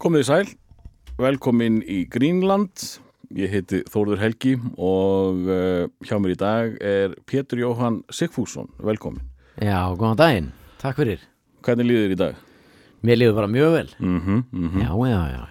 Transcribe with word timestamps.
Komið 0.00 0.22
í 0.22 0.24
sæl, 0.24 0.46
velkomin 1.20 1.74
í 1.84 1.98
Greenland, 2.08 2.72
ég 3.36 3.50
heiti 3.52 3.82
Þórður 3.92 4.22
Helgi 4.22 4.54
og 4.80 5.42
uh, 5.44 5.90
hjá 6.08 6.14
mér 6.16 6.32
í 6.32 6.36
dag 6.40 6.78
er 6.80 7.12
Pétur 7.28 7.60
Jóhann 7.60 7.98
Sigfússon, 8.08 8.70
velkomin. 8.80 9.20
Já, 9.60 9.92
góðan 10.00 10.16
daginn, 10.22 10.48
takk 10.80 11.02
fyrir. 11.02 11.26
Hvernig 11.60 11.90
líður 11.90 12.06
þér 12.06 12.14
í 12.14 12.18
dag? 12.22 12.40
Mér 13.04 13.20
líður 13.20 13.36
bara 13.42 13.52
mjög 13.52 13.76
vel. 13.76 13.92
Mm 13.98 14.16
-hmm, 14.24 14.40
mm 14.56 14.80
Já, 14.80 14.90
já, 15.10 15.20
já. 15.34 15.44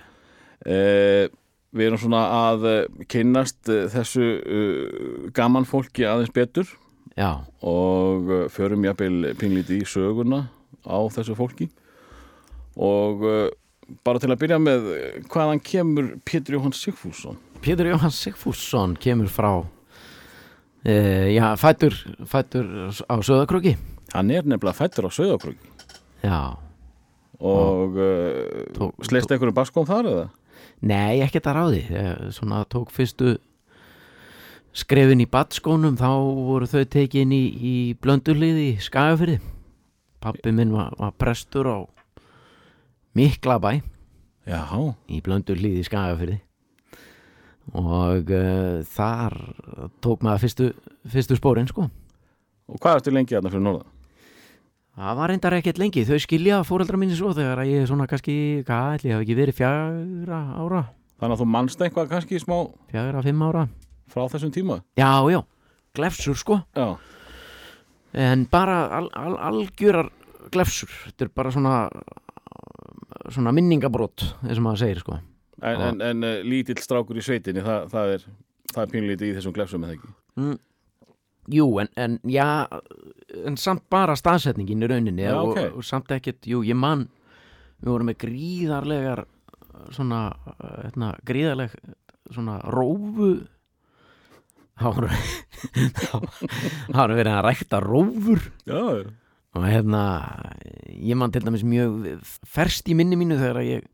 Uh, 0.66 1.38
við 1.70 1.86
erum 1.86 2.02
svona 2.08 2.26
að 2.50 2.68
uh, 2.74 3.06
kynnast 3.06 3.70
uh, 3.70 3.86
þessu 3.86 4.34
uh, 4.34 5.30
gaman 5.30 5.70
fólki 5.70 6.10
aðeins 6.10 6.34
betur 6.34 6.66
Já, 7.14 7.46
og 7.62 8.50
förum 8.50 8.82
jafnvel 8.84 9.36
pinglítið 9.38 9.84
í 9.84 9.86
söguna 9.86 10.50
á 10.90 10.98
þessu 11.14 11.38
fólki. 11.38 11.70
Og 12.76 13.22
bara 14.06 14.20
til 14.22 14.30
að 14.34 14.40
byrja 14.44 14.60
með 14.62 14.88
hvaðan 15.32 15.62
kemur 15.66 16.10
Pétur 16.28 16.58
Jóhann 16.58 16.76
Sigfússon? 16.76 17.38
Pétur 17.64 17.90
Jóhann 17.92 18.14
Sigfússon 18.16 18.96
kemur 19.02 19.30
frá 19.32 19.52
e, 20.86 20.94
Já, 21.36 21.52
fættur, 21.60 21.96
fættur 22.30 22.68
á 23.10 23.16
Söðakröki 23.26 23.76
hann 24.14 24.32
er 24.34 24.44
nefnilega 24.48 24.78
fættur 24.78 25.10
á 25.10 25.12
Söðakröki 25.14 25.76
Já, 26.24 26.40
og 27.40 27.96
uh, 27.96 28.66
Tók- 28.76 29.06
sleist 29.08 29.32
einhverju 29.32 29.54
baskom 29.56 29.86
þar 29.88 30.10
eða? 30.12 30.26
nei, 30.84 31.20
ekkert 31.24 31.48
að 31.48 31.56
ráði. 31.56 31.80
Ég, 31.92 32.26
Svona 32.36 32.66
tók 32.68 32.90
fyrstu 32.92 33.38
skrefin 34.76 35.24
í 35.24 35.28
batskónum 35.32 35.96
þá 36.00 36.10
voru 36.50 36.68
þau 36.70 36.84
tekin 36.92 37.32
í, 37.36 37.42
í 37.56 37.76
blöndulið 38.00 38.60
í 38.64 38.70
Skagafyrði 38.84 39.40
Pappi 40.20 40.52
minn 40.52 40.74
var, 40.76 40.92
var 41.00 41.14
prestur 41.20 41.68
á 41.72 41.78
Miklabæ. 43.20 43.80
Já, 44.48 44.64
í 45.12 45.20
blöndulið 45.26 45.82
í 45.82 45.86
Skagafyrði 45.88 46.38
og 47.78 48.32
uh, 48.34 48.80
þar 48.90 49.36
tók 50.02 50.24
maður 50.26 50.42
fyrstu, 50.46 50.68
fyrstu 51.12 51.36
spórin 51.38 51.68
sko. 51.70 51.84
Og 52.70 52.80
hvað 52.82 53.02
ertu 53.02 53.12
lengi 53.14 53.36
þarna 53.36 53.52
fyrir 53.54 53.66
norðan? 53.66 53.92
Það 55.00 55.20
var 55.20 55.32
reyndar 55.32 55.56
ekkert 55.60 55.78
lengi, 55.80 56.06
þau 56.08 56.18
skilja 56.24 56.62
fóreldra 56.68 56.98
mínu 57.00 57.18
svo 57.20 57.30
þegar 57.38 57.62
ég 57.70 57.84
er 57.84 57.92
svona 57.92 58.08
kannski, 58.10 58.34
hvað 58.68 58.96
ætli, 58.98 59.12
ég 59.12 59.16
hef 59.20 59.26
ekki 59.28 59.38
verið 59.38 59.60
fjagra 59.60 60.40
ára, 60.64 60.82
Þannig 61.20 61.36
að 61.36 61.42
þú 61.44 61.48
manst 61.52 61.84
eitthvað 61.84 62.10
kannski 62.14 62.40
smá 62.42 62.56
fjagra, 62.92 63.22
fimm 63.28 63.46
ára. 63.46 63.66
frá 64.10 64.26
þessum 64.34 64.52
tíma? 64.56 64.80
Já, 64.98 65.12
já, 65.32 65.40
glefsur 65.96 66.40
sko, 66.40 66.62
Já, 66.76 66.88
en 68.26 68.48
bara 68.50 68.80
al, 68.98 69.12
al, 69.14 69.38
algjörar 69.52 70.10
glefsur, 70.52 70.90
þetta 71.06 71.28
er 71.28 71.32
bara 71.38 71.54
svona, 71.54 71.76
svona 73.34 73.54
minningabrót, 73.56 74.26
eins 74.46 74.58
og 74.58 74.66
maður 74.66 74.84
segir 74.84 75.04
sko. 75.04 75.20
en, 75.62 75.84
en, 75.90 76.02
en 76.02 76.26
uh, 76.28 76.40
lítill 76.46 76.80
strákur 76.82 77.20
í 77.20 77.24
sveitinni, 77.26 77.64
það, 77.66 77.90
það 77.94 78.16
er, 78.16 78.26
er 78.84 78.92
pínlítið 78.94 79.32
í 79.32 79.38
þessum 79.38 79.56
glefsum 79.56 79.86
eða 79.88 79.98
ekki? 79.98 80.12
Mm. 80.40 80.58
Jú, 81.50 81.66
en, 81.82 81.90
en 81.98 82.18
já, 82.30 82.68
en 83.48 83.56
samt 83.58 83.88
bara 83.90 84.14
staðsetningin 84.20 84.86
í 84.86 84.90
rauninni 84.90 85.24
Já, 85.26 85.34
og, 85.40 85.56
ok. 85.56 85.80
og 85.80 85.86
samt 85.88 86.12
ekkert, 86.14 86.44
jú, 86.46 86.62
ég 86.68 86.78
man, 86.78 87.08
við 87.82 87.94
vorum 87.94 88.12
með 88.12 88.20
gríðarlegar, 88.22 89.24
svona, 89.96 90.20
hérna, 90.60 91.16
gríðarleg, 91.26 91.74
svona 92.30 92.60
rófu, 92.70 93.32
það 94.80 95.00
voru, 95.00 95.10
það 96.12 97.00
voru 97.00 97.18
verið 97.18 97.34
að 97.34 97.44
rækta 97.48 97.82
rófur 97.84 98.46
Já, 98.70 98.78
já. 98.78 99.10
Og 99.58 99.66
hérna, 99.66 100.02
ég 100.94 101.18
man 101.18 101.32
til 101.34 101.46
dæmis 101.46 101.64
mjög 101.66 102.20
ferst 102.46 102.90
í 102.90 102.98
minni 102.98 103.18
mínu 103.18 103.40
þegar 103.40 103.62
að 103.62 103.70
ég 103.70 103.88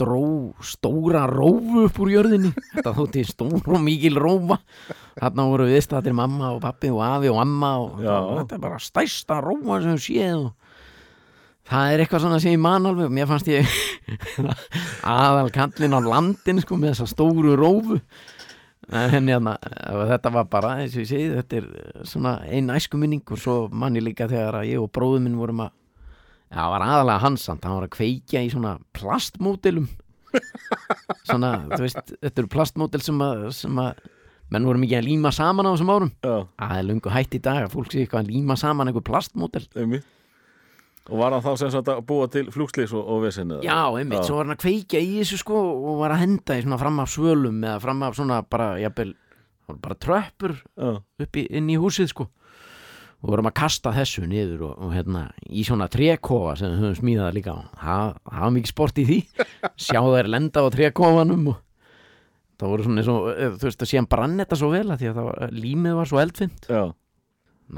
dró 0.00 0.52
stóra 0.66 1.22
rófu 1.30 1.84
upp 1.86 2.00
úr 2.02 2.10
jörðinni. 2.16 2.50
Þetta 2.74 2.92
þótti 2.96 3.22
stór 3.28 3.62
og 3.62 3.80
mikil 3.80 4.18
rófa. 4.18 4.58
Þarna 5.20 5.46
voru 5.52 5.68
viðstættir 5.70 6.16
mamma 6.16 6.50
og 6.56 6.60
pappi 6.64 6.90
og 6.90 7.00
afi 7.06 7.30
og 7.30 7.38
amma 7.44 7.76
og 7.84 8.02
þetta 8.02 8.58
er 8.58 8.64
bara 8.66 8.82
stærsta 8.82 9.38
rófa 9.44 9.80
sem 9.86 10.00
séð 10.02 10.48
það 11.68 11.92
er 11.92 12.02
eitthvað 12.02 12.24
svona 12.24 12.40
sem 12.42 12.54
ég 12.54 12.60
man 12.60 12.88
alveg. 12.88 13.12
Mér 13.14 13.28
fannst 13.30 13.48
ég 13.48 13.68
aðal 15.14 15.50
kallin 15.54 15.96
á 15.96 16.00
landin 16.04 16.60
sko 16.62 16.78
með 16.78 16.94
þessa 16.94 17.10
stóru 17.14 17.56
rófu 17.58 18.00
en 18.90 19.30
hérna, 19.30 19.54
þetta 20.10 20.32
var 20.34 20.48
bara 20.52 20.74
eins 20.82 20.96
og 20.96 21.04
ég 21.04 21.10
segi, 21.10 21.30
þetta 21.38 21.60
er 21.60 21.68
svona 22.08 22.34
einn 22.44 22.72
æskuminning 22.74 23.24
og 23.24 23.40
svo 23.40 23.56
man 23.72 23.96
ég 23.96 24.04
líka 24.04 24.28
þegar 24.30 24.60
ég 24.68 24.82
og 24.82 24.90
bróðum 24.94 25.28
minn 25.28 25.38
vorum 25.40 25.64
að 25.66 25.72
það 26.54 26.72
var 26.74 26.86
aðalega 26.86 27.24
hansand, 27.24 27.64
hann 27.64 27.78
var 27.78 27.86
að 27.88 27.94
kveikja 27.96 28.42
í 28.44 28.50
svona 28.52 28.76
plastmódelum. 28.96 29.88
Svona, 31.28 31.50
þú 31.70 31.78
veist, 31.84 32.10
þetta 32.18 32.42
eru 32.42 32.50
plastmódel 32.50 33.00
sem 33.04 33.20
að, 33.22 33.44
sem 33.54 33.76
að 33.78 34.00
menn 34.52 34.66
voru 34.66 34.80
mikið 34.82 34.98
að 34.98 35.06
líma 35.06 35.30
saman 35.34 35.68
á 35.70 35.72
þessum 35.72 35.92
árum. 35.94 36.10
Það 36.24 36.74
er 36.80 36.86
lungu 36.88 37.12
hætt 37.14 37.36
í 37.38 37.40
dag 37.44 37.60
að 37.62 37.76
fólk 37.76 37.94
sé 37.94 38.02
eitthvað 38.02 38.24
að 38.24 38.32
líma 38.34 38.56
saman 38.58 38.90
einhver 38.90 39.06
plastmódel. 39.06 39.62
Einmitt. 39.78 40.08
Og 41.12 41.20
var 41.20 41.34
hann 41.34 41.42
þá 41.44 41.50
sem 41.60 41.72
sagt 41.72 41.88
að 41.92 41.98
búa 42.08 42.28
til 42.32 42.46
flugslis 42.52 42.94
og, 42.96 43.02
og 43.12 43.26
vesinni? 43.26 43.58
Já, 43.66 43.76
einmitt, 43.92 44.24
svo 44.24 44.38
var 44.38 44.46
hann 44.46 44.54
að 44.54 44.62
kveikja 44.62 45.02
í 45.04 45.18
þessu 45.18 45.40
sko 45.42 45.58
og 45.74 45.98
var 46.00 46.14
að 46.14 46.22
henda 46.22 46.56
í 46.56 46.62
svona 46.64 46.78
fram 46.80 47.02
af 47.02 47.10
svölum 47.12 47.58
eða 47.60 47.82
fram 47.82 48.00
af 48.06 48.16
svona 48.16 48.38
bara, 48.48 48.70
jafnvel, 48.80 49.12
bara 49.84 49.98
tröppur 50.00 50.56
Já, 50.56 50.94
upp 51.26 51.40
í, 51.40 51.44
inn 51.52 51.68
í 51.68 51.76
húsið 51.80 52.08
sko. 52.14 52.28
Og 53.24 53.32
vorum 53.32 53.48
að 53.48 53.56
kasta 53.56 53.92
þessu 53.96 54.24
niður 54.28 54.64
og, 54.70 54.72
og 54.84 54.96
hérna 54.96 55.26
í 55.48 55.64
svona 55.64 55.90
trékofa 55.92 56.56
sem 56.60 56.72
höfum 56.76 56.96
smíðað 56.96 57.36
líka. 57.38 57.58
Það 57.80 58.16
var 58.32 58.56
mikið 58.56 58.72
sport 58.72 59.00
í 59.00 59.06
því. 59.08 59.20
Sjá 59.86 60.00
þær 60.00 60.32
lenda 60.32 60.64
á 60.64 60.68
trékofanum 60.72 61.46
og 61.52 61.60
það 62.60 62.72
voru 62.72 62.88
svona 62.88 63.04
eins 63.04 63.12
og 63.12 63.30
eh, 63.34 63.54
þú 63.60 63.68
veist 63.68 63.84
að 63.84 63.92
síðan 63.92 64.10
brann 64.12 64.40
þetta 64.40 64.60
svo 64.60 64.72
vel 64.72 64.86
að 64.88 65.00
því 65.02 65.12
að 65.12 65.24
var, 65.28 65.40
límið 65.52 65.96
var 66.00 66.10
svo 66.10 66.20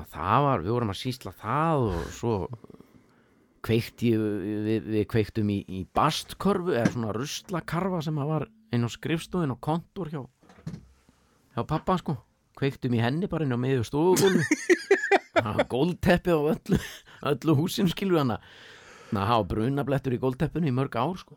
að 0.03 0.11
það 0.13 0.43
var, 0.47 0.65
við 0.65 0.75
vorum 0.77 0.93
að 0.93 0.99
sísla 1.01 1.33
það 1.41 1.87
og 1.87 2.11
svo 2.15 2.35
kveikti 3.67 4.13
við, 4.17 4.87
við 4.87 5.05
kveiktum 5.11 5.51
í, 5.53 5.59
í 5.67 5.83
bastkörfu 5.97 6.77
eða 6.77 6.93
svona 6.95 7.15
ruslakarfa 7.17 8.03
sem 8.07 8.23
var 8.23 8.47
inn 8.75 8.87
á 8.87 8.91
skrifstofin 8.93 9.55
og 9.55 9.61
kontor 9.65 10.11
hjá 10.13 10.23
hjá 11.57 11.63
pappa 11.67 11.99
sko 12.01 12.17
kveiktum 12.57 12.95
í 12.97 13.03
henni 13.03 13.29
bara 13.31 13.47
inn 13.47 13.57
á 13.57 13.59
það 15.37 15.59
var 15.59 15.69
gólteppi 15.71 16.33
á 16.33 16.41
öllu, 16.41 16.79
öllu 17.33 17.57
húsin 17.59 17.91
skilur 17.93 18.23
hana 18.23 18.39
þannig 19.11 19.23
að 19.23 19.31
hafa 19.31 19.49
brunablettur 19.53 20.17
í 20.17 20.21
gólteppinu 20.23 20.71
í 20.71 20.75
mörg 20.75 20.97
ár 20.99 21.21
sko. 21.21 21.37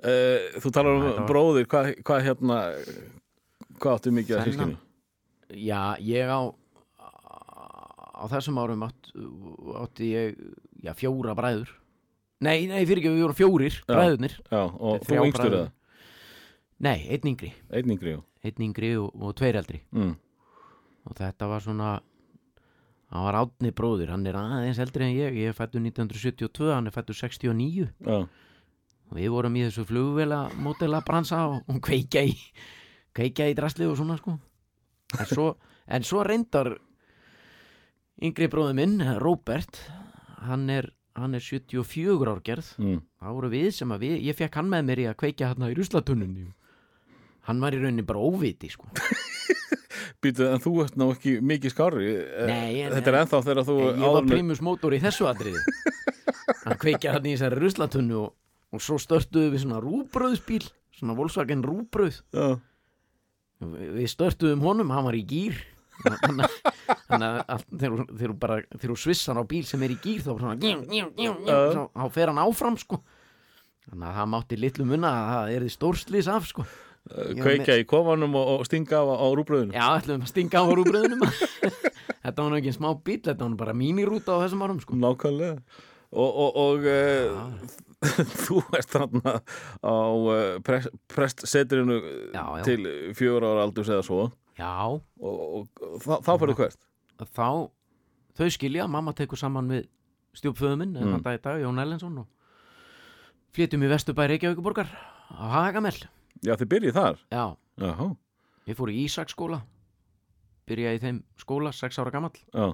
Uh, 0.00 0.60
þú 0.62 0.72
talar 0.72 0.94
um 0.96 1.02
var- 1.04 1.26
bróðir, 1.28 1.66
hvað 1.68 1.90
hva, 2.06 2.20
hérna, 2.24 2.58
hvað 3.80 3.96
áttu 3.96 4.12
mikið 4.16 4.36
að 4.38 4.46
sískinu? 4.48 4.78
Já, 5.50 5.80
ég 6.00 6.30
á 6.30 6.40
á 8.20 8.24
þessum 8.30 8.60
árum 8.60 8.84
átt, 8.86 9.10
átti 9.80 10.12
ég 10.14 10.40
já, 10.84 10.92
fjóra 10.98 11.34
bræður. 11.38 11.70
Nei, 12.40 12.64
nei, 12.70 12.80
fyrir 12.88 13.02
ekki, 13.02 13.12
við 13.12 13.24
vorum 13.26 13.36
fjórir, 13.36 13.78
bræðurnir. 13.88 14.34
Já, 14.48 14.62
og 14.64 15.02
þú 15.04 15.18
yngstur 15.26 15.56
eða? 15.58 15.70
Nei, 16.80 16.98
einn 17.12 17.28
yngri, 17.34 17.50
Einn 17.76 17.92
yngri, 17.92 18.14
já. 18.14 18.20
einn 18.48 18.64
yngri 18.70 18.94
og, 18.96 19.10
og 19.20 19.34
tveir 19.36 19.58
eldri. 19.60 19.82
Mm. 19.92 20.14
og 21.08 21.16
þetta 21.16 21.48
var 21.50 21.60
svona 21.64 21.90
hann 23.10 23.24
var 23.26 23.36
átni 23.40 23.72
bróðir, 23.74 24.12
hann 24.14 24.24
er 24.28 24.36
aðeins 24.38 24.78
eldri 24.80 25.04
en 25.08 25.16
ég. 25.16 25.36
Ég 25.36 25.50
er 25.50 25.56
fættur 25.56 25.82
1972, 25.82 26.70
hann 26.72 26.86
er 26.86 26.94
fættur 26.94 27.16
69 27.18 27.88
Já, 28.06 28.18
og 29.10 29.16
við 29.18 29.32
vorum 29.34 29.56
í 29.58 29.64
þessu 29.66 29.84
flugvela 29.88 30.44
mótela 30.62 31.00
bransa 31.04 31.42
og, 31.50 31.64
og 31.66 31.80
kveikja 31.82 32.22
í 32.28 32.36
kveikja 33.16 33.48
í 33.50 33.56
drasli 33.58 33.88
og 33.90 33.96
svona 33.98 34.16
sko. 34.20 34.36
En 35.18 35.26
svo, 35.26 35.46
en 35.90 36.06
svo 36.06 36.22
reyndar 36.24 36.76
yngri 38.22 38.46
bróði 38.52 38.76
minn 38.78 39.00
Robert, 39.18 39.80
hann 40.46 40.68
er 40.70 40.90
hann 41.18 41.34
er 41.34 41.42
74 41.42 42.30
ár 42.30 42.38
gerð. 42.46 42.68
Mm. 42.78 43.00
það 43.20 43.34
voru 43.36 43.48
við 43.52 43.68
sem 43.76 43.90
að 43.92 44.04
við, 44.06 44.12
ég 44.30 44.36
fekk 44.38 44.54
hann 44.60 44.68
með 44.70 44.84
mér 44.88 45.00
í 45.02 45.06
að 45.10 45.16
kveikja 45.20 45.48
hérna 45.50 45.68
í 45.72 45.74
ruslatununni 45.76 46.46
hann 47.48 47.60
var 47.60 47.74
í 47.74 47.80
rauninni 47.82 48.04
bara 48.06 48.20
óviti 48.22 48.70
sko. 48.70 48.86
Býtu, 50.22 50.44
en 50.52 50.60
þú 50.60 50.72
ert 50.84 50.96
ná 51.00 51.06
ekki 51.14 51.38
mikið 51.40 51.72
skári 51.72 52.06
Eh, 52.12 52.46
Nei, 52.46 52.80
en- 52.84 52.92
Þetta 52.94 53.10
er 53.12 53.18
ennþá 53.22 53.40
þegar 53.46 53.64
þú 53.68 53.76
ég 53.88 54.14
var 54.14 54.26
primus 54.28 54.60
mótor 54.64 54.92
í 54.96 55.00
þessu 55.00 55.26
atriði. 55.30 55.60
Hann 56.66 56.78
kveikja 56.82 57.14
hann 57.14 57.26
í 57.26 57.32
þessari 57.34 57.58
ruslatunnu 57.62 58.16
og, 58.20 58.32
og 58.74 58.82
svo 58.84 58.98
störtuðu 59.00 59.52
við 59.54 59.62
svona 59.64 59.80
rúbröðsbíl 59.82 60.66
svona 60.98 61.14
Volkswagen 61.16 61.62
rúbröð 61.64 62.18
Já, 62.36 62.58
við 63.64 64.08
störtuðum 64.12 64.62
honum, 64.66 64.90
hann 64.92 65.06
var 65.08 65.16
í 65.16 65.22
gýr 65.26 65.56
þannig 66.00 67.40
að- 67.50 67.64
þegar 67.70 68.64
þú- 68.80 68.98
svissar 69.00 69.40
á 69.40 69.44
bíl 69.46 69.64
sem 69.68 69.82
er 69.86 69.94
í 69.94 69.98
gýr 70.02 70.22
þá, 70.24 70.30
þá 71.94 72.06
fer 72.14 72.30
hann 72.32 72.42
áfram 72.44 72.78
sko. 72.80 73.00
Þannig 73.90 74.06
að 74.10 74.16
það 74.20 74.30
mátti 74.34 74.58
litlu 74.60 74.86
munna 74.86 75.10
að 75.10 75.30
það 75.34 75.54
er 75.56 75.66
því 75.66 75.72
stórslis 75.74 76.28
af 76.30 76.46
sko. 76.46 76.66
Eh, 77.10 77.32
kveikja 77.34 77.78
í 77.80 77.86
kofanum 77.88 78.34
og, 78.36 78.60
og 78.60 78.66
stinga 78.68 79.00
á, 79.00 79.04
á 79.08 79.26
rúbröðinu 79.34 79.72
já, 79.72 79.86
ætlum 79.96 80.20
að 80.20 80.28
stinga 80.30 80.60
á 80.60 80.68
rúbröðunum 80.68 81.22
þetta 82.24 82.44
var 82.44 82.56
ekki 82.58 82.68
en 82.70 82.76
smá 82.76 82.90
bíl 83.02 83.22
þetta 83.24 83.46
var 83.48 83.54
bara 83.62 83.72
mínirúta 83.74 84.36
á 84.36 84.42
þessum 84.44 84.62
árum 84.66 84.82
sko. 84.84 84.98
Nákvæmlega. 85.00 85.56
Og, 86.10 86.30
og, 86.44 86.58
og 86.60 86.84
uh, 86.90 87.48
þú 88.44 88.60
ert 88.76 88.92
þarna 88.92 89.32
á 89.80 89.96
uh, 89.96 90.60
prest, 90.66 90.92
prestsetrinu 91.10 91.98
til 92.68 92.84
fjögur 93.16 93.48
ára 93.48 93.64
aldurs 93.64 93.90
eða 93.90 94.04
svo 94.06 94.28
Já, 94.58 94.72
og, 94.90 95.00
og, 95.22 95.70
og 95.80 96.02
þá, 96.02 96.14
þá 96.26 96.32
fyrir 96.42 96.58
hvert? 96.58 96.86
Þá 97.20 97.48
þau 98.40 98.48
skilja, 98.54 98.86
mamma 98.90 99.14
tekur 99.16 99.40
saman 99.40 99.70
við 99.70 99.88
stjúpföðu 100.38 100.78
minn, 100.80 100.94
mm. 100.94 101.06
Mm. 101.06 101.18
þetta 101.18 101.34
í 101.36 101.42
dag, 101.44 101.62
Jón 101.64 101.82
Ellensson 101.82 102.22
og 102.22 102.28
flytjum 103.56 103.84
í 103.84 103.90
Vesturbæ 103.90 104.26
Reykjavíkuborgar 104.30 104.90
á 105.34 105.44
Hagamell 105.56 105.98
Já, 106.40 106.54
þið 106.54 106.68
byrjið 106.72 106.96
þar? 106.96 107.18
Já, 107.34 107.44
Jáhá, 107.82 108.06
ég 108.70 108.78
fór 108.78 108.92
í 108.92 109.00
Ísaksskóla 109.04 109.60
byrjaði 110.70 111.00
í 111.00 111.02
þeim 111.02 111.18
skóla, 111.40 111.72
sex 111.74 111.98
ára 111.98 112.12
gamall. 112.14 112.36
Já, 112.54 112.70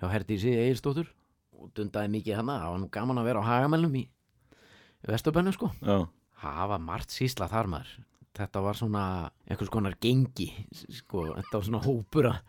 hjá 0.00 0.10
Herdísi 0.10 0.52
Egilstóttur 0.56 1.08
og 1.56 1.70
dundaði 1.76 2.10
mikið 2.18 2.40
hana, 2.40 2.58
það 2.64 2.74
var 2.74 2.82
nú 2.82 2.90
gaman 2.92 3.22
að 3.22 3.28
vera 3.30 3.44
á 3.44 3.48
Hagamellum 3.48 3.94
í 3.96 4.04
Vesturbænum 5.06 5.54
sko. 5.54 5.70
Já, 5.86 6.08
það 6.42 6.72
var 6.74 6.84
margt 6.90 7.14
sísla 7.14 7.48
þar 7.52 7.70
maður 7.76 7.94
þetta 8.36 8.62
var 8.64 8.78
svona 8.78 9.02
einhvers 9.46 9.72
konar 9.72 9.96
gengi 10.02 10.48
sko, 10.72 11.28
þetta 11.36 11.58
var 11.58 11.66
svona 11.68 11.82
hópur 11.84 12.30
að, 12.30 12.40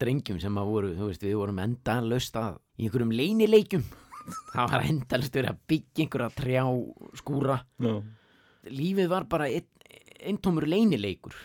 drengjum 0.00 0.40
sem 0.42 0.60
að 0.60 0.70
voru, 0.72 0.92
þú 0.96 1.10
veist, 1.10 1.26
við 1.26 1.38
vorum 1.38 1.60
endalaust 1.62 2.38
að 2.40 2.58
í 2.78 2.86
einhverjum 2.86 3.14
leynileikjum. 3.14 3.84
Það 4.54 4.72
var 4.74 4.86
endalaust 4.90 5.36
verið 5.38 5.50
að 5.54 5.60
byggja 5.72 6.04
einhverja 6.04 6.32
trjá 6.36 6.64
skúra. 7.16 7.60
Já, 7.80 7.94
lífið 8.68 9.06
var 9.08 9.28
bara 9.30 9.46
eintómur 9.48 10.66
leynileikur. 10.68 11.36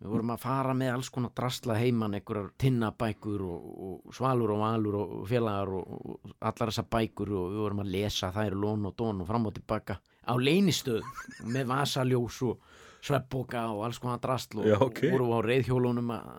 Við 0.00 0.08
vorum 0.14 0.30
að 0.32 0.40
fara 0.40 0.72
með 0.72 0.94
alls 0.94 1.10
konar 1.12 1.32
drasla 1.36 1.74
heiman 1.76 2.14
einhverjar 2.16 2.54
tinnabækur 2.62 3.42
og, 3.44 3.64
og 3.84 4.14
svalur 4.16 4.54
og 4.54 4.62
valur 4.62 4.96
og 4.96 5.10
félagar 5.28 5.74
og, 5.76 5.90
og 5.90 6.30
allar 6.38 6.70
þessar 6.70 6.86
bækur 6.94 7.34
og 7.36 7.50
við 7.52 7.64
vorum 7.66 7.82
að 7.84 7.90
lesa 7.98 8.30
þær 8.32 8.56
lón 8.62 8.88
og 8.88 8.94
dón 8.96 9.20
og 9.20 9.28
fram 9.28 9.50
og 9.50 9.58
tilbaka 9.58 9.98
á 10.00 10.34
leynistöðum 10.40 11.50
með 11.52 11.68
vasaljós 11.74 12.40
og 12.48 12.64
sveppboka 13.04 13.66
og 13.74 13.84
alls 13.88 14.00
konar 14.02 14.20
drasl 14.22 14.60
og 14.62 14.68
Já, 14.68 14.76
ok. 14.84 15.04
vorum 15.12 15.34
á 15.36 15.38
reyðhjólunum 15.46 16.10
að 16.16 16.30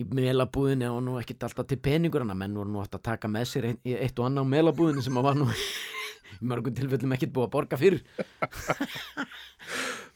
í 0.00 0.06
melabúðinni 0.16 0.88
og 0.88 1.00
nú 1.04 1.16
ekkert 1.20 1.48
alltaf 1.48 1.66
til 1.68 1.80
peningur 1.82 2.22
en 2.24 2.32
að 2.32 2.40
menn 2.40 2.54
voru 2.56 2.72
nú 2.72 2.80
alltaf 2.82 3.02
að 3.02 3.08
taka 3.10 3.30
með 3.32 3.48
sér 3.50 3.70
ein, 3.72 3.80
eitt 3.84 4.18
og 4.22 4.28
annað 4.30 4.46
á 4.46 4.52
melabúðinni 4.54 5.04
sem 5.04 5.18
að 5.20 5.26
var 5.28 5.40
nú 5.40 5.48
í 6.40 6.44
mörgum 6.52 6.76
tilfellum 6.78 7.16
ekkert 7.16 7.34
búið 7.36 7.48
að 7.48 7.54
borga 7.56 7.80
fyrir. 7.80 8.04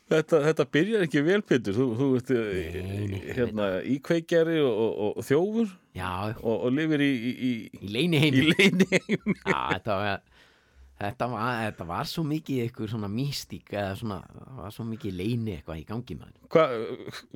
Þetta, 0.05 0.38
þetta 0.44 0.64
byrjar 0.69 1.02
ekki 1.06 1.20
vel, 1.25 1.38
Pétur. 1.49 1.73
Þú, 1.79 1.85
þú 1.96 2.06
ert 2.19 2.31
Nei, 2.37 3.06
nei, 3.08 3.20
hérna, 3.32 3.69
íkveikjari 3.88 4.58
og, 4.61 4.75
og, 4.85 5.14
og 5.17 5.25
þjófur 5.25 5.70
já, 5.96 6.11
og, 6.35 6.52
og 6.69 6.75
lifir 6.76 7.05
í, 7.06 7.08
í, 7.08 7.32
í, 7.32 7.52
í 7.81 7.93
leini 7.94 8.20
í 8.20 8.25
heimi 8.26 8.43
leini 8.50 8.88
heim 8.93 9.32
Já, 9.38 9.56
þetta 9.73 9.96
var, 10.02 10.20
þetta 11.00 11.26
var, 11.32 11.49
þetta 11.67 11.87
var 11.88 12.08
svo 12.11 12.23
mikið 12.29 12.61
eitthvað 12.64 12.91
svona 12.93 13.08
místík 13.11 13.73
eða 13.75 13.96
svona, 13.99 14.19
það 14.35 14.61
var 14.62 14.75
svo 14.76 14.85
mikið 14.88 15.17
leini 15.19 15.55
eitthvað 15.56 15.81
í 15.81 15.87
gangi 15.88 16.17
maður. 16.20 16.37
Hva, 16.55 16.67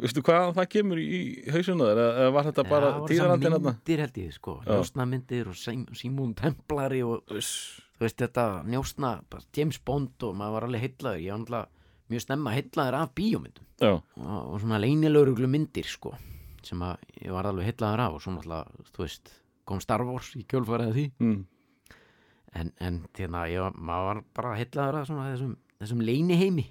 Veistu 0.05 0.23
hvað 0.29 0.53
það 0.61 0.69
kemur 0.77 1.01
í 1.03 1.19
hausuna 1.55 1.89
þér? 1.91 2.03
Eða 2.07 2.33
var 2.39 2.49
þetta 2.51 2.65
bara 2.71 2.93
það 2.95 3.09
tíðarandinn 3.13 3.49
þessar 3.49 3.59
þarna? 3.59 3.73
myndir 3.75 4.05
held 4.05 4.21
ég, 4.23 4.37
sko, 4.39 4.55
njóstnamyndir 4.69 5.51
og 5.53 5.59
Sim- 5.59 5.89
Simon 5.99 6.35
Templari 6.39 7.03
og 7.03 7.25
þú 7.35 8.07
veist 8.07 8.23
þetta 8.23 8.47
njóstna, 8.71 9.13
James 9.57 9.79
Bond 9.83 10.23
og 10.29 10.39
maður 10.39 10.55
var 10.59 10.69
alveg 10.69 10.87
heillaður, 10.87 11.25
ég 11.27 11.35
var 11.35 11.43
náttúrulega 11.43 11.67
mjög 12.09 12.23
snemma 12.25 12.55
heillaður 12.55 12.95
af 13.03 13.11
bíómyndum. 13.19 13.67
Og, 14.17 14.55
og 14.55 14.61
svona 14.63 14.79
leynilögruglu 14.81 15.49
myndir, 15.51 15.85
sko, 15.85 16.15
sem 16.65 16.81
að 16.87 17.03
ég 17.25 17.35
var 17.35 17.45
alveg 17.51 17.67
heillaður 17.73 18.01
af. 18.07 18.15
Og 18.17 18.23
svo 18.25 18.33
náttúrulega, 18.33 18.87
þú 18.95 19.03
veist, 19.05 19.35
kom 19.69 19.83
Star 19.85 20.07
Wars 20.09 20.31
í 20.39 20.47
kjölfærið 20.49 20.95
því. 20.97 21.05
Mm. 21.21 21.43
En, 22.57 22.73
en 22.81 23.01
hérna, 23.17 23.47
ég, 23.51 23.77
maður 23.77 24.09
var 24.09 24.23
bara 24.39 24.59
heillaður 24.59 25.01
að 25.01 25.09
svona 25.11 25.27
þessum, 25.33 25.57
þessum 25.83 26.05
leiniheimi 26.05 26.67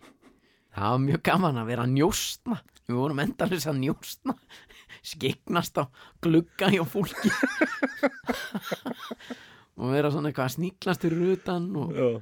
það 0.77 0.93
var 0.93 1.03
mjög 1.05 1.21
gaman 1.29 1.61
að 1.61 1.69
vera 1.71 1.87
að 1.87 1.95
njóstna 1.97 2.59
við 2.87 2.95
vorum 2.95 3.23
endalis 3.23 3.67
að 3.67 3.81
njóstna 3.81 4.37
skegnast 5.07 5.79
á 5.79 5.83
glugga 6.23 6.69
hjá 6.71 6.83
fólki. 6.87 7.31
Og 9.77 9.91
vera 9.93 10.09
svona 10.09 10.31
eitthvað 10.31 10.47
að 10.47 10.55
sníklast 10.55 11.03
fyrir 11.05 11.35
utan 11.35 11.67
og, 11.77 11.91
og, 12.01 12.15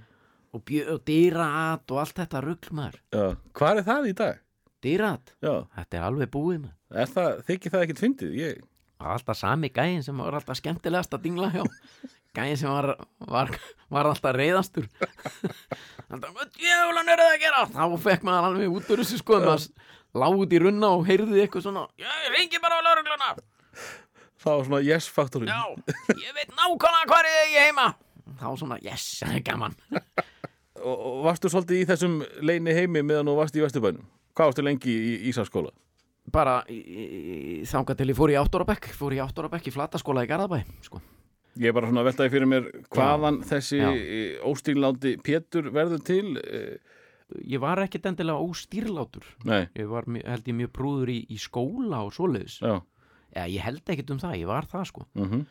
og 0.60 1.04
dýraat 1.08 1.94
og 1.94 2.02
allt 2.02 2.18
þetta 2.20 2.42
ruglmaður 2.44 2.98
já. 3.16 3.26
Hvað 3.56 3.80
er 3.80 3.86
það 3.88 4.10
í 4.10 4.16
dag? 4.20 4.42
dýraat, 4.86 5.34
þetta 5.40 5.98
er 5.98 6.06
alveg 6.06 6.32
búið 6.34 6.66
þykir 7.48 7.74
það 7.74 7.86
ekkert 7.86 8.04
fyndið? 8.04 8.36
Ég, 8.38 8.60
alltaf 9.02 9.40
sami 9.40 9.72
gæðin 9.74 10.04
sem 10.06 10.20
var 10.22 10.38
alltaf 10.38 10.60
skemmtilegast 10.60 11.16
að 11.16 11.26
dingla 11.26 11.50
hjá 11.54 11.64
gæðin 12.38 12.60
sem 12.62 12.72
var, 12.72 12.88
var, 13.32 13.52
var 13.96 14.10
alltaf 14.12 14.36
reyðastur 14.38 14.88
alltaf, 16.12 16.46
djöfulan 16.58 17.12
er 17.14 17.22
það 17.24 17.34
að 17.34 17.44
gera 17.46 17.66
þá 17.74 17.98
fekk 18.08 18.26
maður 18.28 18.50
alveg 18.52 18.78
út 18.80 18.92
úr 18.96 19.04
þessu 19.04 19.20
sko 19.22 19.40
maður 19.42 19.68
lág 20.16 20.40
út 20.46 20.56
í 20.56 20.62
runna 20.64 20.90
og 20.96 21.06
heyrði 21.10 21.44
eitthvað 21.44 21.66
svona 21.68 21.86
ég 22.00 22.28
reyngi 22.36 22.62
bara 22.64 22.80
á 22.80 22.86
laurugluna 22.90 23.32
var 24.46 24.66
svona 24.68 24.80
yes-faktorinn 24.86 25.50
já, 25.50 25.62
ég 26.22 26.36
veit 26.38 26.52
nákvæmlega 26.54 27.08
hvað 27.10 27.30
er 27.32 27.54
ég 27.56 27.64
heima 27.70 27.88
þá 28.40 28.46
svona, 28.60 28.78
yes, 28.86 29.08
það 29.24 29.40
er 29.40 29.44
gaman 29.48 29.74
og, 30.86 30.94
og 30.94 31.18
varstu 31.26 31.50
svolítið 31.50 31.82
í 31.82 31.88
þessum 31.90 32.20
leini 32.46 32.74
heimi 32.78 33.02
meðan 33.06 33.30
þú 33.32 33.36
varst 33.40 33.58
í 33.58 33.64
Vesturbænum? 33.64 34.06
Hvað 34.36 34.50
varstu 34.52 34.64
lengi 34.66 34.94
í 34.94 35.12
Ísaskóla? 35.32 35.72
bara 36.34 36.56
í- 36.74 36.80
í- 36.82 37.10
í- 37.62 37.66
þangað 37.70 38.00
til 38.00 38.08
ég 38.10 38.18
fór 38.18 38.32
í 38.34 38.38
áttórabekk 38.40 38.88
fór 38.98 39.14
í 39.14 39.20
áttórabekk 39.22 39.68
í 39.70 39.74
flataskóla 39.76 40.24
í 40.26 40.30
Garðabæ 40.32 40.64
sko. 40.88 40.98
Ég 41.56 41.70
er 41.72 41.76
bara 41.78 41.88
svona 41.88 42.04
að 42.04 42.10
veltaði 42.10 42.34
fyrir 42.34 42.50
mér 42.52 42.66
hvaðan 42.92 43.38
þessi 43.48 43.80
Já. 43.80 43.92
óstíláti 44.50 45.16
Pétur 45.24 45.70
verður 45.76 46.02
til 46.04 46.36
eh, 46.42 46.96
ég 47.48 47.62
var 47.64 47.80
ekkit 47.86 48.10
endilega 48.12 48.44
óstýrlátur. 48.44 49.28
Nei, 49.48 49.64
ég 49.78 49.88
var, 49.92 50.08
held 50.10 50.50
ég, 50.52 50.58
mjög 50.58 50.74
prúður 50.76 51.14
í, 51.14 51.22
í 51.32 51.40
skóla 51.42 52.04
og 52.06 52.12
svoleiðis. 52.18 52.60
Já. 52.60 52.82
Já, 53.36 53.44
ég 53.52 53.64
held 53.66 53.94
ekkit 53.94 54.12
um 54.14 54.20
það, 54.22 54.36
ég 54.44 54.52
var 54.52 54.68
það 54.72 54.90
sko. 54.92 55.08
Mm 55.20 55.46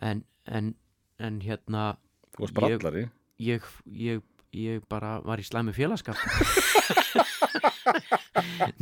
en, 0.00 0.24
en, 0.46 0.74
en 1.18 1.40
hérna 1.42 1.96
Þú 2.34 2.44
varst 2.44 2.54
brallari. 2.54 3.08
ég, 3.42 3.64
ég, 3.90 4.22
ég 4.54 4.84
bara 4.90 5.18
var 5.26 5.40
í 5.42 5.46
slæmi 5.46 5.74
félagskap 5.76 6.18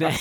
Nei 0.01 0.13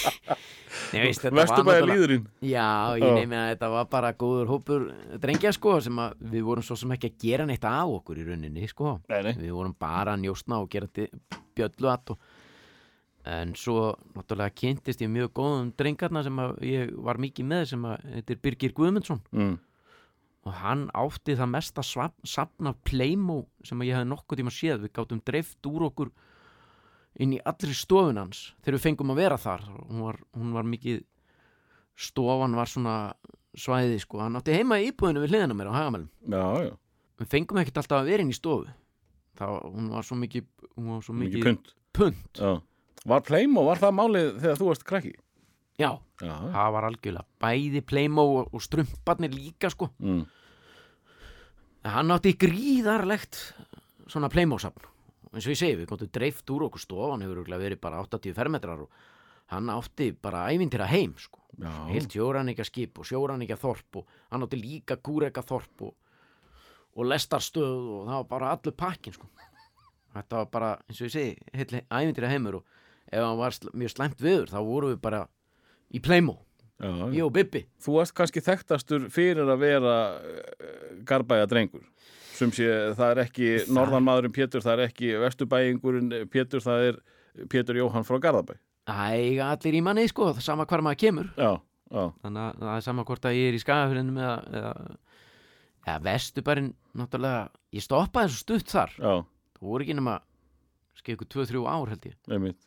Nei, 0.94 1.02
veist, 1.08 1.24
náttúrulega- 1.24 1.88
líðurinn 1.88 2.26
Já, 2.44 2.66
ég 3.00 3.04
Já. 3.06 3.14
nefni 3.16 3.38
að 3.40 3.50
þetta 3.54 3.70
var 3.72 3.86
bara 3.92 4.14
góður 4.14 4.50
hópur 4.52 4.88
drengja 5.24 5.52
sko 5.56 5.78
sem 5.82 5.96
að 6.04 6.16
við 6.36 6.44
vorum 6.48 6.64
svo 6.68 6.76
sem 6.80 6.92
ekki 6.96 7.10
að 7.12 7.20
gera 7.26 7.46
neitt 7.50 7.64
á 7.68 7.84
okkur 7.88 8.20
í 8.22 8.26
rauninni 8.28 8.68
sko 8.70 8.98
Nei, 9.10 9.22
nei. 9.24 9.34
við 9.40 9.54
vorum 9.56 9.76
bara 9.80 10.16
að 10.16 10.26
njóstna 10.26 10.60
og 10.62 10.70
gera 10.70 10.88
bjöllu 11.56 11.92
að 11.92 12.12
og 12.16 12.20
en 13.26 13.56
svo 13.58 13.96
náttúrulega 14.14 14.54
kynntist 14.54 15.02
ég 15.02 15.10
mjög 15.10 15.32
góðum 15.34 15.72
drengarna 15.80 16.22
sem 16.24 16.38
að 16.44 16.60
ég 16.62 16.92
var 17.08 17.18
mikið 17.18 17.46
með 17.50 17.64
sem 17.72 17.88
að 17.90 18.04
þetta 18.20 18.36
er 18.36 18.42
Birgir 18.44 18.74
Guðmundsson 18.78 19.22
mm. 19.34 19.56
og 20.46 20.54
hann 20.62 20.84
átti 20.94 21.34
það 21.40 21.50
mesta 21.56 21.82
svap- 21.82 22.22
safn 22.28 22.68
af 22.70 22.76
Playmo 22.86 23.46
sem 23.66 23.80
að 23.82 23.90
ég 23.90 23.98
hefði 23.98 24.12
nokkuð 24.12 24.42
tíma 24.44 24.54
séð 24.54 24.84
við 24.86 24.94
gátum 25.00 25.24
dreift 25.26 25.72
úr 25.72 25.88
okkur 25.90 26.12
inn 27.22 27.36
í 27.38 27.42
allri 27.48 27.76
stofun 27.76 28.20
hans 28.20 28.50
þegar 28.64 28.78
við 28.78 28.86
fengum 28.90 29.14
að 29.14 29.22
vera 29.22 29.38
þar. 29.40 29.66
Hún 29.90 30.06
var, 30.06 30.20
hún 30.36 30.54
var 30.56 30.68
mikið 30.68 31.04
stofan 31.96 32.58
var 32.58 32.68
svona 32.72 32.96
svæði 33.56 34.00
sko, 34.04 34.20
hann 34.20 34.36
átti 34.36 34.56
heima 34.56 34.82
í 34.84 34.90
íbúðinu 34.90 35.22
við 35.24 35.32
hliðina 35.32 35.56
mér 35.56 35.70
á 35.72 35.78
Hagamælum 35.78 36.10
Já, 36.28 36.44
já, 36.66 36.72
við 37.22 37.30
fengum 37.32 37.60
ekkert 37.62 37.78
alltaf 37.80 38.02
að 38.02 38.10
vera 38.12 38.26
inn 38.26 38.34
í 38.34 38.36
stofu. 38.36 38.68
Þá, 39.40 39.46
hún 39.64 39.92
var 39.94 40.08
svo 40.08 40.18
mikið 40.20 40.50
hún 40.76 40.90
var 40.92 41.06
svo 41.06 41.16
mikið 41.16 41.38
mikið 41.40 41.46
punt. 41.48 41.72
punt. 41.96 42.42
Var 43.06 43.24
Playmo, 43.28 43.64
var 43.68 43.80
það 43.80 43.96
málið 44.00 44.30
þegar 44.42 44.60
þú 44.60 44.68
varst 44.72 44.88
krakki? 44.88 45.14
já, 45.80 45.92
Já, 46.24 46.32
það 46.52 46.74
var 46.76 46.88
algjörlega 46.88 47.26
bæði 47.44 47.82
Playmo 47.84 48.24
og, 48.40 48.54
og 48.56 48.64
strumparnir 48.64 49.34
líka 49.36 49.72
sko. 49.72 49.90
Mm. 50.00 50.24
Hann 51.86 52.14
átti 52.16 52.34
gríðarlegt 52.40 53.40
svona 54.10 54.30
Playmo-safn 55.36 55.42
eins 55.42 55.48
og 55.48 55.54
ég 55.54 55.60
segi, 55.60 55.76
við 55.80 55.90
komum 55.90 56.12
dreift 56.14 56.52
úr 56.54 56.66
okkur 56.70 56.82
stof 56.82 57.12
hann 57.12 57.24
hefur 57.26 57.44
verið 57.46 57.80
bara 57.82 58.02
80 58.04 58.36
fermetrar 58.36 58.86
og 58.86 58.90
hann 59.52 59.70
átti 59.70 60.12
bara 60.14 60.48
ævintýra 60.52 60.88
heim 60.88 61.16
sko. 61.18 61.42
Heilt 61.90 62.12
sjóranníkja 62.12 62.66
skip 62.66 63.00
og 63.00 63.06
sjóranníkja 63.06 63.58
þorp 63.60 64.00
og 64.02 64.08
hann 64.32 64.44
átti 64.44 64.60
líka 64.60 64.98
kúreka 64.98 65.44
þorp 65.44 65.90
og, 65.90 65.94
og 66.96 67.06
lestarstöð 67.06 67.92
og 68.00 68.08
það 68.08 68.16
var 68.16 68.28
bara 68.32 68.52
allur 68.56 68.76
pakkin 68.76 69.14
sko. 69.14 69.30
þetta 70.16 70.36
var 70.38 70.50
bara, 70.52 70.72
eins 70.88 71.02
og 71.02 71.10
ég 71.10 71.14
segi 71.14 71.38
heilt 71.54 71.76
ævintýra 71.92 72.32
heimur 72.32 72.62
og 72.62 72.66
ef 73.12 73.22
hann 73.22 73.38
var 73.38 73.56
sl 73.56 73.72
mjög 73.76 73.92
slæmt 73.92 74.22
viður 74.22 74.52
þá 74.52 74.60
vorum 74.64 74.94
við 74.94 75.02
bara 75.04 75.26
í 75.92 76.00
já. 76.80 77.12
ég 77.14 77.24
og 77.24 77.34
Bibbi 77.36 77.66
Þú 77.80 78.00
varst 78.00 78.16
kannski 78.16 78.42
þekktastur 78.42 79.10
fyrir 79.12 79.48
að 79.48 79.60
vera 79.60 79.96
uh, 80.16 81.04
garbæja 81.06 81.46
drengur 81.46 81.84
sem 82.36 82.52
sé 82.56 82.68
það 82.98 83.12
er 83.14 83.22
ekki 83.26 83.50
norðanmaðurinn 83.74 84.36
Pétur, 84.36 84.64
það 84.66 84.78
er 84.78 84.90
ekki 84.90 85.12
vesturbæingurinn 85.24 86.12
Pétur, 86.32 86.64
það 86.64 86.90
er 86.90 87.00
Pétur 87.52 87.80
Jóhann 87.80 88.06
frá 88.08 88.20
Garðabæ. 88.24 88.58
Æga 88.86 89.50
allir 89.56 89.80
í 89.80 89.82
manni 89.84 90.06
sko, 90.12 90.30
sama 90.44 90.68
hvar 90.70 90.84
maður 90.86 91.02
kemur. 91.02 91.32
Já, 91.40 91.56
já, 91.90 92.04
þannig 92.22 92.44
að 92.44 92.62
það 92.62 92.76
er 92.76 92.86
sama 92.86 93.06
hvort 93.08 93.26
að 93.26 93.38
ég 93.40 93.50
er 93.50 93.58
í 93.58 93.64
skagafyrinu 93.64 94.22
eða, 94.22 94.36
eða, 94.60 94.74
eða 95.88 95.98
vestubarinn 96.06 96.72
náttúrulega, 96.96 97.42
ég 97.76 97.86
stoppaði 97.86 98.32
svo 98.34 98.44
stutt 98.44 98.72
þar. 98.76 98.96
Já, 99.00 99.14
það 99.58 99.68
voru 99.72 99.88
ekki 99.88 99.98
nema 99.98 100.20
skeið 101.02 101.18
ykkur 101.18 101.32
2-3 101.34 101.66
ár 101.74 101.94
held 101.96 102.10
ég. 102.12 102.18
Einmitt. 102.30 102.62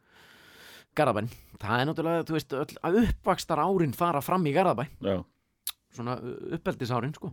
Garðabæn, 0.98 1.28
það 1.62 1.80
er 1.80 1.88
náttúrulega, 1.92 2.26
þú 2.26 2.34
veist, 2.34 2.56
öll 2.58 3.02
uppvakstar 3.04 3.62
árin 3.62 3.94
fara 3.94 4.22
fram 4.24 4.46
í 4.50 4.54
Garðabæ. 4.56 4.88
Já. 5.04 5.20
svona 5.94 6.18
uppeldisárin, 6.54 7.14
sko. 7.16 7.30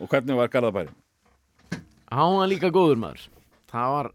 Og 0.00 0.08
hvernig 0.10 0.38
var 0.38 0.48
Garðabæri? 0.52 0.94
Hann 2.14 2.38
var 2.38 2.50
líka 2.50 2.70
góður 2.70 3.00
maður. 3.02 3.28
Það 3.74 3.92
var, 3.96 4.10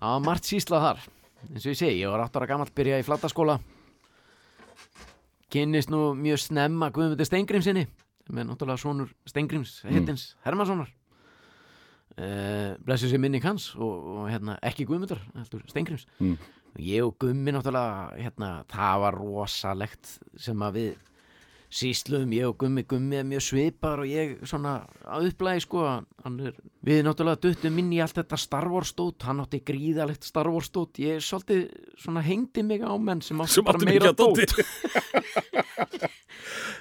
það 0.00 0.12
var 0.14 0.26
margt 0.26 0.48
síslað 0.48 0.86
þar. 0.86 1.06
Eins 1.46 1.64
og 1.64 1.72
ég 1.74 1.80
segi, 1.80 1.98
ég 2.00 2.12
var 2.12 2.24
8 2.24 2.40
ára 2.40 2.48
gamall 2.54 2.72
byrja 2.74 3.00
í 3.02 3.06
flattaskóla 3.06 3.60
kynnist 5.52 5.90
nú 5.92 6.10
mjög 6.18 6.42
snemma 6.42 6.90
Guðmundur 6.94 7.28
Steingrímsinni 7.28 7.86
sem 8.26 8.38
er 8.40 8.46
náttúrulega 8.48 8.82
sonur 8.82 9.10
Steingríms 9.28 9.78
hittins 9.86 10.28
Hermanssonar 10.44 10.90
uh, 12.18 12.74
blessu 12.82 13.10
sér 13.10 13.22
minning 13.22 13.44
hans 13.46 13.70
og, 13.78 14.08
og 14.16 14.30
hérna, 14.32 14.58
ekki 14.66 14.86
Guðmundur, 14.88 15.20
heldur 15.36 15.64
Steingríms. 15.70 16.06
Mm. 16.18 16.36
ég 16.82 17.06
og 17.06 17.14
Gummi 17.22 17.54
náttúrulega 17.54 18.16
hérna, 18.18 18.50
það 18.72 19.04
var 19.04 19.20
rosalegt 19.20 20.16
sem 20.40 20.66
að 20.66 20.80
við 20.80 20.90
sísluðum 21.72 22.34
ég 22.36 22.48
og 22.48 22.56
Gummi, 22.60 22.84
Gummi 22.88 23.18
er 23.20 23.26
mjög 23.26 23.44
svipar 23.48 24.02
og 24.02 24.10
ég 24.10 24.36
svona 24.46 24.78
að 25.02 25.30
upplæði 25.30 25.64
sko 25.64 25.84
er, 25.90 26.60
við 26.86 27.02
náttúrulega 27.06 27.42
duttum 27.42 27.80
inn 27.82 27.92
í 27.96 28.00
allt 28.04 28.20
þetta 28.20 28.38
Star 28.40 28.68
Wars 28.70 28.92
stót, 28.94 29.26
hann 29.26 29.42
átti 29.42 29.62
gríðalegt 29.66 30.26
Star 30.26 30.50
Wars 30.52 30.70
stót, 30.70 31.00
ég 31.02 31.22
svolítið 31.24 31.66
svona 32.02 32.22
hengdi 32.26 32.64
mig 32.66 32.86
á 32.86 32.94
menn 32.94 33.22
sem 33.24 33.40
átti 33.42 33.58
Sem 33.58 33.66
bara 33.66 33.82
meira 33.86 34.14
dót. 34.16 34.54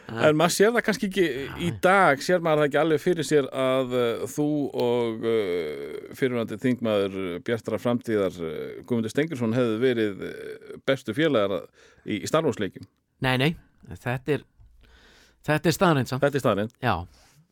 En 0.05 0.37
maður 0.37 0.53
sér 0.53 0.73
það 0.75 0.83
kannski 0.85 1.07
ekki 1.09 1.25
í 1.65 1.69
dag 1.81 2.21
sér 2.21 2.43
maður 2.43 2.61
það 2.61 2.67
ekki 2.67 2.79
alveg 2.81 3.01
fyrir 3.01 3.25
sér 3.25 3.47
að 3.49 3.95
uh, 3.97 4.25
þú 4.29 4.47
og 4.85 5.25
uh, 5.25 5.95
fyrirvændi 6.17 6.59
þingmaður 6.61 7.17
uh, 7.23 7.37
Bjartara 7.45 7.79
framtíðar 7.81 8.37
uh, 8.37 8.51
Guðmundur 8.85 9.13
Stengursson 9.13 9.55
hefðu 9.57 9.79
verið 9.81 10.25
uh, 10.29 10.75
bestu 10.85 11.15
félagar 11.17 11.65
í, 12.05 12.21
í 12.21 12.29
Star 12.29 12.45
Wars 12.45 12.61
leikjum. 12.61 12.85
nei, 13.25 13.33
nei, 13.41 13.49
þetta 13.89 14.37
er 14.37 14.45
þetta 15.45 15.69
er 15.71 15.75
staðrænt 15.77 16.11
samt 16.11 16.23
Þetta 16.25 16.39
er 16.39 16.43
staðarinn. 16.43 16.71
Já, 16.83 16.95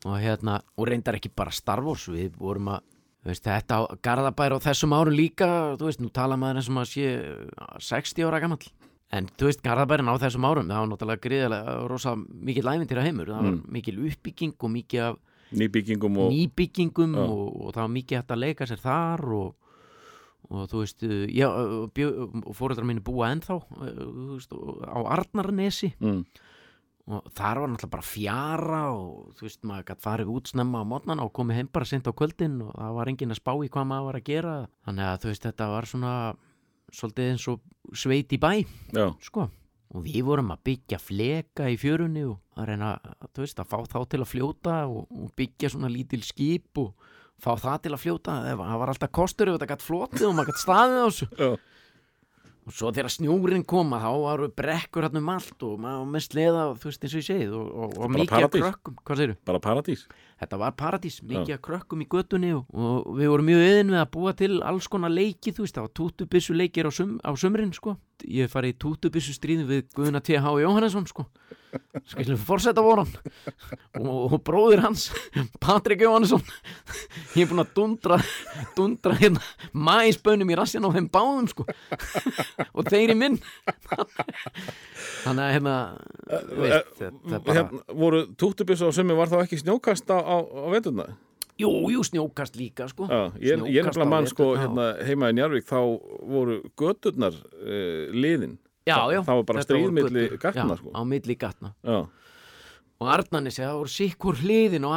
og 0.04 0.18
hérna, 0.20 0.58
og 0.78 0.88
reyndar 0.90 1.16
ekki 1.20 1.32
bara 1.36 1.54
Star 1.56 1.80
Wars, 1.86 2.08
við 2.12 2.34
vorum 2.42 2.72
að 2.74 2.82
þú 3.24 3.30
veist, 3.32 3.46
þetta 3.48 3.78
á 3.80 3.82
Garðabær 4.04 4.56
á 4.56 4.66
þessum 4.66 4.96
árum 4.98 5.16
líka 5.16 5.48
þú 5.80 5.88
veist, 5.88 6.02
nú 6.04 6.10
tala 6.12 6.36
maður 6.40 6.60
eins 6.60 6.68
og 6.72 6.76
maður 6.76 6.92
sé 6.92 7.06
uh, 7.24 7.78
60 7.80 8.26
ára 8.28 8.42
gamall 8.44 8.66
en 9.14 9.30
þú 9.40 9.48
veist, 9.48 9.62
Garðabærin 9.64 10.10
á 10.12 10.16
þessum 10.20 10.48
árum, 10.50 10.68
það 10.68 10.82
var 10.82 10.90
náttúrulega 10.92 11.24
gríðarlega 11.24 11.76
rosa 11.88 12.16
mikil 12.18 12.66
æfintýra 12.74 13.06
heimur 13.06 13.30
það 13.32 13.44
var 13.46 13.52
Mm. 13.54 13.62
mikil 13.78 14.00
uppbygging 14.10 14.56
og 14.60 14.74
mikið 14.74 15.04
af 15.08 15.22
Nýbyggingum 15.54 16.16
og... 16.18 16.32
nýbyggingum 16.34 17.12
og, 17.22 17.42
og 17.68 17.74
það 17.76 17.84
var 17.86 17.92
mikið 17.94 18.18
hægt 18.18 18.32
að 18.34 18.40
leika 18.42 18.66
sér 18.66 18.80
þar 18.82 19.22
og, 19.38 19.52
og 20.50 20.64
þú 20.72 20.80
veist, 20.82 21.04
uh, 21.06 21.28
já, 21.30 21.48
uh, 21.48 22.56
fóreldrar 22.58 22.88
mínu 22.90 23.04
búa 23.06 23.30
ennþá 23.36 23.60
uh, 23.62 23.92
þú 24.02 24.32
veist, 24.34 24.52
á 24.90 25.00
Arnarnesi 25.16 25.94
Mm. 26.02 26.24
Og 27.08 27.26
þar 27.36 27.60
var 27.60 27.68
náttúrulega 27.74 27.92
bara 27.98 28.06
fjara 28.08 28.82
og 28.96 29.34
þú 29.36 29.44
veist, 29.48 29.64
maður 29.68 29.88
gætt 29.90 30.04
farið 30.06 30.30
út 30.32 30.48
snemma 30.54 30.84
á 30.84 30.86
mótnana 30.88 31.26
og 31.28 31.34
komið 31.36 31.58
heim 31.60 31.70
bara 31.76 31.86
sent 31.90 32.08
á 32.08 32.14
kvöldin 32.16 32.62
og 32.64 32.72
það 32.78 32.94
var 32.96 33.12
enginn 33.12 33.34
að 33.36 33.42
spá 33.42 33.52
í 33.60 33.68
hvað 33.74 33.90
maður 33.90 34.08
var 34.08 34.20
að 34.22 34.28
gera. 34.30 34.54
Þannig 34.88 35.10
að 35.10 35.20
þú 35.26 35.32
veist, 35.34 35.48
þetta 35.50 35.68
var 35.74 35.90
svona 35.92 36.14
svolítið 36.94 37.32
eins 37.34 37.48
og 37.52 37.60
sveit 37.98 38.32
í 38.36 38.40
bæ 38.40 38.52
Já, 38.94 39.08
sko, 39.26 39.48
og 39.94 40.06
við 40.06 40.22
vorum 40.30 40.54
að 40.56 40.64
byggja 40.70 41.00
fleka 41.02 41.68
í 41.74 41.76
fjörunni 41.82 42.24
og 42.30 42.40
að 42.56 42.70
reyna 42.72 42.94
þú 43.34 43.44
veist, 43.44 43.60
að 43.60 43.72
fá 43.74 43.78
þá 43.90 44.00
til 44.14 44.22
að 44.24 44.32
fljóta 44.32 44.78
og, 44.88 45.04
og 45.12 45.34
byggja 45.36 45.74
svona 45.74 45.90
lítil 45.92 46.22
skip 46.24 46.78
og 46.84 46.94
fá 47.44 47.52
það 47.60 47.80
til 47.84 47.92
að 47.98 48.04
fljóta, 48.06 48.38
það 48.48 48.62
var- 48.64 48.92
alltaf 48.94 49.12
kostur 49.12 49.50
ef 49.52 49.58
þetta 49.58 49.72
gætt 49.74 49.84
flotið 49.84 50.28
og 50.30 50.36
maður 50.38 50.54
gætt 50.54 50.62
staðið 50.64 51.02
á 51.02 51.06
þessu. 51.10 51.28
Já, 51.36 51.50
og 52.64 52.76
svo 52.76 52.92
þegar 52.96 53.12
snjúrin 53.12 53.66
koma 53.68 54.00
þá 54.00 54.10
varu 54.24 54.50
brekkur 54.56 55.08
hann 55.08 55.20
um 55.20 55.32
allt 55.34 55.66
og 55.68 55.82
maður 55.84 56.12
með 56.14 56.26
sleða 56.28 56.66
þú 56.80 56.90
veist 56.90 57.04
eins 57.04 57.16
og 57.16 57.20
ég 57.20 57.28
segið 57.28 57.56
og, 57.60 57.72
og, 57.74 57.98
og 57.98 58.14
mikið 58.14 58.32
paradís. 58.32 58.64
krökkum, 58.64 58.98
hvað 59.04 59.22
segirðu? 59.22 59.38
bara 59.50 59.64
paradís. 59.64 60.06
Þetta 60.44 60.60
var 60.60 60.74
paradís, 60.76 61.22
mikið 61.24 61.56
af 61.56 61.62
krökkum 61.64 62.04
í 62.04 62.08
göttunni 62.12 62.52
og, 62.58 62.68
og 62.76 63.14
við 63.16 63.32
vorum 63.32 63.48
mjög 63.48 63.64
yðin 63.70 63.94
við 63.96 64.02
að 64.02 64.10
búa 64.18 64.34
til 64.44 64.52
alls 64.68 64.90
konar 64.92 65.14
leiki, 65.14 65.54
þú 65.56 65.64
veist, 65.64 65.78
það 65.78 65.88
var 65.88 65.94
tútubissu 66.02 66.56
leikir 66.58 66.90
á, 66.90 66.92
sum, 66.92 67.16
á 67.24 67.32
sumrin, 67.40 67.72
sko. 67.76 67.96
Ég 68.28 68.52
farið 68.52 68.76
í 68.76 68.80
tútubissu 68.84 69.36
stríðin 69.36 69.68
við 69.68 69.86
Guðuna 69.96 70.22
T.H. 70.24 70.44
Jóhannesson, 70.64 71.08
sko. 71.10 71.26
Skilum 72.06 72.36
við 72.38 72.44
forseta 72.46 72.84
voran 72.86 73.10
og, 73.98 74.34
og 74.36 74.36
bróðir 74.46 74.84
hans, 74.84 75.08
Patrik 75.64 76.04
Jóhannesson 76.06 76.44
ég 77.34 77.48
er 77.48 77.50
búin 77.50 77.64
að 77.64 77.72
dundra 77.74 78.20
dundra 78.78 79.16
hérna 79.18 79.42
mæsbönum 79.74 80.52
í 80.54 80.58
rassina 80.60 80.92
á 80.92 80.94
þeim 80.94 81.08
báðum, 81.14 81.48
sko. 81.50 81.66
Og 82.78 82.86
þeir 82.92 83.16
í 83.16 83.18
minn. 83.18 83.40
Þannig 85.24 85.44
að 85.48 85.52
hérna 85.56 85.76
þú 86.30 86.60
veist, 86.62 86.94
þetta 87.00 87.10
er 87.40 87.44
bara 87.48 87.58
Hérna, 87.58 87.82
voru 88.04 88.22
túttubissu 88.38 88.90
á 88.90 88.92
summi 88.94 89.18
var 89.18 89.34
þá 89.34 89.40
ekki 89.42 89.60
snjókast 89.64 90.14
á, 90.14 90.18
á, 90.34 90.38
á 90.42 90.68
veturna? 90.74 91.06
Jú, 91.62 91.70
jú, 91.94 92.02
snjókast 92.02 92.56
líka, 92.58 92.88
sko 92.90 93.06
Já, 93.06 93.30
ég, 93.38 93.62
ég 93.70 93.78
er 93.84 93.86
nefnilega 93.86 94.10
mann 94.10 94.26
sko 94.30 94.54
hérna, 94.58 94.88
heima 95.06 95.30
í 95.30 95.36
Njarvík 95.38 95.68
þá 95.70 95.78
voru 96.34 96.56
göturnar 96.80 97.36
uh, 97.38 98.10
liðin. 98.10 98.58
Já, 98.90 98.98
já 99.14 99.22
Það 99.24 99.38
var 99.40 99.46
bara 99.52 99.62
götur. 99.62 100.42
gatna 100.42 100.78
sko. 100.80 100.92
á 100.98 101.02
milli 101.08 101.36
gatna 101.40 101.74
Og 103.04 103.10
Arnanesi, 103.12 103.60
það 103.62 103.78
voru 103.82 103.92
sikkur 103.92 104.38
hliðin 104.40 104.86
á 104.88 104.90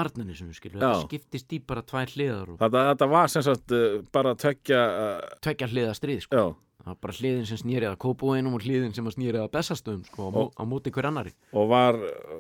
Já. 0.81 0.87
þetta 0.87 1.07
skiptist 1.09 1.53
í 1.57 1.61
bara 1.67 1.83
tvær 1.83 2.13
hliðar 2.15 2.53
og 2.55 2.59
þetta, 2.61 2.83
þetta 2.93 3.09
var 3.13 3.33
sem 3.33 3.45
sagt 3.47 3.75
uh, 3.77 3.87
bara 4.15 4.35
tvekja, 4.39 4.83
uh, 4.87 5.37
tvekja 5.45 5.69
hliða 5.73 5.95
stríð 5.99 6.25
sko. 6.27 6.45
Það 6.87 6.93
var 6.93 6.99
bara 7.03 7.15
hliðin 7.19 7.47
sem 7.49 7.59
snýrið 7.59 7.89
að 7.91 7.97
Kópóinum 8.05 8.53
og 8.55 8.63
hliðin 8.63 8.93
sem 8.95 9.07
snýrið 9.11 9.41
að 9.43 9.49
Bessastöðum 9.57 10.05
sko, 10.07 10.29
á, 10.31 10.55
á 10.55 10.63
móti 10.71 10.93
hver 10.95 11.09
annari 11.09 11.33
og 11.51 11.67
var 11.73 11.97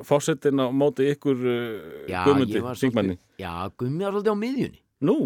fórsetin 0.06 0.62
á 0.62 0.70
móti 0.70 1.08
ykkur 1.10 1.42
uh, 1.42 2.06
Já, 2.06 2.22
þingmanni. 2.30 2.78
svolítið 2.78 3.18
Já, 3.42 3.66
Gummi 3.74 4.06
var 4.06 4.14
svolítið 4.14 4.30
á 4.30 4.38
miðjunni. 4.44 4.78
Nú, 5.10 5.18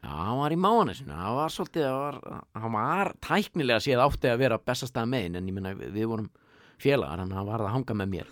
Já, 0.00 0.08
hann 0.08 0.40
var 0.40 0.56
í 0.56 0.58
mánesinu, 0.64 1.12
hann 1.12 1.36
var 1.36 1.52
svolítið 1.52 1.84
hann 1.84 2.00
var, 2.00 2.16
hann 2.64 2.72
var 2.78 3.12
tæknilega 3.28 3.84
séð 3.84 4.00
átti 4.06 4.32
að 4.32 4.40
vera 4.46 4.62
bestastað 4.72 5.12
megin 5.12 5.36
en 5.36 5.52
ég 5.52 5.60
menna 5.60 5.76
við, 5.76 6.08
vorum 6.08 6.32
félagar 6.80 7.20
hann 7.20 7.36
var 7.52 7.68
að 7.68 7.74
hanga 7.76 7.92
með 8.00 8.08
mér. 8.16 8.28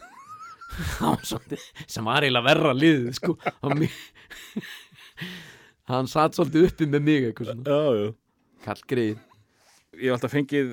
Svolítið, 1.29 1.61
sem 1.85 2.01
var 2.09 2.25
eiginlega 2.25 2.49
verra 2.49 2.73
liðið 2.73 3.13
sko 3.19 3.37
hann, 5.91 6.07
satt 6.09 6.33
svolítið 6.39 6.71
uppi 6.71 6.85
með 6.89 7.03
mig 7.11 7.21
eitthvað 7.29 7.53
svona, 7.53 7.65
já, 7.67 7.83
já. 8.01 8.09
kall 8.65 8.83
greið 8.95 9.19
Ég 9.99 10.07
hef 10.13 10.17
alltaf 10.21 10.31
fengið 10.37 10.69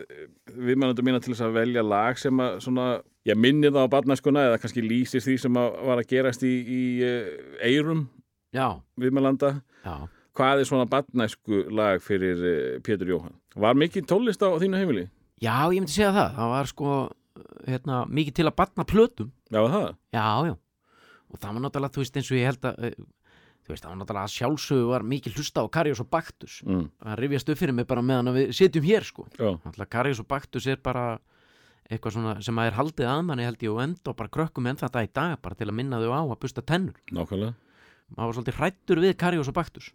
viðmannandi 0.54 1.04
mína 1.08 1.20
til 1.24 1.34
þess 1.34 1.46
að 1.48 1.56
velja 1.58 1.82
lag 1.84 2.20
sem 2.22 2.38
að 2.44 2.60
svona, 2.62 2.84
ég 3.26 3.40
minni 3.40 3.72
það 3.74 3.88
á 3.90 3.94
barnaskuna 3.96 4.44
eða 4.52 4.60
kannski 4.62 4.84
lýsir 4.86 5.24
því 5.26 5.38
sem 5.42 5.58
að 5.58 5.80
var 5.90 6.02
að 6.04 6.10
gerast 6.12 6.46
í, 6.46 6.52
í 6.62 6.82
eirum 7.66 8.06
Já, 8.54 8.78
viðmannanda. 9.02 9.56
já, 9.84 9.96
Hvað 10.38 10.62
er 10.62 10.68
svona 10.70 10.86
barnæsku 10.86 11.64
lag 11.74 11.98
fyrir 12.06 12.38
uh, 12.46 12.80
Pétur 12.86 13.10
Jóhann? 13.10 13.34
Var 13.58 13.74
mikið 13.82 14.06
tónlist 14.12 14.44
á 14.46 14.54
þínu 14.62 14.78
heimili? 14.78 15.08
já, 15.42 15.56
ég 15.74 15.82
myndi 15.82 15.94
segja 15.98 16.14
það 16.14 16.38
það 16.38 16.52
var 16.54 16.70
sko, 16.72 16.94
hérna, 17.68 17.98
mikið 18.10 18.38
til 18.40 18.46
að 18.50 18.56
batna 18.62 18.86
plötum 18.90 19.32
Já, 19.50 19.60
það? 19.66 19.90
Já, 20.14 20.28
já, 20.52 20.54
og 21.34 21.42
það 21.42 21.52
var 21.58 21.64
náttúrulega, 21.66 21.94
þú 21.98 22.04
veist, 22.06 22.18
eins 22.22 22.32
og 22.32 22.38
ég 22.38 22.48
held 22.52 22.70
að 22.70 22.86
eh, 22.88 22.96
þú 23.68 23.74
veist, 23.76 23.84
það 23.84 23.92
var 23.92 23.98
náttúrulega 24.02 24.28
að 24.28 24.36
sjálfsögu 24.38 24.86
var 24.90 25.04
mikið 25.04 25.38
hlusta 25.38 25.64
á 25.64 25.66
Karius 25.76 26.00
og 26.04 26.10
Baktus 26.10 26.62
Mm. 26.64 26.86
það 27.04 27.18
rifjast 27.20 27.50
upp 27.52 27.58
fyrir 27.60 27.74
mig 27.76 27.88
bara 27.88 28.02
meðan 28.02 28.34
við 28.34 28.54
sitjum 28.56 28.84
hér 28.88 29.04
sko 29.04 29.28
Náttúrulega 29.38 29.90
Karius 29.92 30.20
og 30.24 30.28
Baktus 30.28 30.68
er 30.68 30.78
bara 30.84 31.20
eitthvað 31.92 32.12
svona 32.18 32.34
sem 32.44 32.56
að 32.60 32.68
er 32.68 32.76
haldið 32.80 33.08
að 33.08 33.22
manni 33.28 33.44
held 33.48 33.62
ég 33.64 33.72
og 33.72 33.82
enda 33.84 34.12
og 34.12 34.16
bara 34.20 34.30
krökkum 34.30 34.68
enn 34.68 34.76
þetta 34.80 35.04
í 35.06 35.10
dag 35.16 35.38
bara 35.42 35.56
til 35.56 35.68
að 35.70 35.76
minna 35.78 36.00
þau 36.04 36.12
á 36.12 36.22
að 36.28 36.40
busta 36.42 36.62
tennur 36.62 36.96
nákvæmlega. 37.12 37.54
maður 38.16 38.28
var 38.28 38.36
svolítið 38.40 38.58
hrættur 38.60 39.00
við 39.04 39.16
Karius 39.18 39.48
og 39.52 39.56
Baktus 39.56 39.92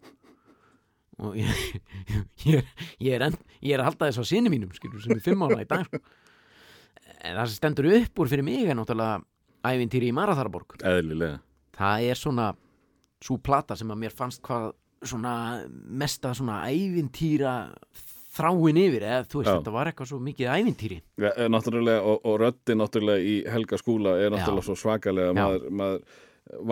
og 1.22 1.36
ég, 1.36 1.50
ég, 2.48 2.64
ég, 2.98 3.12
er, 3.12 3.26
enn, 3.28 3.36
ég 3.60 3.74
er 3.76 3.82
að 3.82 3.90
halda 3.92 4.08
þess 4.08 4.24
á 4.24 4.30
sinni 4.32 4.48
mínum 4.52 4.72
skilur 4.72 5.00
sem 5.04 5.12
er 5.16 5.20
fimm 5.24 5.44
ára 5.44 5.60
í 5.60 5.68
dag 5.68 5.84
sko. 5.88 6.00
en 7.22 7.36
það 7.36 7.46
sem 7.52 7.58
stendur 7.60 7.88
upp 8.00 8.18
úr 8.24 8.30
fyrir 8.32 8.44
mig 8.46 8.64
er 8.68 8.74
náttúrulega 8.78 9.20
ævintýri 9.68 10.08
í 10.08 10.14
Maratharaborg 10.16 10.78
Eðlilega. 10.80 11.40
það 11.76 12.08
er 12.08 12.18
svona 12.18 12.48
svo 13.22 13.38
plata 13.38 13.76
sem 13.78 13.90
að 13.92 14.00
mér 14.04 14.16
fannst 14.16 14.42
hvað 14.44 14.72
svona 15.02 15.34
mesta 16.02 16.32
svona 16.34 16.62
ævintýra 16.70 17.54
þráin 18.32 18.78
yfir 18.80 19.04
eða 19.04 19.24
þú 19.28 19.40
veist 19.40 19.50
Já. 19.50 19.56
þetta 19.58 19.74
var 19.74 19.90
eitthvað 19.90 20.10
svo 20.12 20.20
mikið 20.24 20.52
ævintýri 20.56 20.98
Ja, 21.20 21.32
eh, 21.36 21.48
náttúrulega, 21.52 22.04
og, 22.06 22.22
og 22.24 22.38
röddin 22.40 22.80
náttúrulega 22.80 23.26
í 23.28 23.34
Helga 23.52 23.78
skúla 23.80 24.16
er 24.18 24.32
náttúrulega 24.32 24.64
Já. 24.64 24.68
svo 24.70 24.78
svakalega 24.78 25.34
maður, 25.36 25.66
maður, 25.70 26.06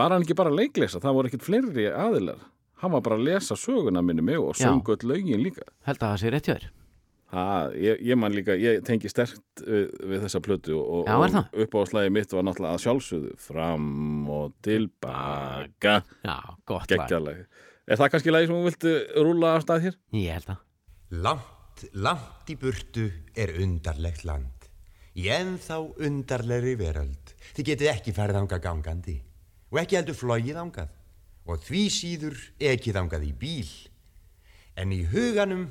var 0.01 0.15
hann 0.15 0.25
ekki 0.25 0.39
bara 0.39 0.53
að 0.53 0.61
leiklesa 0.63 1.03
það 1.03 1.19
voru 1.19 1.31
ekkit 1.31 1.47
fleiri 1.47 1.89
aðilar 1.91 2.41
hann 2.81 2.95
var 2.97 3.05
bara 3.05 3.19
að 3.21 3.27
lesa 3.29 3.59
söguna 3.61 4.03
minni 4.03 4.25
mig 4.25 4.41
og 4.41 4.55
Já. 4.55 4.69
sungu 4.69 4.97
öll 4.97 5.11
lögin 5.13 5.43
líka 5.45 5.67
held 5.89 6.01
að 6.01 6.07
það 6.07 6.23
sé 6.23 6.33
rétt 6.33 6.49
hjá 6.49 6.55
þér 6.57 6.71
ha, 7.31 7.47
ég, 7.77 8.01
ég 8.11 8.19
man 8.19 8.35
líka, 8.35 8.57
ég 8.59 8.83
tengi 8.87 9.11
sterkt 9.11 9.63
við, 9.65 9.89
við 10.13 10.25
þessa 10.27 10.43
plötu 10.45 10.77
og, 10.81 11.09
Já, 11.09 11.17
og 11.17 11.35
það? 11.35 11.59
upp 11.65 11.77
á 11.79 11.81
slæði 11.93 12.15
mitt 12.17 12.35
var 12.35 12.47
náttúrulega 12.47 12.79
að 12.79 12.85
sjálfsögðu 12.87 13.35
fram 13.41 13.91
og 14.31 14.55
tilbaka 14.67 16.01
já, 16.27 16.37
gott 16.67 16.97
lag 16.97 17.45
Er 17.91 17.99
það 17.99 18.11
kannski 18.13 18.31
lagi 18.31 18.47
sem 18.47 18.55
þú 18.55 18.67
viltu 18.69 18.91
rúla 19.27 19.49
af 19.57 19.65
stað 19.65 19.87
hér? 19.89 19.95
Ég 20.15 20.37
held 20.37 20.51
að 20.53 20.67
Langt, 21.25 21.81
langt 21.99 22.51
í 22.53 22.55
burtu 22.55 23.09
er 23.35 23.51
undarlegt 23.59 24.23
land. 24.29 24.69
Í 25.19 25.25
ennþá 25.35 25.81
undarlegri 26.07 26.77
veröld. 26.79 27.33
Þið 27.57 27.67
getið 27.73 27.91
ekki 27.91 28.15
farið 28.15 28.39
ánga 28.45 28.61
gangandi 28.63 29.17
og 29.73 29.81
ekki 29.83 29.99
heldur 29.99 30.19
flogið 30.21 30.61
ángað 30.63 30.93
og 31.51 31.65
því 31.67 31.83
síður 31.91 32.39
ekki 32.63 32.95
þangað 32.95 33.27
í 33.27 33.33
bíl. 33.43 33.73
En 34.79 34.95
í 34.95 35.01
huganum 35.11 35.67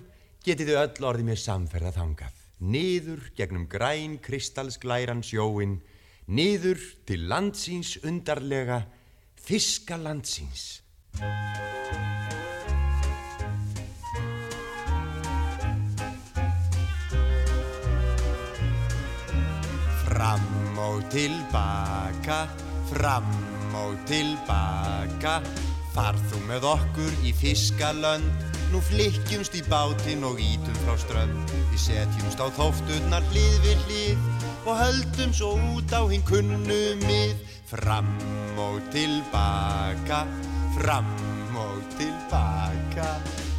getið 0.45 0.71
þið 0.71 0.79
öll 0.81 1.07
orðið 1.09 1.29
mér 1.29 1.41
samferða 1.41 1.93
þangað. 1.95 2.35
Niður 2.59 3.29
gegnum 3.37 3.65
græn 3.71 4.17
kristalsglæran 4.23 5.23
sjóin, 5.23 5.79
niður 6.27 6.81
til 7.07 7.27
landsins 7.31 7.95
undarlega, 8.03 8.83
fiska 9.39 9.97
landsins. 9.99 10.81
Fram 20.03 20.79
og 20.83 21.03
tilbaka, 21.13 22.43
fram 22.91 23.33
og 23.79 23.99
tilbaka 24.09 25.39
Far 25.99 26.17
þú 26.29 26.39
með 26.45 26.65
okkur 26.69 27.15
í 27.25 27.31
fiskalönd 27.33 28.58
Nú 28.69 28.81
flykkjumst 28.85 29.55
í 29.57 29.63
bátinn 29.69 30.25
og 30.27 30.41
ítum 30.41 30.75
frá 30.83 30.97
strönd. 31.01 31.53
Við 31.71 31.85
setjumst 31.87 32.41
á 32.41 32.47
þófturnar 32.57 33.25
hlið 33.31 33.55
við 33.65 33.87
hlið 33.87 34.27
Og 34.67 34.75
höldum 34.77 35.31
svo 35.33 35.55
út 35.73 35.93
á 35.95 36.03
hinn 36.11 36.25
kunnumið 36.27 37.37
Fram 37.69 38.07
og 38.57 38.79
tilbaka, 38.89 40.23
fram 40.73 41.09
og 41.53 41.83
tilbaka. 41.99 43.11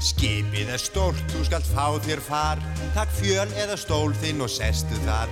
Skipið 0.02 0.72
er 0.74 0.82
stórt, 0.82 1.20
þú 1.30 1.44
skalt 1.46 1.68
fá 1.70 1.84
þér 2.02 2.22
far. 2.26 2.62
Takk 2.96 3.12
fjöl 3.20 3.46
eða 3.62 3.76
stól 3.78 4.10
þinn 4.18 4.42
og 4.42 4.50
sestu 4.50 4.98
þar. 5.04 5.30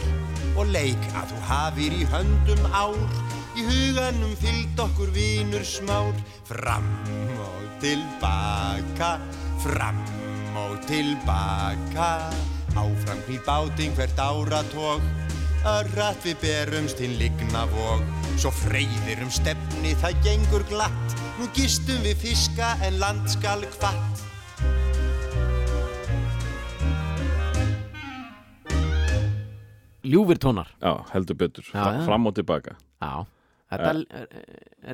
Og 0.54 0.70
leik 0.70 1.10
að 1.18 1.32
þú 1.32 1.40
hafir 1.50 1.98
í 1.98 2.06
höndum 2.12 2.70
ár. 2.70 3.02
Í 3.58 3.66
huganum 3.66 4.38
fyllt 4.38 4.78
okkur 4.86 5.10
vínur 5.16 5.66
smár. 5.66 6.14
Fram 6.46 6.86
og 7.34 7.66
tilbaka 7.82 9.16
Fram 9.62 9.98
og 10.58 10.78
tilbaka. 10.86 12.10
Áfram 12.78 13.22
hlýr 13.26 13.42
báting 13.46 13.96
hvert 13.98 14.20
áratóg 14.22 15.02
Örrat 15.66 16.22
við 16.22 16.36
berumst 16.44 17.00
hinn 17.02 17.16
ligna 17.18 17.64
vog. 17.72 18.04
Svo 18.38 18.52
freyðir 18.54 19.24
um 19.24 19.32
stefni 19.34 19.96
það 19.98 20.20
gengur 20.22 20.64
glatt. 20.70 21.16
Nú 21.40 21.48
gistum 21.56 21.98
við 22.06 22.20
fiska 22.22 22.76
en 22.86 23.00
land 23.02 23.26
skal 23.30 23.66
kvatt 23.74 24.24
Ljúfir 30.08 30.38
tónar. 30.40 30.70
Já, 30.80 31.04
heldur 31.12 31.36
betur. 31.36 31.66
Já, 31.74 31.98
já. 31.98 32.04
Fram 32.06 32.30
og 32.30 32.34
tilbaka. 32.38 32.78
Já, 33.02 33.26
þetta 33.68 33.90
uh, 33.92 34.38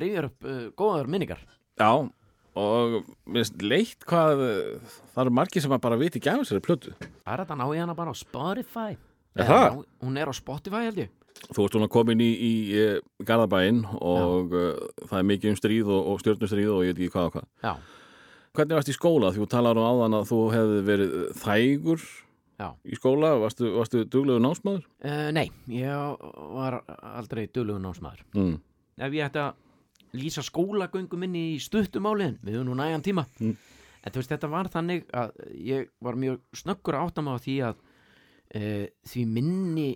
rifjar 0.02 0.26
upp 0.30 0.49
uh, 0.49 0.64
góðar 0.75 1.11
minningar. 1.12 1.44
Já, 1.78 1.90
og 2.56 3.00
mér 3.26 3.42
finnst 3.42 3.62
leitt 3.62 4.04
hvað 4.08 4.42
það 5.14 5.20
eru 5.25 5.32
margir 5.34 5.62
sem 5.64 5.75
að 5.75 5.82
bara 5.87 5.99
viti 6.00 6.20
ekki 6.20 6.30
af 6.32 6.40
þessari 6.44 6.62
plötu. 6.64 6.94
Það 7.25 7.32
er 7.34 7.42
þetta 7.44 7.56
ná 7.61 7.66
í 7.75 7.80
hana 7.82 7.94
bara 7.99 8.14
á 8.14 8.16
Spotify 8.16 8.92
Er 9.34 9.49
það? 9.49 9.64
ná- 9.75 9.84
Hún 10.06 10.18
er 10.23 10.30
á 10.30 10.34
Spotify 10.37 10.84
held 10.87 11.00
ég 11.02 11.11
Þú 11.50 11.64
ert 11.66 11.75
svona 11.75 11.88
komin 11.90 12.20
í, 12.23 12.28
í 12.38 12.52
uh, 12.78 12.99
Garðabæinn 13.26 13.80
og 13.99 14.52
uh, 14.54 14.76
það 15.11 15.18
er 15.18 15.26
mikið 15.32 15.50
um 15.50 15.56
stríð 15.58 15.88
og, 15.90 16.06
og 16.12 16.20
stjórnustríð 16.23 16.70
og 16.70 16.84
ég 16.87 16.92
veit 16.94 17.00
ekki 17.02 17.11
hvað 17.16 17.26
og 17.26 17.34
hvað. 17.34 17.49
Já, 17.66 17.73
Hvernig 18.54 18.76
varst 18.78 18.92
í 18.92 18.94
skóla? 18.94 19.32
Þú 19.34 19.49
talar 19.50 19.80
um 19.80 19.88
áðan 19.88 20.14
að 20.20 20.28
þú 20.30 20.38
hefði 20.54 20.76
verið 20.87 21.16
þægur 21.42 22.04
já 22.62 22.68
í 22.87 22.94
skóla. 23.00 23.32
Varstu, 23.42 23.73
varstu 23.75 24.04
duglegu 24.06 24.38
námsmaður? 24.44 24.84
uh, 25.02 25.26
Nei, 25.34 25.49
ég 25.75 26.22
var 26.55 26.79
aldrei 27.18 27.48
dölugu 27.50 27.83
námsmaður 27.83 28.22
Mm. 28.38 28.55
Ef 29.02 29.11
ég 29.18 29.26
ætti 29.26 29.42
að 29.42 29.57
lýsa 30.14 30.44
skólagöngu 30.46 31.18
minni 31.18 31.55
í 31.55 31.61
stuttumáliðin 31.62 32.38
Við 32.44 32.57
höfum 32.59 32.70
nú 32.70 32.77
nægan 32.79 33.03
tíma. 33.05 33.27
Mm. 33.40 33.57
En 34.05 34.12
þú 34.12 34.20
veist, 34.20 34.33
þetta 34.35 34.50
var 34.53 34.68
þannig 34.72 35.07
að 35.16 35.31
ég 35.64 35.90
var 36.05 36.18
mjög 36.20 36.40
snöggur 36.61 36.98
að 36.98 37.07
átta 37.09 37.24
mig 37.24 37.37
á 37.37 37.44
því 37.44 37.55
að 37.68 37.79
uh, 38.55 38.87
því 39.11 39.22
minni 39.33 39.87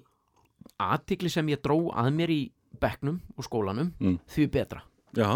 aðtikli 0.80 1.30
sem 1.32 1.50
ég 1.52 1.60
dró 1.64 1.76
að 1.92 2.10
mér 2.16 2.32
í 2.32 2.40
bekknum 2.80 3.18
og 3.36 3.44
skólanum 3.46 3.92
Mm. 4.00 4.18
því 4.28 4.48
betra. 4.54 4.82
Já, 5.16 5.28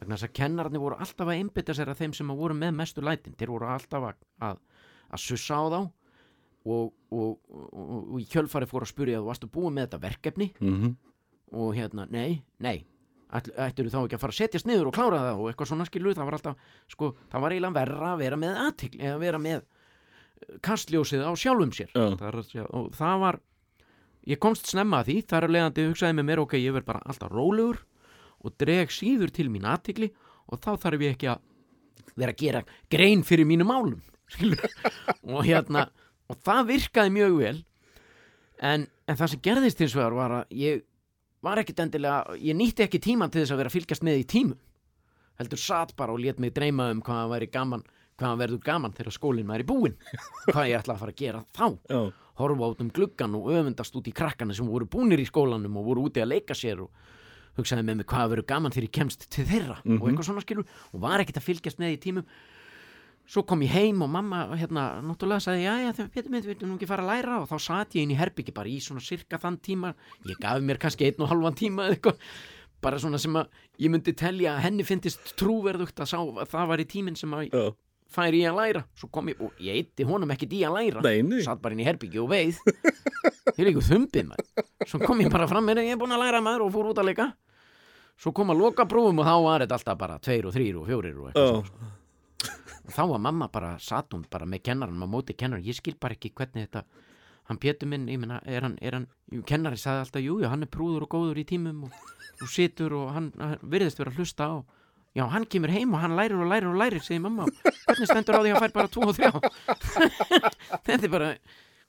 vegna 0.00 0.16
þess 0.16 0.28
að 0.28 0.36
kennararnir 0.38 0.82
voru 0.82 0.96
alltaf 0.98 1.26
að 1.28 1.38
einbytta 1.38 1.74
sér 1.76 1.92
að 1.92 2.00
þeim 2.02 2.14
sem 2.16 2.30
að 2.30 2.40
voru 2.42 2.54
með 2.58 2.74
mestu 2.74 3.00
lætin. 3.04 3.34
Þeir 3.38 3.52
voru 3.54 3.66
alltaf 3.70 4.08
að, 4.10 4.22
að, 4.40 4.60
að 5.12 5.20
sussa 5.20 5.56
á 5.56 5.64
þá 5.72 5.80
og, 6.64 6.92
og, 7.10 7.38
og, 7.50 7.66
og, 7.72 8.20
í 8.20 8.26
kjölfari 8.30 8.68
fóru 8.70 8.86
að 8.86 8.92
spyrja 8.92 9.20
þú 9.20 9.28
varstu 9.28 9.50
búið 9.52 9.72
með 9.76 9.88
þetta 9.88 10.04
verkefni? 10.06 10.52
Mm 10.60 10.94
og 11.52 11.74
hérna, 11.76 12.06
nei, 12.08 12.42
nei 12.64 12.78
ætl- 13.38 13.54
ættirðu 13.66 13.92
þá 13.94 14.00
ekki 14.02 14.16
að 14.18 14.22
fara 14.24 14.34
að 14.34 14.40
setjast 14.40 14.68
niður 14.68 14.90
og 14.90 14.96
klára 14.96 15.20
það 15.26 15.40
og 15.42 15.48
eitthvað 15.52 15.70
svona 15.72 15.86
skilu, 15.88 16.12
það 16.16 16.28
var 16.28 16.36
alltaf 16.38 16.74
sko, 16.92 17.12
það 17.32 17.44
var 17.46 17.54
eiginlega 17.56 17.78
verra 17.78 18.10
að 18.12 18.20
vera 18.24 18.40
með 18.42 18.58
aðtikli 18.66 19.06
eða 19.08 19.20
vera 19.22 19.40
með 19.42 19.56
eh, 19.62 20.58
kastljósið 20.68 21.24
á 21.24 21.32
sjálfum 21.38 21.72
sér. 21.76 21.90
Já. 21.94 22.04
það 22.20 22.26
er, 22.28 22.40
að 22.42 22.76
og 22.80 22.90
það 22.98 23.22
var 23.26 23.40
ég 24.32 24.42
komst 24.42 24.68
snemma 24.70 25.00
að 25.02 25.08
því, 25.10 25.16
þar 25.32 25.46
er 25.48 25.54
leiðandi 25.56 25.86
hugsaði 25.88 26.18
með 26.20 26.28
mér, 26.30 26.42
ok, 26.44 26.58
ég 26.60 26.76
verð 26.76 26.88
bara 26.92 27.02
alltaf 27.10 27.32
rólegur 27.32 27.80
og 28.42 28.54
dreg 28.58 28.90
síður 28.94 29.32
til 29.34 29.48
mín 29.50 29.66
aðtikli 29.70 30.12
og 30.52 30.60
þá 30.62 30.70
þarf 30.84 31.02
ég 31.06 31.16
ekki 31.16 31.30
að 31.32 31.42
vera 32.18 32.34
að 32.34 32.40
gera 32.42 32.60
grein 32.92 33.22
fyrir 33.24 33.46
mínu 33.48 33.64
málum 33.66 34.00
og 35.32 35.44
hérna 35.46 35.86
og 36.30 36.38
það 36.44 36.66
virkaði 36.70 37.12
mjög 37.16 37.36
vel. 37.40 37.58
En, 38.62 38.86
en 39.10 39.18
það 39.18 39.30
sem 39.32 39.42
gerðist 39.44 39.80
hins 39.82 39.94
vegar 39.98 40.14
var 40.16 40.34
að 40.38 40.54
ég 40.56 40.82
var 41.42 41.62
ekkit 41.62 41.82
endilega 41.84 42.36
ég 42.38 42.56
nýtti 42.58 42.86
ekki 42.86 43.00
tíman 43.02 43.32
til 43.32 43.42
þess 43.42 43.54
að 43.54 43.62
vera 43.62 43.72
að 43.72 43.76
fylgjast 43.78 44.06
með 44.06 44.20
í 44.22 44.28
tímum. 44.34 44.60
Heldur 45.40 45.58
satt 45.58 45.96
bara 45.98 46.14
og 46.14 46.20
lét 46.22 46.38
mig 46.42 46.52
dreyma 46.54 46.90
um 46.92 47.02
hvað 47.02 47.22
það 47.22 47.32
væri 47.34 47.50
gaman 47.52 47.84
hvað 48.20 48.28
það 48.28 48.42
verður 48.42 48.60
gaman 48.66 48.92
þegar 48.96 49.16
skólinn 49.16 49.48
væri 49.48 49.66
búinn. 49.66 49.96
Hvað 50.50 50.68
ég 50.68 50.78
ætla 50.78 50.94
að 50.94 51.00
fara 51.02 51.14
að 51.14 51.22
gera 51.22 51.40
þá. 51.56 51.66
Já, 51.88 52.00
horfa 52.42 52.68
át 52.68 52.82
um 52.84 52.92
gluggan 52.94 53.38
og 53.38 53.48
öfundast 53.52 53.96
út 53.98 54.10
í 54.10 54.14
krakkana 54.14 54.54
sem 54.54 54.68
voru 54.68 54.86
búnir 54.86 55.22
í 55.22 55.26
skólanum 55.28 55.80
og 55.80 55.88
voru 55.88 56.06
úti 56.08 56.22
að 56.22 56.34
leika 56.34 56.54
sér 56.56 56.84
og 56.84 56.92
hugsaði 57.58 57.84
með 57.84 57.98
mig 58.00 58.08
hvað 58.08 58.30
verður 58.32 58.48
gaman 58.48 58.72
þegar 58.72 58.86
ég 58.86 58.94
kemst 58.96 59.26
til 59.32 59.44
þeirra 59.48 59.78
og 59.84 60.06
eitthvað 60.08 60.28
svona 60.28 60.44
skilur 60.44 60.68
og 60.92 61.02
var 61.02 61.20
ekkit 61.20 61.40
að 61.40 61.48
fylgjast 61.48 61.82
með 61.82 61.96
í 61.96 61.98
tímum 62.00 62.28
svo 63.28 63.44
kom 63.46 63.62
ég 63.64 63.70
heim 63.72 64.02
og 64.04 64.10
mamma 64.12 64.42
hérna 64.58 64.86
náttúrulega 65.04 65.40
sagði 65.44 65.62
já 65.66 65.74
já 65.86 65.92
þegar 65.96 66.10
Pétur 66.16 66.32
minn 66.34 66.42
viltu 66.46 66.66
nú 66.68 66.74
ekki 66.76 66.88
fara 66.90 67.04
að 67.06 67.12
læra 67.12 67.36
og 67.42 67.46
þá 67.52 67.54
satt 67.62 67.94
ég 67.96 68.02
inn 68.06 68.14
í 68.14 68.18
herbyggi 68.18 68.54
bara 68.56 68.68
í 68.68 68.80
svona 68.82 69.00
cirka 69.04 69.38
þann 69.40 69.60
tíma 69.62 69.94
ég 70.28 70.40
gaf 70.42 70.58
mér 70.60 70.80
kannski 70.82 71.06
einn 71.08 71.22
og 71.22 71.30
halvan 71.30 71.54
tíma 71.58 71.86
eða 71.86 71.96
eitthvað 71.96 72.26
bara 72.82 72.98
svona 72.98 73.20
sem 73.22 73.36
að 73.38 73.46
ég 73.78 73.92
myndi 73.94 74.12
telja 74.18 74.56
að 74.56 74.64
henni 74.66 74.84
fyndist 74.84 75.36
trúverðugt 75.38 76.02
að, 76.02 76.10
sá, 76.10 76.18
að 76.18 76.50
það 76.50 76.68
var 76.72 76.82
í 76.82 76.86
tíminn 76.90 77.16
sem 77.16 77.30
að 77.38 77.46
já. 77.46 77.62
færi 78.10 78.42
ég 78.42 78.50
að 78.50 78.58
læra 78.58 78.82
svo 78.98 79.08
kom 79.14 79.30
ég 79.30 79.40
og 79.46 79.54
ég 79.62 79.78
eitti 79.78 80.04
honum 80.08 80.34
ekkit 80.34 80.56
í 80.58 80.64
að 80.66 80.76
læra 80.80 81.04
Nei, 81.06 81.22
nei. 81.22 81.38
satt 81.46 81.62
bara 81.62 81.78
inn 81.78 81.84
í 81.84 81.86
herbyggi 81.86 82.18
og 82.20 82.28
veið 82.34 82.58
ég 83.54 83.62
er 83.62 83.70
ekki 83.70 83.86
þumbið 83.86 84.28
maður 84.32 84.66
svo 84.90 84.98
kom 85.06 85.22
ég 85.22 85.30
bara 85.32 85.46
fram 85.46 85.64
með 85.70 85.84
ég 85.86 85.94
er 85.94 86.02
búin 86.02 86.12
að 86.18 86.24
læra 86.26 86.42
maður 86.42 86.66
og 86.66 86.74
fór 86.74 86.90
út 86.90 87.00
að 87.04 87.12
leika 87.12 87.30
svo 88.18 88.34
kom 88.34 88.50
að 88.52 88.60
loka 88.66 88.84
prófum 88.90 89.22
og 89.22 89.30
þá 89.30 89.34
var 89.46 89.62
þetta 89.64 89.78
alltaf 89.78 89.98
bara 90.02 90.18
tveir 90.22 90.50
og 90.50 90.54
þrýr 90.58 90.82
og 90.82 90.90
fjórir 90.90 91.16
og 91.22 91.30
eitthvað 91.30 91.46
Já. 91.46 91.54
svona 91.54 91.70
sko. 91.70 91.92
Og 92.86 92.92
þá 92.94 93.02
var 93.14 93.24
mamma 93.28 93.48
bara 93.52 93.76
satt 93.82 94.14
hún 94.14 94.26
bara 94.30 94.48
með 94.48 94.64
kennarann 94.68 95.04
á 95.04 95.08
móti 95.10 95.36
kennarann 95.38 95.66
ég 95.66 95.78
skil 95.78 95.94
bara 96.00 96.16
ekki 96.18 96.32
hvernig 96.34 96.66
þetta 96.68 96.84
hann 97.50 97.58
Pétur 97.58 97.90
minn, 97.90 98.06
ég 98.10 98.20
meina, 98.22 98.40
er 98.46 98.66
hann, 98.66 98.76
er 98.82 98.96
hann 98.96 99.08
kennari 99.48 99.78
sagði 99.80 100.04
alltaf, 100.04 100.22
jú, 100.24 100.36
já, 100.42 100.48
hann 100.52 100.64
er 100.64 100.70
prúður 100.70 101.06
og 101.06 101.14
góður 101.14 101.42
í 101.42 101.46
tímum 101.48 101.88
og, 101.88 101.96
og 102.38 102.50
situr 102.50 102.94
og 102.98 103.10
hann, 103.16 103.32
hann 103.40 103.58
virðist 103.74 104.00
vera 104.00 104.12
að 104.12 104.22
hlusta 104.22 104.46
á. 104.46 104.54
Já, 105.12 105.26
hann 105.28 105.44
kemur 105.50 105.72
heim 105.74 105.92
og 105.92 106.00
hann 106.00 106.14
lærir 106.16 106.38
og 106.40 106.48
lærir 106.48 106.70
og 106.70 106.78
lærir 106.80 107.02
segir 107.04 107.20
mamma, 107.20 107.48
hvernig 107.84 108.08
stendur 108.08 108.38
á 108.38 108.40
því 108.40 108.52
að 108.52 108.56
hann 108.56 108.64
fær 108.64 108.76
bara 108.78 108.92
tvo 108.94 109.08
og 109.10 109.18
þrjá? 109.18 109.32
Þetta 110.86 111.02
er 111.02 111.12
bara 111.12 111.32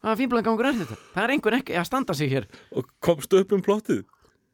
hvaða 0.03 0.17
fínblan 0.19 0.43
gangur 0.49 0.67
er 0.67 0.82
þetta? 0.82 0.97
Það 1.13 1.23
er 1.23 1.36
einhver 1.38 1.58
ekki 1.62 1.77
að 1.79 1.88
standa 1.88 2.17
sig 2.17 2.34
hér. 2.34 2.49
Og 2.75 2.89
komstu 3.03 3.39
upp 3.39 3.56
um 3.56 3.63
plottið? 3.63 4.03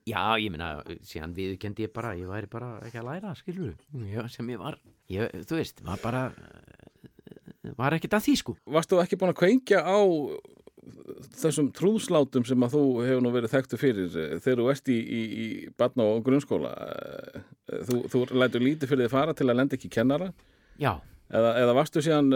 Já, 0.10 0.24
ég 0.42 0.54
meina, 0.54 0.70
síðan 1.06 1.36
viðkendi 1.38 1.86
ég 1.88 1.94
bara 1.96 2.16
ég 2.18 2.30
væri 2.30 2.50
bara 2.52 2.76
ekki 2.86 3.02
að 3.02 3.10
læra, 3.10 3.34
skilur 3.38 3.74
já, 4.10 4.24
sem 4.32 4.54
ég 4.54 4.62
var, 4.62 4.80
ég, 5.12 5.36
þú 5.50 5.60
veist 5.60 5.84
var 5.86 6.00
bara 6.04 6.24
eh, 6.34 7.74
var 7.78 7.96
ekkert 7.98 8.18
að 8.18 8.26
því 8.28 8.38
sko. 8.42 8.56
Varstu 8.78 9.02
ekki 9.04 9.20
búin 9.20 9.34
að 9.34 9.42
kveingja 9.42 9.84
á 9.86 10.00
þessum 11.40 11.70
trúðslátum 11.76 12.46
sem 12.48 12.66
að 12.66 12.76
þú 12.78 12.84
hefur 13.06 13.24
nú 13.24 13.34
verið 13.34 13.54
þekktu 13.54 13.80
fyrir 13.80 14.10
þegar 14.42 14.62
þú 14.62 14.70
ert 14.74 14.90
í, 14.90 14.98
í, 14.98 15.22
í 15.30 15.48
barna 15.78 16.08
og 16.16 16.24
grunnskóla? 16.26 16.72
Þú, 17.88 18.02
þú 18.10 18.24
lætur 18.34 18.66
lítið 18.66 18.92
fyrir 18.92 19.06
þið 19.06 19.14
fara 19.14 19.36
til 19.38 19.50
að 19.50 19.60
lenda 19.60 19.78
ekki 19.78 19.92
kennara? 19.94 20.32
Já, 20.82 20.96
eða, 21.30 21.52
eða 21.62 21.76
varstu 21.78 22.04
síðan 22.04 22.32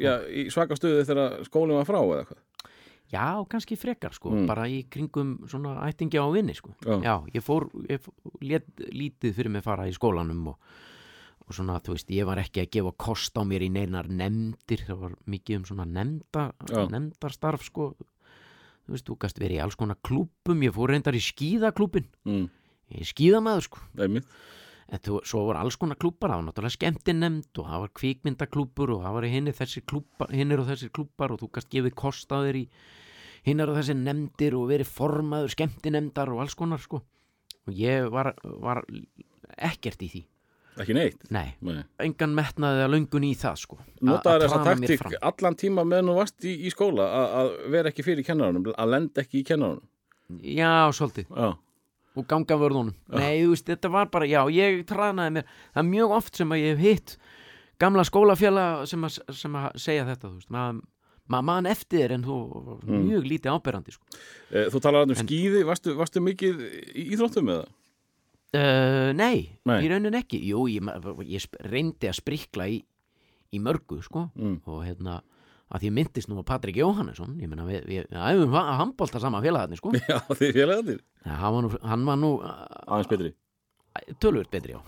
já, 0.00 0.14
í 0.30 0.46
svaka 0.52 0.78
stuði 0.78 1.04
þegar 1.08 1.42
skólinn 1.48 1.80
var 1.80 1.88
frá 1.90 2.00
eða 2.00 2.28
hvað 2.30 2.40
Já, 3.10 3.42
kannski 3.50 3.76
frekar 3.76 4.12
sko, 4.14 4.30
Mm. 4.30 4.46
bara 4.46 4.68
í 4.70 4.84
kringum 4.88 5.38
svona 5.50 5.76
ættingi 5.88 6.14
á 6.20 6.26
vinni 6.30 6.54
sko. 6.54 6.70
Já. 6.86 7.24
ég 7.34 7.42
fór, 7.42 7.68
ég 7.88 7.98
fór 8.00 8.14
lét, 8.40 8.64
lítið 8.78 9.34
fyrir 9.34 9.50
mig 9.50 9.62
fara 9.64 9.88
í 9.88 9.92
skólanum 9.92 10.46
og, 10.52 10.56
og 11.48 11.54
svona, 11.54 11.80
þú 11.82 11.96
veist, 11.96 12.08
ég 12.14 12.24
var 12.24 12.38
ekki 12.38 12.62
að 12.62 12.70
gefa 12.70 12.92
kost 12.96 13.34
á 13.34 13.42
mér 13.42 13.62
í 13.66 13.70
neinar 13.70 14.06
nefndir 14.06 14.86
það 14.86 15.00
var 15.00 15.16
mikið 15.26 15.56
um 15.56 15.64
svona 15.64 15.86
nefnda 15.90 16.52
Já. 16.70 16.86
nefndarstarf 16.88 17.64
sko 17.66 17.94
þú 18.86 18.94
veist, 18.94 19.06
þú 19.06 19.18
gast 19.18 19.38
verið 19.42 19.58
í 19.58 19.62
alls 19.64 19.74
konar 19.76 19.98
klúbum 20.06 20.62
ég 20.62 20.72
fór 20.74 20.90
reyndar 20.94 21.14
í 21.18 21.22
skíðaklúbin 21.22 22.06
mm. 22.24 22.46
ég 22.94 23.00
er 23.02 23.10
skíðamaður 23.10 23.66
sko 23.66 23.78
einmitt 23.98 24.26
en 24.90 24.98
þú, 24.98 25.20
svo 25.24 25.44
voru 25.46 25.60
alls 25.60 25.76
konar 25.78 25.96
klúbar, 26.00 26.30
það 26.32 26.40
var 26.40 26.46
náttúrulega 26.48 26.76
skemmtinemnd 26.76 27.58
og 27.62 27.68
það 27.70 27.82
var 27.84 27.92
kvikmyndaklúbur 28.00 28.90
og 28.96 29.04
það 29.04 29.14
var 29.18 29.26
hinnir 29.30 29.54
þessir 29.54 29.84
klúbar, 29.86 30.32
hinnir 30.34 30.62
og 30.62 30.66
þessir 30.70 30.90
klúbar 30.96 31.34
og 31.34 31.40
þú 31.44 31.50
gast 31.58 31.70
gefið 31.70 31.94
kost 31.94 32.32
á 32.34 32.38
þér 32.42 32.58
í 32.62 32.64
hinnir 33.46 33.70
og 33.70 33.78
þessir 33.78 33.96
nefndir 34.00 34.56
og 34.58 34.66
verið 34.72 34.90
formaður 34.90 35.54
skemmtinemndar 35.54 36.32
og 36.34 36.42
alls 36.42 36.54
konar 36.58 36.82
sko. 36.82 37.02
Og 37.68 37.72
ég 37.76 38.10
var, 38.10 38.34
var 38.42 38.82
ekkert 39.56 40.02
í 40.02 40.08
því. 40.10 40.24
Ekki 40.80 40.94
neitt? 40.96 41.24
Nei, 41.34 41.48
Nei. 41.66 41.82
engan 42.00 42.32
metnaði 42.34 42.84
að 42.86 42.92
löngun 42.94 43.24
í 43.26 43.32
það 43.36 43.56
sko. 43.60 43.76
Að- 43.80 44.04
Notaður 44.06 44.44
að 44.46 44.76
þessa 44.80 44.98
fram. 45.02 45.16
allan 45.30 45.56
tíma 45.60 45.84
meðan 45.84 46.08
þú 46.10 46.14
varst 46.16 46.44
í, 46.46 46.52
í 46.66 46.70
skóla 46.72 47.06
að- 47.20 47.32
að 47.40 47.70
vera 47.74 47.90
ekki 47.90 48.04
fyrir 48.06 48.24
kennarunum, 48.24 48.70
að 48.74 48.90
lenda 48.94 49.20
ekki 49.22 49.42
í 49.42 49.44
kennarunum 49.44 49.86
já, 50.40 50.88
svolítið, 50.94 51.26
Já, 51.36 51.50
og 52.16 52.26
ganga 52.26 52.56
vörðunum 52.58 52.94
nei, 53.14 53.42
þú 53.44 53.50
veist, 53.54 53.66
þetta 53.70 53.90
var 53.90 54.06
bara, 54.10 54.26
já, 54.26 54.40
ég 54.50 54.84
tranaði 54.86 55.30
mér 55.38 55.44
það 55.74 55.82
er 55.84 55.90
mjög 55.90 56.10
oft 56.16 56.36
sem 56.36 56.48
að 56.50 56.62
ég 56.64 56.76
hef 56.76 56.80
hitt 56.86 57.16
gamla 57.80 58.02
skólafjalla 58.04 58.64
sem 58.86 59.08
sem 59.08 59.54
að 59.56 59.76
segja 59.80 60.04
þetta, 60.08 60.28
þú 60.28 60.34
veist, 60.40 60.50
maður 60.50 60.80
maður 61.30 61.44
man 61.46 61.66
eftir 61.70 62.10
en 62.12 62.24
þú 62.26 62.36
Mm. 62.82 63.04
mjög 63.06 63.26
lítið 63.30 63.52
áberandi 63.54 63.92
sko. 63.94 64.02
Eh, 64.50 64.66
Þú 64.72 64.80
talar 64.82 65.02
um 65.06 65.14
skíði, 65.14 65.60
varstu, 65.64 65.94
varstu 65.94 66.18
mikið 66.20 66.62
í 66.96 67.04
íþróttum 67.14 67.44
með 67.46 67.60
það? 67.60 67.68
uh, 68.54 69.12
nei, 69.14 69.58
Nei. 69.64 69.78
í 69.84 69.88
raunin 69.92 70.16
ekki 70.18 70.40
jú, 70.42 70.64
ég, 70.66 70.82
ég 71.28 71.46
reyndi 71.70 72.08
að 72.10 72.16
sprikla 72.18 72.66
í, 72.66 72.80
í 73.54 73.60
mörgu, 73.62 74.00
sko 74.02 74.30
Mm. 74.36 74.60
og 74.66 74.82
hérna, 74.84 75.20
að 75.70 75.84
því 75.84 75.90
myndist 75.98 76.30
nú 76.30 76.40
að 76.40 76.48
Patrik 76.48 76.80
Jóhannesson, 76.80 77.36
ég 77.42 77.50
meina 77.50 77.66
við, 77.68 77.84
við, 77.86 78.08
æfum 78.16 78.56
að 78.58 78.72
handbólta 78.80 79.22
saman 79.22 79.44
félagarnir, 79.44 79.80
sko. 79.80 79.92
Já, 79.94 80.18
þið 80.32 80.56
félagarnir. 80.56 81.04
Ja, 81.24 81.36
hann 81.44 81.54
var 81.56 81.66
nú, 81.66 81.70
hann 81.92 82.08
var 82.08 82.18
nú 82.18 82.32
Aðeins 82.42 83.12
betri. 83.12 83.30
Tölvöld 84.22 84.50
betri, 84.50 84.74
já. 84.74 84.82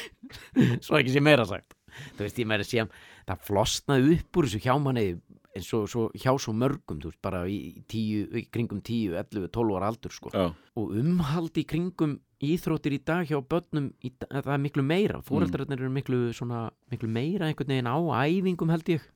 Svo 0.84 0.98
ekki 1.00 1.14
sé 1.14 1.24
meira 1.24 1.46
sagt. 1.48 1.76
Þú 2.18 2.26
veist, 2.26 2.40
ég 2.42 2.50
meira 2.50 2.66
sé 2.66 2.84
það 3.24 3.48
flosnaði 3.48 4.18
upp 4.18 4.40
úr 4.40 4.48
þessu 4.48 4.62
hjá 4.64 4.74
manni 4.82 5.08
eins 5.54 5.70
og 5.76 5.86
svo, 5.90 6.04
hjá 6.18 6.32
svo 6.40 6.54
mörgum 6.56 6.98
þú 7.02 7.12
veist, 7.12 7.20
bara 7.22 7.44
í, 7.46 7.84
tíu, 7.90 8.26
í 8.34 8.44
kringum 8.52 8.80
10, 8.84 9.14
11, 9.20 9.50
12 9.54 9.76
ára 9.78 9.90
aldur 9.92 10.14
sko. 10.14 10.32
Já, 10.34 10.48
og 10.50 10.94
umhald 10.98 11.60
í 11.60 11.66
kringum 11.70 12.18
íþróttir 12.44 12.96
í 12.96 13.00
dag 13.06 13.28
hjá 13.28 13.38
börnum 13.38 13.92
í, 14.04 14.10
það 14.18 14.50
er 14.56 14.62
miklu 14.64 14.84
meira, 14.86 15.20
fóreldrarnir 15.24 15.80
eru 15.80 15.92
miklu, 15.94 16.20
svona, 16.36 16.66
miklu 16.92 17.08
meira 17.10 17.48
einhvern 17.48 17.70
veginn 17.76 17.90
á 17.90 17.96
æfingum 18.26 18.72
held 18.74 18.90
ég 18.96 19.06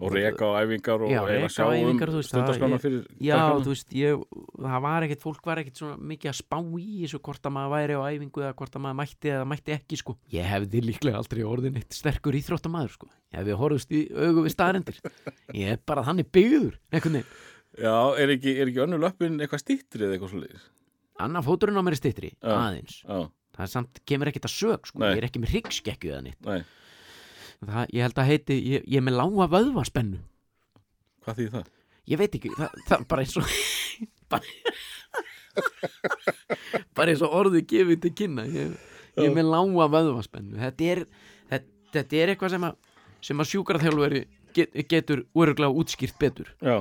og 0.00 0.12
reka 0.12 0.44
á 0.44 0.52
æfingar 0.60 1.00
og 1.02 1.10
að 1.10 1.46
sjá 1.48 1.64
um 1.66 1.98
það- 1.98 2.80
fyrir 2.82 3.06
Já, 3.20 3.36
krakkana. 3.36 3.64
þú 3.64 3.70
veist, 3.72 3.88
ég, 3.96 4.24
það 4.60 4.80
var 4.86 5.02
ekkert, 5.06 5.22
fólk 5.24 5.44
var 5.48 5.56
ekkert 5.62 5.76
svona 5.80 5.96
mikið 5.96 6.30
að 6.32 6.36
spá 6.42 6.58
í 6.60 7.00
þessu 7.06 7.20
hvort 7.20 7.42
að 7.48 7.54
maður 7.56 7.72
væri 7.76 7.94
á 7.96 8.02
æfingu 8.12 8.42
eða 8.44 8.54
hvort 8.60 8.76
að 8.76 8.84
maður 8.86 8.98
mætti 9.00 9.32
eða 9.32 9.46
mætti 9.52 9.74
ekki, 9.76 9.96
sko. 10.02 10.16
Ég 10.32 10.44
hefði 10.44 10.82
líklega 10.84 11.16
aldrei 11.22 11.42
orðin 11.48 11.76
eitt 11.80 11.92
sterkur 11.96 12.36
íþróttamaður, 12.36 12.92
sko. 12.98 13.08
Ég 13.32 13.40
hefði 13.40 13.58
horfist 13.62 13.90
í 13.96 14.02
augu 14.12 14.44
við 14.46 14.54
staðrendir. 14.56 15.00
Ég 15.54 15.72
er 15.72 15.78
bara 15.86 16.02
þannig 16.04 16.30
byggður, 16.32 16.76
einhvern 16.92 17.18
veginn. 17.20 17.32
Já, 17.76 17.96
er 18.20 18.28
ekki, 18.36 18.56
ekki 18.64 18.82
önnur 18.86 19.00
löppin 19.02 19.40
eitthvað 19.40 19.64
stýttri 19.64 20.04
eða 20.06 20.16
eitthvað 20.16 20.32
svolítið? 20.32 20.62
Annar 21.20 21.42
fóturinn 21.44 21.76
á 21.76 21.84
mér 21.84 21.96
er 21.96 22.00
stittri, 22.00 22.30
Já. 22.40 22.52
aðeins. 22.52 23.02
Það 23.56 23.68
samt, 23.72 24.00
kemur 24.04 24.28
ekkert 24.28 24.44
að 24.48 24.52
sög, 24.52 24.86
sko. 24.90 25.00
Ég 25.00 25.16
er 25.16 25.26
ekki 25.30 25.40
með 25.40 25.52
hryggskekkju 25.56 26.10
eða 26.12 26.24
nýtt. 26.28 26.64
Það, 27.64 27.86
ég 27.96 28.04
held 28.04 28.18
að 28.20 28.28
heiti, 28.30 28.56
ég, 28.74 28.84
ég 28.84 29.00
er 29.00 29.04
með 29.06 29.16
lága 29.16 29.46
vöðvaspennu. 29.54 30.18
hvað 31.24 31.38
þýð 31.40 31.54
það? 31.54 31.70
Ég 32.06 32.20
veit 32.20 32.36
ekki, 32.38 32.50
það, 32.54 32.82
það 32.86 33.06
bara 33.10 33.24
eins 33.24 33.36
og 33.40 33.54
bara, 34.30 34.44
bara 36.94 37.12
eins 37.14 37.24
og 37.24 37.36
orðið 37.40 37.66
gefið 37.72 38.02
til 38.04 38.12
kynna. 38.20 38.44
Ég, 38.52 38.74
ég 39.16 39.30
er 39.30 39.34
með 39.34 39.50
lága 39.54 39.88
vöðvaspennu. 39.96 40.60
Þetta 40.60 40.90
er, 40.92 41.02
þetta, 41.50 41.72
þetta 41.96 42.20
er 42.20 42.32
eitthvað 42.34 42.54
sem 42.56 42.68
að, 42.68 42.76
sem 43.30 43.42
að 43.42 43.50
sjúkraþjálfari 43.54 44.22
get, 44.56 44.76
getur 44.92 45.24
öruglega 45.34 45.80
útskýrt 45.82 46.18
betur. 46.20 46.52
Já, 46.60 46.76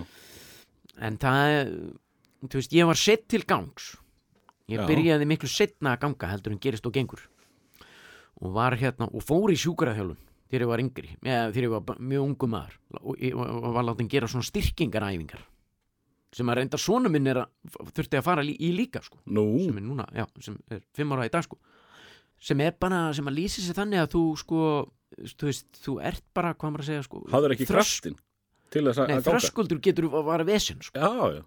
en 1.08 1.18
það 1.22 1.54
er, 1.56 1.72
þú 2.46 2.60
veist, 2.60 2.76
ég 2.76 2.92
var 2.92 3.00
sett 3.00 3.26
til 3.32 3.42
gangs. 3.48 3.94
Ég 4.72 4.82
byrjaði 4.90 5.28
miklu 5.30 5.48
setna 5.50 5.94
að 5.94 6.02
ganga 6.08 6.30
heldur 6.32 6.54
en 6.56 6.62
gerist 6.62 6.86
og 6.90 6.94
gengur. 6.96 7.22
Og 8.42 8.54
var 8.56 8.74
hérna 8.80 9.08
og 9.14 9.22
fór 9.24 9.54
í 9.54 9.58
sjúkraþjálfun 9.62 10.18
þegar 10.56 10.65
ég 10.65 10.72
var 10.72 10.84
yngri, 10.86 11.12
eða 11.22 11.52
þegar 11.52 11.68
ég 11.68 11.74
var 11.76 12.00
mjög 12.00 12.26
ungu 12.30 12.50
maður 12.56 12.80
og 13.02 13.20
ég 13.20 13.36
og- 13.36 13.52
og 13.63 13.74
var 13.76 13.84
látin 13.91 14.10
gera 14.10 14.28
svona 14.32 14.48
styrkingaræfingar 14.48 15.44
sem 16.36 16.50
að 16.52 16.58
reynda 16.60 16.78
svona 16.82 17.08
minn 17.12 17.28
er 17.32 17.38
að 17.46 17.78
þurfti 17.96 18.18
að 18.20 18.24
fara 18.26 18.44
í 18.44 18.72
líka 18.76 19.00
sko. 19.04 19.18
Nú, 19.32 19.46
sem 19.65 19.78
er 19.78 19.84
núna, 19.86 20.06
já, 20.12 20.26
sem 20.44 20.58
er 20.70 20.82
fimm 20.94 21.13
ára 21.15 21.28
í 21.30 21.32
dag 21.32 21.44
sko. 21.46 21.56
Sem 22.44 22.60
er 22.60 22.74
bara, 22.78 23.13
sem 23.15 23.24
að 23.26 23.38
lýsi 23.38 23.63
sér 23.63 23.78
þannig 23.78 24.02
að 24.04 24.10
þú 24.18 24.24
sko, 24.41 24.60
þú 25.39 25.48
veist, 25.48 25.70
þú 25.80 25.94
ert 26.04 26.24
bara, 26.36 26.54
hvað 26.54 26.74
maður 26.74 26.84
að 26.84 26.89
segja 26.89 27.04
sko 27.08 27.22
hafður 27.32 27.56
ekki 27.56 27.68
kraftin 27.70 28.18
til 28.70 28.84
þess 28.84 29.00
að 29.00 29.06
að 29.06 29.13
ganga? 29.15 29.24
þröskuldur 29.30 29.80
getur 29.88 30.10
að 30.12 30.26
vara 30.28 30.44
vesen 30.44 30.82
sko. 30.84 31.00
Já, 31.00 31.39
já, 31.39 31.44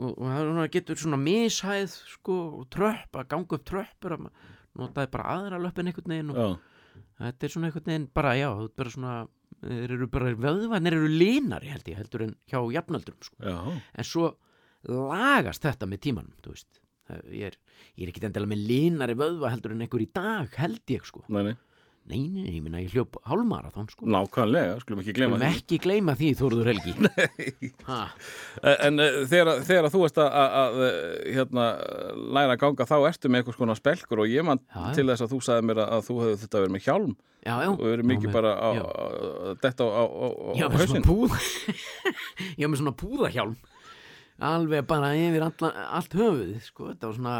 og, 0.00 0.16
og 0.16 0.32
það 0.32 0.70
getur 0.78 0.96
svona 1.02 1.20
mishæð 1.20 1.92
sko, 2.16 2.38
og 2.62 2.70
tröpp, 2.72 3.12
að 3.12 3.28
ganga 3.28 3.58
upp 3.58 3.64
tröppur 3.68 4.16
að 4.16 4.20
ma- 4.24 4.32
notaði 4.80 5.10
bara 5.12 5.28
aðra 5.36 5.60
löppin 5.60 5.92
einhvern 5.92 6.08
veginn 6.16 6.30
og 6.32 6.40
já, 6.40 6.48
þetta 7.26 7.46
er 7.46 7.54
svona 7.54 7.70
einhvern 7.70 7.90
veginn 7.90 8.08
bara, 8.14 8.34
já, 8.38 8.48
þú 8.58 8.68
ert 8.68 8.76
bara 8.82 8.94
svona 8.94 9.14
þeir 9.62 9.96
eru 9.96 10.08
bara, 10.10 10.32
vöðvarnir 10.46 10.96
eru 10.98 11.10
linari 11.10 11.70
held 11.70 11.90
ég, 11.90 11.98
heldur 12.00 12.26
en 12.26 12.36
hjá 12.50 12.58
jafnöldrum 12.76 13.18
sko. 13.22 13.36
en 13.42 14.08
svo 14.08 14.32
lagast 14.90 15.62
þetta 15.62 15.86
með 15.86 16.02
tímanum, 16.08 16.32
ég 17.30 17.52
er, 17.52 17.58
er 17.98 18.10
ekki 18.10 18.24
endilega 18.24 18.50
með 18.54 18.64
linari 18.70 19.18
vöðva 19.18 19.52
heldur 19.52 19.74
en 19.74 19.84
einhver 19.84 20.02
í 20.02 20.08
dag, 20.14 20.50
held 20.58 20.94
ég 20.94 21.06
sko. 21.06 21.22
Nei, 21.28 21.42
nei, 21.50 21.54
nei, 22.10 22.22
nei, 22.28 22.44
ég 22.56 22.62
minna, 22.64 22.80
ég 22.82 22.92
hljóp 22.92 23.16
hálmarathon 23.28 23.86
sko. 23.92 24.06
Nákvæmlega, 24.10 24.78
skulum 24.82 25.02
ekki 25.02 25.14
erum 25.16 25.36
því. 25.38 25.48
ekki 25.48 25.78
gleyma 25.84 26.14
því, 26.18 26.30
Þóruður 26.40 26.70
Helgi. 26.72 26.94
Nei. 27.06 27.70
Ha, 27.86 27.98
En 28.88 28.98
uh, 29.02 29.18
þegar, 29.30 29.50
þegar 29.68 29.88
þú 29.94 30.02
ert 30.08 30.20
að, 30.24 30.30
að, 30.42 30.56
að 30.62 30.80
eh, 30.88 31.34
hérna, 31.38 31.66
læra 32.36 32.56
að 32.56 32.62
ganga 32.64 32.88
þá 32.90 32.96
ertu 33.12 33.30
með 33.30 33.42
eitthvað 33.42 33.58
skona 33.58 33.78
spelkur 33.78 34.24
og 34.24 34.32
ég 34.32 34.46
man 34.48 34.60
Já, 34.66 34.80
já. 34.80 34.92
til 34.98 35.06
þess 35.12 35.26
að 35.26 35.34
þú 35.36 35.40
sagði 35.48 35.68
mér 35.70 35.82
að, 35.84 35.92
að 35.96 36.06
þú 36.08 36.18
hefði 36.24 36.40
þetta 36.42 36.62
verið 36.64 36.74
með 36.76 36.86
hjálm. 36.88 37.14
Já, 37.42 37.54
já. 37.62 37.70
Og 37.72 37.84
verið 37.86 38.10
mikið 38.12 38.28
Já, 38.28 38.34
bara 38.38 38.52
detta 39.62 39.86
á, 39.86 40.02
á, 40.02 40.04
á, 40.04 40.26
á 40.30 40.50
Já, 40.58 40.66
svona 40.82 41.06
púða. 41.06 41.40
Já, 42.60 42.66
með 42.68 42.82
svona 42.82 42.96
púðahjálm. 43.02 43.56
Alveg 44.42 44.86
bara 44.90 45.12
yfir 45.14 45.44
alla, 45.46 45.72
allt 45.98 46.14
höfuð 46.18 46.54
sko, 46.66 46.90
þetta 46.92 47.10
var 47.10 47.18
svona 47.18 47.34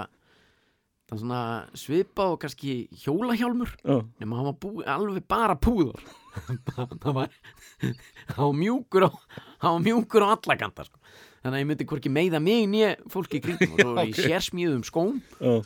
það 1.13 1.19
var 1.19 1.21
svona 1.21 1.41
svipa 1.77 2.25
og 2.33 2.39
kannski 2.41 2.75
hjólahjálmur 3.05 3.73
Já, 3.85 3.99
nema 4.23 4.39
hann 4.39 4.47
var 4.49 4.55
bú, 4.63 4.71
alveg 4.89 5.27
bara 5.29 5.57
púður. 5.61 6.01
Það 6.73 7.13
var 7.13 7.29
hann 8.33 8.39
var 8.39 8.55
mjúkur 8.57 9.05
á 9.05 9.11
hann 9.61 9.75
var 9.77 9.83
mjúkur 9.85 10.25
á 10.25 10.29
alla 10.33 10.57
kanta 10.57 10.87
sko. 10.89 10.97
þannig 11.43 11.59
að 11.59 11.61
ég 11.61 11.69
myndi 11.69 11.87
hvorki 11.91 12.13
meiða 12.13 12.41
mig 12.41 12.65
nýja 12.73 12.95
fólki 13.13 13.43
í 13.43 13.45
kringum 13.45 13.75
og 13.75 13.81
svo 13.85 13.95
var 13.99 14.09
ég 14.09 14.17
ok. 14.17 14.23
sérsmíðum 14.25 14.85
skóm 14.89 15.21
já, 15.37 15.61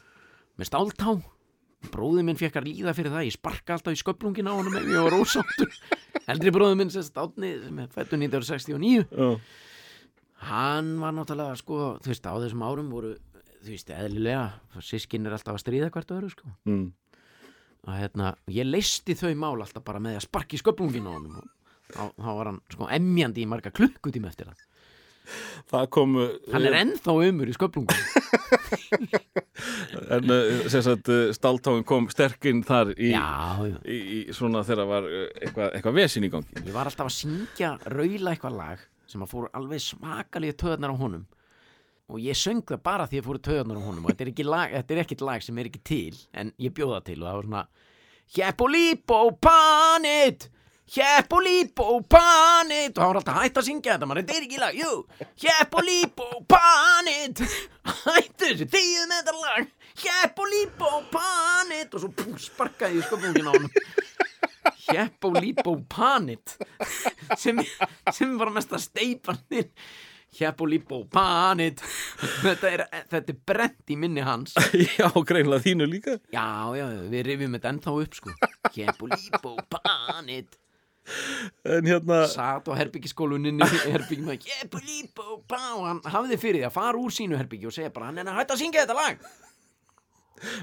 með 0.58 0.70
stáltá. 0.72 1.14
Bróði 1.92 2.24
minn 2.26 2.38
fekk 2.40 2.56
að 2.58 2.66
líða 2.66 2.94
fyrir 2.96 3.12
það. 3.12 3.26
Ég 3.28 3.34
sparka 3.36 3.76
alltaf 3.76 3.94
í 3.94 4.00
sköplungin 4.00 4.48
á 4.50 4.56
honum 4.56 4.74
ef 4.74 4.88
ég 4.90 5.04
var 5.06 5.14
ósáttur. 5.14 5.70
Eldri 6.32 6.50
bróði 6.50 6.80
minn 6.80 6.90
sérst 6.90 7.14
átni 7.20 7.52
sem 7.62 7.78
er 7.84 7.92
fættur 7.94 8.18
1969 8.18 9.04
já, 9.06 9.28
hann 10.50 10.88
var 11.00 11.14
náttúrulega 11.14 11.54
sko 11.60 11.76
þú 12.02 12.10
veist 12.10 12.26
á 12.26 12.34
þessum 12.42 12.64
árum 12.66 12.88
voru 12.90 13.12
þú 13.66 13.74
veist 13.74 13.90
eðlilega 13.92 14.80
sískin 14.84 15.26
er 15.26 15.36
alltaf 15.36 15.56
að 15.56 15.64
stríða 15.64 15.90
hvert 15.94 16.14
öðru 16.16 16.30
sko. 16.32 16.52
Mm. 16.68 16.86
og 17.86 17.92
hérna 17.94 18.32
ég 18.50 18.66
leisti 18.68 19.16
þau 19.18 19.32
mál 19.38 19.56
alltaf 19.58 19.84
bara 19.86 20.02
með 20.02 20.20
að 20.20 20.26
sparki 20.26 20.60
sköplungin 20.60 21.06
á 21.06 21.12
og 21.14 21.26
þá, 21.92 22.02
þá 22.14 22.30
var 22.30 22.50
hann 22.50 22.62
sko 22.72 22.88
emjandi 22.96 23.44
í 23.44 23.50
marga 23.50 23.74
klukkutíma 23.74 24.32
eftir 24.32 24.50
það. 24.50 24.64
Það 25.66 25.84
kom 25.90 26.12
hann 26.52 26.66
er 26.68 26.76
ennþá 26.78 27.14
umur 27.28 27.50
í 27.50 27.54
sköplungun 27.56 28.02
en 30.14 30.34
sem 30.70 30.84
sagt 30.86 31.10
uh, 31.10 31.32
stáltáin 31.34 31.82
kom 31.86 32.06
sterkinn 32.12 32.62
þar 32.66 32.92
í, 32.94 33.10
já, 33.10 33.26
já. 33.66 33.78
í, 33.90 33.96
í 33.96 34.20
svona 34.36 34.62
þegar 34.66 34.90
var 34.92 35.08
eitthvað, 35.10 35.72
eitthvað 35.72 35.98
vesin 35.98 36.28
í 36.28 36.30
gangi. 36.30 36.60
Ég 36.62 36.74
var 36.76 36.86
alltaf 36.86 37.10
að 37.10 37.16
syngja 37.16 37.72
raula 37.90 38.36
eitthvað 38.36 38.60
lag 38.60 38.84
sem 39.10 39.22
að 39.22 39.32
fóru 39.32 39.50
alveg 39.58 39.82
smakalið 39.82 40.54
töðnar 40.62 40.94
á 40.94 40.96
honum 41.02 41.26
og 42.06 42.20
ég 42.22 42.38
söng 42.38 42.62
það 42.66 42.82
bara 42.86 43.06
því 43.10 43.20
að 43.20 43.28
fóru 43.28 43.42
töðnar 43.42 43.80
á 43.80 43.86
honum. 43.86 44.04
Og 44.06 44.12
þetta 44.12 44.26
er, 44.26 44.48
lag, 44.48 44.74
þetta 44.76 44.94
er 44.94 45.02
ekkit 45.02 45.24
lag 45.26 45.46
sem 45.46 45.58
er 45.58 45.70
ekki 45.70 45.82
til 45.86 46.20
en 46.32 46.52
ég 46.62 46.74
bjóða 46.76 47.00
til 47.06 47.18
og 47.20 47.26
það 47.28 47.38
var 47.38 47.48
svona 47.50 47.64
Hjepolípo 48.36 49.20
panit 49.42 50.50
Hjepolípo 50.86 52.00
panit. 52.06 52.94
Og 52.94 53.00
það 53.00 53.08
var 53.08 53.18
alltaf 53.20 53.38
hætt 53.40 53.58
að 53.58 53.66
syngja 53.66 53.96
þetta 53.96 54.06
maður, 54.06 54.22
þetta 54.22 54.36
er 54.36 54.44
ekki 54.46 54.60
lag, 54.62 54.76
jú. 54.78 54.92
Hjepolípo 55.42 56.28
panit. 56.50 57.42
Hættu 58.06 58.50
þessu, 58.52 58.68
þýðu 58.70 59.06
með 59.10 59.18
þetta 59.18 59.34
lag 59.40 59.72
og 60.86 61.08
panit. 61.10 61.90
Og 61.90 62.04
svo 62.04 62.10
pú, 62.14 62.36
sparkaði 62.38 63.00
ég 63.00 63.08
sköpungin 63.08 63.50
á 63.50 63.52
hann 63.56 63.70
og 65.72 65.82
panit. 65.90 66.54
Sem, 67.34 67.58
sem 68.14 68.36
var 68.38 68.52
mest 68.54 68.74
að 68.76 68.84
steipa 68.86 69.34
hann 69.34 69.72
Og 70.36 71.06
panit 71.12 71.80
þetta 72.44 72.70
er, 72.74 72.82
þetta 73.12 73.32
er 73.32 73.38
brent 73.48 73.92
í 73.92 73.96
minni 73.96 74.20
hans. 74.26 74.52
Já, 74.98 75.08
greinlega 75.24 75.64
þínu 75.64 75.86
líka. 75.88 76.18
Já, 76.34 76.46
já, 76.76 76.86
við 77.12 77.26
rifjum 77.30 77.56
þetta 77.56 77.72
ennþá 77.72 77.94
upp 78.04 78.18
sko. 78.20 78.34
Og 79.46 79.60
panit 79.72 80.58
En 81.62 81.86
hérna, 81.86 82.24
Sat 82.26 82.66
á 82.66 82.72
herbyggiskóluninni 82.74 83.62
Herbyggin 83.86 84.26
með 84.26 84.40
og 84.74 84.80
líp 84.82 85.20
og 85.22 85.44
Hann 85.86 86.00
hafði 86.10 86.38
fyrir 86.42 86.64
því 86.64 86.66
að 86.66 86.74
fara 86.74 86.98
úr 86.98 87.14
sínu 87.14 87.38
herbyggi 87.38 87.68
og 87.70 87.74
segja 87.76 87.92
bara 87.94 88.08
Hann 88.10 88.18
er 88.18 88.26
að 88.32 88.40
hætta 88.40 88.56
að 88.56 88.62
syngja 88.64 88.82
þetta 88.82 88.96
lag. 88.98 89.20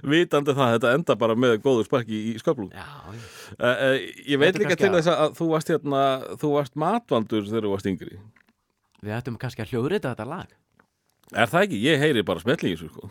Vitandi 0.06 0.54
það, 0.54 0.74
þetta 0.76 0.92
enda 1.00 1.16
bara 1.18 1.38
með 1.40 1.56
góður 1.64 1.88
sparki 1.88 2.20
í 2.30 2.34
sköflung 2.44 2.70
Já, 2.76 2.84
já. 3.10 3.24
Uh, 3.56 3.66
uh, 3.72 3.96
Ég 4.30 4.42
veit 4.44 4.60
líka 4.60 4.76
til 4.78 4.92
að- 4.92 5.00
þess 5.00 5.14
að 5.16 5.34
þú 5.40 5.48
varst 5.56 5.72
hérna 5.74 6.04
þú 6.44 6.52
varst 6.60 6.76
matvaldur 6.84 7.48
þegar 7.48 7.66
þú 7.66 7.72
varst 7.74 7.90
yngri 7.90 8.20
Við 9.04 9.16
ættum 9.18 9.38
kannski 9.42 9.64
að 9.66 9.74
hljóðrita 9.74 10.14
þetta 10.14 10.28
lag. 10.30 10.54
Er 11.34 11.50
það 11.50 11.66
ekki? 11.66 11.78
Ég 11.82 12.02
heyri 12.04 12.22
bara 12.28 12.42
smelli 12.44 12.72
í 12.72 12.76
þessu 12.78 12.90
sko. 12.92 13.10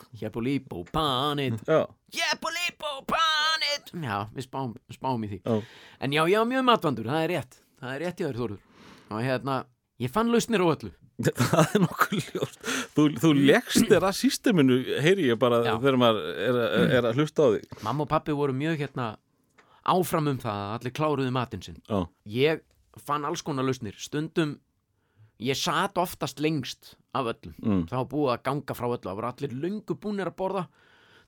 Og 0.76 0.90
panit. 0.94 1.58
Já, 1.66 1.80
og 1.82 3.06
panit. 3.10 3.92
Já, 4.04 4.16
við 4.36 4.46
spáum, 4.46 4.74
spáum 4.94 5.24
í 5.26 5.30
því. 5.32 5.38
Já, 5.44 5.56
En 6.00 6.12
já, 6.16 6.22
ég 6.30 6.38
var 6.38 6.48
mjög 6.50 6.64
matvandur, 6.68 7.08
það 7.08 7.24
er 7.26 7.32
rétt. 7.36 7.56
Það 7.82 7.94
er 7.96 8.04
rétt 8.06 8.20
í 8.20 8.26
þér, 8.26 8.38
Þórður. 8.40 8.60
Og 9.12 9.22
hérna, 9.26 9.56
ég 10.00 10.12
fann 10.12 10.30
lausnir 10.32 10.62
á 10.62 10.66
öllu. 10.72 10.92
Það 11.52 11.74
er 11.76 11.82
nokkuð 11.84 12.28
ljóst. 12.32 12.62
Þú, 12.96 13.02
þú 13.20 13.30
leggst 13.36 13.84
þér 13.90 14.06
að 14.08 14.14
systeminu 14.16 14.78
heyri 15.04 15.26
ég 15.28 15.38
bara 15.38 15.58
Já. 15.66 15.74
þegar 15.76 15.98
maður 16.00 16.30
er, 16.46 16.56
að- 16.62 16.94
er 16.96 17.08
að 17.10 17.18
hlusta 17.20 17.44
á 17.44 17.48
þig. 17.56 17.66
Mamma 17.84 18.06
og 18.06 18.10
pappi 18.10 18.34
voru 18.38 18.54
mjög 18.56 18.80
hérna 18.80 19.08
áfram 19.92 20.30
um 20.32 20.38
það 20.42 20.62
að 20.62 20.72
allir 20.78 20.94
kláruðu 20.96 21.34
matinn 21.36 21.62
sinn. 21.66 21.78
Já, 21.90 22.00
Ég 22.32 22.62
fann 23.06 23.24
alls 23.28 23.42
konar 23.44 23.66
lausnir. 23.68 23.94
Stundum, 24.02 24.56
ég 25.42 25.58
sat 25.58 25.98
oftast 26.00 26.40
lengst 26.40 26.94
af 27.14 27.28
öllum. 27.32 27.54
Mm, 27.62 27.84
Það 27.90 27.98
var 28.00 28.08
búið 28.14 28.32
að 28.34 28.42
ganga 28.48 28.76
frá 28.78 28.86
öllu. 28.88 29.04
Það 29.06 29.18
voru 29.20 29.30
allir 29.30 29.54
löngu 29.64 29.96
búnir 30.00 30.30
að 30.30 30.36
borða. 30.38 30.64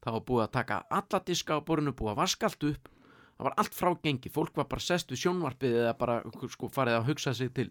Það 0.04 0.16
var 0.18 0.24
búið 0.28 0.42
að 0.44 0.52
taka 0.58 0.78
alla 0.98 1.20
diska 1.24 1.56
á 1.56 1.60
borðinu 1.64 1.94
Búið 1.96 2.12
að 2.12 2.20
vaska 2.20 2.48
allt 2.50 2.66
upp. 2.70 2.90
Það 3.34 3.46
var 3.48 3.54
allt 3.58 3.74
frágengi 3.74 4.30
Fólk 4.30 4.58
var 4.60 4.66
bara 4.70 4.84
sest 4.84 5.10
við 5.10 5.22
sjónvarpið 5.24 5.72
Eða 5.80 5.94
bara 5.98 6.18
sko, 6.52 6.68
farið 6.70 6.98
að 7.00 7.08
hugsa 7.08 7.32
sig 7.34 7.50
til 7.56 7.70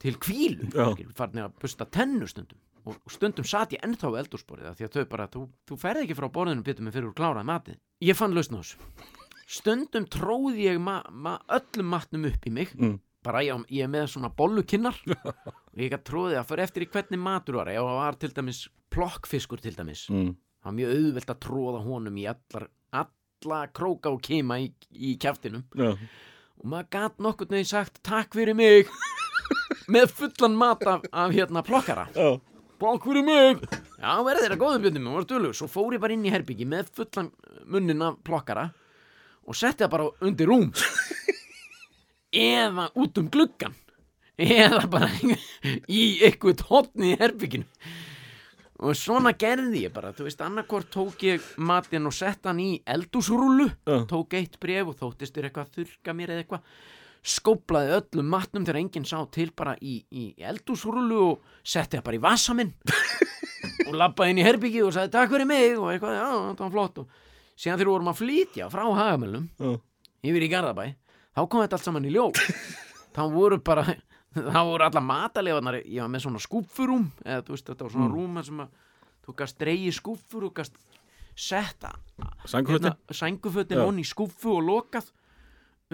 Til 0.00 0.14
kvílu. 0.20 0.68
Farið 0.72 1.42
að 1.44 1.58
busta 1.60 1.84
tennu 1.90 2.28
stundum. 2.30 2.60
Og 2.84 2.96
stundum 3.12 3.44
sat 3.48 3.72
ég 3.72 3.82
ennþá 3.84 4.12
eldúsborðið 4.22 4.70
af 4.70 4.78
Því 4.78 4.86
að 4.86 4.96
þau 4.96 5.04
bara, 5.10 5.26
þú, 5.32 5.42
þú 5.68 5.78
ferð 5.80 6.04
ekki 6.04 6.16
frá 6.20 6.28
borðinu 6.32 6.64
Býtum 6.64 6.88
mig 6.88 6.94
fyrir 6.96 7.10
úr 7.10 7.16
kláraði 7.18 7.48
matið 7.50 7.78
Ég 8.04 8.18
fann 8.18 8.34
lausn 8.36 8.56
á 8.56 8.60
þessu. 8.60 8.78
Stundum 9.58 10.06
tróði 10.08 10.68
ég 10.68 10.80
ma 10.80 11.02
ma 11.12 11.34
öllum 11.52 11.90
matnum 11.92 12.24
upp 12.30 12.46
í 12.48 12.52
mig. 12.52 12.72
Mm. 12.78 12.96
Bara 13.24 13.40
ég, 13.44 13.64
ég 13.72 13.86
er 13.86 13.90
með 13.92 14.10
svona 14.12 14.30
bollukinnar. 14.36 14.98
Og 15.24 15.80
ég 15.80 15.92
gæti 15.92 16.10
tróðið 16.10 16.38
að 16.40 16.48
fyrir 16.50 16.64
eftir 16.66 16.84
í 16.84 16.88
hvernig 16.92 17.22
matur 17.24 17.60
var. 17.60 17.70
Ef 17.72 17.86
það 17.86 18.00
var 18.00 18.18
til 18.20 18.32
dæmis 18.36 18.62
plokkfiskur 18.94 19.62
til 19.64 19.74
dæmis 19.74 20.04
mm, 20.12 20.30
það 20.62 20.68
var 20.68 20.76
mjög 20.78 20.92
auðvelt 20.98 21.32
að 21.32 21.40
tróða 21.42 21.80
honum 21.86 22.18
í 22.20 22.26
allar, 22.30 22.68
alla 23.00 23.60
króka 23.74 24.12
og 24.14 24.20
kima 24.24 24.60
í, 24.62 24.68
í 24.92 25.14
kjaftinum. 25.20 25.64
Já, 25.74 25.94
og 26.60 26.68
maður 26.70 26.90
gæti 26.94 27.26
nokkurn 27.26 27.56
veginn 27.56 27.72
sagt 27.72 28.02
takk 28.06 28.36
fyrir 28.36 28.58
mig. 28.58 28.90
Með 29.94 30.14
fullan 30.16 30.54
mat 30.56 30.84
af, 30.88 31.08
af 31.12 31.34
hérna 31.34 31.64
plokkara. 31.66 32.06
Já, 32.14 32.36
takk 32.80 33.08
fyrir 33.08 33.26
mig. 33.26 33.64
Já 34.04 34.14
verði 34.20 34.44
þeirra 34.44 34.60
góðum 34.60 34.82
bjöndum 34.84 35.10
og 35.10 35.18
var 35.18 35.26
dölug 35.32 35.56
svo 35.56 35.68
fór 35.70 35.94
ég 35.96 36.02
bara 36.02 36.12
inn 36.12 36.26
í 36.28 36.32
herbyggi 36.32 36.66
með 36.68 36.90
fullan 36.96 37.30
munnin 37.72 38.04
af 38.04 38.18
plokkara 38.26 38.68
og 39.48 39.56
setti 39.56 39.84
það 39.84 39.92
bara 39.94 40.08
undir 40.28 40.50
rúm 40.50 40.66
eða 42.34 42.88
út 43.00 43.20
um 43.22 43.28
gluggan 43.32 43.76
eða 44.40 44.82
bara 44.90 45.10
í 46.00 46.02
eitthvað 46.26 46.64
hotni 46.70 47.12
í 47.12 47.20
herbygginu 47.20 47.66
og 48.84 48.96
svona 48.98 49.30
gerði 49.38 49.84
ég 49.84 49.94
bara 49.94 50.10
þú 50.16 50.26
veist, 50.26 50.42
annarkvort 50.42 50.90
tók 50.92 51.22
ég 51.24 51.44
matinn 51.62 52.08
og 52.10 52.16
sett 52.16 52.44
hann 52.48 52.58
í 52.60 52.72
eldúsrúlu 52.82 53.68
Já. 53.70 54.02
tók 54.10 54.34
eitt 54.34 54.58
bref 54.60 54.90
og 54.90 54.98
þóttist 54.98 55.36
þér 55.36 55.48
eitthvað 55.48 55.68
að 55.68 55.78
þurka 55.78 56.16
mér 56.18 56.34
eða 56.34 56.44
eitthvað 56.44 56.66
skóplaði 57.24 57.94
öllum 57.96 58.26
matnum 58.34 58.66
þegar 58.66 58.80
enginn 58.82 59.06
sá 59.08 59.16
til 59.32 59.48
bara 59.56 59.76
í, 59.80 59.94
í 60.12 60.24
eldúsrúlu 60.44 61.20
og 61.30 61.54
setti 61.64 61.96
það 61.96 62.04
bara 62.10 62.18
í 62.18 62.24
vasa 62.24 62.56
minn. 62.58 62.74
Og 63.88 63.94
labbaði 63.96 64.34
inn 64.34 64.40
í 64.42 64.44
herbyggi 64.44 64.82
og 64.84 64.92
sagði 64.92 65.12
takk 65.14 65.30
fyrir 65.32 65.48
mig 65.48 65.78
og 65.78 65.88
eitthvað, 65.88 66.18
já, 66.18 66.26
þetta 66.50 66.64
var 66.66 66.74
flott. 66.74 66.98
Og 67.00 67.56
síðan 67.56 67.78
þegar 67.78 67.88
við 67.88 67.92
vorum 67.94 68.10
að 68.12 68.18
flytja 68.20 68.68
frá 68.72 68.82
hagamölum 68.98 69.46
já, 69.56 69.72
yfir 70.28 70.44
í 70.44 70.50
Garðabæ 70.52 70.84
þá 71.34 71.40
kom 71.44 71.64
þetta 71.64 71.78
allt 71.78 71.88
saman 71.88 72.08
í 72.08 72.14
ljó 72.14 72.30
þá 73.16 73.22
voru 73.34 73.60
bara 73.64 73.86
þá 74.34 74.60
voru 74.62 74.86
alla 74.86 75.04
matalefarnar 75.04 75.82
ég 75.82 76.02
var 76.02 76.10
með 76.10 76.26
svona 76.26 76.42
skúffurúm 76.42 77.10
eða 77.24 77.44
þú 77.46 77.56
veist 77.56 77.70
þetta 77.70 77.86
var 77.86 77.94
svona 77.96 78.10
rúm 78.14 78.40
þar 78.40 78.48
sem 78.50 78.64
að 78.64 78.80
þú 79.24 79.36
gast 79.40 79.60
dreigi 79.60 79.94
skúffur 79.94 80.48
og 80.48 80.56
gast 80.58 80.80
setta 81.34 81.94
sængufötin. 83.10 83.78
Já. 83.78 83.86
onni 83.86 84.04
í 84.04 84.08
skúffu 84.08 84.54
og 84.58 84.62
lokað. 84.64 85.10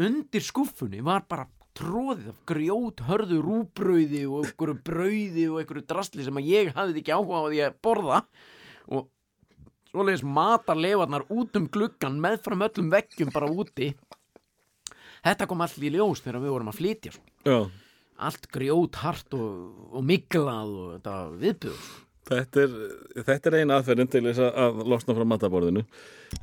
Undir 0.00 0.44
skúffunni 0.44 1.00
var 1.04 1.24
bara 1.28 1.46
tróðið 1.76 2.30
af 2.32 2.42
grjót 2.48 3.00
hörðu 3.06 3.40
rúbrauði 3.44 4.24
og 4.28 4.44
einhverju 4.44 4.76
brauði 4.84 5.46
og 5.48 5.60
einhverju 5.62 5.86
drasli 5.88 6.26
sem 6.26 6.40
að 6.40 6.50
ég 6.50 6.70
hafði 6.76 7.02
ekki 7.02 7.14
áhuga 7.14 7.40
á 7.40 7.48
því 7.48 7.62
að 7.66 7.78
borða. 7.86 8.20
Og 8.90 9.08
svoleiðis 9.90 10.24
matarlefarnar 10.26 11.26
út 11.30 11.58
um 11.58 11.68
gluggan 11.72 12.20
meðfram 12.22 12.66
öllum 12.66 12.92
veggjum 12.92 13.32
bara 13.34 13.50
úti 13.50 13.92
þetta 15.24 15.46
kom 15.50 15.60
allt 15.64 15.78
í 15.80 15.90
ljós 15.94 16.22
þegar 16.24 16.40
við 16.44 16.54
vorum 16.56 16.70
að 16.72 16.78
flytja 16.80 17.12
sko. 17.16 17.58
allt 18.20 18.46
grjót 18.52 18.94
hart 19.00 19.34
og, 19.34 19.50
og 19.96 20.04
miklað 20.06 20.70
og 20.76 20.94
þetta 20.98 21.16
viðbjöð 21.42 21.90
Þetta 22.30 22.60
er, 22.62 22.74
þetta 23.26 23.48
er 23.50 23.54
eina 23.58 23.76
aðferðin 23.80 24.10
til 24.12 24.20
þess 24.28 24.38
að- 24.44 24.82
losna 24.86 25.16
frá 25.16 25.24
mataborðinu 25.26 25.80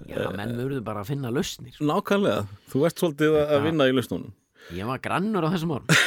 já, 0.10 0.18
menn 0.36 0.58
verður 0.58 0.82
bara 0.84 1.00
að 1.06 1.14
finna 1.14 1.30
lausnir. 1.32 1.78
Nákvæmlega, 1.80 2.42
þú 2.74 2.82
ert 2.90 3.00
svolítið 3.00 3.38
að 3.40 3.54
að 3.56 3.64
vinna 3.70 3.88
í 3.88 3.94
lausnunum. 3.96 4.34
Ég 4.76 4.90
var 4.90 5.00
grannur 5.00 5.48
á 5.48 5.50
þessum 5.54 5.72
árum 5.78 5.88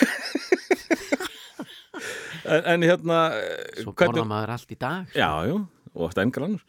En, 2.51 2.63
en 2.75 2.83
hérna 2.85 3.19
eh, 3.37 3.81
svo 3.85 3.93
borða 3.95 4.25
maður 4.29 4.53
allt 4.57 4.73
í 4.75 4.79
dag 4.81 5.09
sko. 5.09 5.19
Já, 5.21 5.31
já, 5.49 5.57
og 5.95 6.05
oft 6.09 6.21
enn 6.21 6.33
grannur. 6.35 6.63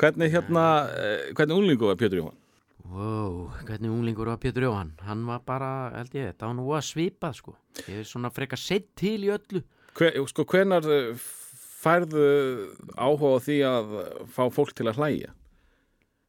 Hvernig 0.00 0.32
hérna, 0.34 0.64
eh, 0.94 1.28
hvernig 1.36 1.56
unglingu 1.58 1.88
var 1.90 1.98
Pétur 2.00 2.20
Jóhann? 2.22 2.38
Wow, 2.94 3.48
hvernig 3.66 3.90
unglingur 3.90 4.28
var 4.30 4.38
Pétur 4.38 4.68
Jóhann? 4.68 4.92
Hann 5.02 5.24
var 5.26 5.40
bara, 5.42 5.70
held 5.96 6.12
ég, 6.14 6.28
þetta 6.30 6.46
var 6.46 6.54
nú 6.54 6.66
að 6.76 6.84
svipað 6.86 7.38
sko. 7.40 7.54
Ég 7.88 8.04
er 8.04 8.06
svona 8.06 8.30
frekar 8.30 8.60
sett 8.60 8.92
til 8.94 9.16
í 9.26 9.32
öllu. 9.34 9.64
Hver, 9.98 10.18
sko, 10.30 10.44
hvenar 10.46 10.86
eh, 10.94 11.24
færðu 11.82 12.26
áhuga 12.94 13.40
því 13.48 13.56
að 13.66 13.96
fá 14.36 14.44
fólk 14.54 14.70
til 14.78 14.86
að 14.92 15.00
hlæja? 15.02 15.32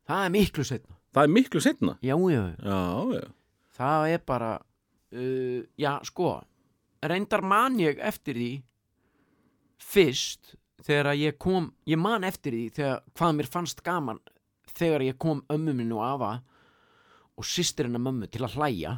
Það 0.10 0.24
er 0.24 0.34
miklu 0.34 0.66
setna. 0.66 0.98
Það 1.16 1.28
er 1.28 1.34
miklu 1.36 1.62
setna 1.64 1.94
Já, 2.04 2.16
já, 2.18 2.42
já. 2.42 2.56
Já, 2.66 3.14
já, 3.14 3.22
það 3.78 4.08
er 4.16 4.26
bara, 4.34 4.52
uh, 5.16 5.62
já, 5.86 5.92
sko, 6.10 6.32
reyndar 7.06 7.46
man 7.46 7.78
ég 7.80 8.02
eftir 8.02 8.40
því 8.42 8.50
fyrst 9.86 10.56
þegar 10.86 11.12
að 11.14 11.22
ég 11.28 11.38
kom, 11.42 11.70
ég 11.86 12.02
man 12.02 12.26
eftir 12.26 12.58
því 12.58 12.66
þegar 12.80 13.06
hvað 13.14 13.38
mér 13.38 13.52
fannst 13.54 13.86
gaman 13.86 14.20
þegar 14.76 15.06
ég 15.06 15.22
kom 15.22 15.46
ömmu 15.54 15.78
minn 15.78 15.94
og 15.96 16.04
afa 16.10 16.34
og 17.36 17.48
sýstirinn 17.48 17.98
að 18.00 18.06
mömmu 18.08 18.30
til 18.32 18.44
að 18.46 18.56
hlæja 18.60 18.94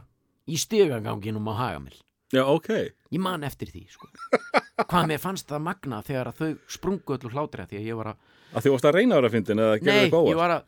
í 0.48 0.58
stigaganginum 0.62 1.50
á 1.50 1.54
Hagamil. 1.58 1.98
já, 2.34 2.44
ok. 2.44 2.70
Ég 3.12 3.22
man 3.24 3.44
eftir 3.48 3.70
því, 3.72 3.86
sko. 3.90 4.10
Hvað 4.90 5.08
mér 5.12 5.22
fannst 5.24 5.48
það 5.50 5.64
magna 5.66 6.02
þegar 6.06 6.30
að 6.32 6.42
þau 6.42 6.50
sprungu 6.78 7.16
öllu 7.18 7.32
hlátri 7.34 7.66
því 7.70 7.80
að 7.80 7.88
ég 7.88 7.98
var 8.02 8.12
að, 8.14 8.18
Að 8.54 8.64
því 8.66 8.74
varst 8.74 8.88
að 8.88 8.96
reyna 8.98 9.18
ára 9.20 9.30
fyndin 9.32 9.60
eða 9.64 9.78
gerði 9.80 9.94
nei, 9.94 10.04
þið 10.06 10.14
góða 10.16 10.30
ég 10.32 10.38
var 10.40 10.54
að, 10.56 10.66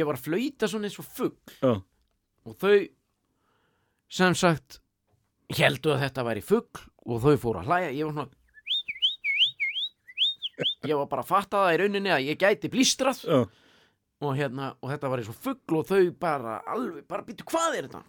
ég 0.00 0.08
var 0.08 0.18
að 0.18 0.24
flauta 0.24 0.68
svona 0.70 0.88
eins 0.88 0.98
og 1.02 1.08
fugg 1.18 1.52
Já, 1.60 1.72
og 2.46 2.56
þau 2.62 2.76
sem 4.10 4.34
sagt 4.38 4.80
heldu 5.54 5.92
að 5.94 6.02
þetta 6.06 6.24
væri 6.26 6.42
fugg 6.46 6.80
og 7.06 7.22
þau 7.22 7.36
fóru 7.42 7.60
að 7.62 7.68
hlæja, 7.70 7.90
ég 7.98 8.08
var 8.08 8.16
svona 8.16 8.38
ég 10.90 10.96
var 10.98 11.08
bara 11.10 11.24
að 11.24 11.30
fatta 11.30 11.64
það 11.64 11.74
í 11.74 11.80
rauninni 11.82 12.12
að 12.14 12.26
ég 12.30 12.40
gæti 12.40 12.70
blístrað. 12.72 13.22
Já, 13.24 13.38
og 14.20 14.34
hérna, 14.36 14.72
og 14.80 14.90
þetta 14.92 15.10
var 15.12 15.22
eins 15.22 15.30
og 15.32 15.38
fugg 15.40 15.76
og 15.78 15.86
þau 15.88 16.00
bara 16.20 16.58
alveg, 16.68 17.04
bara 17.08 17.24
býtu 17.26 17.46
hvað 17.48 17.78
er 17.78 17.88
þetta? 17.88 18.02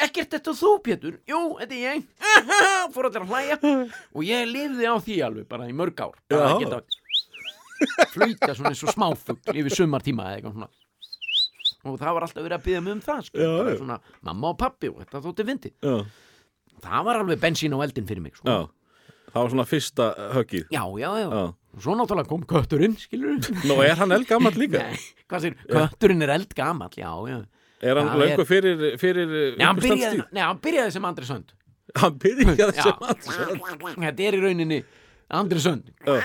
Ekkert 0.00 0.32
þetta 0.32 0.52
þú 0.56 0.70
Pétur, 0.84 1.18
jú, 1.28 1.40
þetta 1.60 1.76
er 1.76 1.82
ég. 1.84 2.04
Fór 2.94 3.08
allir 3.10 3.24
að 3.26 3.32
hlæja. 3.34 3.58
Og 4.16 4.24
ég 4.24 4.46
lifði 4.48 4.88
á 4.88 4.96
því 4.96 5.16
alveg 5.26 5.48
bara 5.50 5.68
í 5.68 5.74
mörg 5.76 6.00
ár. 6.00 6.14
Bara 6.32 6.54
að 6.54 6.62
geta 6.64 6.80
flauta 8.12 8.54
svona 8.56 8.72
eins 8.72 8.82
og 8.84 8.92
smáfugg 8.94 9.52
yfir 9.56 9.76
sumartíma 9.76 10.26
eða 10.30 10.38
eitthvað 10.38 10.56
svona. 10.56 10.70
Og 11.88 11.96
það 12.00 12.16
var 12.16 12.26
alltaf 12.26 12.44
verið 12.44 12.56
að 12.58 12.64
byggja 12.66 12.80
mig 12.84 12.92
um 12.96 13.02
það 13.04 13.22
sko. 13.28 13.40
Já, 13.40 13.76
svona 13.80 13.96
mamma 14.28 14.50
og 14.52 14.58
pappi 14.60 14.90
og 14.92 14.98
þetta 15.00 15.22
þótti 15.24 15.46
fyndi 15.48 15.70
já, 15.80 15.94
það 16.84 17.06
var 17.08 17.20
alveg 17.22 17.40
bensín 17.40 17.76
á 17.76 17.78
eldin 17.84 18.08
fyrir 18.08 18.24
mig 18.24 18.36
sko. 18.36 18.58
Það 19.30 19.38
var 19.40 19.52
svona 19.54 19.66
fyrsta 19.70 20.08
höggið. 20.36 20.66
Já, 20.74 20.82
já, 21.00 21.08
já, 21.22 21.28
Já, 21.30 21.44
svo 21.78 21.94
náttúrulega 21.98 22.28
kom 22.30 22.42
kötturinn 22.50 22.96
skilur 22.98 23.38
Nú 23.68 23.76
er 23.84 23.94
hann 24.00 24.10
eldgamall 24.16 24.56
líka? 24.58 24.82
Nei, 24.90 25.40
sér, 25.44 25.54
kötturinn 25.70 26.22
er 26.26 26.32
eldgamall 26.34 26.90
já, 26.98 27.10
já. 27.30 27.38
Er 27.80 27.96
hann 28.00 28.20
er- 28.26 28.42
fyrir, 28.48 28.82
fyrir 29.00 29.30
Nei, 29.56 29.64
hann 29.64 29.78
byrjaði, 29.80 30.24
nei, 30.34 30.42
hann 30.44 30.58
byrjaði 30.60 30.92
sem 30.96 31.06
Andri 31.08 31.28
Sönd 31.30 31.54
Hann 32.00 32.18
byrjaði 32.22 32.74
Já. 32.80 32.82
sem 32.82 32.94
hann 33.06 34.02
Þetta 34.08 34.26
er 34.28 34.36
í 34.36 34.42
rauninni 34.44 34.80
Andri 35.30 35.60
Sönd. 35.62 35.86
Ég 36.10 36.24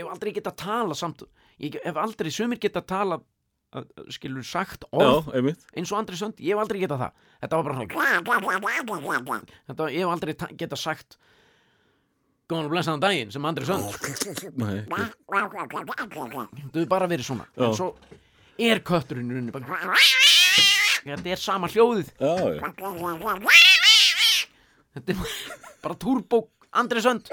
hef 0.00 0.08
aldrei 0.08 0.32
getað 0.32 0.54
tala 0.62 0.96
samt 0.96 1.22
Ég 1.60 1.76
hef 1.84 1.96
aldrei, 2.00 2.30
sumir 2.32 2.56
getað 2.58 2.86
tala 2.88 3.18
uh, 3.20 3.84
skilur 4.16 4.42
sagt 4.48 4.86
orð 4.96 5.28
Já, 5.36 5.52
eins 5.76 5.92
og 5.92 5.98
Andri 6.00 6.16
Sönd, 6.18 6.40
ég 6.40 6.56
hef 6.56 6.62
aldrei 6.64 6.80
getað 6.82 7.04
það. 7.04 7.12
Þetta 7.44 7.60
var 7.60 7.64
bara 7.68 7.76
svona 7.76 9.44
Þetta, 9.68 9.88
ég 9.92 10.00
hef 10.06 10.12
aldrei 10.16 10.34
ta- 10.40 10.50
getað 10.64 10.80
sagt 10.80 11.18
Góðan 12.44 12.66
og 12.68 12.72
blessaðan 12.74 13.00
daginn 13.00 13.30
sem 13.32 13.44
Andri 13.48 13.64
Sönd 13.64 13.86
hefur 16.68 16.88
bara 16.90 17.06
verið 17.08 17.24
svona. 17.24 17.46
En 17.56 17.72
svo 17.76 17.86
er 18.60 18.82
kötturinn 18.84 19.30
í 19.30 19.38
rauninni 19.38 19.54
bara 19.54 19.64
Þetta 21.04 21.32
er 21.32 21.40
sama 21.40 21.68
hljóðið. 21.72 22.10
Þetta 24.94 25.14
er 25.14 25.22
bara 25.84 25.96
turbo 26.00 26.42
Andri 26.74 27.02
Sönd 27.04 27.30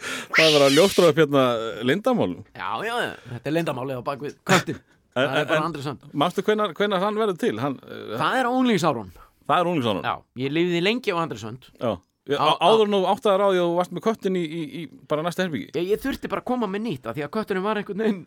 Það 0.00 0.54
var 0.54 0.62
að 0.64 0.76
ljóstra 0.76 1.10
upp 1.10 1.18
hérna 1.20 1.42
lindamálum 1.84 2.44
Já, 2.56 2.70
já, 2.86 2.94
já, 3.04 3.10
þetta 3.34 3.50
er 3.50 3.56
leyndamálið 3.58 3.98
á 4.00 4.02
bakvið 4.06 4.36
köttin 4.48 4.78
Það 5.16 5.34
er 5.40 5.50
bara 5.50 5.64
Andri 5.66 5.82
Sönd 5.84 6.06
Manstu 6.14 6.44
hvenær, 6.46 6.72
hvenær 6.78 7.02
hann 7.04 7.18
verður 7.20 7.40
til? 7.42 7.56
Hann, 7.60 7.76
uh, 7.84 8.14
Það 8.14 8.38
er 8.38 8.48
ónlýsárun 8.54 9.10
það 9.50 9.58
er 9.58 9.70
unglingsánum 9.72 10.06
Já, 10.06 10.14
ég 10.44 10.54
lifiði 10.54 10.80
lengi 10.84 11.10
á 11.12 11.16
Andri 11.20 11.40
Sönd 11.42 11.68
Já. 11.74 11.92
Á- 12.36 12.54
á- 12.54 12.60
Áður 12.70 12.90
nú 12.92 13.00
áttaðar 13.10 13.42
á 13.42 13.48
því 13.50 13.58
að 13.62 13.66
þú 13.70 13.76
varst 13.80 13.94
með 13.96 14.04
köttin 14.06 14.36
í, 14.38 14.44
í, 14.44 14.62
í 14.82 14.82
bara 15.10 15.24
næsta 15.26 15.42
herbyggi 15.46 15.70
ég, 15.80 15.88
ég 15.94 16.02
þurfti 16.04 16.30
bara 16.30 16.44
að 16.44 16.50
koma 16.52 16.68
með 16.70 16.84
nýtt 16.86 17.08
af 17.10 17.16
Því 17.18 17.24
að 17.26 17.32
kötturinn 17.38 17.64
var 17.66 17.80
einhvern 17.82 18.04
veginn 18.04 18.22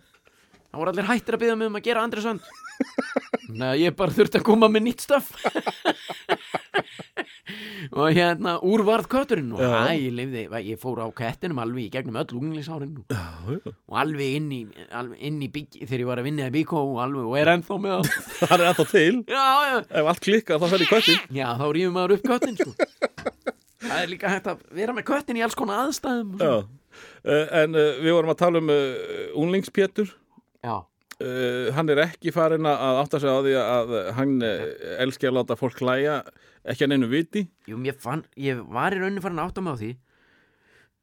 Það 0.74 0.80
voru 0.82 0.90
allir 0.96 1.06
hættir 1.12 1.36
að 1.38 1.42
byggja 1.44 1.56
mig 1.62 1.70
um 1.70 1.76
að 1.78 1.86
gera 1.86 2.04
Andri 2.08 2.22
Sönd 2.26 2.42
Nei, 3.60 3.74
ég 3.84 3.94
bara 4.00 4.16
þurfti 4.16 4.40
að 4.40 4.46
koma 4.48 4.70
með 4.74 4.88
nýtt 4.88 5.04
stöf 5.06 5.30
Og 7.94 8.08
hérna, 8.16 8.56
úr 8.66 8.82
varð 8.88 9.06
kötturinn 9.12 9.52
Og 9.54 9.60
hæ, 9.62 9.92
ég 10.00 10.14
lifði, 10.16 10.44
ég 10.66 10.80
fór 10.82 11.02
á 11.04 11.08
kettinum 11.14 11.60
alveg 11.62 11.84
í 11.86 11.92
gegnum 11.94 12.16
öll 12.22 12.32
unglingsárin 12.40 12.96
og, 13.04 13.68
og 13.68 13.98
alveg 14.00 14.38
inn 14.40 14.48
í, 14.56 14.60
alveg 14.96 15.20
inn 15.28 15.42
í 15.44 15.50
bygg, 15.54 15.78
þegar 15.84 16.04
ég 16.06 16.10
var 16.10 16.22
að 16.24 16.28
vinna 16.30 16.48
í 16.48 16.54
Bíkó 16.56 16.80
og 16.82 17.02
alveg, 17.04 17.28
og 17.28 17.36
er 17.42 17.52
ennþá 17.54 17.78
með 17.84 17.94
það. 18.00 18.32
Það 18.40 18.56
er 18.56 18.66
ennþá 18.72 18.86
til. 18.94 19.14
Já, 19.36 19.44
já, 19.68 19.76
Ef 20.02 20.10
allt 20.14 20.24
klikkar 20.26 20.64
þá 20.64 20.68
fer 20.74 20.86
í 20.86 20.90
köttin 20.90 21.22
Já, 21.38 21.46
þá 21.60 21.66
rýfum 21.78 21.98
maður 22.00 22.16
upp 22.18 22.26
köttin 22.32 22.58
sko. 22.62 22.74
Það 23.84 24.00
er 24.00 24.10
líka 24.12 24.32
hægt 24.32 24.50
að 24.52 24.64
vera 24.80 24.96
með 24.96 25.06
köttin 25.10 25.40
í 25.40 25.44
alls 25.46 25.58
konar 25.60 25.84
aðstæðum 25.84 26.34
uh, 26.40 26.64
En 27.62 27.76
uh, 27.78 28.00
við 28.04 28.16
vorum 28.16 28.34
að 28.34 28.42
tala 28.44 28.62
um 28.64 28.72
uh, 28.74 29.30
unglingspétur. 29.44 30.12
Já, 30.64 30.84
Hann 31.74 31.88
er 31.94 32.02
ekki 32.04 32.34
farin 32.36 32.66
að 32.68 32.98
átta 33.00 33.20
sig 33.22 33.32
á 33.32 33.38
því 33.46 33.52
að 33.62 33.92
hann 34.18 34.32
elski 34.44 35.28
að 35.30 35.38
láta 35.38 35.56
fólk 35.56 35.78
hlæja 35.80 36.18
ekki 36.68 36.84
að 36.84 36.90
neinu 36.92 37.08
viti. 37.12 37.44
Jú, 37.70 37.78
fann, 38.02 38.26
ég 38.36 38.60
var 38.74 38.92
í 38.92 39.00
rauninni 39.00 39.24
farin 39.24 39.40
að 39.40 39.52
átta 39.52 39.64
mig 39.64 39.78
á 39.78 39.80
því. 39.80 39.92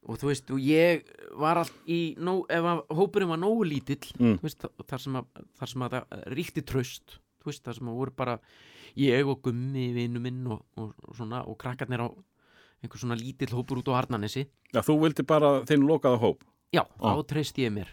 Og 0.09 0.17
þú 0.21 0.31
veist, 0.31 0.51
og 0.55 0.61
ég 0.65 1.03
var 1.41 1.61
allt 1.61 1.77
í, 1.85 1.99
nó, 2.21 2.39
ef 2.49 2.67
að 2.73 2.83
hópurinn 2.97 3.31
var 3.31 3.41
nógu 3.41 3.67
lítill 3.69 4.01
Mm. 4.19 4.39
veist, 4.43 4.65
þar 4.89 5.03
sem 5.05 5.17
að, 5.21 5.27
þar 5.61 5.73
sem 5.73 5.83
að 5.87 5.95
það 5.97 6.23
ríkti 6.37 6.63
tröst 6.65 7.19
veist, 7.45 7.65
þar 7.65 7.77
sem 7.79 7.91
að 7.91 7.99
voru 8.01 8.15
bara 8.17 8.39
ég 8.97 9.29
og 9.29 9.43
gummi 9.45 9.91
vinnu 9.95 10.21
minn 10.21 10.47
og, 10.51 10.65
og, 10.77 10.95
og 11.07 11.17
svona, 11.17 11.45
og 11.47 11.59
krakkarnir 11.61 12.01
á 12.05 12.09
einhver 12.81 13.03
svona 13.03 13.19
lítill 13.19 13.53
hópur 13.55 13.81
út 13.83 13.91
á 13.93 14.01
Arnanesi 14.01 14.47
Já, 14.73 14.81
þú 14.87 14.97
vildi 15.05 15.27
bara 15.29 15.61
þinn 15.69 15.87
lokaða 15.89 16.21
hóp? 16.23 16.43
Já, 16.75 16.85
Ó. 17.01 17.13
þá 17.13 17.23
treysti 17.35 17.67
ég 17.67 17.75
mér 17.75 17.93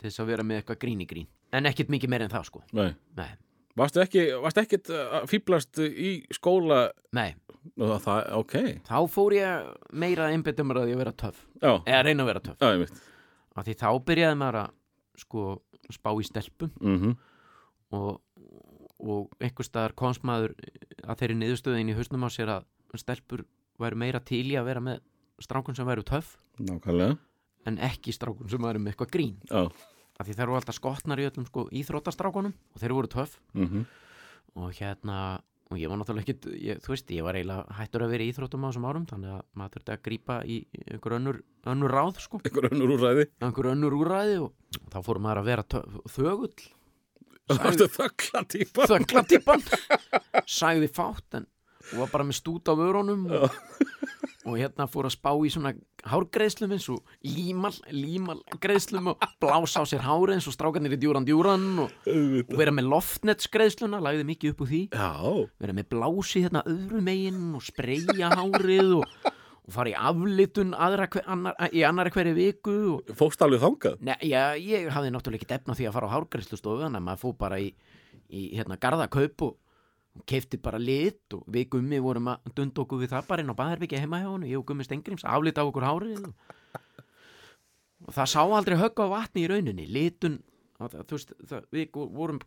til 0.00 0.08
þess 0.10 0.22
að 0.22 0.30
vera 0.32 0.44
með 0.46 0.60
eitthvað 0.60 0.80
grín 0.84 1.02
í 1.04 1.08
grín. 1.08 1.26
En 1.54 1.68
ekkert 1.70 1.90
mikið 1.92 2.10
meir 2.10 2.24
en 2.24 2.32
það 2.32 2.46
sko. 2.48 2.62
Nei. 2.74 2.90
Nei, 3.16 3.30
Varstu 3.78 4.02
ekki, 4.02 4.22
varstu 4.42 4.62
ekkit 4.62 4.90
að 4.94 5.24
fýblast 5.30 5.80
í 5.82 6.10
skóla? 6.34 6.88
Nei. 7.16 7.34
Nú, 7.80 7.88
það, 8.02 8.20
ok. 8.38 8.54
Þá 8.86 8.98
fór 9.10 9.34
ég 9.34 9.72
meira 9.92 10.28
mér 10.34 10.80
að 10.82 10.92
ég 10.92 11.00
vera 11.00 11.12
töff. 11.12 11.46
Já, 11.62 11.78
eða 11.86 12.02
reyna 12.06 12.24
að 12.26 12.30
vera 12.32 12.42
töff. 12.44 12.58
Já, 12.60 12.70
ég 12.74 12.84
veit 12.84 13.02
af 13.54 13.66
því 13.66 13.76
þá 13.78 13.88
byrjaði 14.08 14.38
maður 14.40 14.60
að 14.64 14.70
sko 15.24 15.44
spá 15.94 16.10
í 16.18 16.26
stelpum 16.26 16.72
mm 16.80 17.14
og, 17.94 18.16
og 18.98 19.34
einhver 19.38 19.66
staðar 19.66 19.92
komst 19.94 20.24
maður 20.26 20.54
að 21.04 21.18
þeirri 21.20 21.36
niðurstöðin 21.38 21.92
í 21.92 21.94
hausnum 21.94 22.24
á 22.26 22.28
sér 22.32 22.50
að 22.50 22.64
stelpur 22.98 23.44
væru 23.80 23.96
meira 24.00 24.20
til 24.20 24.44
í 24.52 24.56
að 24.60 24.68
vera 24.70 24.80
með 24.84 25.00
strákun 25.42 25.74
sem 25.76 25.86
væru 25.88 26.04
töff 26.06 26.36
Nákvæmlega. 26.62 27.16
en 27.66 27.78
ekki 27.78 28.12
strákun 28.14 28.50
sem 28.50 28.62
væru 28.62 28.78
með 28.82 28.92
eitthvað 28.94 29.10
grín. 29.16 29.34
Já, 29.50 29.64
af 30.20 30.26
því 30.28 30.34
þeir 30.36 30.44
eru 30.46 30.54
alltaf 30.60 30.76
skotnar 30.78 31.18
í 31.18 31.26
öllum 31.26 31.46
sko 31.48 31.64
íþróttastrákunum 31.74 32.52
og 32.54 32.80
þeir 32.82 32.92
voru 33.00 33.10
töff. 33.16 33.40
Mm 33.54 33.84
og 34.54 34.70
hérna 34.78 35.40
og 35.72 35.78
ég 35.80 35.88
var 35.90 35.98
náttúrulega 35.98 36.22
ekkit, 36.28 36.44
ég, 36.62 36.78
þú 36.84 36.92
veist, 36.92 37.08
ég 37.10 37.24
var 37.26 37.34
eiginlega 37.34 37.74
hættur 37.74 38.04
að 38.04 38.12
vera 38.14 38.22
í 38.22 38.28
íþróttum 38.30 38.62
á 38.62 38.68
þessum 38.70 38.84
árum 38.86 39.06
þannig 39.10 39.32
að 39.34 39.40
maður 39.58 39.72
þurfti 39.74 39.92
að 39.96 40.02
grípa 40.04 40.36
í 40.46 40.58
einhver 40.92 41.14
önnur, 41.16 41.38
önnur 41.72 41.90
ráð 41.96 42.20
sko. 42.22 42.38
Einhver 42.44 42.68
önnur 42.70 42.92
úrræði. 42.94 43.24
Einhver 43.42 43.68
önnur 43.72 43.96
úræði 43.98 44.36
og 44.44 44.52
þá 44.92 44.98
fór 45.08 45.18
maður 45.24 45.40
að 45.42 45.48
vera 45.50 45.64
þögull. 46.14 46.68
Þöggla 47.50 48.44
típa 48.54 48.86
þögglatippan 48.92 49.64
sagði 50.48 50.88
fátt 50.94 51.40
en 51.40 51.48
og 51.92 52.04
var 52.04 52.12
bara 52.12 52.28
með 52.28 52.40
stút 52.40 52.70
á 52.70 52.74
vörunum 52.78 53.26
og, 53.28 53.58
og 54.48 54.56
hérna 54.58 54.86
fór 54.90 55.08
að 55.08 55.16
spá 55.16 55.30
í 55.36 55.52
svona 55.52 55.74
hárgreðslum 56.08 56.74
eins 56.76 56.86
og 56.92 57.00
límal, 57.24 57.72
límal 57.92 58.40
greiðslum 58.62 59.12
og 59.14 59.22
blása 59.42 59.84
á 59.84 59.84
sér 59.88 60.04
hárið 60.04 60.36
eins 60.36 60.48
og 60.50 60.56
strákarnir 60.56 60.96
í 60.96 61.00
djúran 61.00 61.26
djúran 61.28 61.64
og, 61.84 61.94
og 62.08 62.58
vera 62.58 62.74
með 62.74 62.90
loftnetsgreiðsluna, 62.92 64.02
lagði 64.04 64.26
mikið 64.28 64.52
upp 64.52 64.64
úr 64.64 64.70
því. 64.72 64.82
Já, 64.92 65.08
vera 65.64 65.76
með 65.76 65.88
blási 65.94 66.44
hérna 66.44 66.64
öðru 66.68 67.00
megin 67.04 67.48
og 67.56 67.64
spreyja 67.64 68.32
hárið 68.34 68.94
og, 69.00 69.32
og 69.64 69.74
fara 69.78 69.94
í 69.94 69.96
aflitun 70.10 70.76
aðra, 70.76 71.08
hver, 71.14 71.26
annar, 71.36 71.58
í 71.72 71.84
annari 71.88 72.12
hverju 72.14 72.36
viku 72.36 72.78
og 72.98 73.16
fókst 73.16 73.44
alveg 73.44 73.64
þangað? 73.64 74.00
Nei, 74.04 74.16
já, 74.28 74.42
ég 74.60 74.92
hafði 74.92 75.14
náttúrulega 75.14 75.44
ekki 75.46 75.60
efna 75.60 75.78
því 75.78 75.88
að 75.88 75.98
fara 75.98 76.12
á 76.12 76.14
hárgræslustofu 76.18 76.84
þannig 76.84 77.00
að 77.00 77.08
maður 77.08 77.24
fór 77.24 77.36
bara 77.40 77.60
í, 77.64 77.72
í 78.28 78.48
hérna, 78.58 78.80
garðakaup 78.80 79.48
og, 79.48 79.56
og 80.14 80.24
keifti 80.30 80.60
bara 80.62 80.78
lit 80.78 81.34
og 81.34 81.44
við 81.50 81.68
gummi 81.74 82.00
vorum 82.02 82.30
að 82.34 82.52
dund 82.54 82.78
okkur 82.78 83.02
við 83.02 83.14
það 83.14 83.28
bara 83.30 83.44
inn 83.44 83.50
á 83.50 83.60
Baðherbyggi 83.60 84.02
heima 84.02 84.20
hjá 84.22 84.28
hann 84.30 84.46
ég 84.46 84.60
og 84.60 84.66
gummi 84.68 84.86
Stengrims 84.86 85.26
aflita 85.26 85.64
á 85.64 85.68
okkur 85.68 85.86
hárið 85.86 86.28
og, 86.28 86.34
og 88.06 88.12
það 88.14 88.30
sá 88.34 88.42
aldrei 88.42 88.76
högg 88.78 89.02
á 89.02 89.06
vatni 89.10 89.44
í 89.44 89.48
rauninni. 89.50 89.88
Litun 89.90 90.38
og 90.78 90.92
það, 90.92 91.06
þú 91.08 91.18
veist, 91.18 91.34
það, 91.50 91.66
við 91.74 91.98
vorum, 92.18 92.38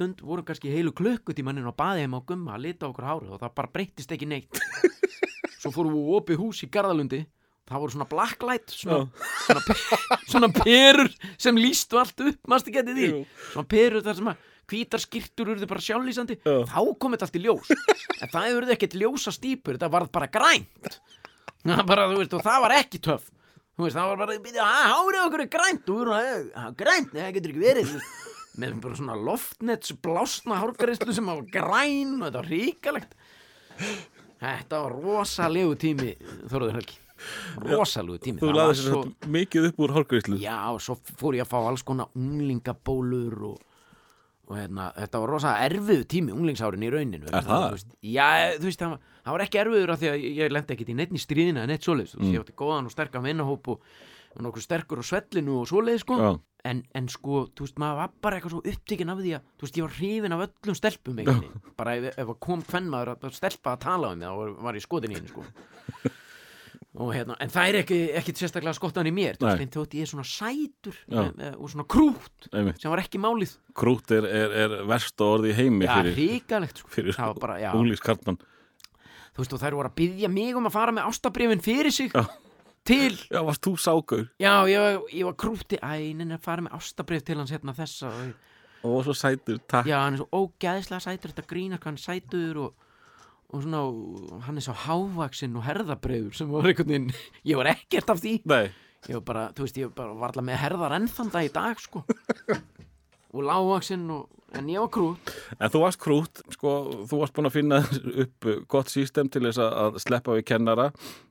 dund, 0.00 0.24
vorum 0.26 0.48
kannski 0.48 0.72
heilu 0.74 0.94
klukkutímaninn 0.98 1.70
á 1.70 1.74
baði 1.74 2.06
heima 2.06 2.22
á 2.22 2.26
gumma 2.26 2.56
að 2.56 2.66
lita 2.66 2.88
á 2.88 2.90
okkur 2.90 3.08
hárið 3.10 3.36
og 3.36 3.44
það 3.44 3.54
bara 3.60 3.72
breyttist 3.76 4.16
ekki 4.16 4.30
neitt. 4.30 4.62
Svo 5.62 5.70
fórum 5.70 5.94
við 5.94 6.12
opið 6.18 6.42
hús 6.42 6.64
í 6.66 6.70
Garðalundi 6.74 7.22
það 7.68 7.82
voru 7.82 7.94
svona 7.94 8.08
blacklight 8.10 8.72
svona, 8.74 9.04
svona, 9.46 9.76
svona 10.32 10.48
perur 10.56 11.10
sem 11.40 11.58
lístu 11.58 12.00
allt 12.00 12.24
upp, 12.26 12.40
mástu 12.50 12.74
getið 12.74 12.98
því? 12.98 13.10
Svona 13.52 13.70
perur 13.70 14.04
þar 14.04 14.18
sem 14.18 14.30
að 14.32 14.48
hvítar 14.70 15.02
skýrtur 15.02 15.52
urðu 15.54 15.68
bara 15.70 15.80
sjálflýsandi. 15.84 16.38
Já. 16.44 16.56
þá 16.70 16.80
kom 16.98 17.14
þetta 17.16 17.28
allt 17.28 17.38
í 17.38 17.44
ljós. 17.46 17.72
En 18.22 18.30
það 18.30 18.56
urðu 18.58 18.74
ekkert 18.76 18.94
ljósa 19.00 19.32
stípur 19.34 19.74
þetta 19.76 19.90
varð 19.90 20.10
bara 20.14 20.28
grænt. 20.30 20.98
Það, 21.62 21.80
bara, 21.86 22.04
veist, 22.12 22.34
og 22.38 22.42
það 22.44 22.60
var 22.66 22.74
ekki 22.78 23.00
töff. 23.02 23.30
Þú 23.76 23.86
veist, 23.86 23.96
það 23.96 24.10
var 24.12 24.20
bara, 24.20 24.36
hárið 24.92 25.24
okkur 25.26 25.42
er 25.42 25.50
grænt. 25.50 25.88
Og 25.88 25.96
við 25.96 26.02
erum 26.04 26.14
að, 26.18 26.44
"Ha, 26.54 26.70
grænt, 26.78 27.10
það 27.16 27.32
getur 27.34 27.50
ekki 27.54 27.64
verið. 27.66 27.96
Með 28.62 28.80
bara 28.84 28.94
svona 28.98 29.16
loftnets 29.16 29.92
blásna 30.04 30.58
hárgreislu 30.60 31.14
sem 31.16 31.24
var 31.26 31.42
græn 31.48 32.18
og 32.20 32.26
þetta 32.28 32.40
var 32.42 32.50
ríkalegt 32.52 33.14
þetta 34.42 34.80
var 34.84 34.92
rosalegu 34.92 35.76
tími 35.80 36.10
Þorður 36.50 36.74
Helgi. 36.76 36.98
Rosalegu 37.62 38.18
tími. 38.18 38.42
Þú 38.42 38.50
laði 38.52 38.74
svo- 38.80 39.14
mikið 39.26 39.68
upp 39.70 39.78
úr 39.78 39.94
hálgreislu 39.96 40.38
Já, 40.42 40.58
og 40.74 40.80
svo 40.82 40.98
fór 41.16 41.38
ég 41.38 41.46
að 41.46 41.52
fá 41.54 41.58
alls 41.68 41.82
konar 41.86 42.08
unglingabólur 42.18 43.36
og, 43.52 43.60
og 44.50 44.56
hérna, 44.58 44.88
þetta 44.96 45.20
var 45.22 45.30
rosa 45.30 45.52
erfiðu 45.62 46.06
tími 46.10 46.32
unglingsárin 46.34 46.84
í 46.84 46.90
rauninu 46.92 47.28
Er 47.30 47.44
það? 47.46 47.66
Þú 47.66 47.74
veist, 47.76 47.92
já, 48.10 48.28
þú 48.56 48.68
veist, 48.68 48.80
það 48.80 48.94
var, 48.94 49.10
það 49.22 49.36
var 49.36 49.44
ekki 49.44 49.60
erfiður 49.62 49.92
af 49.94 50.00
því 50.00 50.08
að 50.10 50.24
ég, 50.26 50.54
lendi 50.56 50.74
ekkit 50.74 50.88
í 50.90 50.96
neitt 50.98 51.12
í 51.12 51.20
stríðina 51.22 51.62
en 51.62 51.70
neitt 51.70 51.86
svoleiðis, 51.86 52.16
mm. 52.18 52.32
ég 52.34 52.42
átti 52.42 52.56
góðan 52.58 52.88
og 52.88 52.94
sterkan 52.94 53.26
vinnahóp 53.26 53.70
og, 53.72 53.92
og 54.34 54.46
nokkuð 54.46 54.66
sterkur 54.66 55.02
á 55.02 55.04
svellinu 55.06 55.60
og 55.60 55.68
svoleiðis 55.70 56.02
sko 56.02 56.18
Já. 56.18 56.30
en, 56.72 56.82
en 56.98 57.10
sko, 57.12 57.44
þú 57.54 57.68
veist, 57.68 57.78
maður 57.82 58.00
var 58.00 58.16
bara 58.26 58.40
eitthvað 58.40 58.56
svo 58.56 58.64
upptikinn 58.72 59.14
af 59.14 59.22
því 59.22 59.36
að, 59.38 59.46
þú 59.54 59.68
veist, 59.68 59.78
ég 59.78 59.86
var 59.86 59.94
hrifin 60.00 60.36
af 60.36 60.44
öllum 60.48 60.80
stelpum 60.80 61.22
bara 61.78 61.94
ef, 62.00 62.18
ef 62.24 62.34
kom 62.42 62.66
kvennmaður 62.66 63.14
að 63.14 63.38
stelpa 63.38 63.76
að 63.76 63.86
tala 63.86 64.10
um 64.10 64.20
mig, 64.24 64.26
þá 64.26 64.66
var, 64.66 64.80
ég 64.80 64.88
skotin 64.88 65.14
í 65.14 65.20
henni 65.20 65.30
sko 65.30 65.46
og 66.92 67.14
hérna, 67.16 67.36
en 67.40 67.48
það 67.52 67.70
er 67.70 67.78
ekki, 67.80 67.98
ekki 68.20 68.34
sérstaklega 68.36 68.76
skottan 68.76 69.08
í 69.08 69.12
mér, 69.16 69.38
þótt 69.40 69.94
ég 69.96 70.04
er 70.04 70.10
svona 70.10 70.26
sætur 70.28 70.96
Já. 71.06 71.22
með, 71.22 71.30
með, 71.38 71.54
og 71.56 71.70
svona 71.72 71.86
krút 71.88 72.48
Einmitt. 72.52 72.82
sem 72.82 72.92
var 72.92 73.00
ekki 73.00 73.20
málið. 73.22 73.54
Krút 73.80 74.12
er, 74.12 74.26
er, 74.28 74.56
er 74.66 74.74
versta 74.90 75.24
orði 75.24 75.54
í 75.54 75.56
heimi 75.56 75.88
Já, 75.88 75.94
fyrir, 75.96 76.18
ríkalegt 76.18 76.82
sko. 76.82 76.92
fyrir 76.92 77.16
bara, 77.40 77.56
já, 77.62 77.70
unglískartmann 77.78 78.40
þú 79.32 79.40
veist, 79.40 79.56
og 79.56 79.62
þær 79.62 79.76
voru 79.78 79.88
að 79.90 79.98
byggja 80.02 80.30
mig 80.32 80.56
um 80.60 80.68
að 80.68 80.74
fara 80.76 80.92
með 80.92 81.08
ástabrifin 81.08 81.64
fyrir 81.64 81.94
sig. 81.94 82.12
Já. 82.12 82.26
til. 82.84 83.16
Já, 83.30 83.40
varst 83.46 83.64
þú 83.64 83.74
ságur 83.80 84.24
Já, 84.42 84.54
ég, 84.68 85.00
ég 85.14 85.24
var 85.28 85.36
krúti 85.38 85.78
Æ, 85.80 86.12
neina, 86.18 86.38
fara 86.42 86.64
með 86.66 86.76
ástabrif 86.76 87.24
til 87.24 87.38
hans 87.40 87.52
hérna 87.54 87.74
þessa. 87.76 88.10
Og, 88.12 88.32
og 88.84 89.04
svo 89.06 89.14
sætur, 89.16 89.60
takk. 89.64 89.88
Já, 89.88 90.00
hann 90.02 90.18
er 90.18 90.24
svo 90.24 90.42
ógæðislega 90.42 91.04
sætur 91.06 91.32
Þetta 91.32 91.48
grínar 91.48 91.84
hann 91.86 92.00
sætur 92.00 92.64
og, 92.66 92.88
og 93.52 93.62
svona, 93.64 93.80
hann 94.46 94.56
er 94.60 94.64
svo 94.64 94.74
hávaksinn 94.86 95.56
og 95.60 95.66
herðabrifur 95.66 96.34
sem 96.36 96.50
var 96.52 96.68
einhvern 96.70 96.88
veginn 96.92 97.10
Ég 97.50 97.58
var 97.60 97.68
ekkert 97.74 98.10
af 98.14 98.22
því. 98.22 98.38
Nei, 98.48 98.64
Ég 99.08 99.16
var 99.18 99.24
bara, 99.26 99.48
þú 99.56 99.64
veist, 99.66 99.78
ég 99.82 99.88
var 99.90 99.96
bara 99.98 100.14
var 100.20 100.30
alltaf 100.30 100.46
með 100.46 100.60
herðar 100.62 100.92
ennþanda 101.00 101.40
í 101.42 101.50
dag, 101.52 101.80
sko. 101.82 102.04
Og 103.34 103.44
lágvaksinn 103.48 104.06
og 104.12 104.28
En 104.52 104.66
ég 104.68 104.76
var 104.82 104.90
krút. 104.92 105.30
En 105.56 105.70
þú 105.72 105.80
varst 105.80 105.96
krút 106.02 106.40
sko, 106.52 106.70
þú 107.08 107.20
varst 107.22 107.32
búin 107.32 107.48
að 107.48 107.54
finna 107.54 107.78
upp 108.20 108.48
gott 108.68 108.90
system 108.92 109.30
til 109.32 109.40
þess 109.46 109.56
að- 109.64 109.96
sleppa 110.04 110.34
við 110.36 110.44
kennara 110.50 110.90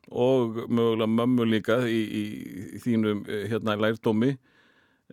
og 0.10 0.58
mögulega 0.66 1.06
mömmu 1.06 1.46
líka 1.46 1.78
í, 1.86 2.00
í, 2.02 2.24
í 2.74 2.82
þínum 2.82 3.22
eh, 3.30 3.44
hérna 3.52 3.76
lærdómi. 3.78 4.32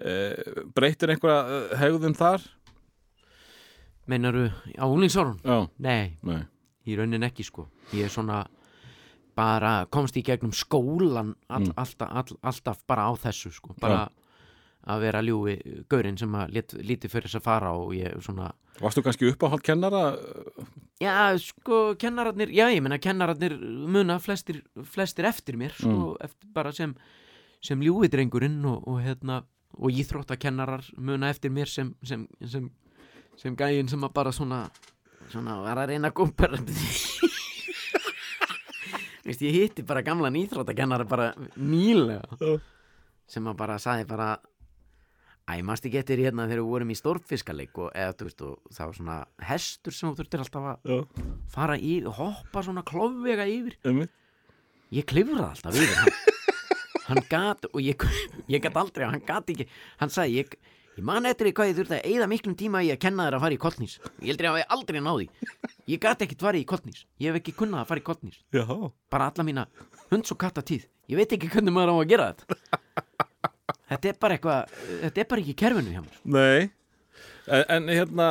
Eh, 0.00 0.64
breytir 0.72 1.12
einhverja 1.12 1.42
eh, 1.58 1.76
hegðun 1.82 2.16
þar? 2.16 2.48
Meinaru 4.08 4.46
á 4.80 4.84
unglingsórun? 4.88 5.36
Já, 5.44 5.68
Nei, 5.84 6.16
nei 6.24 6.40
í 6.88 6.96
raunin 6.98 7.26
ekki 7.28 7.44
sko 7.46 7.68
ég 7.94 8.08
er 8.08 8.12
svona 8.12 8.42
bara 9.38 9.86
komst 9.90 10.16
í 10.18 10.22
gegnum 10.26 10.52
skólan 10.52 11.34
all, 11.48 11.68
Mm. 11.68 11.74
alltaf, 11.76 12.08
all, 12.10 12.38
alltaf 12.42 12.80
bara 12.88 13.06
á 13.06 13.12
þessu 13.14 13.52
sko 13.54 13.74
bara 13.80 14.08
að 14.88 15.00
vera 15.04 15.20
ljúi 15.22 15.54
gaurinn 15.90 16.16
sem 16.18 16.32
að 16.32 16.52
lít, 16.54 16.72
lítið 16.74 17.10
fyrir 17.12 17.28
þess 17.28 17.36
að 17.40 17.44
fara 17.44 17.72
og 17.76 17.92
ég 17.94 18.18
svona 18.24 18.52
Varstu 18.80 19.02
kannski 19.02 19.26
uppáhald 19.32 19.62
kennara? 19.62 20.16
já 21.00 21.36
sko 21.38 21.94
kennararnir 21.98 22.48
já 22.50 22.66
ég 22.72 22.80
meina 22.82 22.98
kennararnir 22.98 23.56
muna 23.60 24.18
flestir, 24.18 24.62
flestir 24.84 25.24
eftir 25.26 25.56
mér 25.58 25.74
sko 25.76 26.16
eftir, 26.20 26.48
bara 26.54 26.72
sem, 26.72 26.94
sem 27.60 27.80
ljúi 27.80 28.08
drengurinn 28.08 28.64
og, 28.64 28.86
og 28.88 29.00
hérna 29.02 29.42
og 29.78 29.90
íþróttakennarar 29.92 30.82
muna 30.96 31.28
eftir 31.30 31.50
mér 31.50 31.66
sem 31.68 31.94
sem, 32.02 32.26
sem, 32.46 32.70
sem 33.36 33.54
gæinn 33.56 33.88
sem 33.90 34.00
að 34.02 34.12
bara 34.14 34.32
svona 34.32 34.64
svona 35.32 35.58
var 35.64 35.78
að 35.82 35.90
reyna 35.92 36.10
að 36.10 36.16
gómpar 36.20 36.54
Veist, 39.28 39.42
ég 39.44 39.52
hitti 39.52 39.82
bara 39.84 40.00
gamlan 40.06 40.36
íþróttakennara 40.40 41.04
bara 41.08 41.32
nýlega 41.60 42.22
sem 43.28 43.44
að 43.50 43.58
bara 43.58 43.76
saði 43.82 44.06
bara 44.08 44.28
Æ, 45.48 45.62
mást 45.64 45.86
ekki 45.88 45.96
eftir 45.96 46.20
hérna 46.20 46.44
þegar 46.44 46.60
við 46.60 46.72
vorum 46.74 46.90
í 46.92 46.96
stórfiskaleik 46.98 47.78
og 47.80 47.86
eða, 47.96 48.12
þú 48.20 48.26
veist, 48.26 48.42
og 48.44 48.72
það 48.76 48.88
var 48.90 48.96
svona 48.98 49.14
hestur 49.48 49.94
sem 49.96 50.10
þú 50.10 50.18
þurftir 50.18 50.42
alltaf 50.42 50.66
að 50.68 50.90
Já, 50.92 50.98
fara 51.54 51.76
í, 51.80 51.92
hoppa 52.18 52.62
svona 52.66 52.82
klofvega 52.84 53.46
yfir. 53.48 53.78
Einmitt. 53.88 54.12
Ég 54.92 55.06
klifraði 55.08 55.46
alltaf 55.46 55.78
yfir 55.80 55.96
hann, 56.02 56.12
hann 57.08 57.22
gat 57.32 57.64
og 57.70 57.80
ég, 57.80 58.04
ég 58.52 58.60
gat 58.66 58.76
aldrei 58.76 59.08
hann 59.08 59.24
gat 59.24 59.48
ekki, 59.54 59.64
hann 60.02 60.12
sagði 60.12 60.42
ég, 60.42 60.52
ég 60.98 61.06
man 61.06 61.28
eftir 61.30 61.48
því 61.48 61.54
hvað 61.58 61.70
ég 61.70 61.78
þurfti 61.78 61.96
að 61.98 62.08
eyða 62.10 62.28
miklum 62.32 62.56
tíma 62.58 62.82
í 62.82 62.90
að 62.92 63.00
kenna 63.04 63.28
þér 63.28 63.36
að 63.38 63.44
fara 63.44 63.56
í 63.56 63.60
kollnís 63.62 63.96
ég 64.02 64.30
heldur 64.32 64.48
að 64.50 64.60
ég 64.60 64.72
aldrei 64.76 65.00
náði 65.04 65.28
ég 65.88 66.02
gat 66.02 66.24
ekkert 66.24 66.44
farið 66.48 66.64
í 66.64 66.68
kollnís, 66.72 67.04
ég 67.22 67.30
hef 67.30 67.40
ekki 67.40 67.54
kunnað 67.58 67.84
að 67.84 67.90
fara 67.92 68.02
í 68.02 68.06
kollnís 68.08 68.40
Já, 68.54 68.64
bara 69.12 69.30
alla 69.30 69.46
mína 69.46 69.66
hunds 70.10 70.34
og 70.34 70.40
katta 70.42 70.64
tíð 70.66 70.88
ég 71.08 71.20
veit 71.20 71.34
ekki 71.36 71.50
hvernig 71.52 71.74
maður 71.74 71.94
á 71.94 71.96
að 71.96 72.10
gera 72.10 72.30
þetta. 72.32 72.78
Þetta 73.88 74.10
er 74.10 74.16
bara 74.20 74.36
eitthvað 74.36 74.72
þetta 75.04 75.22
er 75.22 75.28
bara 75.30 75.42
ekki 75.42 75.54
kerfinu 75.56 75.92
hjá 75.94 76.00
mér. 76.04 76.16
Nei. 76.28 76.66
En, 77.48 77.62
en 77.72 77.86
hérna, 77.88 78.26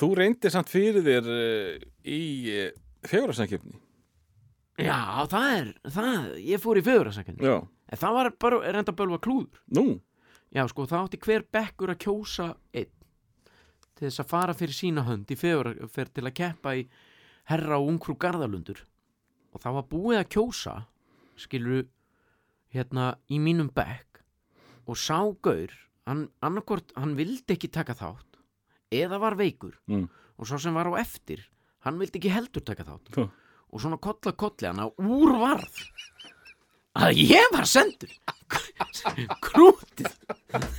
þú 0.00 0.08
reyndir 0.16 0.52
samt 0.54 0.70
fyrir 0.72 1.04
þér 1.04 1.28
uh, 1.28 1.74
í 2.08 2.22
uh, 2.54 2.70
fegurarsankjöfni 3.06 3.76
já, 4.80 4.96
það 5.32 5.50
er, 5.52 5.68
það, 5.92 6.24
ég 6.44 6.60
fór 6.62 6.80
í 6.80 6.84
fegurasakandi 6.84 7.46
Já, 7.48 7.56
en 7.60 8.00
það 8.00 8.16
var 8.18 8.30
bara 8.46 8.72
reynda 8.76 8.96
bölva 8.96 9.20
klúður. 9.24 9.60
Nú 9.76 9.86
Já, 10.54 10.62
sko, 10.70 10.86
það 10.86 11.06
átti 11.06 11.22
hver 11.26 11.44
bekkur 11.52 11.92
að 11.92 12.02
kjósa 12.06 12.50
einn 12.76 12.92
til 13.96 14.06
þess 14.06 14.22
að 14.22 14.30
fara 14.30 14.54
fyrir 14.56 14.76
sína 14.76 15.06
hönd 15.06 15.30
í 15.32 15.38
fegurferð 15.40 16.12
til 16.18 16.26
að 16.28 16.36
keppa 16.36 16.74
í 16.76 16.84
herra 17.50 17.78
og 17.80 17.88
ungfrú 17.94 18.16
garðalundur 18.20 18.82
og 19.54 19.62
það 19.62 19.76
var 19.78 19.88
búið 19.90 20.20
að 20.20 20.30
kjósa 20.36 20.74
skilur 21.40 21.86
hérna 22.72 23.14
í 23.32 23.38
mínum 23.40 23.70
bekk. 23.72 24.20
Og 24.86 24.98
sá 25.00 25.18
gaur 25.42 25.72
hann, 26.06 26.26
annarkvort, 26.44 26.92
hann 26.94 27.16
vildi 27.18 27.56
ekki 27.56 27.72
taka 27.72 27.96
þátt 27.96 28.38
eða 28.94 29.18
var 29.18 29.34
veikur. 29.38 29.74
Mm. 29.90 30.06
og 30.36 30.46
svo 30.46 30.60
sem 30.60 30.76
var 30.76 30.86
á 30.92 31.00
eftir 31.00 31.40
hann 31.86 31.98
vildi 31.98 32.20
ekki 32.20 32.32
heldur 32.34 32.62
taka 32.62 32.84
þátt. 32.84 33.10
Já. 33.16 33.26
og 33.72 33.82
svona 33.82 33.98
kolla 33.98 34.32
kolli 34.36 34.68
hann 34.68 34.84
á 34.84 34.86
úrvarð 35.00 35.80
að 36.96 37.20
ég 37.22 37.46
var 37.54 37.66
sendur. 37.68 38.12
Krútið. 39.42 40.12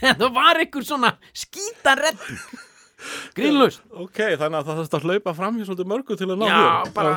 Þetta 0.02 0.30
var 0.36 0.60
einhver 0.62 0.86
svona 0.88 1.12
skítaredding 1.36 2.40
grínlaust 3.38 3.84
Ok, 3.94 4.18
þannig 4.40 4.58
að 4.58 4.70
það 4.70 4.78
þarfst 4.80 4.96
að 4.98 5.04
hlaupa 5.06 5.34
fram 5.38 5.58
hér 5.60 5.68
svolítið 5.68 5.90
mörgu 5.92 6.16
til 6.18 6.28
að 6.32 6.40
ná 6.42 6.46
já, 6.48 6.56
þér. 6.58 6.94
bara 6.96 7.12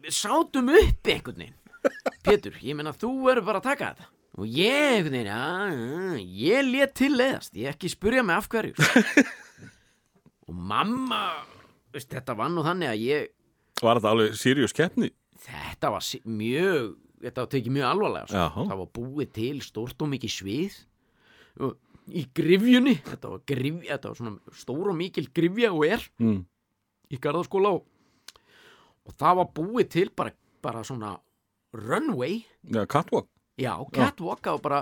við 0.00 0.14
sátum 0.16 0.70
upp 0.78 1.10
einhvern 1.12 1.42
veginn. 1.42 1.58
Pétur, 2.24 2.56
ég 2.64 2.78
meina 2.78 2.94
þú 2.96 3.10
verður 3.26 3.46
bara 3.50 3.60
að 3.60 3.66
taka 3.68 3.90
þetta. 3.90 4.08
Og 4.40 4.46
ég 4.56 4.94
einhvern 4.94 5.18
veginn, 5.18 5.28
já, 5.28 5.42
já, 5.74 6.24
ég 6.46 6.70
let 6.70 6.94
til 7.02 7.10
leiðast. 7.18 7.52
Ég 7.60 7.74
ekki 7.74 7.90
spurja 7.92 8.24
mig 8.24 8.38
af 8.38 8.48
hverju. 8.52 8.74
Og 10.48 10.56
mamma 10.72 11.20
veist, 11.92 12.08
þetta 12.14 12.38
var 12.38 12.50
nú 12.54 12.64
þannig 12.66 12.90
að 12.94 13.04
ég 13.04 13.28
Var 13.80 13.96
þetta 14.00 14.10
alveg 14.14 14.34
serious 14.40 14.74
keppni? 14.76 15.10
þetta 15.40 15.88
var 15.94 16.04
mjög 16.28 16.88
þetta 17.20 17.44
var 17.44 17.50
tekið 17.54 17.74
mjög 17.76 17.88
alvarlega 17.90 18.26
sko. 18.30 18.64
Það 18.70 18.78
var 18.82 18.90
búið 18.98 19.32
til 19.36 19.54
stórt 19.66 20.02
og 20.04 20.08
mikið 20.14 20.34
svið 20.38 20.78
í 22.10 22.22
grifjunni 22.34 22.94
þetta 23.06 23.30
var, 23.34 23.42
grif, 23.46 23.80
þetta 23.86 24.10
var 24.12 24.18
svona 24.18 24.54
stór 24.56 24.88
og 24.92 24.96
mikil 24.98 25.28
grifja 25.36 25.72
og 25.74 25.84
er 25.86 26.06
Mm. 26.18 26.40
í 27.10 27.18
garðaskóla 27.18 27.74
og, 27.76 27.84
og 29.06 29.12
það 29.18 29.36
var 29.40 29.48
búið 29.54 29.88
til 29.90 30.10
bara, 30.16 30.32
bara 30.62 30.82
svona 30.86 31.18
runway 31.74 32.40
Já, 32.66 32.86
catwalk. 32.86 33.28
já, 33.58 33.74
catwalk 33.92 34.40
það 34.42 34.56
var 34.58 34.62
bara 34.64 34.80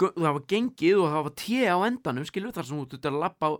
það 0.00 0.32
var 0.32 0.44
gengið 0.48 0.96
og 1.00 1.08
það 1.12 1.24
var 1.26 1.34
té 1.36 1.58
á 1.68 1.76
endanum 1.88 2.24
skilur 2.28 2.52
þar 2.56 2.64
sem 2.68 2.78
þú 2.78 2.86
þurfti 2.92 3.08
að 3.10 3.18
lappa 3.20 3.50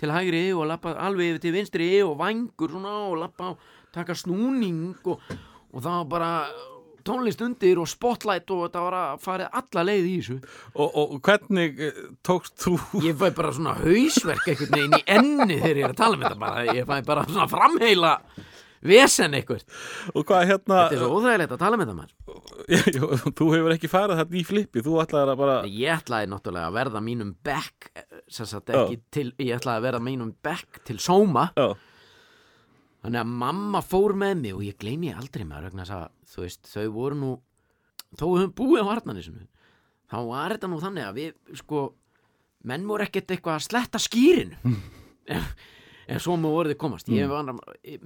til 0.00 0.10
hægri 0.14 0.44
og 0.54 0.66
lappa 0.70 0.94
alveg 0.96 1.32
yfir 1.34 1.40
til 1.44 1.52
vinstri 1.56 1.88
og 2.04 2.14
vangur 2.20 2.70
svona 2.72 2.94
og 3.10 3.18
lappa 3.20 3.50
og 3.54 3.58
taka 3.92 4.14
snúning 4.16 4.94
og, 5.04 5.20
og 5.72 5.82
það 5.82 5.96
var 5.98 6.08
bara 6.14 6.30
tónlist 7.06 7.42
undir 7.44 7.80
og 7.80 7.88
spotlight 7.90 8.50
og 8.54 8.62
þetta 8.66 8.84
var 8.84 8.96
að 8.98 9.24
farið 9.24 9.58
alla 9.60 9.84
leið 9.88 10.06
í 10.10 10.14
þessu. 10.18 10.38
Og, 10.74 10.94
og 11.02 11.18
hvernig 11.26 11.82
eh, 11.86 12.00
tókst 12.26 12.56
þú? 12.60 12.76
ég 13.06 13.18
fæ 13.20 13.26
bara 13.36 13.52
svona 13.56 13.74
hausverk 13.80 14.48
einhvern 14.52 14.76
veginn 14.76 14.96
í 14.98 15.02
enni 15.16 15.58
þegar 15.58 15.82
ég 15.82 15.88
er 15.88 15.94
að 15.94 16.00
tala 16.00 16.18
um 16.18 16.24
þetta 16.26 16.40
bara, 16.44 16.64
ég 16.70 16.88
fæ 16.88 16.96
bara 17.10 17.26
svona 17.28 17.50
framheila 17.50 18.14
vesen 18.80 19.36
eitthvað, 19.36 19.66
Og 20.14 20.24
hvað 20.24 20.46
hérna? 20.48 20.78
þetta 20.88 20.96
er 20.96 21.02
svo 21.02 21.18
óþægilegt 21.18 21.52
að 21.52 21.60
tala 21.60 21.76
um 21.76 21.82
þetta 21.84 21.96
maður. 21.98 22.14
Þú 23.40 23.50
hefur 23.54 23.74
ekki 23.74 23.90
farið 23.92 24.22
þetta 24.22 24.40
í 24.40 24.46
flippi, 24.48 24.84
þú 24.86 24.96
ætlaðir 25.02 25.34
að 25.34 25.42
bara... 25.42 25.58
ég 25.68 26.00
ætlaði 26.00 26.30
náttúrulega 26.32 26.70
að 26.70 26.78
verða 26.78 27.04
mínum 27.04 27.34
back 27.44 27.90
til 29.12 29.28
ég 29.36 29.56
ætlaði 29.58 29.76
að 29.76 29.86
verða 29.88 30.02
mínum 30.06 30.32
back 30.44 30.80
til 30.88 30.96
sóma. 31.02 31.50
Já, 31.58 31.74
þannig 33.04 33.22
að 33.22 33.36
mamma 33.42 33.82
fór 33.84 34.16
með 34.18 34.40
mig 34.42 34.56
og 34.56 34.64
ég 34.66 34.80
gleymi 34.80 35.12
aldrei 35.14 35.46
þess 35.48 35.94
að 35.96 36.08
þú 36.30 36.44
veist, 36.44 36.68
þau 36.70 36.86
voru 36.94 37.18
nú 37.18 37.30
þó 38.16 38.24
við 38.26 38.40
höfum 38.42 38.54
búið 38.58 38.86
á 38.86 38.90
harnanisinu 38.92 39.46
þá 40.10 40.16
var 40.26 40.54
þetta 40.54 40.70
nú 40.70 40.80
þannig 40.82 41.06
að 41.06 41.18
við 41.20 41.58
sko, 41.60 41.84
menn 42.66 42.88
voru 42.88 43.06
ekkert 43.06 43.30
eitthvað 43.34 43.58
að 43.58 43.66
sletta 43.68 44.00
skýrin 44.02 44.56
ef, 45.30 45.52
ef 46.10 46.24
svo 46.24 46.36
með 46.40 46.56
orðið 46.62 46.80
komast. 46.82 47.10
Ég 47.14 47.30
var 47.30 47.52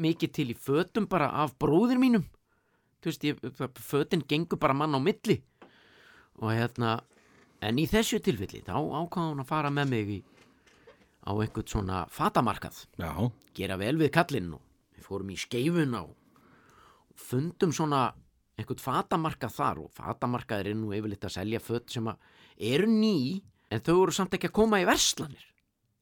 mikið 0.01 0.35
til 0.37 0.49
í 0.53 0.59
fötum 0.59 1.09
bara 1.11 1.31
af 1.45 1.57
bróðir 1.61 2.01
mínum. 2.01 2.27
Veist, 3.05 3.25
ég, 3.25 3.41
fötin 3.85 4.25
gengur 4.29 4.61
bara 4.61 4.77
mann 4.77 4.97
á 4.97 5.01
milli. 5.01 5.39
Og 6.41 6.53
hérna 6.53 6.99
en 7.65 7.81
í 7.81 7.87
þessu 7.89 8.21
tilfelli 8.25 8.63
þá 8.65 8.77
ákvað 8.77 9.31
hún 9.31 9.43
að 9.45 9.51
fara 9.51 9.73
með 9.73 9.91
mig 9.93 10.13
í, 10.19 10.21
á 11.25 11.33
einhvern 11.33 11.71
svona 11.71 12.05
fatamarkað. 12.13 12.85
Já, 13.01 13.13
gera 13.57 13.79
vel 13.81 13.97
við 14.01 14.13
kallinn 14.17 14.53
og 14.57 14.65
við 14.97 15.09
fórum 15.09 15.33
í 15.33 15.39
skeifuna 15.41 16.05
og 16.05 16.13
fundum 17.19 17.73
svona 17.75 18.07
einhvern 18.59 18.83
fatamarkað 18.83 19.57
þar 19.57 19.81
og 19.83 19.91
fatamarkaðir 19.97 20.71
er 20.73 20.79
nú 20.79 20.93
yfirleitt 20.95 21.27
að 21.27 21.37
selja 21.39 21.61
fött 21.63 21.91
sem 21.95 22.07
eru 22.59 22.91
ný 22.91 23.43
en 23.73 23.83
þau 23.83 23.97
voru 23.99 24.15
samt 24.15 24.37
ekki 24.37 24.51
að 24.51 24.59
koma 24.61 24.81
í 24.83 24.87
verslanir. 24.89 25.43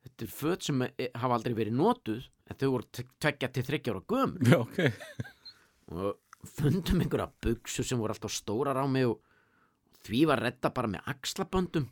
Þetta 0.02 0.26
er 0.26 0.34
fött 0.34 0.66
sem 0.66 0.82
e- 0.84 1.10
hafa 1.14 1.38
aldrei 1.38 1.56
verið 1.56 1.78
notuð 1.78 2.26
en 2.50 2.58
þau 2.60 2.68
voru 2.74 2.88
tveggja 2.92 3.52
til 3.54 3.64
þryggja 3.68 3.94
ára 3.94 4.04
gömur 4.12 4.52
já, 4.52 4.58
ok. 4.60 4.80
og 5.96 6.48
fundum 6.58 7.04
einhverja 7.04 7.30
buksur 7.46 7.86
sem 7.86 8.00
voru 8.00 8.16
alltaf 8.16 8.34
stórar 8.34 8.82
á 8.82 8.86
mig 8.90 9.08
og 9.08 9.22
því 10.02 10.24
var 10.28 10.42
redda 10.42 10.72
bara 10.74 10.90
með 10.90 11.12
axlaböndum. 11.14 11.88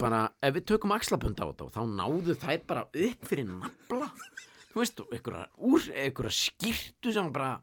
Bara 0.00 0.22
ef 0.40 0.54
við 0.56 0.70
tökum 0.72 0.94
axlabönd 0.96 1.36
á 1.36 1.44
þetta 1.44 1.66
og 1.66 1.74
þá 1.74 1.82
náðu 1.84 2.36
þær 2.40 2.62
bara 2.66 2.86
upp 2.88 3.26
fyrir 3.28 3.50
nafla. 3.50 4.08
Þú 4.70 4.80
veist, 4.80 5.02
einhverja 5.12 6.32
skýrtu 6.32 7.12
sem 7.12 7.28
bara 7.34 7.58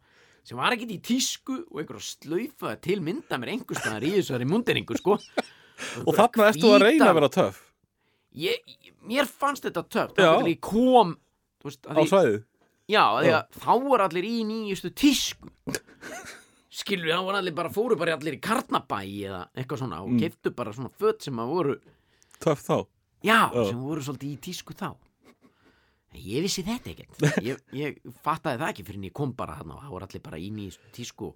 sem 0.47 0.57
var 0.59 0.75
ekkit 0.77 0.93
í 0.95 0.99
tísku 1.03 1.57
og 1.67 1.81
einhver 1.81 1.99
að 1.99 2.05
slaufa 2.07 2.75
til 2.83 3.01
mynda 3.03 3.39
mér 3.41 3.51
einhvers 3.55 3.81
staðar 3.83 4.05
í 4.07 4.13
þessari 4.15 4.47
munderingu 4.47 4.95
sko. 4.99 5.17
Og 6.07 6.13
þarna 6.15 6.47
ertu 6.53 6.69
að 6.73 6.85
reyna 6.87 7.09
að 7.11 7.17
vera 7.19 7.29
töff. 7.35 7.57
Ég, 8.37 8.61
mér 9.09 9.27
fannst 9.29 9.65
þetta 9.67 9.83
Já. 10.15 10.31
þá 10.39 10.47
ég 10.47 10.59
kom 10.63 11.15
veist, 11.65 11.83
á 11.89 11.99
svæðið? 12.07 12.39
Já, 12.87 13.03
þá 13.59 13.71
voru 13.83 14.05
allir 14.07 14.23
í 14.29 14.35
nýjustu 14.47 14.93
tísku. 14.95 15.49
Skilur 16.77 17.09
þá 17.11 17.21
voru 17.25 17.39
allir 17.41 17.55
bara 17.57 17.71
fóru 17.73 17.97
bara 17.99 18.15
allir 18.17 18.37
í 18.37 18.41
karnabæ 18.43 18.99
eða 19.03 19.41
eitthvað 19.57 19.81
svona 19.81 20.01
og 20.03 20.11
Mm. 20.13 20.19
keftu 20.21 20.51
bara 20.55 20.71
svona 20.73 20.91
föt 20.93 21.21
sem 21.25 21.35
að 21.35 21.47
voru 21.51 21.75
Töff 22.39 22.61
þá? 22.67 22.85
Já, 23.23 23.49
Já. 23.51 23.65
sem 23.69 23.79
voru 23.81 24.01
svolítið 24.01 24.31
í 24.31 24.37
tísku 24.39 24.73
þá 24.77 24.93
ég 26.15 26.45
vissi 26.45 26.63
þetta 26.65 26.93
ekkert 26.93 27.43
ég, 27.43 27.61
ég 27.75 28.01
fattaði 28.23 28.61
það 28.61 28.69
ekki 28.71 28.87
fyrir 28.87 29.01
en 29.01 29.07
ég 29.09 29.15
kom 29.19 29.35
bara 29.37 29.57
þarna 29.59 29.77
og 29.77 29.85
það 29.85 29.95
voru 29.95 30.07
allir 30.07 30.25
bara 30.27 30.41
í 30.41 30.49
nýjustu 30.55 30.91
tísku 30.95 31.31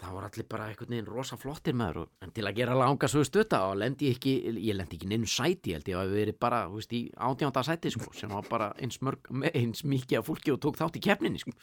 það 0.00 0.14
voru 0.16 0.28
allir 0.30 0.46
bara 0.48 0.68
einhvern 0.70 0.94
veginn 0.94 1.10
rosa 1.10 1.36
flottir 1.40 1.76
maður 1.76 2.02
og, 2.04 2.10
en 2.24 2.32
til 2.36 2.46
að 2.48 2.56
gera 2.60 2.78
langa 2.78 3.10
svo 3.10 3.22
stutta 3.26 3.60
og 3.68 3.76
lendi 3.82 4.08
ég 4.08 4.16
ekki, 4.16 4.34
ég 4.56 4.78
lendi 4.78 4.96
ekki 4.96 5.10
neinu 5.10 5.28
sæti 5.28 5.74
held 5.76 5.90
ég 5.90 6.00
að 6.00 6.12
við 6.12 6.22
verið 6.22 6.40
bara, 6.46 6.62
þú 6.70 6.80
veist, 6.80 6.96
í 6.96 7.02
átjánda 7.28 7.64
sæti 7.66 7.92
sko, 7.94 8.08
sem 8.16 8.32
var 8.32 8.48
bara 8.48 8.70
eins, 8.80 9.00
mörg, 9.04 9.30
eins 9.52 9.84
mikið 9.84 10.20
af 10.20 10.30
fólki 10.30 10.54
og 10.54 10.60
tók 10.64 10.80
þátt 10.80 11.00
í 11.00 11.04
keppninni 11.04 11.42
sko. 11.42 11.54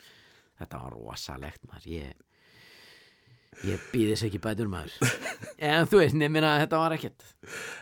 þetta 0.62 0.84
var 0.84 0.98
rosalegt 0.98 1.66
maður 1.70 1.90
ég, 1.96 2.27
ég 3.66 3.86
býðis 3.94 4.24
ekki 4.28 4.40
bætur 4.44 4.70
maður. 4.70 4.94
En 5.58 5.88
þú 5.90 6.02
veist, 6.02 6.18
nefnir 6.18 6.46
að 6.46 6.60
þetta 6.64 6.82
var 6.82 6.96
ekkert. 6.98 7.24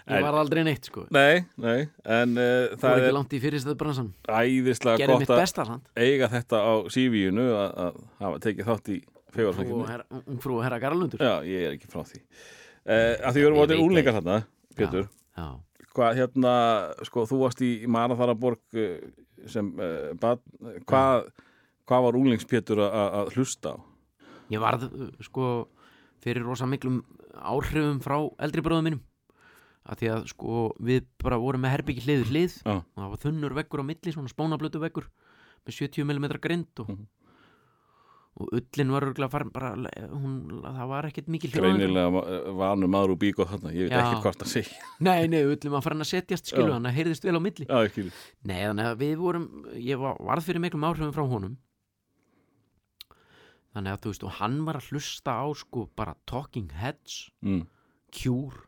Ég 0.08 0.24
var 0.24 0.38
aldrei 0.40 0.62
neitt 0.68 0.88
sko. 0.88 1.04
Nei, 1.16 1.44
nei, 1.60 1.88
en 2.04 2.38
uh, 2.40 2.76
það 2.76 2.86
var 2.86 3.02
ekki 3.02 3.16
langt 3.18 3.36
í 3.36 3.42
fyrirstöðu 3.44 3.80
bransan 3.82 4.14
æðislega 4.30 5.10
gott 5.12 5.34
að 5.36 5.74
eiga 6.00 6.30
þetta 6.32 6.62
á 6.64 6.74
CV-inu 6.94 7.48
að, 7.60 8.00
hafa 8.22 8.42
tekið 8.46 8.70
þátt 8.72 8.94
í 8.94 9.00
herra, 9.36 10.06
ungfrú 10.24 10.60
og 10.60 10.64
herra 10.64 10.80
Garalundur 10.80 11.20
Já, 11.20 11.44
ég 11.48 11.68
er 11.68 11.76
ekki 11.76 11.90
frá 11.92 12.06
því. 12.08 12.22
Uh, 12.86 13.32
því 13.34 13.42
við 13.42 13.48
erum 13.50 13.60
veit 13.60 13.80
úlingar 13.82 14.18
þarna 14.20 14.38
Pétur, 14.76 15.08
já, 15.36 15.48
hvað 15.96 16.20
hérna 16.20 16.54
sko, 17.08 17.26
þú 17.30 17.42
varst 17.42 17.64
í 17.66 17.72
Maratharaborg 17.92 18.80
uh, 18.80 18.96
sem 19.52 19.72
uh, 19.80 20.14
bad, 20.20 20.42
hvað, 20.88 21.30
hvað 21.88 22.08
var 22.08 22.20
úlingspétur 22.20 22.84
að 22.86 23.20
að 23.22 23.36
hlusta 23.36 23.76
á? 23.76 23.95
Ég 24.54 24.62
varð 24.62 24.88
sko 25.26 25.50
fyrir 26.26 26.46
rosa 26.46 26.66
miklum 26.70 27.02
áhrifum 27.36 28.00
frá 28.02 28.18
eldri 28.40 28.62
bróðum 28.66 28.88
mínum. 28.90 29.04
Að 29.86 30.00
því 30.02 30.08
að 30.16 30.24
sko 30.32 30.62
við 30.82 31.04
bara 31.22 31.38
vorum 31.38 31.62
með 31.62 31.76
herbyggi 31.76 32.06
hlið 32.08 32.24
við 32.24 32.32
hlið 32.34 32.54
Já. 32.66 32.76
og 32.82 32.96
það 33.04 33.12
var 33.12 33.22
þunnur 33.26 33.54
veggur 33.60 33.84
á 33.86 33.90
milli 33.92 34.14
svona 34.16 34.32
spónablötu 34.32 34.82
veggur 34.82 35.06
með 35.66 35.78
70 35.78 36.08
mm 36.10 36.26
grind 36.42 36.82
og, 36.82 36.90
Mhm. 36.90 37.06
og 38.36 38.50
ullin 38.52 38.90
var 38.92 39.06
örgulega 39.08 39.32
farin 39.32 39.52
bara, 39.54 39.70
hún, 40.12 40.34
það 40.66 40.88
var 40.90 41.06
ekkert 41.08 41.28
mikil 41.32 41.52
Greinilega 41.54 42.10
vanur 42.58 42.90
maður 42.92 43.14
úr 43.14 43.20
bíkóð 43.22 43.48
þarna, 43.54 43.72
ég 43.78 43.86
veit 43.88 43.94
Já. 43.96 44.02
ekki 44.10 44.22
hvort 44.26 44.42
að 44.44 44.50
segja. 44.52 44.82
Nei, 45.00 45.28
nei, 45.28 45.44
ullin 45.46 45.72
var 45.72 45.82
farin 45.86 46.02
að 46.04 46.10
setjast 46.12 46.50
skilu 46.52 46.74
hann 46.74 46.84
að 46.90 46.98
heyrðist 46.98 47.24
vel 47.24 47.38
á 47.38 47.42
milli. 47.46 47.66
Já, 47.70 48.12
nei, 48.44 48.60
þannig 48.66 48.90
að 48.90 48.98
við 49.06 49.16
vorum, 49.22 49.46
ég 49.80 50.02
var, 50.02 50.18
varð 50.20 50.44
fyrir 50.50 50.60
miklum 50.66 50.84
áhrifum 50.84 51.14
frá 51.16 51.24
honum 51.30 51.56
þannig 53.76 53.94
að 53.94 54.02
þú 54.06 54.14
veist 54.14 54.26
og 54.26 54.36
hann 54.40 54.58
var 54.68 54.80
að 54.80 54.90
hlusta 54.94 55.36
á 55.36 55.46
sko 55.60 55.86
bara 56.00 56.16
Talking 56.30 56.72
Heads 56.80 57.20
mm, 57.44 57.62
Cure 58.16 58.64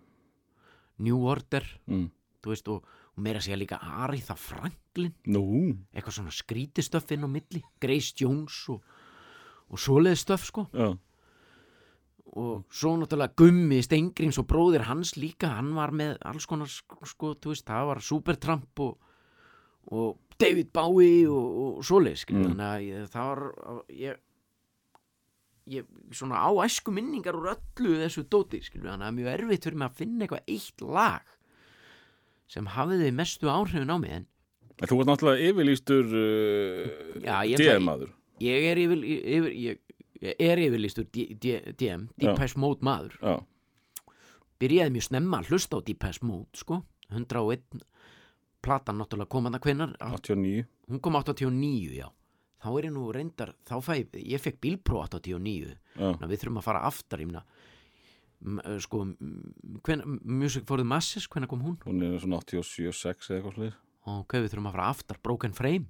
New 1.03 1.23
Order 1.29 1.65
mm. 1.87 2.05
þú 2.43 2.53
veist 2.53 2.71
og, 2.73 2.85
og 3.15 3.23
meira 3.23 3.41
segja 3.43 3.57
líka 3.59 3.79
Aretha 3.81 4.35
Franklin. 4.37 5.13
Nú, 5.29 5.43
eitthvað 5.93 6.19
svona 6.19 6.33
skrítistöff 6.33 7.11
inn 7.15 7.25
á 7.25 7.29
milli 7.29 7.63
Grace 7.81 8.13
Jones 8.17 8.63
og, 8.73 8.81
og 9.71 9.81
svoleiði 9.81 10.21
stöff 10.21 10.47
sko. 10.49 10.67
Já, 10.73 10.91
og 12.37 12.65
svo 12.73 12.93
náttúrulega 12.99 13.33
Gummi 13.39 13.79
Steingríms 13.85 14.37
og 14.41 14.47
bróðir 14.49 14.85
hans 14.89 15.15
líka 15.17 15.53
hann 15.55 15.71
var 15.77 15.93
með 15.95 16.17
alls 16.27 16.45
konar 16.49 16.69
sko, 16.69 17.33
veist, 17.45 17.65
það 17.65 17.91
var 17.91 18.01
Supertramp 18.03 18.81
og, 18.83 18.97
og 19.95 20.17
David 20.37 20.69
Bowie 20.75 21.25
og, 21.31 21.61
og 21.79 21.85
svoleiði 21.87 22.23
skilur 22.25 22.43
Mm. 22.43 22.49
þannig 22.51 22.67
að 22.67 22.85
ég, 22.87 23.07
það 23.13 23.29
var 23.31 23.41
ég, 23.89 24.19
ég 25.67 25.87
svona 26.15 26.39
á 26.39 26.49
æsku 26.65 26.93
minningar 26.95 27.35
úr 27.37 27.51
öllu 27.55 27.97
þessu 28.03 28.23
dóti 28.31 28.61
skilur 28.65 28.93
þannig 28.93 29.09
að 29.09 29.17
mjög 29.19 29.33
erfitt 29.33 29.67
fyrir 29.67 29.81
mig 29.81 29.89
að 29.89 29.99
finna 30.01 30.25
eitthvað 30.25 30.53
eitt 30.55 30.85
lag 30.87 31.33
sem 32.47 32.69
hafiði 32.77 33.11
mestu 33.15 33.51
áhrifin 33.51 33.91
á 33.91 33.97
mig 33.99 34.15
en 34.21 34.27
en 34.77 34.89
þú 34.89 34.99
varst 34.99 35.09
náttúrulega 35.09 35.51
yfirlýstur 35.51 36.11
uh, 36.13 37.21
Já, 37.25 37.35
ég 37.49 37.61
DM-aður 37.61 38.13
ég 38.43 38.67
er 38.71 38.81
yfir, 38.81 39.03
yfir 39.03 39.53
ég, 39.57 39.79
ég 40.21 40.41
er 40.47 40.61
yfirlýstur 40.61 41.07
DM, 41.09 42.07
Deepesh 42.21 42.57
Mode 42.61 42.85
maður. 42.85 43.17
Já, 43.21 44.13
byrjaði 44.61 44.93
mjög 44.93 45.07
snemma 45.07 45.41
að 45.41 45.51
hlusta 45.51 45.79
á 45.81 45.85
Deepesh 45.87 46.25
Mode 46.25 46.61
sko, 46.61 46.81
101 47.09 47.81
platan 48.65 49.01
náttúrulega 49.01 49.31
kom 49.31 49.47
hann 49.47 49.57
að 49.57 49.65
hvenar 49.67 49.97
89 50.01 50.65
hún 50.91 51.01
kom 51.03 51.17
89, 51.19 51.97
já 51.97 52.07
þá 52.63 52.67
er 52.79 52.87
ég 52.89 52.93
nú 52.95 53.07
reyndar, 53.13 53.51
þá 53.67 53.75
fæ 53.85 53.93
ég 54.23 54.41
fekk 54.41 54.59
bílpró 54.63 55.03
89, 55.05 55.75
Já, 55.97 56.01
þannig 56.13 56.23
að 56.27 56.31
við 56.33 56.41
þurfum 56.43 56.61
að 56.61 56.67
fara 56.67 56.81
aftar 56.87 57.19
ég 57.23 57.27
meina 57.31 57.43
m- 58.45 58.61
eh, 58.65 58.77
sko, 58.79 59.03
hven, 59.83 60.03
Music 60.23 60.65
for 60.69 60.77
the 60.77 60.85
Masses 60.85 61.27
hvenær 61.27 61.47
kom 61.49 61.61
hún? 61.65 61.77
hún 61.85 62.01
er 62.03 62.19
svona 62.21 62.39
87, 62.41 62.91
6 62.93 63.29
eða 63.29 63.39
eitthvað 63.41 63.55
slir 63.59 63.73
ok, 64.07 64.33
við 64.41 64.49
þurfum 64.53 64.69
að 64.71 64.75
fara 64.77 64.89
aftar, 64.93 65.17
Broken 65.23 65.53
Frame 65.57 65.85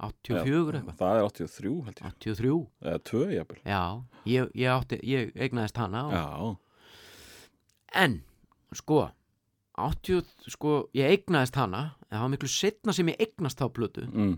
84 0.00 0.80
eitthvað, 0.80 0.96
Það 0.96 1.16
er 1.18 1.24
83 1.28 1.72
held 1.84 1.98
ég. 2.00 2.12
83 2.16 2.66
Eða 2.80 3.00
2 3.04 3.24
jafnvel. 3.36 3.58
Já, 3.68 3.82
ég, 4.24 4.50
ég 4.56 4.70
átti 4.72 4.98
ég 5.04 5.32
eignaðist 5.36 5.76
hana 5.76 6.04
og, 6.08 6.14
Já, 6.16 6.56
en, 8.04 8.20
sko 8.76 9.10
80, 9.80 10.24
sko, 10.52 10.72
ég 10.96 11.14
eignaðist 11.14 11.56
hana 11.56 11.82
en 12.08 12.16
það 12.16 12.24
var 12.24 12.32
miklu 12.34 12.50
setna 12.52 12.92
sem 12.96 13.08
ég 13.12 13.20
eignast 13.22 13.60
þá 13.60 13.68
plötu. 13.76 14.06
Mm. 14.12 14.34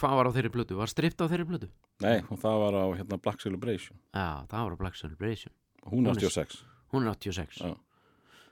Hvað 0.00 0.18
var 0.18 0.28
á 0.28 0.34
þeirri 0.36 0.52
plötu, 0.54 0.76
var 0.78 0.90
stript 0.90 1.20
á 1.20 1.26
þeirri 1.28 1.48
plötu 1.48 1.70
Nei, 2.02 2.22
það 2.24 2.58
var 2.64 2.76
á 2.78 2.84
hérna 2.98 3.18
Black 3.22 3.42
Celebration 3.44 3.98
já, 4.12 4.44
það 4.50 4.66
var 4.66 4.76
á 4.76 4.78
Black 4.80 4.98
Celebration 5.00 5.52
Hún 5.84 6.06
er 6.06 6.14
Hún 6.14 6.22
er- 6.22 6.28
86 6.28 6.62
hún 6.92 7.06
er 7.06 7.14
86 7.16 7.62
Já. 7.62 7.72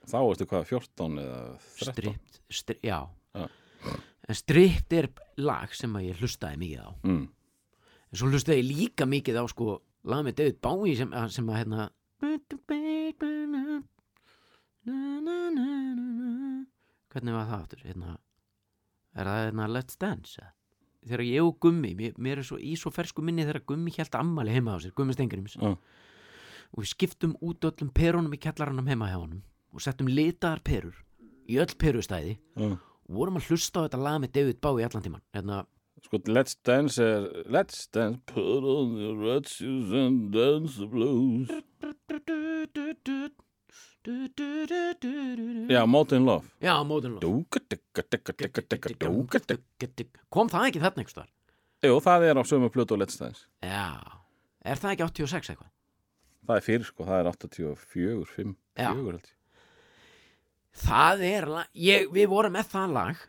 Þá 0.01 0.17
varstu 0.25 0.47
hvað, 0.49 0.63
14 0.65 1.19
eða 1.21 1.41
13 1.77 1.93
stript, 1.93 2.39
stri, 2.49 2.77
já. 2.81 2.99
Já. 3.37 3.45
en 4.27 4.35
stript 4.37 4.93
er 4.97 5.09
lag 5.37 5.73
sem 5.77 5.93
að 5.97 6.07
ég 6.09 6.21
hlustaði 6.21 6.57
mikið 6.61 6.81
á 6.85 6.89
mm. 7.05 7.25
en 8.09 8.17
svo 8.17 8.29
hlustaði 8.31 8.61
ég 8.61 8.69
líka 8.69 9.07
mikið 9.09 9.41
á 9.41 9.45
sko, 9.49 9.77
lag 10.09 10.25
með 10.25 10.37
David 10.41 10.61
Bowie 10.61 10.97
sem, 10.97 11.13
sem 11.29 11.49
að 11.49 11.61
hérna 11.61 11.89
hvernig 17.11 17.35
var 17.35 17.45
það 17.49 17.59
aftur 17.59 17.85
hérna, 17.85 18.15
er 19.13 19.29
það 19.29 19.45
hérna 19.45 19.69
Let's 19.69 19.99
Dance? 20.01 20.49
Þegar 21.07 21.23
ég 21.25 21.45
og 21.45 21.57
Gummi 21.63 21.93
mér, 21.97 22.13
mér 22.21 22.41
er 22.41 22.47
svo 22.47 22.59
í 22.61 22.75
svo 22.79 22.91
fersku 22.93 23.23
minni 23.25 23.45
þegar 23.47 23.65
Gummi 23.71 23.93
hjælt 23.95 24.15
ammali 24.19 24.53
heima 24.53 24.75
á 24.75 24.83
sér, 24.83 24.93
Gummi 24.97 25.15
Stengrims 25.15 25.57
Já. 25.57 25.73
og 26.71 26.77
við 26.83 26.91
skiptum 26.93 27.35
út 27.41 27.65
öllum 27.67 27.91
perunum 27.93 28.35
í 28.35 28.41
kjallaranum 28.41 28.87
heima 28.91 29.09
hjá 29.11 29.19
honum 29.19 29.41
og 29.71 29.83
settum 29.83 30.11
litaðar 30.11 30.63
perur 30.67 30.97
í 31.49 31.59
öll 31.61 31.75
perustæði 31.79 32.37
Já. 32.37 32.71
og 32.77 33.11
vorum 33.11 33.39
að 33.39 33.49
hlusta 33.51 33.81
á 33.81 33.85
þetta 33.87 34.03
lag 34.05 34.21
með 34.21 34.35
David 34.37 34.61
Bowie 34.61 34.87
allan 34.87 35.05
tíman 35.05 35.23
hérna, 35.35 35.65
Sko, 36.01 36.17
Let's 36.25 36.55
Dance 36.65 36.97
er 36.97 37.27
Let's 37.45 37.85
Dance, 37.93 38.21
put 38.25 38.65
on 38.65 38.95
the 38.97 39.13
red 39.21 39.45
shoes 39.47 39.91
and 39.93 40.31
dance 40.33 40.77
the 40.77 40.87
blues 40.89 41.49
Já, 45.69 45.85
Modern 45.85 46.25
Love. 46.25 46.47
Já, 46.61 46.73
Modern 46.83 47.19
Love. 47.19 47.21
Kom 50.33 50.49
það 50.49 50.67
ekki 50.71 50.81
þarna 50.81 51.03
einhvers 51.03 51.17
þar 51.19 51.29
Jú, 51.81 51.95
það 52.05 52.25
er 52.29 52.37
á 52.37 52.43
sömu 52.45 52.69
plötu 52.73 52.93
og 52.95 53.01
Let's 53.01 53.17
Dance. 53.17 53.45
Já, 53.65 54.01
er 54.65 54.77
það 54.81 54.91
ekki 54.95 55.05
86 55.25 55.49
eitthvað? 55.53 55.69
Það 56.45 56.55
er 56.59 56.65
fyrir, 56.65 56.85
sko, 56.89 57.05
það 57.07 57.19
er 57.21 57.29
84, 57.31 58.25
5, 58.35 58.55
Já. 58.77 58.89
4 58.93 59.05
held 59.11 59.21
ég. 59.21 59.37
Það 60.81 61.23
er 61.27 61.47
lag, 61.51 61.71
ég, 61.75 62.05
við 62.15 62.27
vorum 62.31 62.53
með 62.57 62.69
það 62.73 62.93
lag 62.97 63.23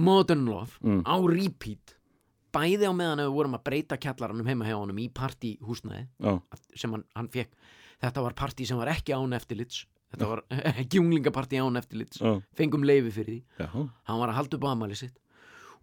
Modern 0.00 0.44
Love 0.46 0.78
Mm. 0.82 1.02
á 1.06 1.14
repeat. 1.30 1.96
Bæði 2.54 2.86
á 2.90 2.92
meðan 2.94 3.20
við 3.22 3.34
vorum 3.34 3.54
að 3.58 3.64
breyta 3.66 3.98
kjallaranum 3.98 4.46
heima 4.46 4.66
hjá 4.66 4.74
honum 4.78 4.98
í 4.98 5.08
partíhúsnaði 5.14 6.06
sem 6.74 6.90
hann, 6.90 7.04
hann 7.14 7.28
fekk 7.28 7.50
þetta 8.00 8.24
var 8.26 8.36
partí 8.38 8.66
sem 8.68 8.78
var 8.80 8.90
ekki 8.92 9.14
án 9.16 9.36
eftirlits. 9.36 9.84
Þetta 10.10 10.30
var 10.30 10.42
ekki 10.80 11.00
unglingapartí 11.02 11.60
án 11.62 11.78
eftirlits. 11.80 12.20
Já, 12.22 12.40
fengum 12.58 12.86
leifi 12.86 13.12
fyrir 13.14 13.36
því. 13.36 13.42
Já 13.60 13.68
hann 14.10 14.22
var 14.22 14.32
að 14.32 14.40
halda 14.40 14.58
upp 14.58 14.66
á 14.66 14.70
amali 14.72 14.98
sitt. 14.98 15.16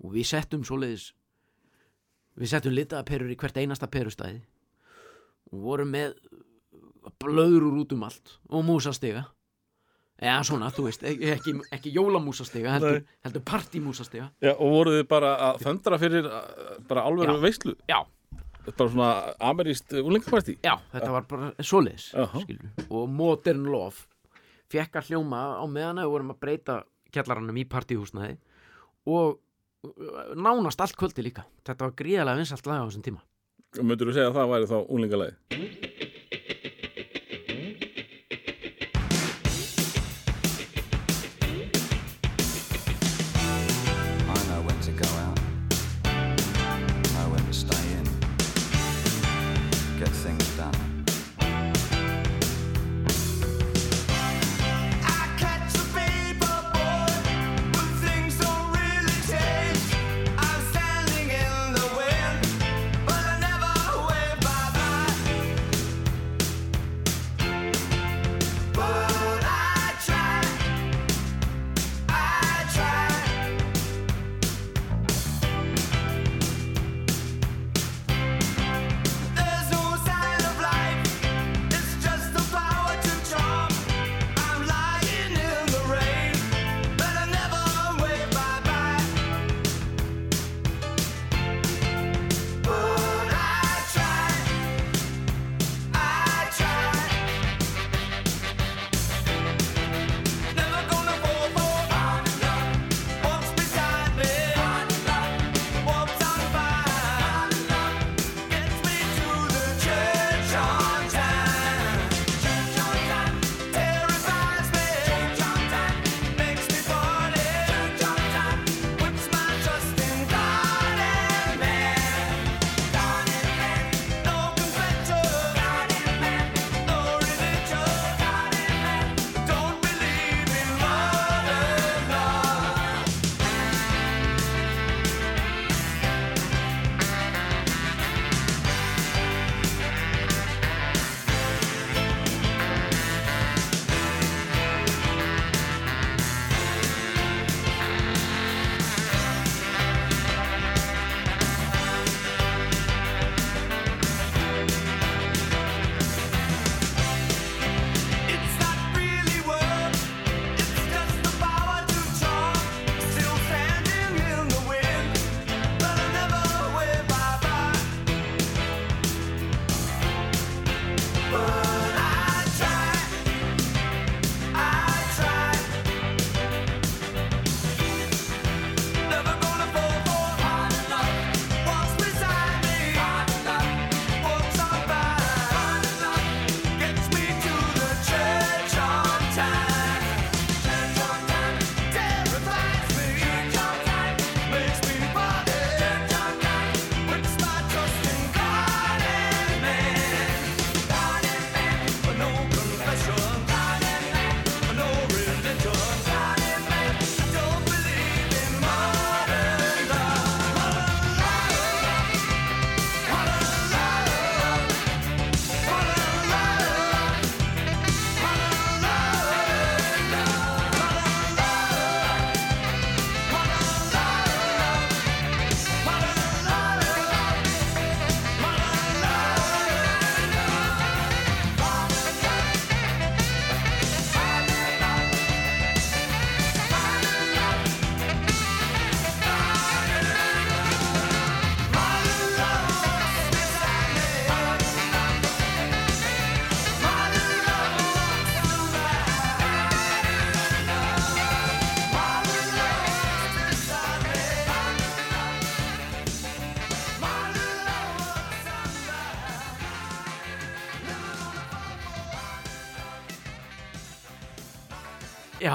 Og 0.03 0.11
við 0.13 0.27
settum 0.29 0.65
svoleiðis 0.67 1.11
við 2.37 2.51
settum 2.51 2.75
litaða 2.75 3.05
perur 3.07 3.31
í 3.33 3.37
hvert 3.39 3.57
einasta 3.57 3.89
perustæði. 3.89 4.43
Og 5.53 5.63
vorum 5.63 5.89
með 5.95 6.17
blöður 7.23 7.81
út 7.81 7.95
um 7.95 8.05
allt 8.07 8.37
og 8.51 8.65
músastiga. 8.67 9.25
Eða 10.17 10.41
svona, 10.49 10.71
þú 10.73 10.87
veist, 10.87 11.03
ekki, 11.05 11.51
ekki, 11.75 11.91
jólamúsastiga 11.93 12.71
heldur, 12.73 13.03
heldur 13.21 13.43
partímúsastiga. 13.45 14.31
Já, 14.41 14.55
og 14.55 14.71
voruð 14.73 14.95
þið 14.97 15.09
bara 15.11 15.33
að 15.47 15.59
föndra 15.61 15.99
fyrir 16.01 16.25
uh, 16.25 16.39
bara 16.89 17.03
alveg 17.05 17.29
Já. 17.29 17.35
veislu? 17.43 17.73
Já, 17.85 17.99
bara 18.75 18.91
svona 18.91 19.09
ameríst 19.49 19.93
úlingapartí 20.01 20.57
Já, 20.65 20.75
þetta 20.91 21.09
var 21.13 21.27
bara 21.29 21.49
svoleiðis 21.63 22.09
Jaha. 22.13 22.41
skilur. 22.43 22.69
og 22.89 23.09
Modern 23.09 23.65
Love 23.71 24.03
fekk 24.71 24.99
að 24.99 25.11
hljóma 25.13 25.41
á 25.61 25.65
meðan 25.71 26.01
við 26.03 26.11
vorum 26.15 26.33
að 26.35 26.39
breyta 26.43 26.77
kjallarannum 27.15 27.57
í 27.61 27.65
partíhúsnaði 27.71 28.35
og 29.07 29.37
uh, 29.87 30.33
nánast 30.35 30.81
allt 30.83 30.97
kvöldi 30.99 31.23
líka 31.23 31.45
þetta 31.63 31.87
var 31.87 31.95
gríðarlega 32.01 32.41
vinsalt 32.43 32.67
lag 32.67 32.83
á 32.83 32.87
þessum 32.89 33.05
tíma 33.07 33.23
Möndur 33.83 34.09
þú 34.09 34.15
segja 34.15 34.31
að 34.31 34.37
það 34.39 34.51
væri 34.53 34.67
þá 34.71 34.77
úlingalagi? 34.95 35.86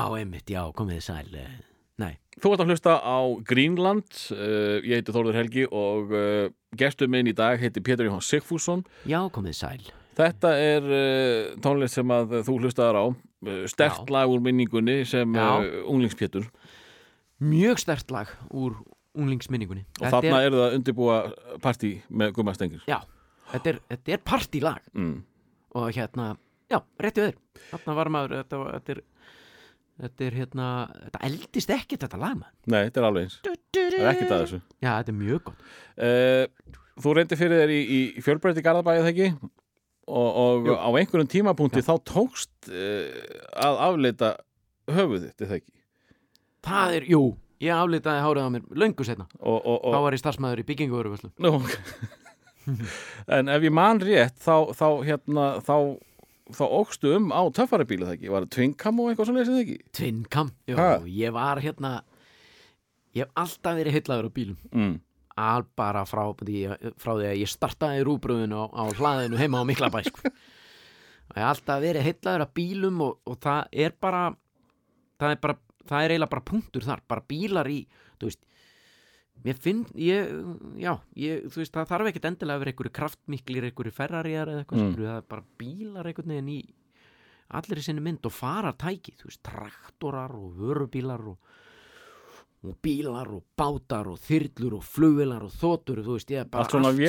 Já, 0.02 0.08
einmitt, 0.18 0.50
já, 0.50 0.62
komið 0.74 1.00
sæl 1.06 1.34
eh, 1.38 1.50
Nei, 2.02 2.16
Þú 2.42 2.52
ert 2.56 2.62
að 2.64 2.70
hlusta 2.72 2.94
á 2.98 3.18
Greenland, 3.46 4.08
uh, 4.34 4.80
ég 4.82 4.98
heiti 4.98 5.12
Þórður 5.14 5.36
Helgi 5.38 5.66
og 5.70 6.10
uh, 6.16 6.48
gestur 6.80 7.10
minn 7.12 7.28
í 7.30 7.34
dag 7.36 7.60
heiti 7.62 7.82
Pétur 7.84 8.08
Jóhann 8.08 8.24
Sigfússon. 8.24 8.82
já, 9.06 9.20
komið 9.30 9.54
sæl 9.60 9.82
Þetta 10.18 10.50
er 10.60 10.88
tónlist 11.64 11.96
sem 11.96 12.10
að 12.12 12.34
þú 12.44 12.58
hlustaðar 12.60 12.98
á, 13.00 13.04
stert 13.72 14.02
Já. 14.02 14.10
lag 14.12 14.28
úr 14.28 14.42
minningunni 14.44 14.98
sem 15.08 15.32
unglingspétur 15.88 16.50
Mjög 17.40 17.80
stert 17.80 18.10
lag 18.12 18.28
úr 18.52 18.74
unglingsminningunni 19.16 19.86
og 20.02 20.08
þarna 20.12 20.42
er 20.44 20.52
það 20.52 20.66
að 20.66 20.76
undirbúa 20.80 21.16
partí 21.64 21.94
með 22.12 22.34
Gumma 22.36 22.52
Stengir. 22.56 22.82
Já, 22.88 22.98
þetta 23.54 23.72
er, 23.72 23.80
þetta 23.94 24.14
er 24.18 24.22
partílag 24.28 24.82
Mm. 24.92 25.16
og 25.80 25.88
hérna, 25.96 26.28
já, 26.68 26.82
réttu 27.00 27.24
öður 27.24 27.40
þarna 27.72 27.96
var 28.02 28.08
maður, 28.18 28.36
þetta, 28.42 28.60
var- 28.62 28.72
þetta 28.80 28.92
er 28.98 29.02
þetta 30.00 30.26
er 30.26 30.36
hérna, 30.40 30.68
þetta 31.06 31.22
eldist 31.28 31.72
ekkert 31.76 32.06
þetta 32.06 32.20
lag 32.20 32.36
maður 32.40 32.72
Nei, 32.72 32.78
þetta 32.86 33.02
er 33.02 33.08
alveg 33.08 33.26
eins. 33.26 33.40
Það 33.42 33.82
er 33.82 34.06
ekkert 34.12 34.32
að 34.32 34.44
þessu. 34.44 34.60
Já, 34.78 34.90
þetta 34.90 35.12
er 35.12 35.18
mjög 35.18 35.42
gott 35.50 35.66
Uh, 35.92 36.46
þú 37.04 37.12
reyndi 37.18 37.36
fyrir 37.36 37.58
þér 37.60 37.72
í, 37.74 37.80
í 37.84 38.22
fjölbreytti 38.24 38.62
Garðabæði 38.64 39.02
þegar 39.04 39.10
ekki 39.12 39.50
og, 40.08 40.30
og 40.40 40.70
á 40.72 40.88
einhverjum 40.88 41.28
tímapunkti 41.28 41.82
þá 41.84 41.92
tókst 42.08 42.70
uh, 42.72 43.10
að 43.60 43.80
afleita 43.90 44.30
höfuð 44.88 45.26
þitt, 45.26 45.44
það 45.44 45.56
ekki? 45.58 45.74
Það 46.64 46.96
er, 46.96 47.06
jú, 47.12 47.20
ég 47.62 47.76
aflitaði 47.76 48.24
hárið 48.24 48.48
á 48.48 48.50
mér 48.54 48.64
löngu 48.82 49.06
setna 49.06 49.28
Og, 49.40 49.58
og, 49.60 49.92
þá 49.92 49.98
var 50.06 50.16
ég 50.16 50.22
starfsmæður 50.22 50.62
í 50.62 50.66
byggingu 50.72 51.02
Nú, 51.44 51.52
ok. 51.60 51.76
en 53.36 53.50
ef 53.52 53.66
ég 53.66 53.74
man 53.74 54.00
rétt 54.02 54.38
þá, 54.42 54.72
þá 54.78 54.86
hérna 55.06 55.46
þá, 55.66 55.76
þá 56.56 56.64
ógstu 56.68 57.14
um 57.16 57.30
á 57.34 57.42
töffarabíla 57.54 58.08
það 58.10 58.16
ekki, 58.16 58.32
var 58.32 58.46
það 58.46 58.54
tvinkam 58.56 59.00
og 59.02 59.10
eitthvað 59.10 59.28
svona 59.28 59.42
leysið 59.42 59.60
ekki 59.62 59.78
Tvinkam, 59.98 60.52
já, 60.68 60.76
Ha? 60.78 60.90
ég 61.06 61.34
var 61.36 61.62
hérna 61.64 61.92
ég 63.16 63.24
hef 63.24 63.32
alltaf 63.44 63.78
verið 63.78 63.96
heillaður 63.98 64.28
á 64.28 64.36
bílum 64.36 64.58
mm. 64.72 64.94
al 65.46 65.64
bara 65.78 66.04
frá, 66.08 66.22
frá 66.32 67.12
því 67.12 67.28
að 67.32 67.40
ég 67.42 67.50
startaði 67.52 68.06
rúbröðinu 68.08 68.62
á, 68.62 68.66
á 68.72 68.84
hlaðinu 68.96 69.40
heima 69.40 69.60
á 69.60 69.68
Miklabæ 69.68 70.04
sko. 70.08 70.28
og 70.28 71.36
ég 71.36 71.42
hef 71.42 71.50
alltaf 71.50 71.82
verið 71.84 72.08
heillaður 72.08 72.46
af 72.46 72.54
bílum 72.56 73.04
og, 73.08 73.18
og 73.28 73.38
það 73.42 73.76
er 73.86 73.98
bara 74.00 74.24
það 75.20 75.36
er 75.36 75.42
bara 75.44 75.58
það 75.88 76.04
er 76.04 76.14
eiginlega 76.14 76.34
bara 76.36 76.48
punktur 76.52 76.86
þar, 76.86 77.02
bara 77.08 77.24
bílar 77.28 77.68
í 77.72 77.80
þú 78.20 78.30
veist 78.30 78.42
mér 79.44 79.56
finn, 79.58 79.84
ég, 79.98 80.28
já 80.78 80.92
ég, 81.18 81.46
þú 81.50 81.62
veist, 81.62 81.72
það 81.74 81.88
þarf 81.90 82.10
ekkert 82.12 82.28
endilega 82.30 82.56
að 82.58 82.62
vera 82.64 82.72
einhverju 82.74 82.92
kraftmiklir 82.98 83.64
einhverju 83.70 83.92
ferrariðar 83.96 84.52
eða 84.52 84.62
eitthvað 84.64 84.82
Mm. 84.82 84.92
mm. 84.92 85.02
það 85.02 85.16
er 85.16 85.26
bara 85.34 85.44
bílar 85.58 86.06
einhvern 86.12 86.32
veginn 86.36 86.52
í 86.54 86.60
allir 87.52 87.78
í 87.82 87.82
sinni 87.84 88.00
mynd 88.04 88.24
og 88.24 88.32
farartæki 88.32 89.16
þú 89.18 89.28
veist, 89.28 89.42
traktorar 89.44 90.32
og 90.38 90.54
vörubílar 90.56 91.26
og, 91.28 91.38
og 92.62 92.76
bílar 92.80 93.28
og 93.34 93.42
bátar 93.58 94.06
og 94.08 94.20
þyrlur 94.22 94.78
og 94.78 94.84
flugvilar 94.86 95.42
og 95.48 95.50
þotur, 95.58 96.00
þú 96.06 96.14
veist, 96.16 96.30
ég 96.30 96.40
er 96.44 96.48
bara 96.48 96.62
Allt 96.64 96.70
svona 96.76 96.92
sem- 96.94 97.00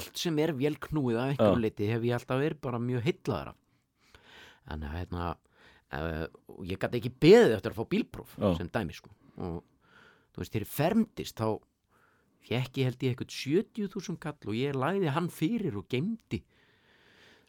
allt 0.00 0.16
sem 0.24 0.38
er 0.38 0.52
vélknúið 0.56 1.20
af 1.20 1.28
einhverju 1.34 1.60
liti 1.60 1.86
hef 1.92 2.02
ég 2.08 2.16
alltaf 2.16 2.40
verið 2.40 2.60
bara 2.64 2.78
mjög 2.80 3.02
heillaður 3.04 3.52
af 3.52 3.56
en 4.70 4.82
hérna 4.82 5.30
uh, 5.92 6.26
ég 6.64 6.78
gæti 6.78 7.00
ekki 7.00 7.12
beðið 7.20 7.54
eftir 7.58 7.72
að 7.74 7.78
fá 7.80 7.84
bílpróf 7.94 8.34
Já. 8.38 8.56
sem 8.56 8.68
dæmi 8.72 8.94
sko 8.96 9.10
og 9.40 9.62
þú 10.40 10.44
veist, 10.44 10.54
þegar 10.54 10.64
ég 10.64 10.72
fermdist 10.72 11.36
þá 11.40 11.48
fekk 12.48 12.78
ég 12.80 12.88
held 12.88 13.02
ég 13.04 13.12
eitthvað 13.12 13.34
70.000 13.36 14.16
kall 14.22 14.48
og 14.48 14.56
ég 14.56 14.74
lagði 14.80 15.12
hann 15.12 15.28
fyrir 15.28 15.76
og 15.76 15.84
geimdi 15.92 16.40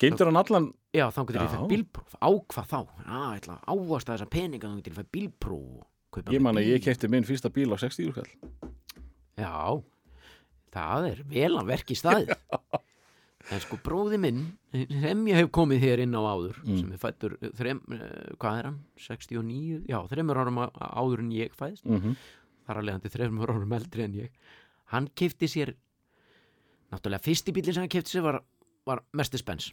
geimdur 0.01 0.27
hann 0.27 0.41
allan 0.41 0.73
Já, 0.91 1.05
þá 1.07 1.21
getur 1.23 1.41
ég 1.45 1.53
fætt 1.53 1.69
bílpróf, 1.71 2.15
á 2.19 2.29
hvað 2.51 2.67
þá? 2.67 2.79
Ég 3.07 3.37
ætla 3.39 3.55
að 3.55 3.71
ávast 3.71 4.09
að 4.09 4.17
þessa 4.17 4.29
peninga 4.33 4.67
þá 4.67 4.75
getur 4.81 4.91
ég 4.91 4.99
fætt 4.99 5.11
kaupa 6.11 6.33
ég 6.35 6.41
man 6.43 6.59
að 6.59 6.67
ég 6.67 6.83
kefti 6.83 7.07
minn 7.07 7.23
fyrsta 7.23 7.47
bíl 7.53 7.71
á 7.71 7.77
60 7.79 8.11
skall 8.11 8.27
Já, 9.39 9.79
það 10.75 11.07
er 11.13 11.21
vel 11.31 11.53
að 11.61 11.69
verki 11.71 11.95
staðið 11.95 12.35
En 13.51 13.57
sko 13.63 13.79
bróði 13.81 14.19
minn 14.21 14.41
sem 14.71 15.23
ég 15.31 15.39
hef 15.39 15.47
komið 15.55 15.79
hér 15.81 16.03
inn 16.03 16.13
á 16.13 16.21
áður 16.21 16.59
Mm. 16.61 16.77
sem 16.77 16.91
er 16.93 16.99
fættur, 17.01 17.33
þrem, 17.57 17.79
eh, 17.95 18.35
hvað 18.37 18.59
er 18.59 18.67
hann? 18.69 18.77
69, 19.01 19.79
já, 19.89 19.97
þreymur 20.11 20.37
árum 20.43 20.59
áður 20.77 21.23
en 21.23 21.31
ég 21.33 21.55
fæðist 21.57 21.85
mm 21.87 21.97
-hmm. 21.97 22.15
Þar 22.67 22.79
að 22.81 22.87
leiðandi 22.89 23.11
þreymur 23.13 23.51
árum 23.55 23.73
eldri 23.77 24.03
en 24.05 24.13
ég. 24.21 24.31
Hann 24.91 25.07
kefti 25.15 25.47
sér 25.51 25.73
náttúrulega 26.91 27.23
fyrsti 27.25 27.53
bílinn 27.55 27.73
sem 27.77 27.85
hann 27.85 27.91
kefti 27.93 28.17
sér 28.17 28.25
var, 28.25 28.41
var 28.85 29.03
Mercedes 29.13 29.43
Benz 29.47 29.71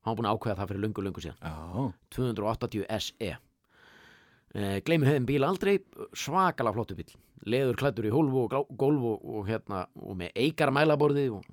hann 0.00 0.14
var 0.14 0.18
búin 0.20 0.28
að 0.30 0.36
ákveða 0.38 0.56
það 0.62 0.68
fyrir 0.70 0.80
löngu 0.84 1.02
löngu 1.04 1.20
síðan. 1.20 1.40
Já, 1.44 1.92
280 2.16 2.86
SE 3.04 3.30
eh, 3.30 4.78
gleymi 4.86 5.06
höfum 5.08 5.26
bíl 5.28 5.44
aldrei 5.44 5.74
svakalega 6.16 6.72
flottu 6.76 6.96
bíl 6.96 7.10
leður 7.48 7.76
klættur 7.80 8.08
í 8.08 8.12
hólfu 8.12 8.42
og 8.46 8.50
glá- 8.52 8.76
gólf 8.80 9.04
og, 9.14 9.26
og 9.36 9.46
hérna 9.48 9.82
og 10.00 10.16
með 10.20 10.32
eikar 10.40 10.72
mælaborði 10.76 11.26
og 11.32 11.44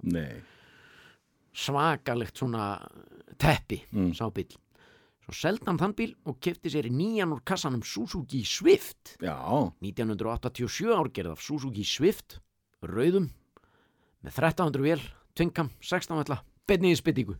svakalegt 1.58 2.38
svona 2.40 2.66
teppi 3.40 3.82
Mm. 3.94 4.12
sá 4.14 4.28
bíl 4.34 4.52
svo 5.28 5.36
seldi 5.36 5.68
hann 5.68 5.80
þann 5.82 5.96
bíl 5.98 6.14
og 6.28 6.40
kefti 6.44 6.72
sér 6.72 6.88
í 6.88 6.94
nýjan 6.96 7.34
úr 7.36 7.44
kassanum 7.48 7.84
Suzuki 7.84 8.44
Swift. 8.48 9.18
Já, 9.20 9.36
1987 9.84 10.96
árgerð 10.96 11.36
af 11.36 11.44
Suzuki 11.44 11.84
Swift 11.84 12.40
rauðum 12.82 13.28
með 14.24 14.32
1300 14.32 14.88
vél, 14.88 15.04
tvinkam, 15.36 15.74
16 15.84 16.24
vella 16.24 16.42
beinni 16.68 16.96
í 16.96 17.00
spyttingu 17.00 17.36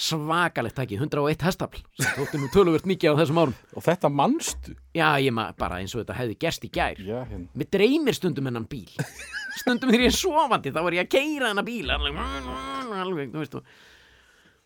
svakalegt 0.00 0.76
tæki, 0.78 0.96
101 0.96 1.44
hestafl 1.44 1.82
sem 1.98 2.14
þótti 2.16 2.40
nú 2.40 2.48
töluvert 2.54 2.86
mikið 2.88 3.16
á 3.16 3.20
þessum 3.20 3.40
árum. 3.42 3.54
Og 3.76 3.84
þetta 3.84 4.10
manstu? 4.12 4.74
Já, 4.96 5.08
ég 5.20 5.34
maður 5.36 5.58
bara 5.60 5.80
eins 5.82 5.94
og 5.94 6.02
þetta 6.02 6.16
hefði 6.20 6.36
gerst 6.40 6.64
í 6.66 6.70
gær. 6.72 7.02
Já, 7.04 7.18
hérna. 7.28 7.48
Mér 7.58 7.70
dreymir 7.76 8.16
stundum 8.16 8.48
hennan 8.50 8.68
bíl. 8.70 8.88
Stundum 9.60 9.90
þegar 9.90 10.06
ég 10.06 10.12
er 10.12 10.16
sofandi 10.16 10.72
þá 10.72 10.80
var 10.86 10.96
ég 10.96 11.06
að 11.06 11.12
keira 11.16 11.50
hennan 11.50 11.66
bíl. 11.66 11.90
Alveg, 11.90 12.20
alveg, 13.02 13.32
þú 13.34 13.42
veist 13.42 13.58
og, 13.58 13.74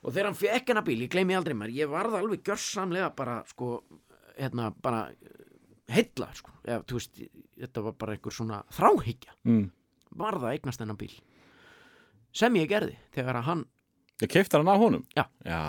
og 0.04 0.12
þegar 0.12 0.28
hann 0.28 0.38
fekk 0.38 0.70
hennan 0.70 0.86
bíl, 0.86 1.00
ég 1.04 1.12
gleymi 1.12 1.36
aldrei 1.36 1.56
mér 1.56 1.72
ég 1.74 1.90
varð 1.90 2.18
alveg 2.18 2.44
gjörsamlega 2.46 3.10
bara 3.16 3.38
sko, 3.48 3.78
hérna, 4.36 4.70
bara 4.84 5.06
heilla, 5.92 6.28
sko, 6.36 6.52
ja, 6.68 6.80
þú 6.84 7.00
veist 7.00 7.22
þetta 7.60 7.84
var 7.88 7.96
bara 8.00 8.16
einhver 8.16 8.34
svona 8.34 8.62
þráhyggja 8.74 9.36
mm. 9.48 9.64
varð 10.20 10.46
að 10.48 10.58
eignast 10.58 10.84
hennan 10.84 11.00
bíl 11.00 11.12
sem 12.34 12.60
ég 12.60 12.70
gerði 12.70 12.96
þegar 13.14 13.40
að 13.40 13.48
hann, 13.50 13.66
ég 14.22 14.32
kefti 14.32 14.58
hann 14.58 14.70
á 14.70 14.76
honum 14.80 15.04
Já. 15.16 15.26
já, 15.46 15.60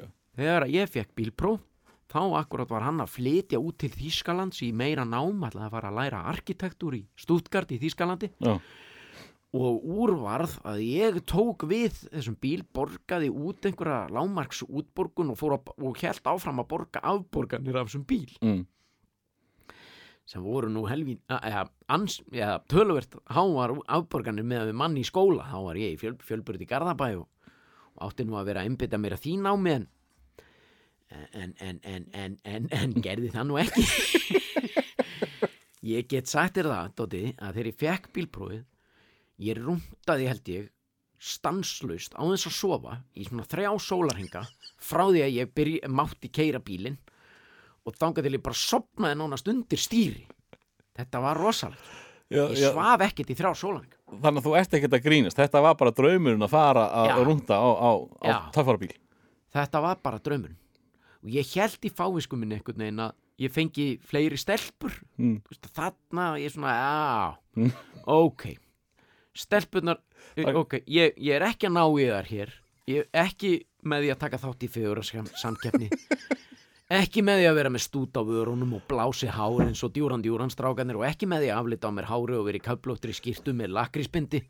já, 0.00 0.06
þegar 0.40 0.68
ég 0.72 0.92
fekk 0.92 1.16
bílpróf 1.18 1.64
þá 2.12 2.20
akkurat 2.38 2.70
var 2.70 2.86
hann 2.86 3.02
að 3.02 3.14
flytja 3.16 3.58
út 3.60 3.80
til 3.82 3.90
Þýskalands 3.92 4.62
í 4.62 4.70
meira 4.76 5.04
nám 5.08 5.42
ætlaði 5.48 5.66
að 5.66 5.74
fara 5.74 5.90
að 5.90 5.98
læra 5.98 6.20
arkitektúr 6.30 6.96
í 7.00 7.02
Stuttgart 7.18 7.72
í 7.74 7.80
Þýskalandi 7.82 8.30
já. 8.38 8.54
Og 9.56 9.84
úr 9.84 10.14
varð 10.20 10.56
að 10.66 10.82
ég 10.84 11.20
tók 11.28 11.66
við 11.68 11.96
þessum 12.04 12.36
bíl, 12.42 12.60
borgaði 12.76 13.30
út 13.32 13.66
einhverja 13.66 14.06
lámarks 14.12 14.62
útborgun 14.66 15.32
og, 15.32 15.44
að, 15.56 15.72
og 15.80 16.00
held 16.02 16.32
áfram 16.32 16.62
að 16.62 16.70
borga 16.72 17.04
afborganir 17.12 17.80
af 17.80 17.90
þessum 17.90 18.08
bíl. 18.08 18.32
Mm. 18.42 18.64
sem 20.26 20.42
voru 20.42 20.68
nú 20.68 20.82
helvín 20.90 21.20
töluvert 22.66 23.12
háar 23.30 23.76
afborganir 23.86 24.42
með 24.42 24.72
mann 24.74 24.96
í 24.98 25.04
skóla. 25.06 25.46
Þá 25.46 25.58
var 25.68 25.78
ég 25.78 25.94
í 25.94 26.00
fjöl, 26.00 26.16
fjölbyrð 26.18 26.64
í 26.64 26.70
Garðabæ 26.70 27.12
og, 27.20 27.28
og 27.94 28.08
átti 28.08 28.26
nú 28.26 28.34
að 28.34 28.50
vera 28.50 28.64
að 28.64 28.72
einbytta 28.72 28.98
mér 28.98 29.14
að 29.14 29.22
en 29.76 29.86
en, 31.32 31.54
en, 31.58 31.80
en, 31.82 32.06
en, 32.12 32.38
en, 32.44 32.68
en 32.72 32.94
gerði 33.02 33.30
það 33.34 33.46
nú 33.46 33.58
ekki. 33.62 33.84
Ég 35.86 36.08
get 36.10 36.26
sagt 36.26 36.58
þér 36.58 36.72
það 36.72 36.94
Dóti, 36.98 37.22
að 37.38 37.58
þegar 37.58 37.68
ég 37.70 37.78
fekk 37.78 38.08
bílprófið 38.16 38.64
ég 39.42 39.58
rúntaði 39.60 40.28
held 40.30 40.48
ég 40.52 40.70
stanslaust 41.16 42.16
á 42.16 42.22
þess 42.28 42.48
að 42.50 42.56
sofa 42.56 42.96
í 43.16 43.24
svona 43.26 43.46
þrjá 43.48 43.70
sólarhinga 43.80 44.42
frá 44.76 45.04
því 45.08 45.22
að 45.24 45.36
ég 45.36 45.52
byrj, 45.56 45.76
mátti 45.88 46.30
keira 46.32 46.60
bílinn 46.60 46.98
og 47.86 47.96
þangað 47.96 48.26
til 48.26 48.34
ég 48.36 48.44
bara 48.44 48.58
sopnaði 48.60 49.18
nánast 49.20 49.48
undir 49.48 49.80
stýri. 49.80 50.26
Þetta 50.96 51.20
var 51.22 51.38
rosalegt. 51.38 51.94
Já, 52.26 52.42
ég 52.50 52.58
já, 52.58 52.72
svaf 52.74 53.04
ekkert 53.06 53.30
í 53.30 53.36
þrjá 53.38 53.52
sólarhinga 53.54 53.96
þannig 54.06 54.40
að 54.40 54.46
þú 54.46 54.54
ert 54.58 54.76
ekkert 54.76 54.96
að 54.98 55.06
grínast. 55.06 55.38
Þetta 55.38 55.62
var 55.64 55.78
bara 55.78 55.94
draumurinn 55.94 56.46
að 56.46 56.52
fara 56.52 56.84
að 56.90 57.08
Já. 57.10 57.16
rúnda 57.26 57.58
á, 57.58 57.68
á, 57.74 57.90
á 58.22 58.26
Já. 58.26 58.36
töffarabíl. 58.54 58.92
Þetta 59.56 59.82
var 59.82 60.02
bara 60.02 60.20
draumurinn. 60.22 60.58
Og 61.24 61.32
ég 61.34 61.54
held 61.56 61.88
í 61.88 61.90
fávisku 61.90 62.38
minni 62.38 62.58
einhvern 62.58 62.84
veginn 62.84 63.02
að 63.02 63.16
ég 63.42 63.52
fengi 63.54 63.88
fleiri 64.06 64.38
stelpur. 64.38 64.94
Mm. 65.18 65.40
Veist, 65.48 65.66
þarna 65.74 66.28
ég 66.38 66.50
er 66.50 66.54
svona, 66.54 66.76
já. 66.76 67.34
Mm. 67.56 67.74
ok 68.06 68.46
stelpunar, 69.36 69.98
Það- 70.36 70.56
ok. 70.62 70.74
ég, 70.86 71.14
ég 71.16 71.34
er 71.36 71.42
ekki 71.50 71.68
að 71.68 71.76
ná 71.76 71.84
í 72.00 72.08
þar 72.10 72.30
hér. 72.32 72.52
Ég 72.88 73.06
er 73.12 73.24
ekki 73.26 73.52
með 73.84 74.02
því 74.04 74.10
að 74.14 74.18
taka 74.24 74.38
þátt 74.38 74.62
í 74.62 74.68
fjögur 74.68 75.02
samkeppni 75.36 75.88
ekki 77.00 77.22
með 77.26 77.40
því 77.40 77.46
að 77.50 77.56
vera 77.58 77.70
með 77.74 77.82
stút 77.82 78.14
á 78.14 78.22
vörunum 78.22 78.74
og 78.78 78.82
blási 78.86 79.26
hár 79.26 79.64
eins 79.64 79.82
og 79.82 79.90
djúran 79.94 80.22
djúran 80.22 80.50
strákanir 80.54 80.94
og 81.00 81.06
ekki 81.08 81.26
með 81.26 81.42
því 81.42 81.50
að 81.50 81.58
aflita 81.60 81.90
á 81.90 81.96
mér 81.96 82.06
hári 82.10 82.36
og 82.38 82.44
vera 82.46 82.60
í 82.60 82.62
köflóttri 82.62 83.14
skýrtu 83.16 83.54
með 83.58 83.74
lakrísbindi 83.74 84.40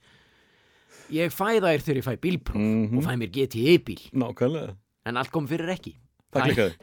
ég 1.17 1.33
fæ 1.33 1.49
þær 1.63 1.81
þegar 1.81 2.01
ég 2.01 2.07
fæ 2.07 2.15
bílpróf 2.21 2.61
Mhm. 2.61 2.99
og 2.99 3.05
fæ 3.05 3.13
mér 3.17 3.31
GTE 3.33 3.79
bíl. 3.85 4.03
Nákvæmlega, 4.13 4.77
en 5.07 5.17
allt 5.17 5.31
kom 5.33 5.47
fyrir 5.49 5.69
ekki. 5.73 5.95
Það 6.33 6.43
klikkaði. 6.51 6.75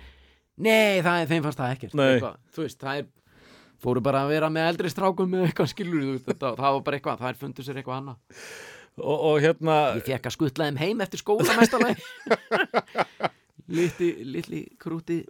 Nei, 0.57 1.01
það 1.01 1.21
er 1.21 1.27
þeim 1.27 1.43
fannst 1.43 1.59
það 1.59 1.73
ekkert. 1.75 1.93
Eitthvað, 1.93 2.37
Þú 2.53 2.61
veist, 2.63 2.79
það 2.79 2.97
er 2.97 3.05
fóru 3.83 4.03
bara 4.03 4.23
að 4.23 4.33
vera 4.35 4.49
með 4.53 4.69
eldri 4.71 4.91
strákum 4.93 5.31
með 5.33 5.49
eitthvað 5.49 5.71
skilur 5.73 6.05
veist, 6.13 6.27
þetta, 6.29 6.53
það 6.59 6.77
var 6.77 6.85
bara 6.87 6.99
eitthvað, 6.99 7.21
það 7.21 7.31
er 7.31 7.39
fundu 7.41 7.65
sér 7.65 7.79
eitthvað 7.81 7.99
annað. 8.01 8.41
Og, 9.01 9.15
og 9.15 9.39
hérna 9.41 9.77
Ég 9.97 10.05
fekk 10.05 10.29
að 10.29 10.35
skutla 10.35 10.67
þeim 10.69 10.81
heim 10.83 10.99
eftir 11.01 11.23
skóla 11.23 11.55
mestalagi 11.57 11.95
Litli, 13.73 14.09
litli 14.35 14.61
krúti. 14.77 15.23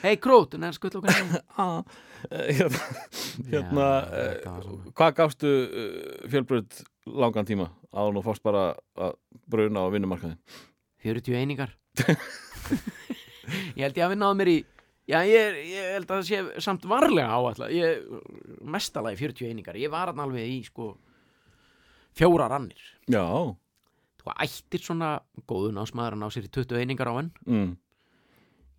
Hei 0.00 0.14
krút, 0.22 0.54
er 0.56 0.76
skutla 0.76 1.02
okkur 1.02 1.14
heim. 1.14 1.84
Eh, 2.32 2.54
hérna, 2.56 2.78
hérna 3.50 3.86
Já, 4.08 4.14
eh, 4.16 4.60
svona. 4.64 4.92
hvað 4.96 5.10
gafstu 5.18 5.50
uh, 5.68 6.28
fjölbröð 6.32 6.78
langan 7.20 7.44
tíma 7.44 7.66
áður 7.92 8.14
nú 8.16 8.22
fórst 8.24 8.40
bara 8.40 8.62
að 8.96 9.18
bruna 9.52 9.82
á 9.84 9.92
vinnumarkaðin 9.92 10.38
40 11.04 11.36
einingar. 11.36 11.74
Ég 13.76 13.84
held 13.84 14.00
ég 14.00 14.06
að 14.06 14.14
við 14.14 14.20
náðum 14.22 14.40
mér 14.40 14.52
í 14.54 14.56
Já, 15.04 15.18
ég, 15.28 15.58
ég 15.68 15.90
held 15.98 16.08
að 16.08 16.14
það 16.14 16.28
sé 16.30 16.62
samt 16.64 16.86
varlega 16.88 17.68
ég, 17.74 18.06
Mestalagi 18.64 19.20
40 19.20 19.50
einingar. 19.50 19.76
Ég 19.76 19.92
var 19.92 20.14
alveg 20.14 20.48
í 20.48 20.62
sko 20.64 20.94
fjóra 22.16 22.48
rannir. 22.48 22.80
Já, 23.10 23.52
Þú 24.24 24.32
ættir 24.40 24.80
svona 24.80 25.08
góðun 25.44 25.80
ásmaður 25.82 26.14
að 26.16 26.22
ná 26.22 26.28
sér 26.32 26.46
í 26.46 26.52
20 26.56 26.78
einingar 26.80 27.10
á 27.12 27.14
enn. 27.20 27.32
Mm. 27.44 27.72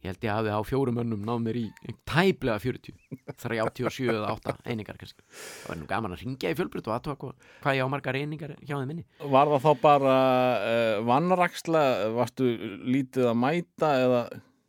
ég 0.06 0.12
held 0.12 0.26
ég 0.26 0.34
hafi 0.34 0.54
á 0.54 0.62
fjórum 0.66 1.00
önnum 1.02 1.22
náð 1.26 1.40
mér 1.42 1.58
í 1.58 1.94
tæplega 2.06 2.60
40 2.62 2.94
37 3.42 4.10
eða 4.14 4.34
8 4.36 4.54
einingar 4.70 4.98
kannski. 5.02 5.24
Það 5.30 5.70
var 5.70 5.80
nú 5.80 5.88
gaman 5.90 6.14
að 6.14 6.22
ringja 6.22 6.52
í 6.54 6.58
fjölbrytt 6.58 6.90
og 6.90 6.94
aðtóa 6.94 7.16
hvað, 7.22 7.48
hvað 7.64 7.78
ég 7.78 7.90
á 7.90 7.94
margar 7.94 8.20
einingar 8.20 8.54
hjá 8.62 8.76
þeim 8.76 8.92
minni 8.92 9.06
Var 9.22 9.54
það 9.54 9.66
þá 9.66 9.82
bara 9.82 10.18
uh, 10.58 10.98
vannraksla, 11.10 11.84
varstu 12.18 12.52
lítið 12.86 13.32
að 13.32 13.40
mæta 13.42 13.92
eða 14.04 14.22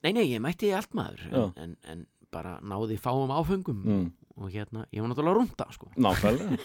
nei 0.04 0.12
nei 0.12 0.26
ég 0.30 0.42
mætti 0.44 0.72
allt 0.76 0.92
maður 0.96 1.24
en, 1.30 1.52
en, 1.56 1.76
en 1.92 2.04
bara 2.34 2.56
náði 2.60 2.98
fáum 3.00 3.30
áfengum 3.32 3.80
mm, 3.86 4.06
og 4.36 4.52
hérna 4.52 4.84
ég 4.92 5.00
var 5.00 5.10
náttúrulega 5.12 5.32
að 5.32 5.38
rúnda 5.40 5.66
sko. 5.72 5.88
nákvæmlega? 5.96 6.58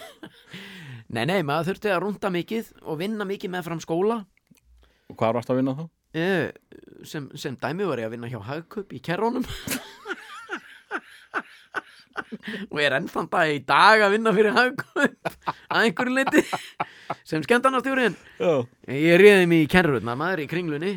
nei 1.16 1.24
nei 1.30 1.40
maður 1.46 1.72
þurfti 1.72 1.92
að 1.94 2.02
rúnda 2.04 2.32
mikið 2.34 2.72
og 2.82 3.00
vinna 3.00 3.26
mikið 3.28 3.54
með 3.56 3.68
fram 3.70 3.82
skóla 3.84 4.22
Og 5.12 5.16
hvað 5.20 5.34
varstu 5.36 5.52
að 5.52 5.58
vinna 5.60 5.72
þá? 5.76 5.82
Eh, 6.16 6.46
sem, 7.08 7.26
sem 7.40 7.56
dæmi 7.60 7.84
var 7.88 8.00
ég 8.00 8.08
að 8.08 8.14
vinna 8.16 8.28
hjá 8.32 8.40
Hagkup 8.44 8.92
í 8.92 9.00
kerrónum 9.04 9.44
og 12.72 12.78
ég 12.80 12.86
er 12.86 12.96
ennþann 12.98 13.28
dag 13.32 13.52
í 13.52 13.60
dag 13.64 14.02
að 14.04 14.14
vinna 14.16 14.32
fyrir 14.36 14.56
Hagkup 14.56 15.30
að 15.72 15.86
einhverju 15.86 16.16
leiti 16.16 16.42
sem 17.28 17.44
skemmtarnastjúrin 17.44 18.16
Já. 18.40 18.52
ég 18.92 19.16
réði 19.20 19.48
mig 19.48 19.64
í 19.64 19.70
kerrutna 19.72 20.16
maður 20.18 20.44
í 20.44 20.50
kringlunni 20.52 20.92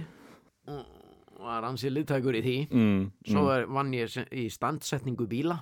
var 1.45 1.65
ansið 1.69 1.93
liðtækur 1.99 2.37
í 2.39 2.43
því 2.45 2.55
Mm, 2.71 2.99
svo 3.29 3.43
mm. 3.45 3.73
vann 3.77 3.93
ég 3.95 4.17
í 4.33 4.45
standsetningu 4.53 5.27
bíla 5.31 5.59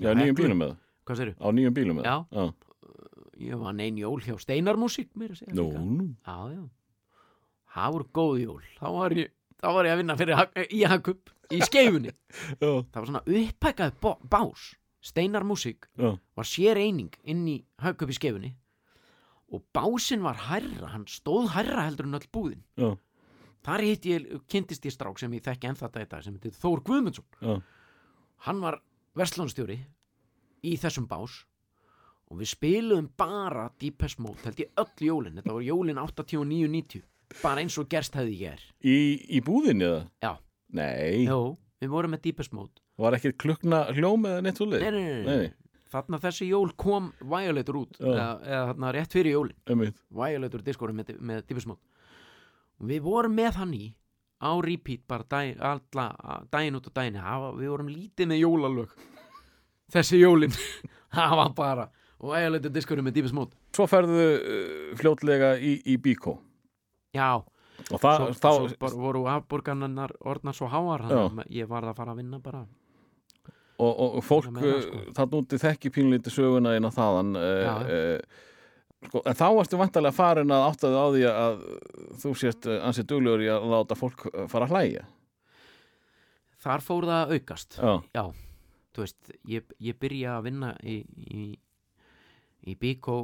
Já, 0.00 0.12
nýjum 0.16 0.36
bílum 0.38 0.58
með 0.62 0.72
það? 0.72 0.76
hvað 1.06 1.18
séru? 1.20 1.34
Á 1.36 1.46
nýjum 1.52 1.74
bílum 1.76 1.98
með 2.00 2.06
Já. 2.08 2.16
það? 2.32 2.52
ég 3.42 3.58
var 3.58 3.72
nein 3.74 3.96
jól 3.98 4.20
hjá 4.22 4.36
Steinarmusík 4.40 5.10
mér 5.18 5.32
að 5.34 5.40
segja 5.42 5.54
Nú, 5.58 5.66
nú. 5.72 6.06
Já, 6.24 6.36
já. 6.54 6.62
Það 7.72 7.92
voru 7.96 8.06
góð 8.14 8.34
jól. 8.42 8.62
Þá 8.78 8.86
var 8.92 9.14
ég, 9.16 9.30
þá 9.62 9.66
var 9.72 9.86
ég 9.88 9.94
að 9.94 10.00
vinna 10.02 10.16
fyrir, 10.20 10.42
í 10.76 10.80
Hakup 10.92 11.30
í 11.52 11.60
skeifunni. 11.64 12.12
Já, 12.62 12.68
Það 12.92 12.98
var 13.00 13.08
svona 13.08 13.22
upphækkað 13.38 13.94
bás. 14.30 14.66
Steinar 15.02 15.42
músík 15.42 15.88
já, 15.98 16.12
var 16.38 16.46
sér 16.46 16.78
eining 16.78 17.10
inn 17.26 17.40
í 17.50 17.56
Hakup 17.82 18.12
í 18.12 18.14
skeifunni 18.14 18.52
og 19.52 19.64
básinn 19.74 20.22
var 20.24 20.38
hærra, 20.46 20.92
hann 20.94 21.08
stóð 21.10 21.48
hærra 21.56 21.88
heldur 21.88 22.06
en 22.06 22.14
öll 22.20 22.28
búðin. 22.32 22.60
já, 22.78 22.92
Þar 23.62 23.84
hitt 23.86 24.06
ég, 24.10 24.26
kynntist 24.50 24.84
ég 24.88 24.94
strák 24.94 25.20
sem 25.22 25.32
ég 25.36 25.44
þekki 25.46 25.68
ennþá 25.70 25.90
þetta 25.94 26.22
sem 26.24 26.34
heitir 26.34 26.54
Þór 26.58 26.82
Guðmundsson. 26.88 27.26
já. 27.40 27.60
Hann 28.42 28.60
var 28.60 28.80
verslunstjóri 29.14 29.76
í 30.66 30.72
þessum 30.82 31.06
bás 31.06 31.44
og 32.32 32.40
við 32.40 32.50
spiluðum 32.56 33.10
bara 33.16 33.68
Deepest 33.78 34.18
Mode, 34.18 34.40
held 34.42 34.58
ég 34.64 34.70
öll 34.82 35.06
jólin. 35.06 35.36
Þetta 35.38 35.52
voru 35.54 35.66
jólin 35.68 36.00
89-90, 36.00 37.02
bara 37.42 37.62
eins 37.62 37.76
og 37.78 37.86
gerst 37.92 38.16
hefði 38.18 38.38
ég 38.40 38.56
er. 38.56 38.64
Í, 38.82 38.96
í 39.36 39.42
búðinni 39.44 39.86
eða? 39.86 40.02
Já. 40.24 40.32
Nei, 40.72 41.26
Jó, 41.28 41.56
við 41.82 41.92
vorum 41.92 42.14
með 42.16 42.24
Deepest 42.30 42.54
Mode 42.56 42.80
var 43.02 43.16
ekkert 43.16 43.38
klukna 43.40 43.84
hljóm 43.92 44.26
eða 44.28 44.42
neitt 44.44 44.58
svo 44.60 44.66
leið? 44.70 44.82
Nei, 44.84 44.90
nei, 44.90 45.12
nei, 45.26 45.36
Nei. 45.42 45.52
Þarna 45.92 46.18
þessi 46.22 46.46
jól 46.48 46.70
kom 46.80 47.10
Violator 47.20 47.76
út 47.82 47.98
eða, 48.00 48.26
eða 48.48 48.60
þarna 48.70 48.92
rétt 48.96 49.12
fyrir 49.12 49.34
jólin. 49.34 49.90
Violator 50.08 50.62
diskóri 50.64 50.94
með, 50.96 51.10
með 51.20 51.42
Deepest 51.50 51.68
Mode 51.68 51.82
við 52.82 53.02
vorum 53.06 53.34
með 53.38 53.58
hann 53.62 53.74
í 53.78 53.86
á 54.42 54.50
repeat 54.58 55.04
bara 55.06 55.26
dag, 55.30 55.54
alla, 55.62 56.06
daginn 56.50 56.76
út 56.78 56.88
og 56.90 56.94
daginn. 56.96 57.20
Við 57.60 57.70
vorum 57.70 57.90
lítið 57.92 58.30
með 58.32 58.42
jólalög. 58.42 58.94
Þessi 59.92 60.22
jólin 60.22 60.54
það 61.16 61.36
var 61.38 61.52
bara 61.56 61.88
og 62.22 62.30
Violator 62.30 62.72
diskóri 62.72 63.04
með 63.04 63.32
Mode 63.34 63.56
Svo 63.74 63.88
ferðu 63.90 64.20
uh, 64.22 64.92
fljótlega 64.98 65.56
í, 65.58 65.74
í 65.84 65.98
Bíkó 66.00 66.38
Já, 67.12 67.42
og 67.42 67.98
það, 68.00 68.14
svo, 68.16 68.28
þá, 68.38 68.46
svo 68.46 68.68
bara 68.80 69.00
voru 69.02 69.24
afborgarnar 69.28 70.14
orðnar 70.20 70.56
svo 70.56 70.70
háar 70.72 71.04
ég 71.50 71.68
varð 71.68 71.90
að 71.90 71.98
fara 71.98 72.14
að 72.14 72.22
vinna 72.22 72.38
bara. 72.40 72.62
Og, 73.82 73.98
og 74.16 74.22
fólk 74.24 74.46
Það 74.48 74.62
það, 74.62 74.70
uh, 74.70 74.86
sko. 74.86 75.02
þarna 75.18 75.40
úti 75.42 75.58
þekki 75.60 75.92
pínlítið 75.92 76.36
söguna 76.36 76.72
inn 76.78 76.88
á 76.88 76.92
þaðan 76.94 77.34
Já. 77.36 77.74
uh, 77.82 78.40
sko, 79.08 79.22
en 79.26 79.36
þá 79.38 79.46
varstu 79.56 79.80
vantarlega 79.80 80.16
farin 80.16 80.54
að 80.54 80.68
áttaði 80.68 81.02
á 81.02 81.06
því 81.14 81.26
að 81.32 81.58
þú 82.22 82.32
sést 82.42 82.68
uh, 82.70 82.78
ansið 82.88 83.08
duglegur 83.12 83.44
í 83.44 83.50
að 83.52 83.68
láta 83.72 83.98
fólk 83.98 84.24
uh, 84.30 84.46
fara 84.52 84.68
að 84.68 84.74
hlæja? 84.76 85.04
Þar 86.62 86.84
fór 86.86 87.06
það 87.08 87.20
að 87.20 87.36
aukast. 87.36 87.78
Já, 87.80 87.92
Já, 88.14 88.24
þú 88.94 89.04
veist, 89.04 89.30
ég, 89.50 89.76
ég 89.82 90.00
byrja 90.02 90.36
að 90.38 90.44
vinna 90.46 90.72
í, 90.86 90.98
í, 91.34 91.46
í 92.70 92.76
Bíkó 92.78 93.16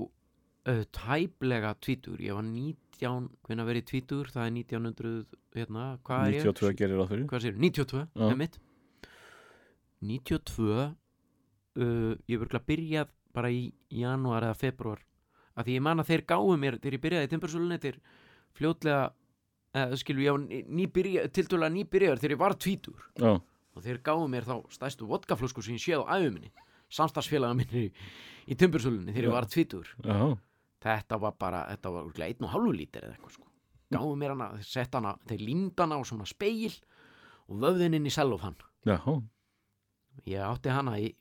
uh, 0.68 0.84
tæplega 0.94 1.74
tvítur, 1.84 2.18
ég 2.24 2.34
var 2.34 2.46
19, 2.46 3.28
hvernig 3.46 3.68
verið 3.68 3.86
tvítur, 3.92 4.32
það 4.34 4.48
er 4.48 4.56
1900, 4.56 5.36
hérna, 5.58 5.90
hvað 6.06 6.24
er 6.24 6.38
ég? 6.38 6.48
92 6.48 6.80
gerir 6.80 7.02
það 7.02 7.12
fyrir. 7.14 7.28
Hvað 7.30 7.44
sér, 7.46 7.60
92, 7.68 8.02
Já. 8.08 8.24
með 8.24 8.40
mitt 8.42 8.58
92, 10.08 10.88
uh, 11.78 12.12
ég 12.30 12.44
byrjað 12.66 13.14
bara 13.34 13.50
í 13.54 13.68
janúar 13.94 14.46
eða 14.48 14.58
februar, 14.58 15.02
af 15.58 15.66
því 15.66 15.76
ég 15.78 15.84
man 15.84 16.02
að 16.02 16.10
þeir 16.12 16.24
gáðu 16.30 16.56
mér, 16.62 16.78
þegar 16.78 16.96
ég 16.98 17.02
byrjaði 17.04 17.28
í 17.28 17.32
timbursölunni, 17.32 17.78
þeir 17.82 17.98
fljótlega, 18.58 19.02
eða 19.78 19.98
skilur, 20.00 20.22
ég 20.24 20.36
var 20.36 20.72
nýbyrjað, 20.78 21.30
tiltölulega 21.36 21.74
nýbyrjaður 21.74 22.22
þegar 22.22 22.34
ég 22.36 22.40
var 22.42 22.56
tvítur 22.64 23.02
Já, 23.18 23.32
og 23.38 23.84
þeir 23.84 24.00
gáðu 24.06 24.28
mér 24.32 24.46
þá 24.48 24.54
stærstu 24.74 25.08
vodkaflösku 25.10 25.64
sem 25.64 25.76
ég 25.76 25.82
séð 25.84 26.04
á 26.06 26.14
æfuminni 26.18 26.52
samstagsfélaga 26.88 27.58
minni 27.58 27.82
í, 27.84 27.90
í 28.48 28.56
timbursölunni 28.58 29.12
þegar 29.12 29.26
Já. 29.26 29.28
ég 29.28 29.36
var 29.36 29.48
tvítur 29.52 29.90
já, 30.06 30.18
þetta 30.86 31.18
var 31.20 31.34
bara, 31.38 31.64
þetta 31.74 31.92
var 31.92 32.06
örugglega 32.06 32.32
einn 32.32 32.46
og 32.48 32.54
hálfu 32.54 32.72
lítir 32.78 33.04
eða 33.04 33.16
eitthvað 33.18 33.34
sko. 33.36 33.44
Gáðu 33.92 34.16
mér 34.20 34.32
hana, 34.34 34.46
þeir 34.56 34.68
sett 34.68 34.96
hana, 34.96 35.14
þeir 35.28 35.42
límd 35.44 35.82
hana 35.84 35.96
á 35.96 36.02
svona 36.08 36.26
speil 36.28 36.72
og 37.48 37.60
vöfðin 37.62 37.96
inn 37.98 38.08
í 38.08 38.12
sellofan 38.12 38.56
já, 38.88 38.96
ég 40.28 40.42
átti 40.48 40.72
hana 40.72 40.96
í 41.00 41.12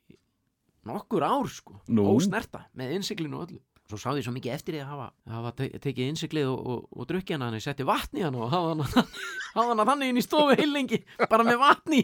nokkur 0.88 1.24
ár 1.28 1.48
sko, 1.52 1.82
Nú. 1.92 2.06
ósnerta 2.16 2.66
með 2.80 2.96
innsiklinu 2.98 3.42
og 3.42 3.50
öllu 3.50 3.62
svo 3.88 4.00
sá 4.02 4.10
ég 4.18 4.26
svo 4.26 4.34
mikið 4.36 4.54
eftir 4.54 4.76
því 4.78 4.82
að 4.84 4.90
hafa, 4.94 5.10
hafa 5.34 5.52
te 5.58 5.68
tekið 5.84 6.14
innsiklið 6.14 6.50
og, 6.52 6.72
og, 6.74 6.88
og 6.92 7.10
drukki 7.10 7.36
hana 7.36 7.50
hann 7.50 7.60
ég 7.60 7.64
setti 7.64 7.88
vatni 7.88 8.24
í 8.24 8.26
hana 8.28 8.42
og 8.44 8.52
hafa 8.52 8.74
hana, 8.74 9.06
hafa 9.58 9.68
hana 9.72 9.86
þannig 9.92 10.12
inn 10.12 10.22
í 10.22 10.26
stofu 10.26 10.58
heilengi 10.60 11.04
bara 11.28 11.46
með 11.48 11.62
vatni. 11.64 12.02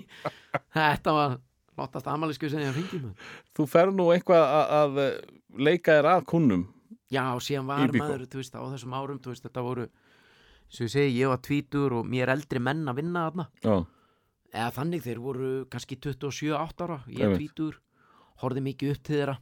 Þetta 0.75 1.15
var 1.17 1.35
lottast 1.77 2.07
amalisku 2.11 2.49
sem 2.51 2.61
ég 2.63 2.71
að 2.71 2.79
fengi 2.79 3.01
með 3.01 3.27
þú 3.57 3.65
fer 3.69 3.91
nú 3.93 4.09
eitthvað 4.13 4.43
að, 4.45 4.73
að 4.79 5.63
leika 5.67 5.97
þér 5.97 6.09
að 6.11 6.25
kunnum 6.29 6.65
já, 7.13 7.23
síðan 7.41 7.69
var 7.69 7.93
maður, 7.93 8.25
veist, 8.33 8.57
á 8.57 8.61
þessum 8.61 8.95
árum 8.97 9.21
veist, 9.25 9.45
þetta 9.45 9.63
voru, 9.65 9.87
sem 10.69 10.87
ég 10.87 10.93
segi, 10.93 11.15
ég 11.19 11.31
var 11.31 11.41
tvítur 11.45 11.97
og 11.99 12.09
mér 12.09 12.33
eldri 12.33 12.61
menn 12.63 12.85
að 12.89 13.01
vinna 13.01 13.25
Já, 13.63 13.75
eða 14.53 14.69
þannig, 14.77 15.05
þeir 15.05 15.23
voru 15.23 15.51
kannski 15.71 15.97
27-8 15.97 16.85
ára, 16.85 16.99
ég 17.09 17.25
Einmitt. 17.25 17.41
tvítur 17.41 17.79
horfði 18.43 18.65
mikið 18.69 18.93
upp 18.93 19.03
til 19.03 19.17
þeirra 19.17 19.37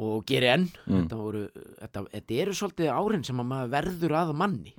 og 0.00 0.22
geri 0.28 0.48
enn 0.54 0.68
Mm. 0.86 1.02
þetta, 1.04 1.16
voru, 1.20 1.42
þetta, 1.80 2.02
þetta 2.14 2.38
eru 2.44 2.54
svolítið 2.56 2.90
árin 2.94 3.24
sem 3.26 3.42
að 3.42 3.48
maður 3.52 3.72
verður 3.74 4.14
að 4.20 4.32
manni 4.40 4.72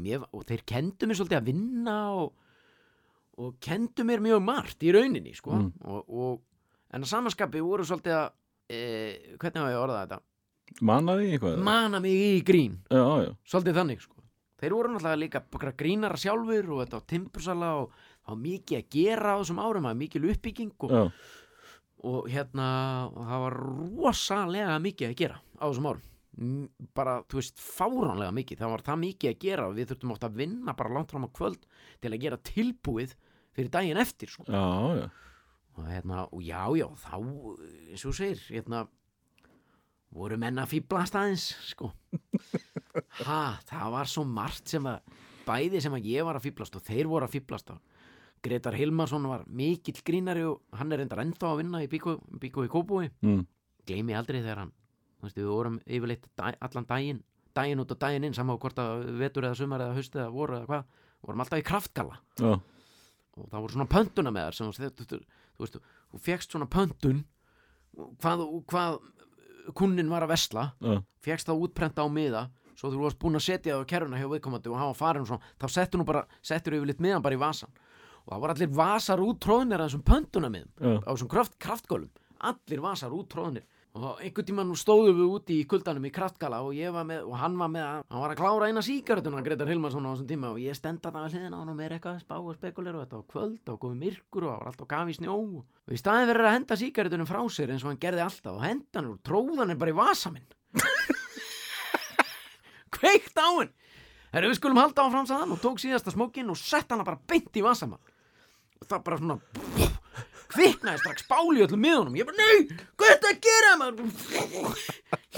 mér, 0.00 0.24
og 0.32 0.44
þeir 0.48 0.62
kendu 0.66 1.06
mér 1.10 1.18
svolítið 1.20 1.38
að 1.38 1.48
vinna 1.52 1.96
og, 2.18 2.32
og 3.38 3.56
kendu 3.62 4.06
mér 4.08 4.22
mjög 4.24 4.40
margt 4.46 4.82
í 4.86 4.92
rauninni 4.94 5.34
sko. 5.36 5.52
Mm. 5.58 5.68
og, 5.84 6.08
og, 6.08 6.40
en 6.94 7.02
að 7.04 7.10
samanskapi 7.10 7.60
voru 7.62 7.84
svolítið 7.86 8.16
að 8.16 8.26
e, 8.70 8.80
hvernig 9.38 9.60
hafa 9.62 9.74
ég 9.74 9.82
orðað 9.84 10.02
þetta 10.06 10.20
Mannaði 10.80 11.26
eitthvað? 11.34 11.58
mana 11.62 12.00
mig 12.00 12.14
í 12.16 12.42
grín 12.46 12.78
Já, 12.90 13.02
já, 13.26 13.30
svolítið 13.52 13.78
þannig 13.82 14.00
sko. 14.06 14.22
þeir 14.62 14.72
voru 14.78 14.92
náttúrulega 14.94 15.20
líka 15.20 15.42
bara 15.52 15.72
grínara 15.76 16.16
sjálfur 16.18 16.70
og 16.72 16.80
þetta 16.84 17.00
á 17.04 17.08
timbursala 17.12 17.70
og 17.82 17.90
það 18.24 18.32
var 18.32 18.40
mikið 18.46 18.78
að 18.80 18.86
gera 18.96 19.34
á 19.34 19.38
þessum 19.42 19.60
árum 19.60 19.84
það 19.84 19.90
var 19.92 20.00
mikil 20.00 20.24
uppbygging 20.32 20.72
og, 20.88 20.94
já, 20.96 21.02
og 22.04 22.28
hérna 22.30 22.66
og 23.10 23.22
það 23.28 23.44
var 23.44 23.56
rosalega 23.60 24.80
mikið 24.84 25.10
að 25.10 25.20
gera 25.22 25.38
á 25.40 25.64
þessum 25.64 25.88
árum 25.92 26.10
bara, 26.96 27.20
þú 27.30 27.38
veist, 27.38 27.60
fáránlega 27.62 28.34
mikið 28.34 28.62
það 28.62 28.72
var 28.72 28.82
það 28.88 29.00
mikið 29.04 29.30
að 29.30 29.42
gera 29.44 29.68
við 29.74 29.90
þurftum 29.90 30.14
oft 30.14 30.26
að 30.26 30.40
vinna 30.40 30.74
bara 30.74 30.94
langt 30.96 31.14
fram 31.14 31.26
á 31.28 31.36
kvöld 31.36 31.68
til 32.02 32.10
að 32.10 32.24
gera 32.24 32.40
tilbúið 32.42 33.14
fyrir 33.54 33.70
daginn 33.70 34.00
eftir 34.02 34.32
sko. 34.32 34.46
já, 34.48 34.64
já. 34.98 35.06
og 35.78 35.88
hérna, 35.90 36.24
og 36.26 36.42
já, 36.42 36.62
já, 36.80 36.88
þá 37.04 37.14
eins 37.14 38.06
og 38.10 38.16
segir, 38.18 38.42
hérna 38.50 38.84
voru 40.14 40.38
menn 40.38 40.58
að 40.62 40.74
fýblast 40.74 41.14
aðeins 41.18 41.46
sko 41.70 41.92
ha, 43.26 43.58
það 43.66 43.94
var 43.94 44.10
svo 44.10 44.26
margt 44.26 44.74
sem 44.74 44.90
að 44.90 45.14
bæði 45.46 45.82
sem 45.84 45.94
að 45.94 46.10
ég 46.10 46.26
var 46.26 46.38
að 46.38 46.48
fýblast 46.48 46.78
og 46.78 46.86
þeir 46.86 47.10
voru 47.10 47.28
að 47.28 47.36
fýblast 47.36 47.70
á 47.74 47.76
Gretar 48.44 48.76
Hilmarsson 48.76 49.24
var 49.30 49.44
mikill 49.48 50.00
grínari 50.04 50.42
og 50.46 50.60
hann 50.76 50.92
er 50.92 51.00
reyndar 51.00 51.22
ennþá 51.24 51.50
að 51.54 51.60
vinna 51.62 51.80
í 51.84 51.88
Bíkó, 51.90 52.18
Bíkó 52.40 52.64
í 52.66 52.70
Kópúi 52.72 53.10
Mm. 53.24 53.46
gleymi 53.88 54.14
aldrei 54.16 54.42
þegar 54.42 54.58
hann 54.64 54.72
þú 55.20 55.24
veist, 55.28 55.38
við 55.40 55.48
vorum 55.48 55.78
yfirleitt 55.86 56.26
allan 56.60 56.86
daginn 56.88 57.22
daginn 57.54 57.80
út 57.80 57.90
og 57.94 57.98
daginn 58.02 58.24
inn, 58.28 58.34
saman 58.34 58.56
á 58.56 58.60
hvort 58.60 58.78
að 58.82 59.04
vetur 59.20 59.46
eða 59.48 59.56
sumar 59.56 59.80
eða 59.80 59.94
haust 59.96 60.16
eða 60.18 60.30
voru 60.34 60.56
eða 60.58 60.66
hvað 60.66 60.84
vorum 61.24 61.40
alltaf 61.44 61.58
í 61.62 61.64
kraftgalla 61.64 62.18
já. 62.38 62.52
og 63.38 63.48
það 63.50 63.60
voru 63.64 63.72
svona 63.72 63.88
pöntuna 63.94 64.32
með 64.34 64.48
þar 64.48 64.58
sem 64.58 64.72
þú, 64.72 64.90
þú, 64.90 65.06
þú, 65.08 65.20
þú 65.54 65.64
veist, 65.64 65.78
þú 66.12 66.20
fegst 66.28 66.50
svona 66.52 66.66
pöntun 66.68 67.24
hvað, 68.20 68.44
hvað 68.68 68.98
kunnin 69.78 70.10
var 70.12 70.26
að 70.26 70.32
vesla 70.34 70.66
já. 70.82 70.98
fegst 71.24 71.48
það 71.48 71.62
útprenta 71.64 72.04
á 72.04 72.08
miða 72.10 72.44
svo 72.74 72.90
þú 72.90 73.04
varst 73.04 73.20
búin 73.22 73.38
að 73.38 73.44
setja 73.46 73.76
það 73.76 73.84
á 73.86 73.90
kerruna 73.92 74.18
hjá 74.18 74.28
viðkomandi 74.32 74.70
og 74.72 74.80
hafa 74.80 74.96
farin 74.98 75.22
og 75.24 75.28
svona, 75.30 75.52
þá 75.62 75.66
settur 75.70 76.00
nú 76.02 76.06
bara 76.08 76.24
settur 76.42 76.74
yfir 76.74 76.90
litt 76.90 77.00
miðan 77.04 77.22
bara 77.22 77.36
í 77.38 77.40
vasan 77.40 77.70
og 78.24 78.32
það 78.32 78.42
voru 78.44 78.56
allir 78.56 78.74
vasar 78.80 79.24
út 79.24 79.40
tróðnir 79.44 79.80
að 79.80 79.90
þessum 79.90 80.08
pöntuna 80.08 80.52
miðum 80.52 81.00
á 81.04 81.10
þessum 81.12 81.30
kraft, 81.30 81.56
kraftgólum 81.60 82.10
allir 82.44 82.84
vasar 82.84 83.16
út 83.16 83.30
tróðnir 83.32 83.64
og 83.94 84.18
einhvern 84.26 84.46
tíma 84.48 84.62
nú 84.66 84.74
stóðum 84.74 85.20
við 85.20 85.32
úti 85.36 85.56
í 85.60 85.66
kuldanum 85.70 86.08
í 86.08 86.10
kraftgala 86.10 86.64
og 86.66 86.72
ég 86.74 86.90
var 86.90 87.04
með, 87.06 87.28
og 87.28 87.36
hann 87.38 87.54
var 87.60 87.68
með 87.70 87.84
hann 87.86 88.22
var 88.24 88.32
að 88.32 88.40
klára 88.40 88.66
eina 88.66 88.82
sígaretuna 88.82 89.42
Gretar 89.46 89.68
Hilmarsson 89.70 90.02
á 90.02 90.10
þessum 90.10 90.26
tíma. 90.32 90.48
Og 90.50 90.64
ég 90.64 90.74
stenda 90.74 91.12
það 91.14 91.28
að 91.28 91.36
hliðina 91.36 91.54
á 91.54 91.60
hann 91.60 91.70
og 91.70 91.76
með 91.78 91.94
eitthvað 91.94 92.16
að 92.16 92.24
spá 92.24 92.34
og 92.40 92.56
spekulir 92.58 92.96
og 92.96 93.04
þetta 93.04 93.20
var 93.20 93.28
kvöld 93.30 93.70
og 93.70 93.78
komið 93.84 94.00
myrkur 94.00 94.48
og 94.48 94.50
það 94.50 94.58
var 94.58 94.70
alltaf 94.72 94.88
gafi 94.90 95.14
snjó. 95.14 95.36
Og 95.62 95.94
í 95.94 96.00
staðin 96.00 96.30
verið 96.32 96.48
að 96.48 96.56
henda 96.56 96.78
sígaretunum 96.80 97.30
frá 97.30 97.38
sér 97.54 97.70
eins 97.70 97.86
og 97.86 97.92
hann 97.92 98.02
gerði 98.02 98.24
alltaf 98.26 98.58
og 98.58 98.66
henda 98.66 98.98
hann 98.98 99.12
og 99.12 99.22
tróðan 99.30 99.70
er 99.70 99.78
bara 99.78 99.94
í 99.94 99.98
vasa 100.00 100.34
minn. 100.34 100.50
Kveikt 102.98 103.38
á 103.38 103.46
hann 103.46 103.70
Herru, 104.34 104.50
við 104.50 104.58
skulum 104.58 104.82
halda 104.82 105.06
áfram 105.06 105.28
sagði 105.28 105.44
hann 105.44 105.54
og 105.54 105.62
tók 105.62 105.78
síðasta 105.78 106.10
smókin 106.10 106.50
og 106.50 106.58
sett 106.58 106.90
hana 106.90 107.06
bara 107.06 107.22
beint 107.30 107.54
í 107.54 107.62
vasamann 107.62 108.02
og 108.80 108.88
það 108.90 109.04
bara 109.06 109.20
svona 109.20 109.38
kviknaði 110.54 111.00
strax 111.02 111.28
báli 111.28 111.60
í 111.60 111.64
öllum 111.66 111.82
miðunum. 111.82 112.18
Ég 112.18 112.28
bara, 112.28 112.38
nei, 112.38 112.82
hvað 112.98 113.08
er 113.10 113.16
þetta 113.16 113.32
að 113.32 113.40
gera 113.48 113.72
maður? 113.80 114.84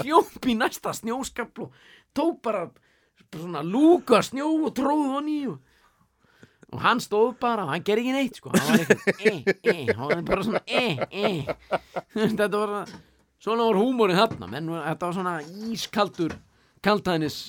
Hljóp 0.01 0.49
í 0.51 0.57
næsta 0.57 0.93
snjóskapl 0.97 1.67
og 1.67 1.79
tók 2.17 2.41
bara 2.45 2.67
svona 3.33 3.63
lúka 3.65 4.21
snjó 4.25 4.49
og 4.67 4.73
tróð 4.77 5.09
hann 5.15 5.29
í 5.31 5.39
og, 5.51 5.57
og 6.71 6.81
hann 6.83 7.01
stóð 7.03 7.33
bara 7.41 7.67
hann 7.69 7.85
gerði 7.85 8.05
ekki 8.05 8.15
neitt 8.15 8.39
sko. 8.39 8.53
Hann 8.53 8.67
var 8.69 8.83
eitthvað, 8.83 9.19
e, 9.19 9.33
e, 9.73 9.77
hann 9.91 10.11
var 10.13 10.25
bara 10.31 10.47
svona 10.47 10.63
e, 10.65 10.85
e 11.11 12.27
þetta 12.39 12.51
var 12.53 12.75
svona 13.43 13.69
var 13.69 13.81
húmórin 13.81 14.19
þarna 14.19 14.51
menn 14.51 14.73
þetta 14.75 15.09
var 15.09 15.17
svona 15.17 15.35
ískaldur 15.71 16.37
kaltænis 16.85 17.39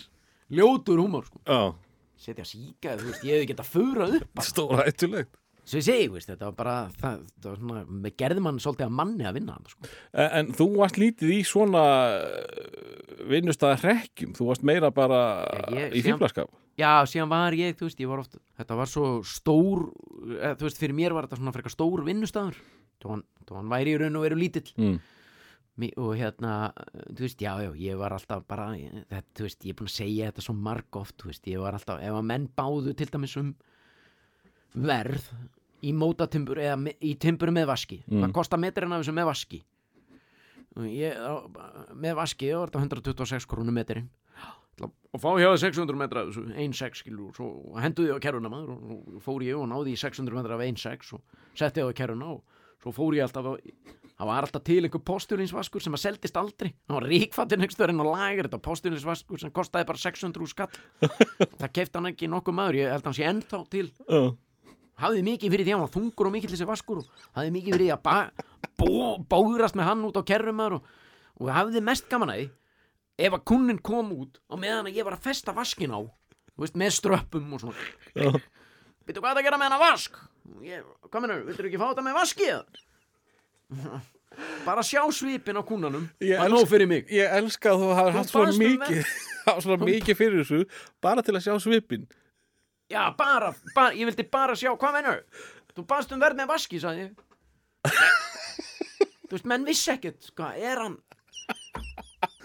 ljótur 0.50 1.02
húmór 1.02 1.28
sko. 1.28 1.42
Já, 1.44 1.60
setja 2.18 2.48
síkaði, 2.48 3.04
þú 3.04 3.12
veist, 3.12 3.28
ég 3.28 3.38
hefði 3.38 3.50
getað 3.52 3.72
furað 3.76 4.18
upp 4.20 4.42
stóra 4.48 4.88
hættulegt 4.88 5.36
Svo 5.68 5.80
ég 5.82 5.84
segi, 5.84 6.06
veist, 6.08 6.30
þetta 6.30 6.46
var 6.48 6.54
bara 6.56 6.74
það, 6.96 7.18
það 7.42 7.48
var 7.50 7.58
svona, 7.60 7.80
með 8.06 8.14
gerði 8.22 8.44
mann 8.46 8.60
svolítið 8.64 8.86
að 8.86 8.94
manni 9.02 9.26
að 9.28 9.34
vinna 9.36 9.56
sko. 9.68 9.90
En, 10.14 10.30
en 10.38 10.52
þú 10.56 10.66
varst 10.78 11.00
lítið 11.02 11.32
í 11.34 11.40
svona 11.44 11.82
vinnustæða 13.28 13.76
hrekkjum, 13.82 14.32
þú 14.38 14.46
varst 14.48 14.64
meira 14.66 14.90
bara 14.94 15.20
ég- 15.74 15.92
í 15.98 16.02
fíblaskap 16.06 16.48
Já, 16.78 17.02
síðan 17.10 17.28
var 17.32 17.52
ég, 17.58 17.74
þú 17.76 17.88
veist, 17.88 18.00
ég 18.00 18.08
var 18.08 18.20
oft 18.22 18.36
þetta 18.56 18.76
var 18.78 18.86
svo 18.90 19.06
stór 19.26 19.84
eða, 20.38 20.54
þú 20.60 20.68
veist, 20.68 20.78
fyrir 20.80 20.94
mér 20.94 21.14
var 21.16 21.26
þetta 21.26 21.40
svona 21.40 21.54
frekar 21.56 21.74
stór 21.74 22.04
vinnustafur 22.06 22.58
þó 23.02 23.08
hann, 23.12 23.24
hann 23.50 23.72
væri 23.72 23.94
í 23.96 23.98
raun 24.00 24.16
og 24.20 24.26
veru 24.28 24.38
lítill 24.40 24.68
mm. 24.76 24.98
Og 25.78 26.16
hérna, 26.18 26.72
þú 27.14 27.22
veist, 27.22 27.38
já, 27.38 27.52
já, 27.62 27.68
ég 27.78 27.94
var 28.00 28.10
alltaf 28.16 28.40
bara, 28.50 28.72
þetta, 28.74 29.20
þú 29.38 29.44
veist, 29.44 29.60
ég 29.62 29.70
er 29.70 29.76
búin 29.78 29.90
að 29.90 29.94
segja 29.94 30.30
þetta 30.32 30.42
svo 30.42 30.54
marg 30.58 30.96
oft, 30.98 31.14
þú 31.22 31.28
veist, 31.30 31.44
ég 31.46 31.60
var 31.62 31.76
alltaf 31.78 32.00
ef 32.02 32.16
að 32.18 32.24
menn 32.26 32.48
báðu 32.58 32.94
til 32.98 33.06
dæmis 33.12 33.36
um 33.38 33.52
verð 34.74 35.28
í 35.82 35.92
mótatimbur 35.94 36.58
eða 36.62 36.76
me- 36.80 36.96
í 37.04 37.14
timbur 37.20 37.52
með 37.54 37.66
vaski. 37.70 38.00
Mm. 38.08 38.22
hvað 38.24 38.32
kostar 38.40 38.58
metrinn 38.62 38.92
af 38.92 39.02
þessu 39.04 39.14
með 39.16 39.28
vaski? 39.30 39.60
Og 40.78 40.86
ég, 40.86 41.16
með 41.98 42.14
vaski 42.18 42.52
var 42.54 42.70
þetta 42.70 42.82
126 43.02 43.46
krónu 43.50 43.72
metrinn. 43.74 44.08
Og 44.78 45.18
fá 45.18 45.30
hjá 45.40 45.48
þér 45.50 45.62
600 45.64 45.96
metra 45.98 46.20
af 46.22 46.28
þessu 46.28 46.44
1.6 46.54 47.00
skilur 47.00 47.30
og 47.32 47.34
svo 47.38 47.46
henduði 47.82 48.12
ég 48.12 48.20
á 48.20 48.24
kerruna 48.28 48.50
maður 48.52 48.74
og, 48.76 48.98
og 49.16 49.22
fór 49.24 49.42
ég 49.42 49.56
og 49.58 49.66
náði 49.72 49.96
í 49.96 49.98
600 49.98 50.36
metra 50.36 50.54
af 50.54 50.62
1.6 50.62 51.14
og 51.16 51.22
setti 51.58 51.80
ég 51.82 51.88
á 51.90 51.98
kerruna 51.98 52.28
og 52.36 52.44
svo 52.84 52.92
fór 52.94 53.16
ég 53.16 53.24
alltaf 53.24 53.48
á, 53.48 53.52
það 54.20 54.28
var 54.30 54.46
alltaf 54.46 54.62
til 54.68 54.78
einhver 54.86 55.02
posturinsvaskur 55.08 55.82
sem 55.82 55.96
að 55.98 56.02
seldist 56.04 56.38
aldrei. 56.38 56.70
Hann 56.86 57.00
var 57.00 57.08
ríkfattin 57.10 57.64
einhver 57.64 57.74
stöðurinn 57.74 58.04
og 58.04 58.10
lager 58.12 58.46
þetta 58.46 58.60
posturinsvaskur 58.68 59.42
sem 59.42 59.50
kostaði 59.56 59.88
bara 59.90 59.98
600 60.04 60.44
úr 60.46 60.52
skall. 60.52 60.70
Það 61.64 61.72
kefti 61.80 61.98
hann 61.98 62.10
ekki 62.12 62.30
nokkuð 62.30 62.58
maður 62.60 62.78
ég 62.78 62.92
held 62.94 63.02
að 63.02 63.10
hann 63.10 63.18
sé 63.18 63.26
ennþá 63.32 63.60
til 63.74 63.88
Já, 64.06 64.20
hafði 65.02 65.24
mikið 65.26 65.54
fyrir 65.54 65.66
því 65.66 65.72
að 65.72 65.76
hann 65.76 65.84
var 65.86 65.94
þungur 65.94 66.28
og 66.28 66.34
mikill 66.34 66.52
þessi 66.52 66.68
vaskur 66.68 67.00
og 67.02 67.10
hafði 67.38 67.54
mikið 67.54 67.76
fyrir 67.76 67.86
því 67.86 67.92
að 67.96 68.44
bó, 68.78 68.90
bóðrast 69.30 69.78
með 69.78 69.90
hann 69.90 70.06
út 70.08 70.18
á 70.18 70.22
kerrumar 70.26 70.78
og, 70.78 70.88
og 71.38 71.52
hafði 71.54 71.82
mest 71.84 72.08
gaman 72.10 72.34
að 72.34 72.42
því 72.42 72.48
ef 73.28 73.38
að 73.38 73.46
kunnin 73.50 73.80
kom 73.82 74.12
út 74.14 74.40
og 74.48 74.62
meðan 74.62 74.90
að 74.90 75.00
ég 75.00 75.06
var 75.08 75.18
að 75.18 75.26
festa 75.30 75.54
vaskin 75.54 75.94
á 75.94 76.00
veist, 76.58 76.76
með 76.78 76.94
ströppum 76.98 77.54
og 77.54 77.62
svona. 77.62 78.42
Veitu 79.08 79.22
hvað 79.22 79.40
það 79.40 79.46
gera 79.46 79.58
með 79.58 79.70
hennar 79.70 79.82
vask? 79.82 80.20
Ég, 80.64 80.84
hvað 81.08 81.24
mennur, 81.24 81.42
viltur 81.48 81.68
ekki 81.68 81.80
fá 81.80 81.88
þetta 81.90 82.06
með 82.06 82.18
vaski 82.18 82.52
eða? 82.52 84.04
bara 84.64 84.84
sjá 84.86 85.02
svipin 85.12 85.58
á 85.58 85.62
kunnanum 85.66 86.06
það 86.20 86.44
er 86.44 86.52
nóg 86.52 86.68
fyrir 86.70 86.88
mig. 86.88 87.08
Ég 87.12 87.32
elska 87.40 87.72
að 87.74 87.82
þú 87.82 87.88
hafa 87.98 88.12
Þú 88.12 88.18
haft 88.18 88.32
svona 88.32 88.52
um 88.52 88.62
mikið 88.62 89.10
svona 89.64 89.88
mikið 89.88 90.18
fyrir 90.18 90.42
þessu 90.42 90.62
bara 91.04 91.24
til 91.24 91.34
að 91.36 91.44
sjá 91.46 91.54
svipin 91.62 92.06
já, 92.90 93.02
bara, 93.18 93.52
bara, 93.74 93.94
ég 93.96 94.08
vildi 94.10 94.26
bara 94.32 94.56
sjá 94.58 94.72
hvað 94.74 94.98
mennur, 94.98 95.24
þú 95.74 95.86
baðst 95.88 96.14
um 96.16 96.22
verð 96.22 96.40
með 96.40 96.52
vaski 96.52 96.80
sagði 96.82 97.08
ég. 97.08 97.12
Þú 99.28 99.36
veist, 99.36 99.48
menn 99.48 99.66
vissi 99.68 99.92
ekkert 99.92 100.32
hvað, 100.34 100.62
er 100.64 100.82
hann 100.86 100.96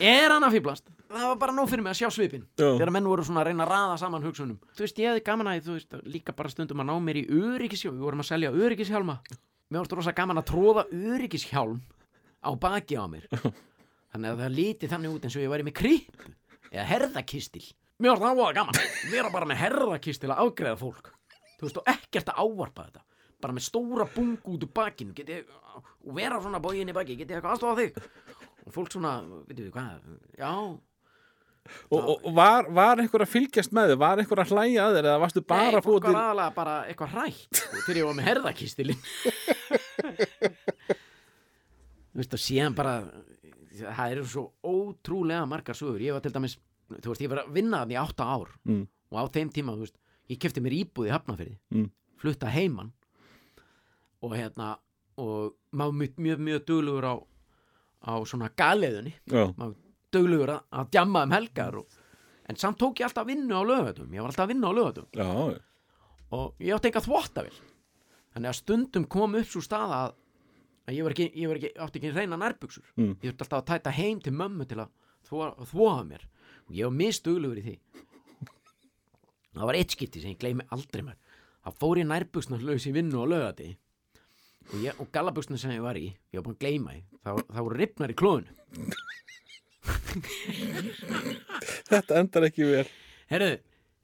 er 0.03 0.33
hann 0.33 0.43
að 0.43 0.57
fýblast 0.57 0.89
það 1.13 1.29
var 1.29 1.39
bara 1.41 1.55
nóg 1.55 1.69
fyrir 1.69 1.83
mig 1.85 1.93
að 1.93 1.99
sjá 2.01 2.09
svipin 2.13 2.45
Já. 2.57 2.67
þegar 2.75 2.91
menn 2.95 3.09
voru 3.09 3.25
svona 3.25 3.43
að 3.43 3.49
reyna 3.49 3.65
að 3.65 3.71
raða 3.73 3.97
saman 4.01 4.25
hugsunum. 4.25 4.59
Þú 4.73 4.85
veist, 4.85 5.01
ég 5.01 5.11
hefði 5.11 5.23
gaman 5.27 5.49
að 5.51 5.67
þú 5.67 5.75
veist, 5.77 5.97
líka 6.09 6.35
bara 6.37 6.51
stundum 6.51 6.81
að 6.83 6.89
ná 6.89 6.95
mér 7.05 7.19
í 7.21 7.23
öryggishjálm, 7.37 7.99
við 7.99 8.07
vorum 8.07 8.23
að 8.23 8.29
selja 8.31 8.53
öryggishjálma. 8.53 9.17
Mér 9.69 9.83
varst 9.83 9.95
rosa 9.97 10.15
gaman 10.17 10.41
að 10.41 10.47
tróða 10.49 10.85
öryggishjálm 10.89 11.79
á 12.43 12.49
baki 12.65 12.97
á 12.97 13.05
mér. 13.09 13.27
Þannig 14.13 14.31
að 14.31 14.43
það 14.43 14.57
líti 14.57 14.89
þannig 14.91 15.15
út 15.15 15.27
eins 15.27 15.37
og 15.37 15.45
ég 15.45 15.53
væri 15.53 15.67
með 15.67 15.77
kripp 15.79 16.27
eða 16.73 16.89
herðakistil 16.89 17.65
mér 18.03 18.13
varst 18.13 18.25
það 18.25 18.39
voða 18.41 18.53
gaman, 18.59 18.79
vera 19.11 19.31
bara 19.33 19.49
með 19.49 19.61
herðakistil 19.63 20.31
að 20.33 20.41
afgreða 20.45 20.79
fólk. 20.81 21.11
Þú 21.57 21.67
veist, 21.67 21.81
og 21.81 21.91
ekkert 21.93 22.31
að 22.33 22.39
ávarpa 22.43 22.87
þetta. 22.87 23.03
Bara 23.43 23.57
með 23.57 23.65
stóra 23.67 24.07
bungu 24.13 24.55
út 24.55 24.65
úr 24.65 24.71
ég, 25.33 25.53
og 26.03 26.15
vera 26.17 26.39
svona 26.43 26.61
bógin 26.63 26.91
í 26.91 26.95
baki 26.95 27.17
get 27.19 27.31
ég 27.31 27.39
eitthvað 27.39 27.55
aðstofa 27.55 27.79
þig? 27.79 27.91
Og 28.63 28.75
fólk 28.75 28.91
svona, 28.93 29.13
veitum 29.47 29.65
við 29.65 29.73
hvað? 29.75 30.09
Já, 30.39 30.51
og, 31.89 31.99
og 31.99 32.25
og 32.27 32.33
var, 32.35 32.67
var 32.75 32.99
einhver 32.99 33.23
að 33.23 33.31
fylgjast 33.31 33.75
með 33.75 33.93
þig 33.93 33.99
var 34.01 34.19
einhver 34.19 34.41
að 34.43 34.51
hlæja 34.51 34.83
að 34.83 34.97
þér 34.97 35.07
eða 35.07 35.21
varstu 35.23 35.43
bara 35.47 35.79
að 35.79 35.85
var 35.87 36.03
til 36.03 36.47
bara 36.57 36.73
eitthvað 36.91 37.13
hrætt 37.15 37.61
þegar 37.85 37.99
ég 38.01 38.09
var 38.09 38.17
með 38.17 38.27
herðakistilinn 38.27 39.03
Þú 42.13 42.19
veist 42.19 42.35
og 42.35 42.43
síðan 42.43 42.75
bara 42.77 42.97
það 43.73 44.11
eru 44.11 44.25
svo 44.29 44.43
ótrúlega 44.61 45.47
margar 45.49 45.77
sögur. 45.77 46.03
Ég 46.03 46.13
var 46.13 46.21
til 46.21 46.33
dæmis, 46.35 46.59
þú 47.01 47.11
veist, 47.13 47.21
ég 47.25 47.29
var 47.31 47.43
að 47.45 47.53
vinna 47.55 47.83
þannig 47.85 47.99
átta 48.03 48.23
ár 48.25 48.49
Mm. 48.67 48.87
og 49.11 49.17
á 49.17 49.23
þeim 49.33 49.49
tíma, 49.53 49.73
þú 49.75 49.79
veist, 49.85 49.97
ég 50.29 50.39
kefti 50.39 50.61
mér 50.61 50.75
íbúð 50.83 51.07
í 51.09 51.13
Hafnafyrði 51.13 51.57
Mm. 51.71 51.89
flutta 52.17 52.47
heiman. 52.51 52.91
Og 54.23 54.31
hérna 54.37 54.77
og 55.17 55.53
maður 55.75 55.93
mjög, 55.99 56.13
mjög, 56.17 56.39
mjög 56.39 56.65
duglugur 56.65 57.05
á 57.05 57.15
á 58.03 58.13
svona 58.27 58.49
galeðunni 58.57 59.13
Já, 59.29 59.53
maður 59.57 59.75
duglugur 60.11 60.49
að, 60.49 60.61
að 60.71 60.89
djamma 60.91 61.23
um 61.23 61.31
helgar 61.31 61.75
og, 61.79 61.85
en 62.49 62.55
samt 62.59 62.77
tók 62.79 62.99
ég 62.99 63.05
alltaf 63.07 63.27
vinnu 63.27 63.53
á 63.55 63.61
lögatum 63.63 64.09
ég 64.11 64.19
var 64.21 64.31
alltaf 64.31 64.45
að 64.47 64.51
vinna 64.53 64.67
á 64.67 64.73
lögatum 64.73 65.05
já, 65.13 65.59
og 66.33 66.55
ég 66.59 66.73
átti 66.75 66.89
enga 66.89 67.03
þvottavél. 67.05 67.53
Þannig 68.33 68.49
að 68.49 68.57
stundum 68.57 69.05
kom 69.05 69.35
upp 69.37 69.45
svo 69.47 69.61
staða 69.61 69.99
að, 70.07 70.13
að 70.89 70.95
ég 70.97 71.03
var 71.05 71.13
ekki, 71.13 71.27
ég 71.37 71.47
var 71.51 71.59
ekki 71.61 71.71
átti 71.85 71.99
ekki 72.01 72.11
reyna 72.15 72.37
nærbuxur. 72.41 72.83
Mm. 72.97 73.11
ég 73.21 73.29
þurfti 73.29 73.45
alltaf 73.45 73.59
að 73.61 73.67
tæta 73.69 73.91
heim 73.93 74.19
til 74.19 74.33
mömmu 74.33 74.65
til 74.67 74.79
að 74.81 74.89
þvoa 75.29 75.99
mér 76.09 76.25
ég 76.71 76.87
var 76.87 76.95
mistuglugur 76.95 77.59
í 77.59 77.65
því. 77.67 77.75
Það 79.53 79.67
var 79.69 79.77
eitt 79.77 79.93
skipti 79.93 80.21
sem 80.21 80.33
ég 80.33 80.41
gleymi 80.41 80.65
aldrei 80.73 81.03
mér. 81.05 81.17
Það 81.63 81.79
fór 81.79 82.01
ég 82.01 82.09
nærbuxna 82.09 82.59
laus 82.63 82.87
í 82.89 82.93
vinnu 82.95 83.23
á 83.23 83.25
lögati 83.29 83.69
og, 84.73 84.79
og 84.99 85.07
gallabuxna 85.13 85.59
sem 85.59 85.75
ég 85.75 85.83
var 85.83 85.99
í 85.99 86.07
ég 86.09 86.39
var 86.39 86.45
búin 86.47 86.57
að 86.57 86.63
gleyma 86.63 86.95
því. 86.95 87.03
Það, 87.23 87.43
það 87.49 87.67
voru 87.67 87.79
ripnar 87.79 88.13
í 88.13 88.19
klóðinu 88.19 88.51
þetta 91.89 92.17
endar 92.19 92.47
ekki 92.47 92.67
vel. 92.67 92.87
Herru, 93.31 93.51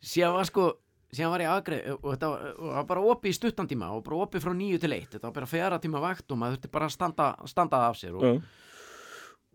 síðan 0.03 0.35
var 0.37 0.47
sko 0.49 0.69
síðan 1.09 1.33
var 1.33 1.43
ég 1.43 1.51
aðgreið 1.53 1.91
og 1.95 2.07
þetta 2.13 2.31
var, 2.31 2.47
og 2.53 2.71
var 2.75 2.87
bara 2.91 3.05
opið 3.13 3.31
í 3.31 3.37
stuttan 3.37 3.69
tíma 3.69 3.91
og 3.95 4.03
bara 4.05 4.23
opið 4.25 4.45
frá 4.45 4.53
nýju 4.55 4.81
til 4.83 4.93
eitt. 4.95 5.11
Þetta 5.15 5.27
var 5.27 5.37
bara 5.39 5.49
fjara 5.49 5.81
tíma 5.81 6.01
vakt 6.03 6.27
og 6.31 6.41
maður 6.41 6.57
þurfti 6.57 6.73
bara 6.75 6.89
að 6.89 6.95
standa, 6.95 7.29
standa 7.49 7.83
af 7.87 7.99
sér 7.99 8.17
og, 8.19 8.25
Já, 8.25 8.33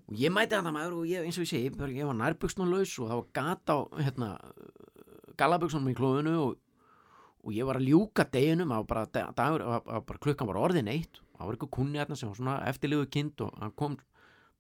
og 0.05 0.19
ég 0.21 0.33
mæti 0.33 0.53
þetta 0.55 0.73
maður 0.75 0.99
og 1.01 1.09
ég, 1.09 1.25
eins 1.25 1.39
og 1.39 1.47
ég 1.47 1.51
segi 1.51 1.73
bara, 1.75 1.93
ég 1.95 2.09
var 2.09 2.19
nærbuxnunlaus 2.19 2.93
og 3.01 3.11
það 3.11 3.21
var 3.21 3.29
gat 3.39 3.73
á 3.73 3.77
hérna, 3.99 4.31
gallabuxnunum 5.41 5.93
í 5.93 5.99
klóðinu 5.99 6.35
og, 6.43 6.57
og 7.45 7.55
ég 7.57 7.69
var 7.69 7.81
að 7.81 7.89
ljúka 7.91 8.27
deginum 8.33 8.73
það 8.75 8.83
var 8.83 8.91
bara, 8.93 9.31
dagur, 9.39 9.65
það 9.65 9.89
var 9.91 10.05
bara 10.11 10.25
klukkan 10.27 10.51
var 10.51 10.61
orðin 10.61 10.93
eitt. 10.93 11.21
Það 11.35 11.47
var 11.49 11.57
eitthvað 11.57 11.73
kunni 11.75 11.99
hérna 11.99 12.19
sem 12.19 12.31
var 12.31 12.39
svona 12.39 12.59
eftirlegu 12.69 13.09
kind 13.17 13.45
og 13.45 13.57
hann 13.63 13.73
kom 13.81 13.97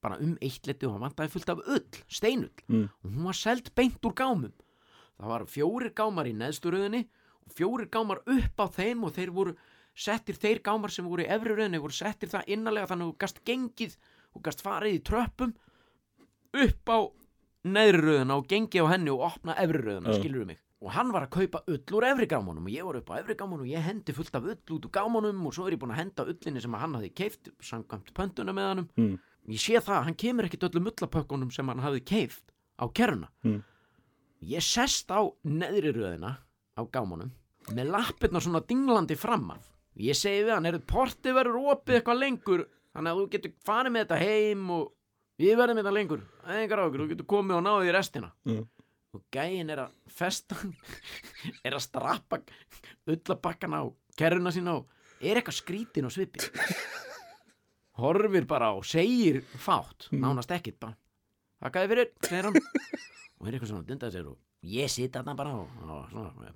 bara 0.04 0.18
um 0.20 0.34
eitt 0.44 0.66
leti 0.68 0.88
og 0.88 0.96
hann 0.96 1.04
vantaði 1.06 1.32
fullt 1.32 1.52
af 1.52 1.62
ull, 1.64 2.00
steinull. 2.08 2.64
Mm. 2.68 2.88
og 2.88 3.12
hún 3.12 3.28
var 3.28 3.38
selt 3.38 3.70
beint 3.76 4.04
úr 4.04 4.16
gámum. 4.16 4.56
Það 5.14 5.30
var 5.30 5.46
fjórir 5.46 5.94
gámar 5.94 6.26
í 6.26 6.34
neðsturöðinni 6.34 7.04
og 7.44 7.54
fjórir 7.54 7.88
gámar 7.92 8.24
upp 8.24 8.64
á 8.64 8.66
þeim 8.74 9.04
og 9.06 9.14
þeir 9.14 9.32
voru 9.36 9.54
settir 9.94 10.36
þeir 10.40 10.60
gámar 10.64 10.90
sem 10.90 11.06
voru 11.06 11.22
í 11.22 11.30
efri 11.30 11.54
röðinni 11.54 11.80
voru 11.82 11.94
settir 11.94 12.30
það 12.32 12.50
innanlega 12.50 12.90
þannig 12.90 13.06
að 13.06 13.12
þú 13.12 13.18
gast 13.22 13.40
gengið 13.46 13.96
og 14.34 14.42
gast 14.42 14.62
farið 14.64 14.98
í 14.98 15.02
tröppum 15.06 15.54
upp 16.64 16.90
á 16.90 16.98
neðri 17.64 18.00
röðina 18.04 18.36
og 18.38 18.46
gengið 18.50 18.84
á 18.86 18.92
henni 18.92 19.10
og 19.14 19.22
opna 19.30 19.54
efri 19.62 19.80
röðina, 19.82 20.12
Já. 20.12 20.18
skilur 20.20 20.46
mig 20.46 20.58
og 20.84 20.90
hann 20.92 21.12
var 21.14 21.24
að 21.24 21.30
kaupa 21.38 21.62
ull 21.72 21.80
úr 21.96 22.04
efri 22.10 22.26
gámanum 22.28 22.66
og 22.68 22.72
ég 22.74 22.84
var 22.84 22.98
upp 23.00 23.08
á 23.08 23.14
efri 23.22 23.34
gámanum 23.40 23.62
og 23.64 23.70
ég 23.72 23.80
hendi 23.86 24.12
fullt 24.12 24.34
af 24.36 24.44
ull 24.44 24.58
út 24.76 24.84
úr 24.84 24.90
gámanum 24.92 25.46
og 25.48 25.54
svo 25.56 25.66
er 25.66 25.72
ég 25.76 25.80
búin 25.80 25.94
að 25.94 26.02
henda 26.02 26.26
ullinni 26.28 26.60
sem 26.60 26.74
hann 26.76 26.94
hafði 26.98 27.12
keift 27.16 27.48
samkvæmt 27.64 28.12
pöntuna 28.12 28.52
með 28.52 28.68
hannum 28.68 28.88
Mm. 28.98 29.18
ég 29.48 29.60
sé 29.60 29.80
það, 29.80 30.04
hann 30.04 30.14
kemur 30.14 30.44
ekkit 30.44 30.68
öllum 30.68 30.90
ullapökkunum 30.92 31.50
sem 31.52 31.66
hann 31.68 31.80
hafði 31.80 32.04
keift 32.04 32.44
á 32.78 32.84
kerruna 32.92 33.28
Mm. 33.44 33.62
ég 34.44 34.60
sest 34.62 35.08
á 35.08 35.24
neðri 35.44 35.92
röðina 35.96 36.36
á 36.76 36.82
gámanum 36.84 37.30
með 37.72 37.88
lappirna 37.90 38.40
svona 38.44 38.60
dinglandi 38.60 39.16
fram 39.16 39.50
af 39.52 39.70
ég 39.96 40.12
segi 40.14 40.44
við 40.44 40.52
hann, 40.54 40.66
er 40.66 40.78
portið 40.80 41.32
verður 41.40 41.72
opið 41.72 41.96
eitthvað 42.02 42.20
lengur 42.20 42.66
þannig 42.94 43.10
að 43.10 43.20
þú 43.20 43.26
getur 43.34 43.54
farið 43.66 43.94
með 43.94 44.06
þetta 44.06 44.20
heim 44.22 44.70
og 44.74 44.86
við 45.42 45.58
verðum 45.58 45.78
með 45.78 45.84
þetta 45.84 45.96
lengur 45.98 46.24
engar 46.54 46.82
á 46.82 46.86
ykkur, 46.86 47.02
þú 47.02 47.10
getur 47.12 47.28
komið 47.34 47.58
og 47.58 47.64
náðið 47.66 47.90
í 47.90 47.94
restina. 47.98 48.30
Mm. 48.48 48.64
og 49.14 49.22
gæin 49.30 49.70
er 49.70 49.84
að 49.84 49.92
festa 50.10 50.56
er 51.66 51.76
að 51.76 51.84
strappa 51.84 52.40
ullabakkan 53.06 53.76
á 53.78 53.82
kerruna 54.18 54.50
sína 54.54 54.78
og 54.80 54.88
er 55.22 55.38
eitthvað 55.38 55.60
skrítin 55.60 56.08
og 56.08 56.14
svipi. 56.14 56.42
Horfir 58.00 58.46
bara 58.50 58.72
og 58.74 58.82
segir 58.86 59.44
fátt, 59.62 60.08
nánast 60.10 60.50
ekkit 60.50 60.80
bara. 60.82 60.96
Þakkaði 61.62 61.90
fyrir, 61.92 62.10
segir 62.26 62.48
hann. 62.48 62.58
Og 63.38 63.46
er 63.46 63.54
eitthvað 63.54 63.70
svona 63.70 63.86
dundað 63.86 64.16
sér 64.16 64.26
og 64.32 64.40
ég 64.74 64.90
sit 64.90 65.14
þarna 65.14 65.36
bara 65.38 65.54
og, 65.60 65.70
og 65.84 66.10
svona, 66.10 66.50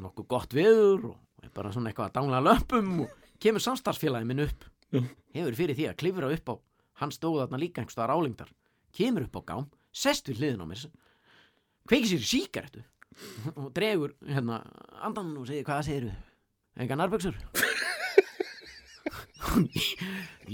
nokkuð 0.00 0.28
gott 0.30 0.56
viður 0.56 1.10
og 1.10 1.44
er 1.44 1.52
bara 1.54 1.72
svona 1.74 1.90
eitthvað 1.92 2.08
að 2.08 2.16
dangla 2.16 2.40
löpum 2.42 2.90
og 3.04 3.28
kemur 3.42 3.62
samstarfsfélagi 3.62 4.28
minn 4.28 4.46
upp. 4.46 4.64
Hefur 4.92 5.58
fyrir 5.58 5.76
því 5.76 5.84
að 5.90 5.98
klifra 6.02 6.30
upp 6.34 6.52
á 6.52 6.54
hann 7.02 7.12
stóð 7.14 7.40
þarna 7.42 7.62
líka 7.62 7.78
einhverstaðar 7.82 8.14
álingdar 8.16 8.50
kemur 8.96 9.26
upp 9.28 9.36
á 9.38 9.40
gám, 9.52 9.66
sest 9.92 10.24
við 10.30 10.36
hliðin 10.42 10.64
á 10.64 10.66
mér 10.70 10.80
kveikir 11.88 12.10
sér 12.14 12.24
síkaretu 12.32 12.80
og 13.54 13.68
dregur 13.74 14.12
hérna 14.26 14.56
andan 15.04 15.36
og 15.38 15.46
segir 15.48 15.66
hvað 15.66 15.86
segirðu? 15.88 16.14
Enga 16.78 16.94
nærböksur 16.98 17.36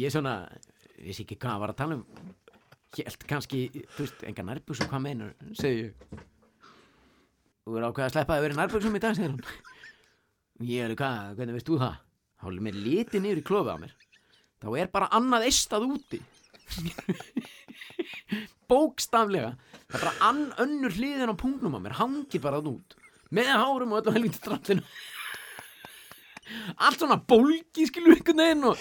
ég 0.05 0.13
svona 0.13 0.35
vissi 1.05 1.23
ekki 1.25 1.39
hvað 1.39 1.53
hann 1.53 1.63
var 1.63 1.73
að 1.75 1.81
tala 1.81 1.95
um. 1.99 2.05
Held 2.95 3.23
kannski, 3.27 3.61
þú 3.75 4.01
veist, 4.05 4.21
enga 4.29 4.43
nærböksur 4.47 4.91
hvað 4.91 5.03
meinar, 5.03 5.31
segi 5.59 5.79
ég. 5.89 5.93
Þú 7.65 7.71
er 7.81 7.87
ákveð 7.89 8.07
að 8.07 8.15
sleppa 8.15 8.33
að 8.37 8.45
vera 8.45 8.55
í 8.55 8.61
nærböksum 8.61 8.97
í 8.97 9.03
dag, 9.03 9.15
segir 9.19 9.33
hann. 9.33 9.43
Ég 10.69 10.87
er 10.87 10.95
hvað, 10.95 11.33
hvernig 11.39 11.57
veist 11.57 11.67
þú 11.67 11.77
það? 11.81 11.97
Er 12.45 12.63
mér 12.63 12.77
liti 12.79 13.19
niður 13.25 13.41
í 13.41 13.47
klófið 13.49 13.75
á 13.75 13.77
mér 13.83 13.93
þá 14.65 14.71
er 14.81 14.93
bara 14.93 15.11
annað 15.15 15.49
eistað 15.51 15.89
úti. 15.91 16.21
Bókstaflega. 18.71 19.55
Það 19.85 19.99
er 19.99 20.07
bara 20.07 20.15
ann, 20.31 20.45
önnur 20.65 20.95
hliðin 20.97 21.33
á 21.33 21.37
punktnum 21.39 21.77
á 21.77 21.81
mér 21.85 21.99
hangi 22.01 22.41
bara 22.43 22.63
það 22.63 22.77
út. 22.79 22.97
Með 23.35 23.53
hárum 23.53 23.93
og 23.95 24.01
öllu 24.01 24.17
helviti 24.17 24.41
strandinu 24.41 24.85
allt 26.77 27.01
svona 27.01 27.19
bólgi 27.29 27.87
skilur 27.89 28.19
ykkur 28.19 28.37
neginn 28.37 28.69
og, 28.69 28.81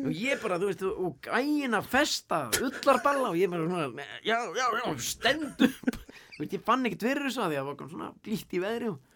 og 0.00 0.10
ég 0.18 0.40
bara, 0.42 0.58
þú 0.60 0.70
veist, 0.70 0.84
og 0.84 1.16
gæin 1.24 1.76
að 1.78 1.90
festa 1.92 2.40
ullarballa 2.58 3.30
og 3.30 3.38
ég 3.38 3.52
bara 3.52 3.68
svona, 3.68 4.06
já, 4.24 4.38
já, 4.56 4.66
já, 4.80 4.86
stend 5.02 5.66
upp. 5.68 6.00
Þú 6.34 6.42
veist, 6.42 6.56
ég 6.56 6.64
fann 6.66 6.86
ekkert 6.88 7.06
fyrir 7.08 7.28
þessu 7.28 7.44
að 7.44 7.52
því 7.52 7.60
að 7.60 7.68
það 7.68 7.82
var 7.82 7.92
svona 7.92 8.10
glýtt 8.26 8.56
í 8.56 8.62
veðri 8.64 8.90
og 8.90 9.13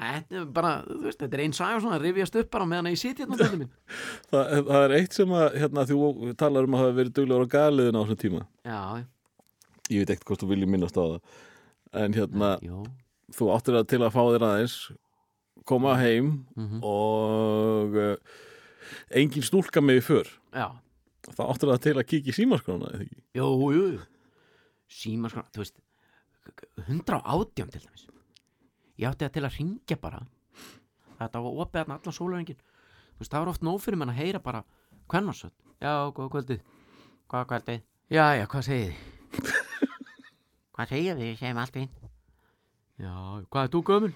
þetta 0.00 0.38
er 0.40 0.44
bara, 0.56 0.70
þú 0.88 0.98
veist, 1.04 1.18
þetta 1.20 1.36
er 1.38 1.42
einn 1.44 1.52
saga 1.56 1.80
svona 1.82 1.96
að 1.98 2.04
rifjast 2.08 2.36
upp 2.40 2.50
bara 2.54 2.66
meðan 2.70 2.88
að 2.90 2.94
ég 2.96 3.00
siti 3.02 3.22
hérna 3.24 3.36
á 3.36 3.38
þetta 3.42 3.58
minn 3.60 3.70
Það, 4.30 4.52
það 4.70 4.84
er 4.86 4.94
eitt 4.98 5.16
sem 5.18 5.34
að, 5.36 5.46
hérna, 5.62 5.84
þú 5.90 6.34
talar 6.40 6.68
um 6.68 6.76
að 6.78 6.82
hafa 6.84 6.96
verið 7.00 7.14
duglegur 7.20 7.46
á 7.46 7.52
galiðin 7.54 7.98
á 7.98 8.02
þessum 8.04 8.20
tíma. 8.24 8.42
já, 8.64 8.80
Ég 9.90 10.04
veit 10.04 10.12
ekkert 10.14 10.28
hvort 10.30 10.42
þú 10.44 10.48
viljið 10.52 10.68
minnast 10.70 10.94
á 10.96 11.02
það. 11.02 11.16
En 12.00 12.12
hérna, 12.14 12.50
já, 12.62 12.76
þú 13.34 13.48
áttir 13.56 13.74
það 13.74 13.88
til 13.90 13.98
að 14.06 14.12
fá 14.14 14.20
þér 14.30 14.44
aðeins, 14.46 14.76
koma 15.66 15.96
heim 15.98 16.28
Mhm. 16.56 16.78
og 16.86 17.96
uh, 17.98 18.14
engin 19.10 19.42
stúlka 19.42 19.82
með 19.82 19.98
í 19.98 20.04
för. 20.06 20.30
já 20.54 20.68
Það 21.30 21.50
áttir 21.52 21.68
það 21.70 21.80
til 21.84 21.92
að 22.00 22.06
kíkja 22.10 22.32
í 22.32 22.36
símaskrána, 22.38 22.88
eða 22.94 23.02
ekki? 23.04 23.18
Jú, 23.36 23.48
jú, 23.74 23.82
jú. 23.92 23.98
Síma 24.90 25.28
sko, 25.30 25.42
þú 25.54 25.60
veist 25.62 25.76
118 26.88 27.70
til 27.70 27.82
dæmis 27.84 28.06
Ég 29.00 29.08
átti 29.08 29.24
það 29.24 29.32
til 29.36 29.44
að 29.48 29.56
ringja 29.56 29.96
bara 30.00 30.20
Þetta 31.20 31.40
var 31.44 31.62
opið 31.64 31.78
þarna 31.80 31.96
allan 31.96 32.16
sólarengin 32.16 32.58
Þú 32.60 33.22
veist, 33.22 33.32
það 33.32 33.40
var 33.40 33.50
oft 33.54 33.64
nóg 33.64 33.80
fyrir 33.84 34.00
mann 34.00 34.12
að 34.12 34.20
heyra 34.20 34.40
bara 34.44 34.60
Kvennarsöld, 35.10 35.56
já, 35.82 35.92
góða 36.16 36.32
kvöldið 36.36 36.60
Hvað 37.30 37.46
kvöldið? 37.52 37.82
Já, 38.10 38.24
já, 38.36 38.44
hvað 38.50 38.66
segið 38.68 38.92
hvað 40.76 40.92
segið? 40.92 41.24
Ég 41.24 41.40
segjum 41.40 41.62
allt 41.62 41.76
fín 41.76 41.90
Já, 43.00 43.12
hvað 43.48 43.62
er 43.64 43.72
þú 43.72 43.82
gömul? 43.88 44.12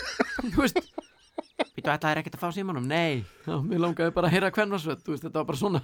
þú 0.54 0.58
veist 0.62 0.80
Býtu 1.72 1.88
að 1.88 2.02
það 2.02 2.10
er 2.10 2.20
ekkert 2.22 2.36
að 2.36 2.42
fá 2.42 2.50
símanum? 2.56 2.88
Nei, 2.88 3.22
já, 3.46 3.54
mér 3.64 3.80
langaði 3.84 4.14
bara 4.16 4.28
að 4.30 4.36
heyra 4.36 4.52
kvennarsöld 4.54 5.04
Þú 5.04 5.14
veist, 5.14 5.26
þetta 5.28 5.40
var 5.42 5.48
bara 5.52 5.60
svona 5.60 5.82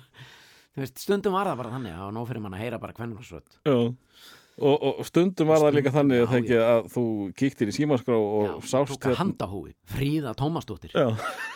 Þú 0.75 0.85
veist, 0.85 1.01
stundum 1.05 1.37
var 1.37 1.49
það 1.51 1.61
bara 1.63 1.75
þannig 1.77 1.97
að 1.97 2.13
nóg 2.17 2.29
fyrir 2.31 2.45
mann 2.45 2.57
að 2.57 2.65
heyra 2.65 2.81
bara 2.83 2.97
kvennarsöld 2.97 3.59
Já. 3.69 3.77
Og, 4.59 4.75
og 4.83 5.07
stundum 5.07 5.51
var 5.53 5.61
það 5.63 5.77
líka 5.77 5.93
þannig 5.95 6.19
Já, 6.19 6.23
að, 6.25 6.33
þekki, 6.33 6.57
að 6.67 6.89
þú 6.95 7.03
kíktir 7.39 7.71
í 7.71 7.75
símaskrá 7.77 8.17
og 8.19 8.47
Já, 8.49 8.55
sást 8.73 8.95
tók 8.97 9.07
að 9.13 9.21
handahúi 9.21 9.75
Fríða 9.87 10.33
Tómasdóttir. 10.39 10.95
Já, 10.99 11.13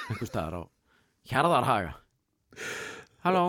einhver 0.06 0.30
staðar 0.30 0.54
á 0.54 0.62
Hjarðarhaga. 1.32 1.96
Halló? 3.26 3.44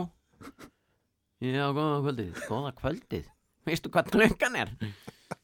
Já, 1.44 1.66
góða 1.74 2.00
kvöldið. 2.06 2.42
Góða 2.50 2.74
kvöldið. 2.80 3.30
Veistu 3.68 3.92
hvað 3.94 4.12
klukkan 4.14 4.58
er? 4.62 4.74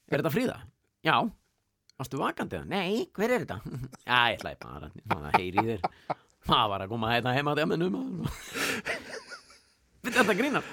Er 0.09 0.19
þetta 0.19 0.33
Fríða? 0.33 0.57
Já. 1.05 1.15
Varstu 1.99 2.21
vakandi? 2.21 2.63
Nei, 2.69 3.09
hver 3.13 3.35
er 3.35 3.45
þetta? 3.45 3.59
Já, 4.07 4.19
ég 4.33 4.39
ætlaði 4.39 4.59
bara 4.63 4.91
að 5.29 5.39
heyri 5.39 5.65
þér. 5.69 5.89
Maður 6.49 6.71
var 6.73 6.85
að 6.85 6.93
koma 6.93 7.13
hérna 7.13 7.33
heima 7.35 7.53
á 7.53 7.59
dæminu 7.59 7.89
Þetta 10.09 10.35
grínar 10.39 10.63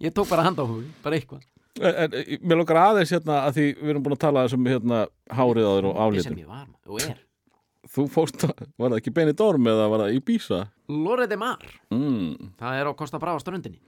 Ég 0.00 0.14
tók 0.16 0.28
bara 0.30 0.46
handahúi, 0.46 0.86
bara 1.04 1.18
eitthvað 1.18 1.44
en, 1.80 1.94
en 2.16 2.42
mér 2.42 2.60
lókar 2.60 2.80
aðeins 2.82 3.12
hérna 3.14 3.38
að 3.46 3.58
því 3.58 3.66
við 3.82 3.92
erum 3.92 4.04
búin 4.06 4.16
að 4.16 4.22
tala 4.24 4.44
þessum 4.46 4.68
hérna 4.70 5.00
hárið 5.38 5.68
á 5.68 5.72
þér 5.76 5.88
og 5.90 5.96
Ég 5.96 6.26
sem 6.26 6.36
aflitum. 6.36 6.40
ég 6.40 6.50
var 6.50 6.66
er. 7.10 7.22
Þú 7.96 8.06
það 8.90 8.98
ekki 8.98 9.12
Benny 9.14 9.34
Dorm 9.38 9.68
eða 9.70 9.86
var 9.92 10.04
það 10.04 10.16
í 10.16 10.22
Bísa? 10.26 10.60
Lore 10.90 11.26
de 11.30 11.38
Mar. 11.38 11.62
Mm. 11.94 12.52
Það 12.58 12.80
er 12.80 12.90
á 12.90 12.92
Kosta 12.98 13.20
Brava 13.22 13.42
ströndinni. 13.42 13.78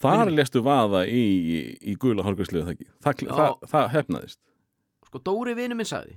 Þar 0.00 0.30
lestu 0.30 0.62
vaða 0.62 1.04
í, 1.10 1.20
í, 1.20 1.60
í 1.90 1.96
gula 2.00 2.22
hálfgræslu 2.22 2.62
það 2.62 2.84
það, 3.02 3.22
það, 3.26 3.54
það 3.72 3.88
hefnaðist. 3.96 4.40
Sko 5.10 5.20
Dóri 5.26 5.56
vinu 5.58 5.74
minn 5.74 5.88
sagði 5.88 6.14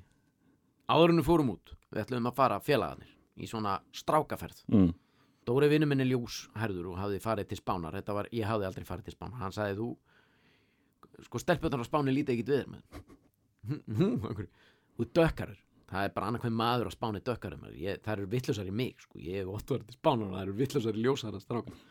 Áður 0.91 1.13
en 1.13 1.21
við 1.23 1.25
fórum 1.25 1.47
út 1.55 1.71
Við 1.89 2.03
ætlum 2.03 2.27
að 2.29 2.35
fara 2.37 2.59
félagarnir 2.61 3.09
Í 3.41 3.47
svona 3.49 3.79
strákaferð. 3.97 4.59
Mm. 4.69 4.91
Dóri 5.47 5.69
vinu 5.71 5.87
minn 5.89 6.03
er 6.03 6.07
ljós 6.11 6.43
herður 6.61 6.91
og 6.93 6.99
hafði 7.01 7.17
farið 7.23 7.47
til 7.49 7.57
Spánar. 7.57 7.95
Þetta 7.97 8.13
var, 8.15 8.27
ég 8.31 8.45
hafði 8.47 8.67
aldrei 8.69 8.85
farið 8.87 9.07
til 9.09 9.15
Spánar. 9.15 9.39
Hann 9.41 9.55
sagði 9.55 9.79
þú 9.79 9.87
Sko 11.27 11.41
stelpjöndar 11.41 11.83
á 11.83 11.87
Spáni 11.87 12.13
lítið 12.15 12.35
ekkit 12.37 12.51
við 12.51 12.63
þér 12.63 13.81
Nú, 13.93 14.09
okkur 14.29 14.47
Þú 14.97 15.09
dökkarir 15.19 15.59
Það 15.93 16.07
er 16.07 16.13
bara 16.15 16.29
annað 16.31 16.55
maður 16.57 16.89
á 16.89 16.91
Spáni 16.95 17.21
dökkarir 17.21 17.75
ég, 17.77 17.99
Það 18.01 18.13
eru 18.15 18.29
vittlusar 18.31 18.69
í 18.69 18.73
mig 18.73 18.95
sko. 19.03 19.19
Ég 19.21 19.43
hef 19.43 19.51
ótt 19.53 19.75
verið 19.75 19.91
til 19.91 19.99
Spánar 19.99 20.31
og 20.31 20.33
það 20.37 20.45
eru 20.47 20.55
vittlusar 20.57 20.97
í 20.97 21.03
ljósara 21.05 21.41
strákar. 21.43 21.83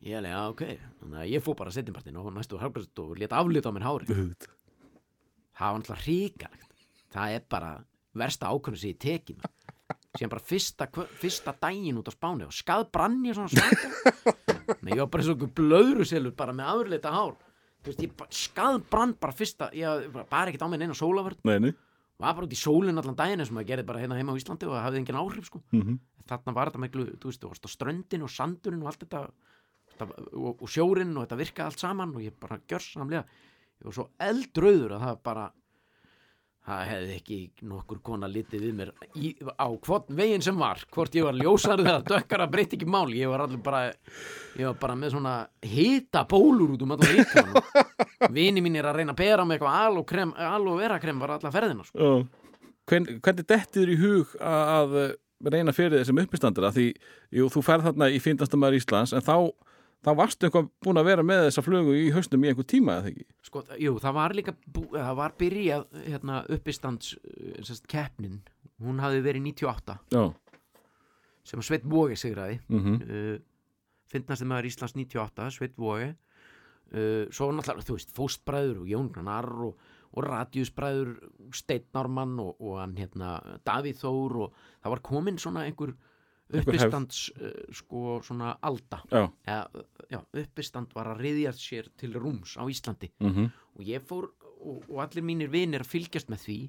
Ég 0.00 0.16
hef 0.16 0.30
já, 0.30 0.38
ok. 0.48 0.62
Þannig 1.02 1.20
að 1.20 1.32
ég 1.34 1.44
fór 1.44 1.58
bara 1.58 1.74
setjumpartin 1.74 2.16
og 2.16 2.30
næstu 2.32 2.60
hálfgræst 2.62 3.02
og 3.04 3.12
lét 3.20 3.36
aflita 3.36 3.68
á 3.68 3.76
mér 3.76 3.84
hári 3.84 4.08
það 5.60 5.74
var 5.74 5.82
náttúrulega 5.82 6.06
ríkalegt 6.06 6.84
það 7.12 7.34
er 7.36 7.42
bara 7.52 7.70
versta 8.16 8.50
ákvörðu 8.50 8.80
sem 8.80 8.94
ég 8.94 9.00
teki 9.02 9.36
maður. 9.36 9.56
Síðan 10.16 10.32
bara 10.32 10.42
fyrsta, 10.42 10.86
fyrsta 11.20 11.54
daginn 11.62 12.00
út 12.00 12.08
á 12.10 12.14
spáni 12.14 12.46
og 12.46 12.54
skað 12.54 12.88
brann 12.94 13.20
ég 13.28 13.36
svona 13.36 13.52
svaka 13.52 14.78
Nei, 14.80 14.94
ég 14.94 15.02
var 15.02 15.10
bara 15.12 15.26
svo 15.26 15.50
blöðru 15.60 16.06
selur 16.06 16.34
bara 16.38 16.54
með 16.56 16.72
afurleita 16.72 17.12
hár 17.14 17.36
veist, 17.86 18.02
ég 18.04 18.24
skað 18.34 18.82
brann 18.90 19.14
bara 19.20 19.36
fyrsta 19.36 19.70
ég 19.76 20.10
bara, 20.12 20.44
ekkert 20.46 20.66
á 20.66 20.68
mig 20.68 20.82
neina 20.82 20.96
sólavörn 20.96 21.40
Nei, 21.48 21.58
nei. 21.58 21.72
Var 22.20 22.34
bara 22.36 22.44
út 22.44 22.52
í 22.52 22.58
sólinn 22.60 23.00
allan 23.00 23.16
daginn 23.16 23.40
sem 23.46 23.56
maður 23.56 23.70
gerði 23.70 23.86
bara 23.88 24.00
hérna 24.02 24.18
heima 24.18 24.34
á 24.36 24.40
Íslandi 24.40 24.68
og 24.68 24.74
það 24.76 24.82
hafði 24.84 25.00
engin 25.00 25.20
áhrif 25.22 25.46
sko. 25.48 25.62
mm 25.72 25.98
þarna 26.30 26.54
var 26.54 26.70
þetta 26.70 26.82
miklu, 26.84 27.04
þú 27.18 27.30
veist, 27.30 27.46
á 27.66 27.70
ströndin 27.72 28.22
og 28.22 28.30
sandurinn 28.30 28.82
og 28.84 28.90
allt 28.90 29.00
þetta, 29.02 29.22
og, 30.04 30.60
og 30.62 30.68
sjórinn 30.70 31.16
og 31.16 31.24
þetta 31.24 31.38
virkaði 31.40 31.66
allt 31.66 31.82
saman 31.82 32.12
og 32.14 32.22
ég 32.22 32.36
bara 32.38 32.60
gjörsamlega, 32.70 33.24
ég 33.80 33.88
var 33.88 33.96
svo 33.96 34.06
eldrauður 34.28 34.94
að 34.96 35.06
það 35.06 35.18
bara 35.26 35.46
það 36.70 36.90
hefði 36.90 37.16
ekki 37.18 37.38
nokkur 37.70 38.00
kona 38.06 38.30
litið 38.30 38.64
við 38.66 38.76
mér 38.80 38.92
í, 39.18 39.32
á 39.58 39.68
hvort 39.68 40.10
veginn 40.20 40.44
sem 40.44 40.58
var 40.58 40.82
hvort 40.94 41.16
ég 41.18 41.26
var 41.26 41.38
ljósarður 41.38 41.88
þegar 41.90 42.06
dökkara 42.14 42.48
breytti 42.50 42.78
ekki 42.78 42.88
mál, 42.90 43.08
ég 43.14 43.30
var 43.32 43.44
allir 43.44 43.62
bara 43.64 43.82
ég 43.90 44.66
var 44.68 44.76
bara 44.80 44.98
með 44.98 45.16
svona 45.16 45.34
hita 45.66 46.24
bólur 46.30 46.76
út 46.76 46.84
um 46.86 46.94
allan 46.96 47.16
líkamann 47.18 48.34
vini 48.36 48.62
mín 48.64 48.78
er 48.78 48.90
að 48.90 49.00
reyna 49.00 49.14
að 49.14 49.22
bera 49.22 49.46
með 49.46 49.58
eitthvað 49.58 49.80
aloe 49.80 50.06
krem, 50.08 50.34
aloe 50.36 50.78
vera 50.80 51.00
krem 51.02 51.20
var 51.22 51.36
alla 51.36 51.52
ferðina 51.54 51.86
sko. 51.86 52.12
Hvern, 52.90 53.06
hvernig 53.22 53.46
dettiður 53.48 53.92
í 53.92 53.98
hug 54.00 54.36
að, 54.42 54.94
reyna 55.46 55.74
fyrir 55.74 56.00
þessum 56.00 56.20
uppistandur? 56.24 56.66
Að 56.68 56.78
því, 56.78 56.86
jú, 57.38 57.50
þú 57.54 57.62
ferð 57.64 57.90
þarna 57.90 58.10
í 58.10 58.18
fyndastamæður 58.22 58.80
Íslands 58.80 59.14
en 59.16 59.24
þá, 59.24 59.36
þá 60.04 60.10
varstu 60.16 60.48
eitthvað 60.48 60.70
búin 60.84 61.00
að 61.00 61.08
vera 61.10 61.24
með 61.26 61.42
þessa 61.48 61.64
flugu 61.64 61.96
í 61.98 62.06
hausnum 62.14 62.44
í 62.44 62.50
einhver 62.50 62.68
tíma 62.68 62.96
eða 63.00 63.12
ekki? 63.12 63.26
Sko, 63.46 63.62
jú, 63.80 63.96
það 64.02 64.16
var 64.16 64.36
líka 64.36 64.54
bú, 64.64 64.86
það 64.94 65.12
var 65.20 65.36
byrjað 65.40 65.86
hérna, 66.06 66.40
uppistands 66.56 67.12
eh, 67.20 67.84
keppnin, 67.90 68.40
hún 68.80 69.02
hafði 69.02 69.22
verið 69.26 69.46
98 69.50 69.98
já, 70.16 70.24
sem 71.50 71.62
Sveit 71.66 71.86
Vóge 71.88 72.16
sigraði. 72.20 72.60
Mhm, 72.70 72.98
uh, 73.04 73.38
finnast 74.10 74.42
þeim 74.42 74.52
aður 74.56 74.68
Íslands 74.70 74.96
98 74.96 75.48
Sveit 75.54 75.78
Vóge 75.80 76.10
uh, 76.14 77.24
svo 77.30 77.50
náttúrulega, 77.54 77.86
þú 77.86 77.96
veist, 77.98 78.14
Fóstbræður 78.16 78.82
og 78.84 78.90
Jón 78.90 79.10
Grannar 79.14 79.48
og, 79.66 79.88
og 80.10 80.26
Radjusbræður 80.26 81.12
Steinn 81.54 82.00
Ármann 82.00 82.38
og, 82.42 82.56
og 82.58 82.80
hann 82.80 82.96
hérna 82.98 83.36
Davíð 83.66 84.00
Þór 84.02 84.38
og 84.46 84.62
það 84.80 84.96
var 84.96 85.04
komin 85.06 85.38
svona 85.38 85.66
einhver. 85.68 85.94
Uppistands 86.58 87.22
uh, 87.36 87.54
sko 87.76 88.18
svona 88.26 88.56
alda. 88.66 89.00
Já, 89.12 89.24
eða, 89.46 89.86
já, 90.10 90.20
uppistand 90.42 90.92
var 90.96 91.12
að 91.12 91.22
riðja 91.24 91.54
sér 91.56 91.88
til 92.00 92.12
rúms 92.18 92.56
á 92.58 92.64
Íslandi. 92.70 93.12
Mhm, 93.22 93.48
og 93.78 93.86
ég 93.86 94.04
fór 94.06 94.30
og, 94.60 94.84
og 94.88 95.00
allir 95.06 95.24
mínir 95.24 95.50
vinir 95.52 95.84
að 95.84 95.92
fylgjast 95.94 96.30
með 96.32 96.44
því. 96.46 96.60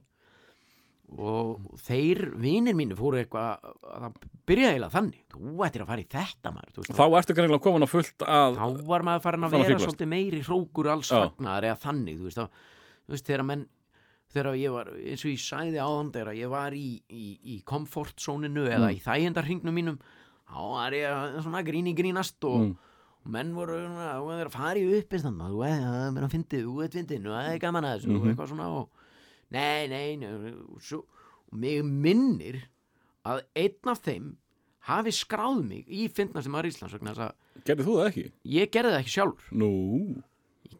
Og 1.11 1.73
þeir 1.83 2.21
vinir 2.39 2.75
mínir 2.77 2.95
fóru 2.95 3.19
eitthvað 3.19 3.65
að 3.67 4.05
það 4.05 4.29
byrjaði 4.47 4.69
eiginlega 4.77 4.93
þannig. 4.93 5.25
Þú 5.33 5.65
ættir 5.65 5.83
að 5.83 5.89
fara 5.91 6.03
í 6.03 6.07
þetta 6.13 6.53
maður 6.55 6.77
veist, 6.77 6.93
þá 6.95 7.17
ertu 7.19 7.35
kannilega 7.35 7.65
komin 7.65 7.83
á 7.83 7.89
fullt 7.91 8.23
að 8.23 8.59
þá 8.61 8.85
var 8.87 9.03
maður 9.07 9.25
farin 9.25 9.43
að 9.47 9.57
að 9.57 9.65
vera 9.67 9.83
svolítið 9.83 10.11
meiri 10.13 10.39
hrókur 10.47 10.91
alls 10.93 11.11
fagnar 11.11 11.67
eða 11.67 11.81
þannig 11.83 12.21
þú 12.21 12.29
veist, 12.29 12.39
þá, 12.39 12.63
þú 13.03 13.15
veist 13.17 13.27
þegar 13.27 13.43
menn 13.49 13.65
þegar 14.33 14.55
ég 14.59 14.71
var, 14.71 14.85
eins 14.95 15.25
og 15.25 15.31
ég 15.31 15.41
sæði 15.43 15.79
áðan 15.81 16.11
þegar 16.13 16.35
ég 16.39 16.49
var 16.49 16.71
í, 16.77 17.01
í, 17.09 17.25
í 17.43 17.63
komfortzóninu 17.67 18.63
eða 18.69 18.87
Mm. 18.89 18.95
í 18.95 19.01
þægendarhingnum 19.03 19.73
mínum 19.75 19.99
þá 20.51 20.59
var 20.71 20.91
ég 20.91 21.07
að 21.11 21.41
svona 21.43 21.63
gríni 21.63 21.93
grínast 21.95 22.43
og, 22.43 22.61
Mm. 22.61 22.75
og 23.25 23.31
menn 23.31 23.53
voru 23.53 23.77
að 23.77 24.49
fara 24.51 24.75
í 24.79 24.99
uppistand 24.99 25.37
maður, 25.37 25.51
þú 25.51 25.65
er 25.67 25.81
að 25.81 26.13
vera 26.15 26.27
að 26.27 26.35
fyndið, 26.35 26.63
þú 26.65 26.83
er 26.83 26.89
fyndið 26.89 27.25
og 27.27 27.33
það 27.37 27.53
er 27.53 27.59
gaman 27.59 27.83
að 27.85 27.99
þessu 27.99 28.15
og 28.15 28.21
Mhm. 28.21 28.29
eitthvað 28.35 28.49
svona 28.49 28.67
og 28.69 28.89
nei, 29.51 29.87
nei, 29.87 30.15
nei 30.15 30.27
og, 30.27 30.81
svo, 30.81 30.97
og 31.51 31.59
mig 31.59 31.83
minnir 31.83 32.61
að 33.25 33.41
einn 33.55 33.91
af 33.91 34.01
þeim 34.01 34.35
hafi 34.87 35.11
skráð 35.11 35.63
mig 35.67 35.85
í 35.87 36.07
fyndna 36.09 36.41
sem 36.41 36.51
var 36.51 36.63
Íslands 36.63 36.93
að 36.95 37.33
gerði 37.65 37.83
þú 37.85 37.93
það 37.99 38.07
ekki? 38.09 38.31
ég 38.45 38.71
gerði 38.71 38.91
það 38.95 39.01
ekki 39.03 39.15
sjálfur 39.19 39.51
Nú, 39.51 39.69
ég 39.69 40.23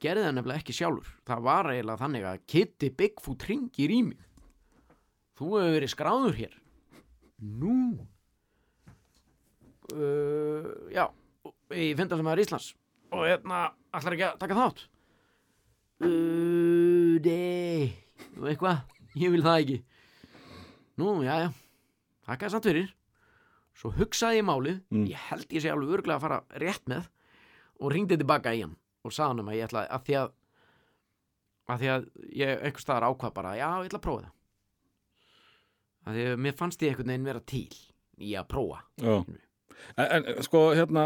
gerði 0.02 0.24
það 0.26 0.36
nefnilega 0.38 0.62
ekki 0.64 0.76
sjálfur. 0.78 1.10
Það 1.30 1.44
var 1.48 1.70
eiginlega 1.72 2.02
þannig 2.02 2.26
að 2.32 2.42
Kitty 2.54 2.90
Bigfoot 2.98 3.46
ringir 3.50 3.94
í 3.94 4.02
mig 4.10 4.28
þú 5.42 5.52
hefur 5.58 5.76
verið 5.78 5.92
skráður 5.96 6.36
hér. 6.38 6.56
Nú? 7.42 7.76
Uh, 9.92 10.68
já 10.94 11.08
ég 11.76 11.96
finn 12.00 12.10
það 12.12 12.22
sem 12.22 12.30
er 12.32 12.42
Íslands. 12.44 12.68
Og 13.12 13.26
hérna, 13.28 13.62
allar 13.96 14.16
ekki 14.16 14.26
að 14.28 14.38
taka 14.44 14.58
þátt? 14.60 14.84
Uh, 16.02 17.18
nei. 17.26 17.92
Og 18.40 18.48
eitthvað, 18.52 18.84
ég 19.20 19.34
vil 19.34 19.44
það 19.46 19.60
ekki. 19.64 19.78
Nú, 21.02 21.16
já, 21.26 21.34
já. 21.46 21.50
Þakkaði 22.30 22.54
samt 22.54 22.68
fyrir. 22.70 22.92
Svo 23.82 23.92
hugsaði 23.98 24.42
ég 24.42 24.46
málið, 24.48 24.80
Mm. 24.92 25.06
ég 25.10 25.22
held 25.32 25.48
ég 25.56 25.64
sé 25.64 25.72
alveg 25.72 25.96
örglega 25.98 26.20
að 26.20 26.26
fara 26.28 26.40
rétt 26.62 26.86
með 26.92 27.08
og 27.82 27.92
ringdi 27.96 28.18
tilbaka 28.20 28.54
í 28.54 28.62
hann 28.62 28.76
og 29.02 29.14
sagði 29.16 29.28
hann 29.32 29.44
um 29.44 29.52
að 29.52 29.58
ég 29.60 29.70
ætla 29.70 29.86
að 29.88 30.08
því 30.08 30.18
að 30.22 30.32
að 31.72 31.84
því 31.84 31.92
að 31.94 32.08
ég 32.42 32.66
einhver 32.66 32.84
staðar 32.84 33.08
ákvað 33.12 33.36
bara 33.38 33.54
já, 33.58 33.68
ég 33.82 33.92
ætla 33.92 34.02
að 34.02 34.06
prófa 34.08 34.26
það. 34.26 34.36
Að 36.02 36.18
því 36.18 36.26
að 36.32 36.42
mér 36.46 36.58
fannst 36.58 36.84
ég 36.84 36.92
einhvern 36.92 37.14
veginn 37.14 37.30
vera 37.30 37.44
til 37.52 37.64
í 38.22 38.34
að 38.38 38.50
prófa. 38.52 38.82
Já. 39.02 39.14
En, 39.98 40.08
en 40.28 40.44
sko, 40.46 40.64
hérna, 40.78 41.06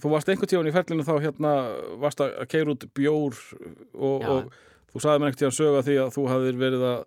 þú 0.00 0.12
varst 0.14 0.30
einhvern 0.32 0.50
tíðan 0.50 0.70
í 0.70 0.74
ferlinu 0.74 1.04
þá, 1.04 1.14
hérna, 1.24 1.52
varst 2.00 2.22
að 2.24 2.36
keira 2.52 2.72
út 2.72 2.86
bjór 2.96 3.36
og, 3.36 4.24
Já. 4.24 4.30
og 4.30 4.94
þú 4.94 5.02
sagði 5.04 5.20
mér 5.20 5.28
einhvern 5.28 5.40
tíðan 5.42 5.58
sögu 5.58 5.80
að 5.80 5.90
því 5.90 5.96
að 6.04 6.14
þú 6.14 6.24
hafðir 6.30 6.60
verið 6.62 6.86
að, 6.88 7.02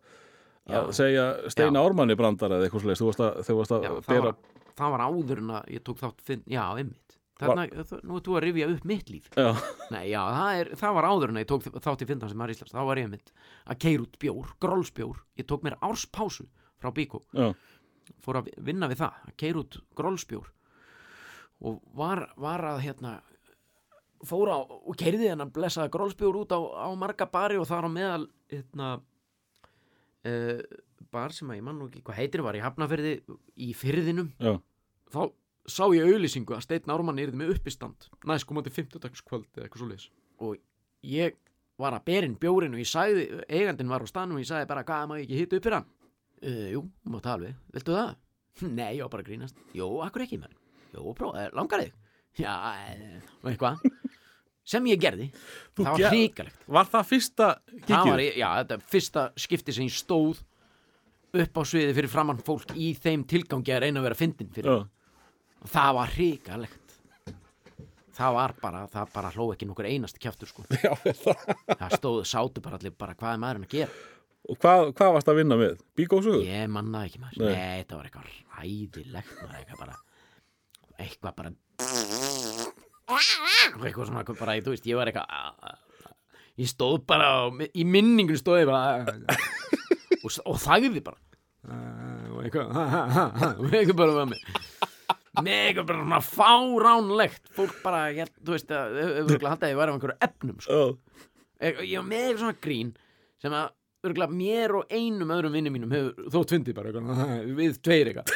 að 0.68 0.92
Já. 0.92 0.98
segja 1.00 1.26
Steina 1.54 1.82
Ármanni 1.82 2.18
brandar 2.20 2.54
eða 2.58 2.68
eitthvað 2.68 2.86
svolítið, 2.86 3.02
þú 3.02 3.10
varst 3.10 3.26
að, 3.26 3.42
þú 3.48 3.58
varst 3.62 3.76
að 3.78 3.88
já, 3.88 3.92
það, 4.06 4.22
var, 4.28 4.38
það 4.82 4.94
var 4.94 5.06
áður 5.08 5.44
en 5.44 5.54
að 5.58 5.74
ég 5.74 5.86
tók 5.90 6.02
þátt 6.04 6.26
finn, 6.30 6.46
já, 6.54 6.64
einmitt 6.76 7.17
Þarna, 7.38 7.68
var... 7.70 8.02
nú 8.10 8.18
er 8.18 8.24
þú 8.26 8.36
að 8.38 8.44
rifja 8.48 8.68
upp 8.74 8.86
mitt 8.90 9.10
líf. 9.14 9.30
Já, 9.38 9.52
Nei, 9.94 10.04
já, 10.10 10.22
það, 10.26 10.60
er, 10.62 10.70
það 10.82 10.96
var 10.98 11.08
áður 11.12 11.34
en 11.34 11.40
ég 11.42 11.50
tók 11.52 11.68
þátt 11.70 12.04
í 12.04 12.10
finna 12.10 12.30
sem 12.32 12.44
er 12.44 12.54
Íslands 12.54 12.74
þá 12.74 12.82
var 12.90 13.02
ég 13.02 13.12
mitt 13.12 13.34
að 13.68 13.80
keira 13.86 14.06
út 14.08 14.20
bjór, 14.24 14.54
grólsbjór 14.64 15.24
ég 15.38 15.50
tók 15.50 15.66
mér 15.68 15.78
árspásu 15.86 16.48
frá 16.82 16.92
Bíkó 16.94 17.22
já, 17.38 17.52
fór 18.26 18.42
að 18.42 18.52
vinna 18.66 18.90
við 18.90 19.04
það 19.04 19.22
að 19.30 19.38
keira 19.44 19.62
út 19.62 19.80
grólsbjór 19.98 20.50
og 21.68 21.82
var, 21.98 22.24
var 22.38 22.66
að 22.74 22.84
hérna 22.86 23.14
fór 24.26 24.50
á 24.50 24.58
og 24.66 24.98
keirði 24.98 25.32
hennan 25.32 25.54
blessaða 25.54 25.94
grólsbjór 25.94 26.42
út 26.42 26.54
á, 26.54 26.60
á 26.60 26.90
marga 26.98 27.30
bari 27.30 27.58
og 27.62 27.68
þar 27.70 27.90
á 27.90 27.90
meðal 27.94 28.26
hérna 28.50 28.92
uh, 30.26 30.62
bar 31.14 31.36
sem 31.36 31.50
að 31.52 31.60
ég 31.60 31.66
mann 31.66 31.78
nú 31.80 31.90
ekki 31.90 32.04
hvað 32.06 32.22
heitir 32.22 32.46
var 32.46 32.58
í 32.58 32.64
Hafnafyrði 32.64 33.14
í 33.62 33.74
fyrðinum 33.78 34.32
já, 34.42 34.58
þá 35.14 35.22
sá 35.68 35.84
ég 35.94 36.08
auðlýsingu 36.08 36.56
að 36.56 36.64
Steinn 36.66 36.94
Ármann 36.94 37.20
yrði 37.22 37.40
með 37.42 37.56
uppistand 37.58 38.08
næst 38.30 38.48
komandi 38.48 38.72
50 38.74 39.24
kvöld 39.28 39.48
eða 39.58 39.68
eitthvað 39.68 39.84
svo 39.84 40.48
og 40.48 40.58
ég 41.08 41.36
var 41.78 41.94
að 41.94 42.06
berin 42.10 42.36
bjórin 42.40 42.74
og 42.74 42.82
ég 42.82 42.90
sagði, 42.90 43.28
eigandinn 43.50 43.92
var 43.92 44.02
á 44.02 44.08
stanum 44.10 44.38
og 44.38 44.44
ég 44.44 44.50
sagði 44.50 44.70
bara 44.70 44.86
hvað 44.88 45.10
maður 45.12 45.24
ekki 45.26 45.40
hitta 45.42 45.58
upp 45.60 45.66
fyrir 45.68 45.78
hann? 45.78 45.90
Uh, 46.38 46.66
jú, 46.74 46.82
má 47.10 47.18
tala 47.22 47.48
við, 47.48 47.56
viltu 47.76 47.96
það? 47.98 48.12
nei, 48.80 48.90
ég 48.98 49.04
var 49.06 49.12
bara 49.14 49.26
að 49.26 49.30
grínast, 49.32 49.62
jú, 49.78 49.88
akkur 50.06 50.26
ekki 50.26 50.40
maður? 50.42 50.58
Jú, 50.96 51.14
prófa, 51.18 51.44
eh, 51.44 51.52
langar 51.58 51.84
þig? 51.84 51.96
já, 52.46 52.54
eh, 52.88 53.32
og 53.44 53.52
eitthvað. 53.52 53.82
Sem 54.68 54.84
ég 54.92 55.00
gerði, 55.00 55.30
Þú 55.78 55.84
það 55.86 55.94
var 55.94 56.12
hrikalegt. 56.12 56.64
Var 56.76 56.90
það 56.92 57.06
fyrsta 57.08 57.46
það 57.56 57.94
var, 57.94 58.02
kikið? 58.04 58.24
í- 58.26 58.40
já, 58.42 58.48
þetta 58.58 58.76
er 58.76 58.82
fyrsta 58.94 59.22
skipti 59.40 59.76
sem 59.78 59.86
ég 59.88 59.96
stóð 59.96 60.42
upp 61.38 61.60
á 61.60 61.62
sviði 61.70 61.94
fyrir 61.96 62.12
framann 62.12 62.42
fólk 62.44 62.74
í 62.76 62.90
þeim 63.00 63.24
tilgangi 63.30 63.72
að 63.76 63.86
reyna 63.86 64.02
að 64.02 64.08
vera 64.10 64.18
fyndin 64.20 64.50
fyrir 64.52 64.68
Já, 64.74 64.76
og 64.82 64.90
það 65.66 65.94
var 65.98 66.14
hrikalegt 66.16 66.84
það 68.18 68.34
var 68.34 68.54
bara, 68.62 68.84
það 68.90 69.12
bara 69.14 69.32
hló 69.36 69.48
ekki 69.54 69.68
nokkur 69.70 69.86
einasti 69.90 70.20
kjaftur 70.24 70.50
sko 70.50 70.66
já, 70.74 70.94
það. 71.24 71.98
stóðu, 71.98 72.24
sátu 72.26 72.64
bara 72.66 72.80
allir 72.80 72.96
bara 72.98 73.14
hvað 73.18 73.34
er 73.36 73.42
maðurinn 73.46 73.68
að 73.70 73.76
gera 73.80 73.92
Og 74.48 74.56
hvað, 74.64 74.94
hvað 74.96 75.10
varst 75.12 75.28
að 75.28 75.36
vinna 75.42 75.56
með? 75.60 75.80
Bíkósugur? 76.00 76.44
ég 76.48 76.70
mannaði 76.72 77.10
ekki 77.10 77.20
maður, 77.20 77.42
Nei. 77.42 77.50
nei, 77.52 77.82
þetta 77.82 77.98
var 77.98 78.06
eitthvað 78.08 78.28
ræðilegt 78.62 79.34
maður, 79.42 79.58
eitthvað 79.60 79.80
bara 79.82 79.96
eitthvað 80.98 81.34
bara 81.38 81.52
eitthvað 83.88 84.08
svona 84.08 84.24
bara, 84.40 84.56
þú 84.64 84.72
veist, 84.74 84.88
ég 84.88 84.98
var 85.00 85.12
eitthvað 85.12 85.28
ég 86.58 86.72
stóð 86.72 86.96
bara 87.10 87.28
í 87.70 87.84
minningun 87.86 88.40
stóð 88.40 88.62
ég 88.64 88.70
bara 88.72 89.04
og, 90.24 90.32
og 90.48 90.58
þagði 90.64 91.04
bara 91.06 91.20
og 92.34 92.40
eitthvað 92.48 92.66
og 93.60 93.68
eitthvað 93.68 94.00
bara 94.00 94.16
var 94.22 94.32
með 94.32 94.40
með 94.42 94.42
eitthvað 95.46 95.90
bara 95.92 96.04
svona 96.04 96.22
fáránlegt. 96.26 97.50
Fólk 97.56 97.80
bara, 97.84 98.04
ég, 98.16 98.32
þú 98.42 98.56
veist 98.56 98.72
að 98.74 98.98
þau 98.98 99.50
haldið 99.52 99.68
að 99.68 99.74
ég 99.74 99.80
var 99.80 99.92
af 99.92 99.98
einhverju 99.98 100.18
efnum 100.28 100.62
sko. 100.64 100.84
Já, 101.58 101.68
ég, 101.68 101.82
ég 101.92 101.98
var 102.02 102.08
með 102.12 102.30
svona 102.42 102.62
grín 102.68 102.94
sem 103.42 103.54
að 103.54 103.74
örgulega 104.08 104.38
mér 104.38 104.76
og 104.78 104.94
einum 104.94 105.34
öðrum 105.36 105.58
vinnum 105.58 105.76
mínum 105.78 105.94
hefur 105.94 106.32
þótt 106.34 106.54
fyndið 106.56 106.78
bara 106.78 106.94
eitthvað, 106.94 107.52
við 107.60 107.82
tveir 107.86 108.12
eitthvað. 108.12 108.34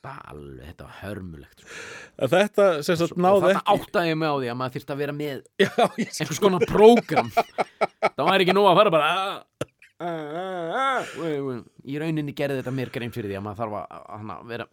Alveg, 0.00 0.64
þetta 0.64 0.86
var 0.86 0.94
hörmulegt 1.02 1.58
sko. 1.60 2.28
þetta 2.32 2.66
sem 2.86 2.96
sagt 2.96 3.18
náði 3.20 3.50
þetta 3.50 3.74
áttaði 3.74 4.14
mig 4.16 4.30
á 4.32 4.36
því 4.38 4.48
að 4.48 4.56
maður 4.56 4.74
þyrfti 4.78 4.94
að 4.94 5.02
vera 5.02 5.14
með 5.18 5.42
einhvers 5.90 6.40
konar 6.40 6.64
prógram. 6.70 7.28
Það 8.16 8.22
var 8.30 8.44
ekki 8.44 8.54
nóg 8.56 8.70
að 8.70 8.78
fara 8.80 8.92
bara 8.94 9.10
Ég- 10.00 11.64
í 11.92 11.98
rauninni 12.00 12.32
gerði 12.36 12.60
þetta 12.60 12.72
mér 12.72 12.90
grein 12.94 13.12
fyrir 13.12 13.30
því 13.30 13.36
að 13.38 13.44
maður 13.44 13.60
þarf 13.60 13.74
að, 13.80 14.44
vera 14.48 14.66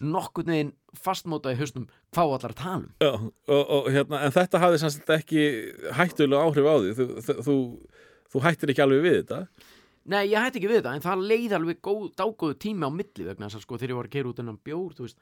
nokkurn 0.00 0.52
veginn 0.54 0.72
fastmóta 0.96 1.52
í 1.52 1.58
hausnum 1.58 1.88
hvað 2.16 2.34
allar 2.38 2.54
að 2.54 2.60
tala 2.62 2.78
um 2.78 2.86
Já, 3.02 3.10
og, 3.54 3.72
og 3.76 3.90
hérna, 3.92 4.22
en 4.24 4.34
þetta 4.36 4.62
hafði 4.62 4.80
sem 4.82 4.94
sagt 4.94 5.12
ekki 5.18 5.42
hættulega 5.98 6.46
áhrif 6.46 6.68
á 6.68 6.74
því 6.78 6.94
þú, 6.96 7.08
þú, 7.26 7.58
þú, 8.32 8.44
hættir 8.46 8.72
ekki 8.72 8.84
alveg 8.86 9.04
við 9.04 9.18
þetta 9.20 9.42
Nei, 10.08 10.22
ég 10.30 10.40
hætti 10.40 10.56
ekki 10.62 10.70
við 10.70 10.78
þetta, 10.80 10.94
en 10.96 11.04
það 11.04 11.26
leið 11.28 11.54
alveg 11.58 11.80
góð, 11.84 12.06
dágóðu 12.16 12.54
tími 12.64 12.88
á 12.88 12.90
milli 12.94 13.26
vegna 13.28 13.50
þess 13.50 13.58
að 13.60 13.64
sko 13.66 13.76
þegar 13.76 13.92
ég 13.92 13.98
var 13.98 14.06
að 14.08 14.14
keira 14.14 14.30
út 14.30 14.38
enn 14.40 14.54
bjór, 14.64 14.94
þú 14.96 15.04
veist, 15.04 15.18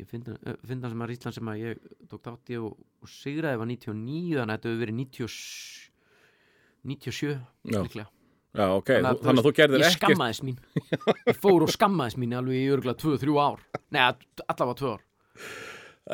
ég 0.00 0.08
finn 0.08 0.24
það 0.24 0.94
sem 0.94 1.04
að 1.04 1.12
Ísland 1.12 1.36
sem 1.36 1.50
að 1.52 1.60
ég 1.60 1.82
tók 2.08 2.22
þátt 2.24 2.52
í 2.54 2.56
og, 2.56 2.78
og 3.04 3.12
sigraði 3.12 3.60
var 3.60 3.68
99, 3.68 4.38
þannig 4.38 4.40
að 4.40 4.54
þetta 4.54 4.70
hefur 4.70 4.80
verið 4.86 4.98
97, 5.02 5.90
97 6.96 7.28
Já. 7.36 7.82
líklega. 7.82 8.08
Já, 8.56 8.66
ok, 8.72 8.90
Þannig 8.94 9.18
þú, 9.20 9.24
þannig 9.26 9.42
að 9.42 9.46
þú 9.48 9.52
gerðir 9.60 9.82
ég 9.82 9.86
ekkert 9.90 10.00
skammaðist 10.10 10.44
mín, 10.46 10.58
ég 11.30 11.40
fór 11.42 11.64
og 11.66 11.72
skammaðist 11.74 12.20
mín 12.22 12.36
alveg 12.38 12.56
í 12.62 12.68
örgulega 12.72 13.00
2-3 13.02 13.36
ár, 13.44 13.60
nei, 13.92 14.00
allavega 14.46 14.78
2 14.80 14.92
ár. 14.94 15.02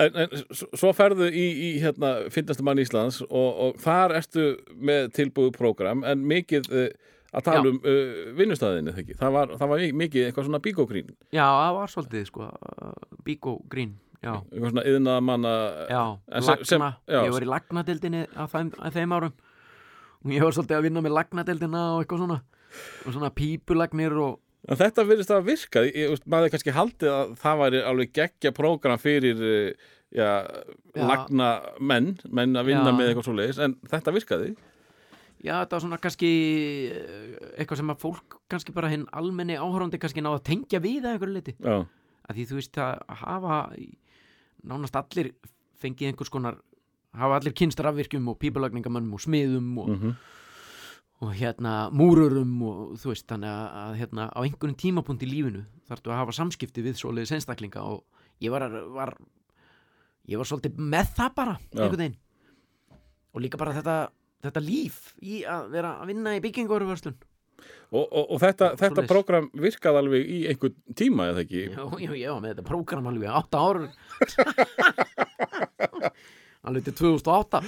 En, 0.02 0.14
en 0.24 0.44
svo 0.56 0.90
ferðu 0.96 1.28
í, 1.28 1.46
í 1.52 1.70
hérna, 1.82 2.12
finnastu 2.32 2.64
mann 2.64 2.80
Íslands 2.80 3.20
og, 3.28 3.48
og 3.66 3.80
þar 3.82 4.14
ertu 4.22 4.46
með 4.80 5.10
tilbúið 5.18 5.50
prógram 5.58 6.00
en 6.08 6.22
mikið 6.30 6.70
uh, 6.72 6.86
að 7.36 7.44
tala 7.50 7.60
Já. 7.60 7.74
um 7.74 7.80
uh, 7.84 8.22
vinnustæðinu, 8.38 8.94
ekki? 9.02 9.18
Það 9.20 9.36
var, 9.36 9.52
það 9.60 9.70
var 9.74 9.84
mikið 10.00 10.26
eitthvað 10.30 10.48
svona 10.48 10.62
bíkógrín. 10.64 11.12
Já, 11.28 11.44
það 11.44 11.76
var 11.76 11.92
svolítið, 11.92 12.24
sko, 12.32 12.48
uh, 12.48 12.96
Bíkó 13.26 13.58
Grín 13.70 13.92
já, 14.22 14.34
eitthvað 14.38 14.72
svona 14.72 14.84
yðnaðamanna 14.88 15.52
já, 15.90 16.02
En 16.32 16.42
sem- 16.46 16.80
lagna 16.80 16.90
já. 17.06 17.20
ég 17.26 17.32
var 17.36 17.46
í 17.46 17.50
lagnadeildinni 17.52 18.22
á 18.32 18.44
þeim, 18.50 18.72
á 18.78 18.88
þeim 18.94 19.14
árum 19.18 19.34
og 20.22 20.30
ég 20.34 20.44
var 20.44 20.54
svolítið 20.56 20.78
að 20.78 20.86
vinna 20.88 21.02
með 21.04 21.16
lagnadeildina 21.18 21.82
og 21.96 22.02
eitthvað 22.04 22.22
svona 22.24 22.38
og 23.06 23.12
svona 23.16 23.32
pípulagnir 23.36 24.16
og 24.22 24.40
En 24.70 24.78
þetta 24.78 25.02
virðist 25.02 25.30
að 25.34 25.46
virka, 25.48 25.80
ég, 25.90 26.12
maður 26.30 26.52
kannski 26.52 26.70
haldið 26.76 27.08
að 27.10 27.30
það 27.42 27.56
væri 27.64 27.78
alveg 27.82 28.12
geggja 28.14 28.52
prógram 28.54 29.00
fyrir 29.02 29.40
eh, 29.42 29.88
Já. 30.14 30.28
lagna 30.94 31.48
menn, 31.82 32.12
menn 32.30 32.54
að 32.60 32.68
vinna 32.70 32.92
Já. 32.92 32.94
með 32.94 33.08
eitthvað 33.10 33.26
svoleiðis, 33.26 33.58
en 33.64 33.74
þetta 33.90 34.14
virkaði. 34.14 34.52
já, 35.42 35.56
þetta 35.64 35.74
var 35.74 35.82
svona 35.82 35.98
kannski 35.98 36.30
eh, 36.94 37.34
eitthvað 37.58 37.80
sem 37.82 37.90
að 37.90 38.02
fólk 38.04 38.38
kannski 38.54 38.76
bara 38.76 38.92
hinn 38.92 39.08
almenni 39.10 39.58
áhörandi 39.58 39.98
kannski 39.98 40.22
náða 40.22 40.38
að 40.38 40.46
tengja 40.52 40.78
við 40.84 41.08
að 41.08 41.16
einhverju 41.16 41.34
liti 41.40 41.56
Já, 41.58 41.80
að 42.30 42.38
því 42.38 42.46
þú 42.52 42.60
veist 42.60 42.78
að 42.86 43.02
hafa 43.24 43.56
nánast 44.62 45.00
allir 45.02 45.32
fengið 45.82 46.12
einhvers 46.12 46.30
konar 46.30 46.60
hafa 47.18 47.40
allir 47.40 47.56
kynst 47.56 47.82
rafvirkjum 47.84 48.30
og 48.32 48.38
pípulagningamönnum 48.40 49.18
og 49.18 49.24
smiðum 49.24 49.74
og, 49.82 49.90
mm 49.96 50.14
og 51.22 51.30
hérna 51.38 51.86
múrurum 51.94 52.50
og 52.66 52.78
þú 52.98 53.12
veist 53.12 53.28
þannig 53.30 53.46
að, 53.52 53.66
að 53.82 53.92
hérna 54.00 54.24
á 54.34 54.38
einhverjum 54.42 54.78
tímapunkt 54.80 55.22
í 55.22 55.28
lífinu 55.30 55.60
þarftu 55.86 56.10
að 56.10 56.18
hafa 56.18 56.32
samskipti 56.34 56.82
við 56.82 56.96
svoleiðis 56.98 57.30
einstaklinga 57.36 57.84
og 57.86 58.00
ég 58.42 58.50
var, 58.50 58.64
var 58.90 59.12
ég 60.26 60.34
var 60.40 60.46
svolítið 60.50 60.80
með 60.82 61.06
það 61.18 61.30
bara 61.38 61.54
Já. 61.60 61.66
einhvern 61.76 62.02
veginn. 62.02 62.18
Og 63.32 63.38
líka 63.44 63.56
bara 63.60 63.74
þetta, 63.76 63.94
þetta 64.48 64.62
líf 64.66 64.96
í 65.22 65.44
að 65.48 65.70
vera 65.76 65.90
að 66.02 66.10
vinna 66.10 66.34
í 66.34 66.42
bygginguverðurverslun 66.42 67.14
og, 67.94 68.02
og, 68.02 68.24
og 68.24 68.38
þetta, 68.42 68.66
þetta 68.80 69.04
prógram 69.06 69.46
virkaði 69.54 69.98
alveg 70.02 70.22
í 70.26 70.38
einhvern 70.50 70.74
tíma, 70.98 71.22
eða 71.30 71.44
ekki? 71.44 71.62
já, 72.02 72.10
já, 72.18 72.30
var 72.34 72.42
með 72.42 72.50
þetta 72.56 72.66
prógram 72.66 73.06
alveg 73.12 73.30
átta 73.30 73.56
ár 73.62 73.78
alveg 76.68 76.86
til 76.88 76.96
2008 77.00 77.62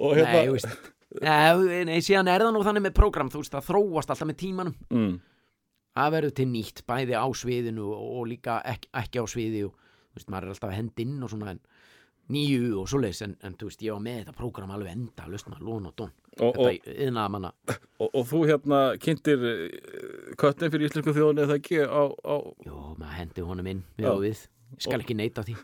Og 0.00 0.14
Nei, 0.16 0.20
hérna, 0.20 0.46
þú 0.46 0.56
veist 0.56 0.90
Nei, 1.18 1.82
nei, 1.88 1.98
síðan 2.06 2.30
er 2.30 2.44
það 2.44 2.54
nú 2.54 2.62
þannig 2.62 2.84
með 2.86 2.94
prógram 3.00 3.30
þú 3.32 3.42
veist, 3.42 3.54
það 3.56 3.66
þróast 3.66 4.12
alltaf 4.12 4.28
með 4.30 4.36
tímanum. 4.44 4.76
Mm, 4.94 5.16
það 5.98 6.12
verður 6.14 6.34
til 6.38 6.46
nýtt, 6.52 6.82
bæði 6.86 7.16
á 7.18 7.26
sviðinu 7.34 7.88
og, 7.96 8.20
líka 8.30 8.60
ekki, 8.70 8.90
ekki 9.00 9.18
á 9.18 9.26
sviði 9.30 9.64
og 9.66 9.74
þú 9.74 10.20
veist, 10.20 10.30
maður 10.30 10.46
er 10.46 10.54
alltaf 10.54 10.70
að 10.70 10.76
henda 10.78 11.04
inn 11.04 11.26
og 11.26 11.32
svona 11.32 11.50
en, 11.56 11.60
nýju 12.30 12.78
og 12.78 12.86
svoleiðis 12.92 13.24
en, 13.26 13.34
en 13.42 13.58
þú 13.58 13.72
veist, 13.72 13.82
ég 13.82 13.96
var 13.96 14.04
með 14.06 14.20
þetta 14.20 14.36
prógram 14.38 14.70
alveg 14.76 14.94
enda 14.94 15.26
löst 15.32 15.50
maður, 15.50 15.66
lón 15.66 15.90
og 15.90 15.96
dón. 15.98 16.14
Og, 16.38 16.60
og, 16.62 16.76
og, 17.98 18.06
og 18.14 18.28
þú 18.30 18.44
hérna 18.46 18.82
kynntir 19.02 19.42
köttin 20.38 20.70
fyrir 20.70 20.86
íslensku 20.86 21.16
þjóðinu 21.16 21.48
eða 21.48 21.58
ekki 21.58 21.82
á, 21.82 22.06
á, 22.06 22.36
Jó, 22.68 22.76
maður 22.94 23.16
hendi 23.18 23.48
honum 23.50 23.72
inn 23.74 23.82
við 23.98 24.12
og 24.12 24.22
við. 24.22 24.46
Ég 24.76 24.86
skal 24.86 25.02
ekki 25.02 25.18
neita 25.18 25.42
því, 25.42 25.58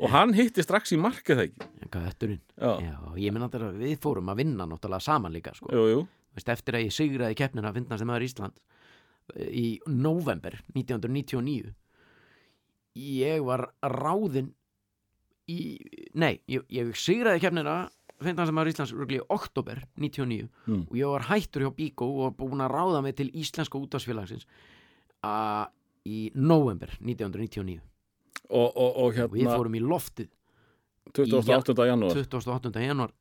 og 0.00 0.10
hann 0.14 0.32
hitti 0.36 0.62
strax 0.64 0.92
í 0.94 0.98
markið 1.00 1.38
það 1.40 1.44
ekki? 1.48 1.68
götturinn 1.90 2.40
Já, 2.56 2.94
ég 3.20 3.34
menn 3.34 3.46
að 3.48 3.68
við 3.80 3.96
fórum 4.02 4.30
að 4.32 4.40
vinna 4.44 4.66
náttúrulega 4.70 5.04
saman 5.06 5.32
líka 5.34 5.54
sko. 5.56 5.70
jú, 5.74 5.84
jú, 5.94 6.00
veist, 6.36 6.48
eftir 6.54 6.78
að 6.78 6.86
ég 6.88 6.94
sigraði 6.96 7.38
keppnina 7.40 7.70
að 7.72 7.80
finnast 7.80 8.06
maður 8.08 8.26
Ísland 8.28 8.60
eh, 9.36 9.50
í 9.50 9.66
november 9.86 10.60
1999 10.74 11.74
ég 13.00 13.44
var 13.46 13.68
ráðinn 13.86 14.52
í, 15.50 15.78
nei, 16.18 16.40
ég, 16.50 16.64
ég 16.70 16.90
sigraði 16.98 17.42
keppnina 17.44 17.74
finnast 18.20 18.52
maður 18.52 18.72
Íslands 18.74 18.92
röglega 18.94 19.22
í 19.24 19.28
oktober 19.32 19.78
99 19.98 20.48
Mm. 20.70 20.82
og 20.90 20.96
ég 20.98 21.08
var 21.10 21.24
hættur 21.30 21.64
hjá 21.64 21.70
Bíkó 21.74 22.06
og 22.26 22.34
búin 22.38 22.60
að 22.62 22.74
ráða 22.74 23.00
mig 23.02 23.16
til 23.18 23.30
Íslenska 23.34 23.78
útvarsfélagsins 23.80 24.44
að 25.26 25.70
í 26.06 26.30
november 26.34 26.92
1999 27.00 27.80
og, 28.50 28.68
og, 28.76 28.90
og 28.90 29.08
og 29.08 29.16
við 29.34 29.42
hérna 29.42 29.56
fórum 29.56 29.78
í 29.78 29.82
loftið 29.82 30.30
28. 31.16 31.88
janúar 31.90 32.20
28. 32.20 32.84
januar 32.84 33.14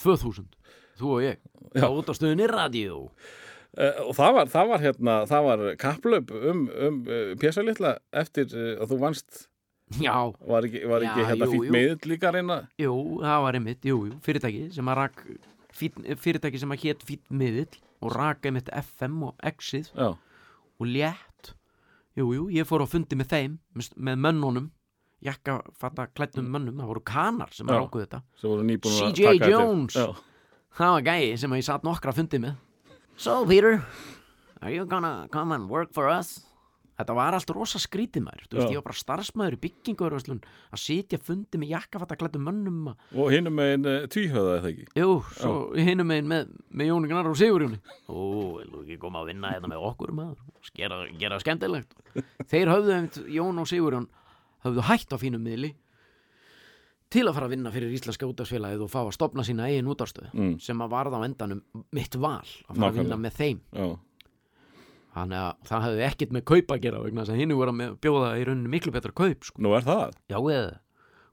2000 0.00 0.50
þú 0.98 1.16
og 1.16 1.24
ég, 1.24 1.40
Já. 1.74 1.86
á 1.86 1.90
útastöðunni 1.90 2.50
radio 2.50 3.08
Uh, 3.74 4.04
og 4.06 4.12
það 4.14 4.36
var, 4.36 4.50
það 4.52 4.68
var 4.70 4.82
hérna, 4.84 5.14
það 5.26 5.46
var 5.48 5.62
kapplöp 5.82 6.28
um, 6.30 6.60
um 6.70 6.98
uh, 7.10 7.32
Pésa 7.42 7.62
litla 7.66 7.96
eftir 8.14 8.52
uh, 8.54 8.76
að 8.84 8.92
þú 8.92 8.98
vannst 9.00 9.40
já, 9.98 10.14
var 10.46 10.68
ekki, 10.68 10.82
var 10.86 11.02
ekki 11.02 11.24
Já, 11.24 11.26
hérna 11.32 11.48
fýtt 11.50 11.72
meðill 11.74 12.10
líka 12.12 12.30
reyna 12.30 12.58
Jú, 12.78 12.94
það 13.24 13.40
var 13.48 13.58
einmitt, 13.58 13.80
jú, 13.82 13.96
jú, 14.06 14.20
fyrirtæki 14.22 14.68
sem 14.76 14.92
að 14.92 15.00
rak 15.00 15.24
fín, 15.74 16.06
fyrirtæki 16.22 16.62
sem 16.62 16.76
að 16.76 16.84
hétt 16.84 17.02
fýtt 17.08 17.34
miðill 17.34 17.80
og 17.98 18.14
rak 18.14 18.46
einmitt 18.46 18.70
FM 18.78 19.24
og 19.26 19.42
Exið 19.50 19.90
já, 19.90 20.12
og 20.14 20.86
létt 20.86 21.33
Jú, 22.14 22.28
jú, 22.30 22.46
ég 22.54 22.66
fór 22.68 22.84
á 22.84 22.86
fundi 22.86 23.16
með 23.18 23.30
þeim 23.32 23.54
með, 23.74 24.18
mönnunum 24.22 24.68
jakka 25.24 25.58
fatta 25.78 26.06
klættum 26.14 26.46
mönnum, 26.52 26.78
það 26.78 26.90
voru 26.92 27.02
kanar 27.08 27.50
sem 27.54 27.66
Já. 27.66 27.78
rákuðu 27.80 28.04
þetta 28.04 28.20
CJ 28.38 29.50
Jones. 29.50 29.96
Það 30.74 30.92
var 30.94 31.06
gæi 31.08 31.36
sem 31.40 31.56
ég 31.56 31.66
satt 31.66 31.86
nokkra 31.86 32.14
fundi 32.14 32.38
með 32.42 32.54
So 33.16 33.44
Peter, 33.46 33.82
are 34.60 34.70
you 34.74 34.86
gonna 34.86 35.28
come 35.30 35.54
and 35.54 35.70
work 35.70 35.92
for 35.94 36.08
us? 36.10 36.44
Þetta 36.94 37.14
var 37.18 37.34
allt 37.34 37.50
rosa 37.50 37.80
skrítið 37.82 38.22
maður. 38.22 38.42
Veist, 38.54 38.70
ég 38.70 38.78
var 38.78 38.84
bara 38.86 38.94
starfsmæður 39.00 39.56
í 39.56 39.60
byggingur 39.64 40.14
að 40.14 40.78
sitja 40.78 41.18
fundi 41.18 41.58
með 41.58 41.72
jakkafatta 41.72 42.14
klættum 42.20 42.44
mönnum 42.46 42.92
að 42.92 43.16
og 43.18 43.32
hinum 43.34 43.56
megin 43.58 43.88
uh, 43.90 44.04
tvíhöða 44.14 44.52
eða 44.60 44.70
ekki? 44.70 44.84
Jú, 45.00 45.08
svo 45.34 45.54
hinum 45.74 46.06
megin 46.12 46.28
með, 46.30 46.52
með 46.70 46.90
Jóni 46.92 47.10
Gnar 47.10 47.30
og 47.32 47.38
Sigurjóni. 47.40 47.80
Ó, 48.06 48.14
vil 48.60 48.70
þú 48.70 48.82
ekki 48.84 48.98
koma 49.02 49.24
að 49.24 49.32
vinna 49.32 49.50
hérna 49.56 49.72
með 49.74 49.88
okkur 49.90 50.14
maður? 50.14 50.44
Gera, 50.78 51.00
gera 51.18 51.40
skemmtilegt. 51.42 51.98
Þeir 52.54 52.70
höfðu 52.76 53.00
Jón 53.40 53.58
og 53.64 53.66
Sigurjón 53.72 54.06
höfðu 54.64 54.86
hætt 54.92 55.10
á 55.12 55.18
fínum 55.18 55.42
miðli 55.44 55.74
til 57.14 57.26
að 57.28 57.34
fara 57.36 57.46
að 57.46 57.52
vinna 57.54 57.70
fyrir 57.74 57.92
Íslenska 57.94 58.26
útafsfélagið 58.26 58.86
og 58.86 58.90
fá 58.90 59.00
að 59.04 59.12
stopna 59.14 59.44
sína 59.46 59.66
eigin 59.70 59.90
útafstöð 59.92 60.30
Mm. 60.34 60.56
sem 60.62 60.78
að 60.82 60.90
varða 60.94 61.20
á 61.22 61.26
endanum 61.26 61.60
mitt 61.94 62.14
val 62.18 62.40
að 62.42 62.74
fara 62.74 62.88
að 62.90 62.96
vinna 62.98 63.14
Nákvæmlega. 63.14 63.22
með 63.22 63.36
þeim. 63.38 63.60
Já, 63.70 63.86
Þannig 65.14 65.38
að 65.38 65.66
það 65.68 65.84
hefði 65.86 66.04
ekkert 66.08 66.32
með 66.34 66.44
kaup 66.50 66.72
að 66.74 66.80
gera 66.82 67.00
vegna 67.04 67.22
þess 67.22 67.34
að 67.34 67.40
hinnu 67.40 67.56
voru 67.58 67.74
að 67.74 67.92
bjóða 68.02 68.30
í 68.40 68.44
rauninni 68.48 68.70
miklu 68.72 68.92
betra 68.92 69.12
kaup 69.14 69.44
sko. 69.46 69.62
nú 69.62 69.74
er 69.78 69.84
það. 69.86 70.14
Já, 70.28 70.38
eða. 70.40 70.78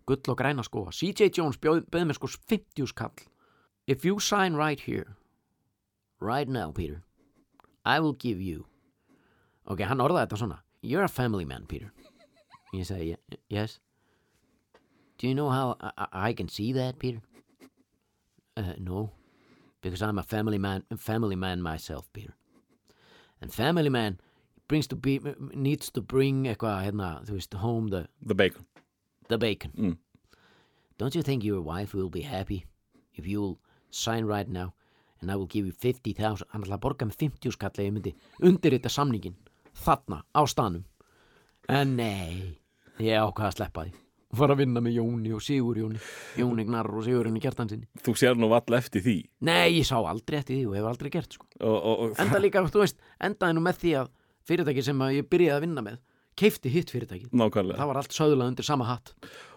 Gull 0.05 0.21
og 0.33 0.37
græna 0.37 0.63
skóa 0.65 0.91
CJ 0.93 1.31
Jones 1.37 1.57
bjóð, 1.61 1.85
bjóð 1.89 2.05
með 2.09 2.17
sko 2.19 2.27
50 2.27 2.87
skall 2.89 3.11
If 3.87 4.05
you 4.05 4.19
sign 4.19 4.55
right 4.55 4.79
here 4.79 5.15
Right 6.19 6.47
now, 6.49 6.71
Peter 6.71 7.01
I 7.85 7.99
will 7.99 8.13
give 8.13 8.39
you. 8.39 8.67
Ok, 9.65 9.81
hann 9.81 9.97
orðaði 9.97 10.27
þetta 10.27 10.37
svona. 10.37 10.59
You're 10.83 11.03
a 11.03 11.09
family 11.09 11.45
man, 11.45 11.65
Peter. 11.65 11.91
Ég 12.73 12.85
segi, 12.85 13.07
"Ye- 13.15 13.39
yes. 13.49 13.79
Do 15.17 15.27
you 15.27 15.33
know 15.33 15.49
how 15.49 15.75
I, 15.81 15.91
I- 15.97 16.29
I 16.29 16.33
can 16.33 16.47
see 16.47 16.71
that, 16.73 16.99
Peter? 16.99 17.21
Uh, 18.55 18.73
no. 18.77 19.11
Because 19.81 20.01
I'm 20.03 20.19
a 20.19 20.23
family 20.23 20.59
man 20.59 20.83
family 20.97 21.35
man 21.35 21.61
myself, 21.61 22.11
Peter 22.13 22.35
And 23.41 23.51
family 23.53 23.89
man 23.89 24.19
brings 24.67 24.87
to 24.87 24.95
be, 24.95 25.19
needs 25.53 25.89
to 25.91 26.01
bring 26.01 26.45
eitthvað, 26.45 26.85
hérna, 26.85 27.09
þú 27.25 27.39
veist, 27.39 27.53
home 27.53 27.89
the 27.89 28.07
the 28.25 28.35
bacon. 28.35 28.65
The 29.27 29.37
bacon. 29.37 29.71
Mm. 29.77 29.97
Don't 30.97 31.15
you 31.15 31.23
think 31.23 31.43
your 31.43 31.61
wife 31.61 31.93
will 31.93 32.09
be 32.09 32.21
happy 32.21 32.65
if 33.13 33.25
you'll 33.25 33.57
sign 33.89 34.25
right 34.25 34.47
now 34.47 34.73
and 35.21 35.31
I 35.31 35.35
will 35.35 35.47
give 35.47 35.65
you 35.65 35.71
50,000 35.71 36.47
hann 36.51 36.65
ætla 36.65 36.77
að 36.77 36.83
borga 36.85 37.07
með 37.07 37.17
50 37.25 37.55
skall 37.55 37.73
eða 37.75 37.87
ég 37.87 37.95
myndi 37.95 38.13
undir 38.47 38.75
þetta 38.77 38.91
samningin 38.91 39.37
þarna 39.85 40.23
á 40.33 40.41
stanum 40.49 40.85
en 41.69 41.97
nei. 41.97 42.57
Ég 43.01 43.17
ákvað 43.17 43.47
að 43.47 43.57
sleppa 43.57 43.83
því. 43.85 43.93
Fara 44.37 44.55
að 44.55 44.61
vinna 44.61 44.81
með 44.83 44.95
Jóni 44.95 45.31
og 45.35 45.41
Sigurjóni 45.43 45.99
Jóni. 46.39 46.63
Gnar 46.67 46.87
og 46.87 47.03
Sigurjóni 47.03 47.41
Gjertansinni 47.43 48.03
þú 48.05 48.13
sér 48.15 48.37
nú 48.39 48.47
vall 48.51 48.77
eftir 48.77 49.03
því. 49.03 49.15
Nei 49.47 49.79
ég 49.79 49.87
sá 49.87 49.97
aldrei 49.99 50.39
eftir 50.39 50.55
því 50.55 50.67
og 50.69 50.77
hefur 50.77 50.91
aldrei 50.93 51.11
gert 51.11 51.35
sko. 51.35 51.47
og, 51.59 51.75
og, 51.75 52.03
og 52.05 52.21
enda 52.23 52.39
líka, 52.39 52.63
þú 52.71 52.85
veist, 52.85 53.01
endaði 53.27 53.57
nú 53.57 53.65
með 53.65 53.83
því 53.83 53.93
að 54.01 54.09
fyrirtæki 54.49 54.85
sem 54.85 55.05
ég 55.15 55.29
byrjaði 55.29 55.57
að 55.57 55.65
vinna 55.65 55.85
með 55.85 55.99
keifti 56.41 56.71
hitt 56.71 56.91
fyrirtæki 56.93 57.29
nákvæmlega. 57.35 57.77
Það 57.79 57.89
var 57.91 57.99
allt 58.01 58.15
söðlað 58.15 58.51
undir 58.51 58.65
sama 58.65 58.87
hatt. 58.87 59.11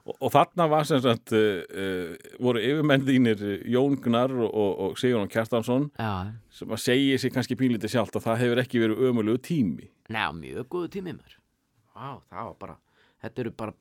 Og, 0.05 0.17
og 0.19 0.33
þarna 0.35 0.67
var 0.69 0.89
sem 0.89 1.01
sagt 1.05 1.33
uh, 1.37 2.17
voru 2.43 2.61
yfirmenn 2.61 3.07
þínir 3.07 3.45
uh, 3.45 3.55
Jón 3.73 3.97
Gnar 4.05 4.35
og, 4.35 4.51
og, 4.59 4.99
Sigurðan 5.01 5.31
Kjartansson 5.33 5.87
já, 5.97 6.35
sem 6.53 6.75
að 6.75 6.83
segja 6.85 7.21
sér 7.23 7.35
kannski 7.37 7.59
pínlítið 7.61 7.95
sjálft 7.95 8.19
að 8.19 8.27
það 8.27 8.43
hefur 8.43 8.63
ekki 8.65 8.83
verið 8.83 9.07
ömulegu 9.09 9.43
tími. 9.49 9.89
Ná, 10.13 10.27
mjög 10.37 10.69
góðu 10.75 10.93
tími 10.99 11.15
mér 11.17 11.39
Vá, 11.95 12.19
það 12.29 12.51
var 12.51 12.57
bara 12.61 12.81
Þetta 13.25 13.41
eru 13.41 13.53
bara 13.57 13.73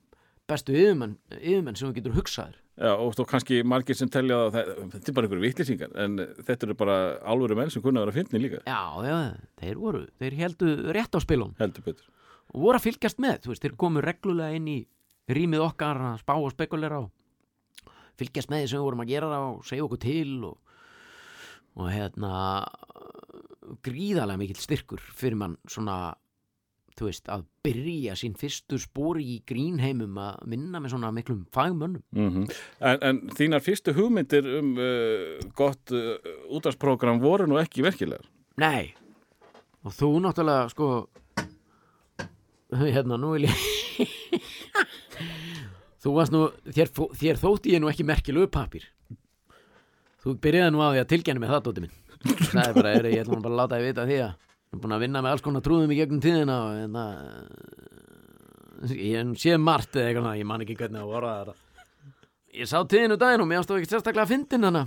bestu 0.48 0.72
yfirmenn, 0.72 1.18
yfirmenn 1.36 1.76
sem 1.76 1.90
þú 1.90 1.98
getur 1.98 2.16
hugsaðir 2.16 2.60
Já, 2.74 2.90
og 2.90 3.12
þú 3.14 3.24
kannski 3.30 3.60
margir 3.62 3.94
sem 3.94 4.08
telja 4.10 4.40
að 4.48 4.56
þetta 4.56 5.10
er 5.10 5.14
bara 5.14 5.28
einhverju 5.28 5.44
vitlýsingar 5.44 5.92
en 6.04 6.16
þetta 6.42 6.66
eru 6.66 6.74
bara 6.78 6.96
álveru 7.22 7.54
menn 7.58 7.70
sem 7.70 7.82
kunna 7.84 8.02
að 8.02 8.08
vera 8.08 8.16
fyndni 8.16 8.40
líka. 8.42 8.62
Já, 8.66 8.80
já, 9.06 9.18
þeir 9.62 9.78
voru 9.78 10.00
Þeir 10.18 10.38
heldu 10.40 10.72
rétt 10.96 11.14
á 11.14 11.20
spilun 11.22 11.54
heldur 11.60 11.86
betur. 11.86 12.08
Og 12.50 12.64
voru 12.64 12.80
að 12.80 12.86
fylgjast 12.88 13.22
með, 13.22 13.38
þú 13.44 13.52
veist, 13.52 13.62
þeir 13.62 13.76
komu 13.78 14.02
reglulega 14.02 14.58
inn 14.58 14.66
í 14.72 14.80
rýmið 15.30 15.62
okkar 15.68 16.02
að 16.10 16.18
spá 16.24 16.34
og 16.34 16.50
spekulera 16.50 16.98
og 17.04 17.94
fylgjast 18.18 18.50
með 18.50 18.64
því 18.64 18.72
sem 18.72 18.80
við 18.80 18.88
vorum 18.88 19.04
að 19.04 19.12
gera 19.14 19.30
það 19.30 19.46
og 19.52 19.62
segja 19.70 19.86
okkur 19.86 20.02
til 20.02 20.34
og, 20.50 20.74
og 21.78 21.88
hérna 21.94 22.32
gríðarlega 23.86 24.40
mikill 24.42 24.60
styrkur 24.60 25.02
fyrir 25.14 25.38
mann 25.40 25.56
svona 25.70 26.14
þú 26.98 27.08
veist, 27.08 27.28
að 27.32 27.44
byrja 27.66 28.14
sín 28.18 28.34
fyrstu 28.38 28.78
spori 28.82 29.24
í 29.34 29.36
grínheimum 29.48 30.18
að 30.20 30.34
vinna 30.52 30.78
með 30.82 30.90
svona 30.94 31.10
miklum 31.14 31.44
fagmönnum. 31.54 32.02
Mm 32.14 32.46
en, 32.80 32.98
en 33.02 33.20
þínar 33.34 33.62
fyrstu 33.64 33.90
hugmyndir 33.96 34.44
um 34.60 34.68
uh, 34.78 34.84
gott 35.56 35.90
uh, 35.94 36.14
útvarsprógram 36.54 37.22
voru 37.22 37.44
nú 37.50 37.56
ekki 37.62 37.84
verkilegar. 37.86 38.26
Nei. 38.60 38.84
Og 39.84 39.92
þú 39.94 40.08
náttúrulega 40.24 40.70
sko 40.72 40.86
hérna 42.74 43.14
nú 43.20 43.28
vil 43.34 43.46
ég 43.48 43.54
þú 46.02 46.08
varst 46.16 46.32
nú 46.34 46.40
þér, 46.66 46.88
þér 47.18 47.36
þótti 47.42 47.74
ég 47.74 47.80
nú 47.82 47.88
ekki 47.90 48.06
merkilegu 48.06 48.48
papír 48.50 48.84
þú 50.24 50.28
byrjaði 50.40 50.72
nú 50.72 50.80
á 50.80 50.88
því 50.88 51.00
að 51.02 51.10
tilgæna 51.12 51.42
með 51.42 51.50
það 51.52 51.64
dóti 51.66 51.82
minn. 51.84 51.96
Það 52.24 52.64
er 52.64 52.76
bara, 52.78 52.92
er, 52.96 53.04
ég 53.12 53.22
ætla 53.24 53.36
nú 53.36 53.44
bara 53.44 53.52
að 53.52 53.60
láta 53.60 53.78
þið 53.78 53.88
vita 53.90 54.06
því 54.08 54.18
að 54.24 54.32
ég 54.74 54.80
er 54.80 54.82
búin 54.82 54.96
að 54.96 55.04
vinna 55.06 55.22
með 55.22 55.36
alls 55.36 55.44
konar 55.44 55.62
trúðum 55.62 55.92
í 55.94 55.98
gegnum 56.00 56.22
tíðina 56.24 56.56
og 56.66 56.72
hérna 56.80 57.04
ég 58.98 59.34
séð 59.38 59.60
margt 59.62 59.94
eða 59.94 60.10
eitthvað, 60.10 60.40
ég 60.40 60.48
man 60.50 60.64
ekki 60.64 60.78
hvernig 60.80 61.00
að 61.04 61.12
voru 61.14 61.30
þetta 61.30 61.54
ég 62.58 62.70
sá 62.70 62.78
tíðinu 62.82 63.18
daginn 63.20 63.44
og 63.44 63.50
mér 63.50 63.62
ástof 63.62 63.78
ekki 63.78 63.92
sérstaklega 63.92 64.26
að 64.26 64.34
fyndin 64.34 64.66
hana 64.66 64.84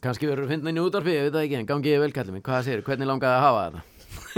kannski 0.00 0.28
verður 0.28 0.46
að 0.46 0.52
finna 0.54 0.70
inn 0.70 0.78
í 0.78 0.84
útarpi, 0.84 1.14
ég 1.16 1.24
veit 1.26 1.34
það 1.34 1.46
ekki, 1.46 1.56
en 1.58 1.68
gangi 1.68 1.90
ég 1.90 2.02
vel 2.02 2.12
kallið 2.14 2.36
mig, 2.36 2.44
hvað 2.46 2.66
segir, 2.66 2.82
hvernig 2.86 3.08
langaði 3.10 3.36
að 3.36 3.44
hafa 3.44 3.64
þetta? 3.64 3.80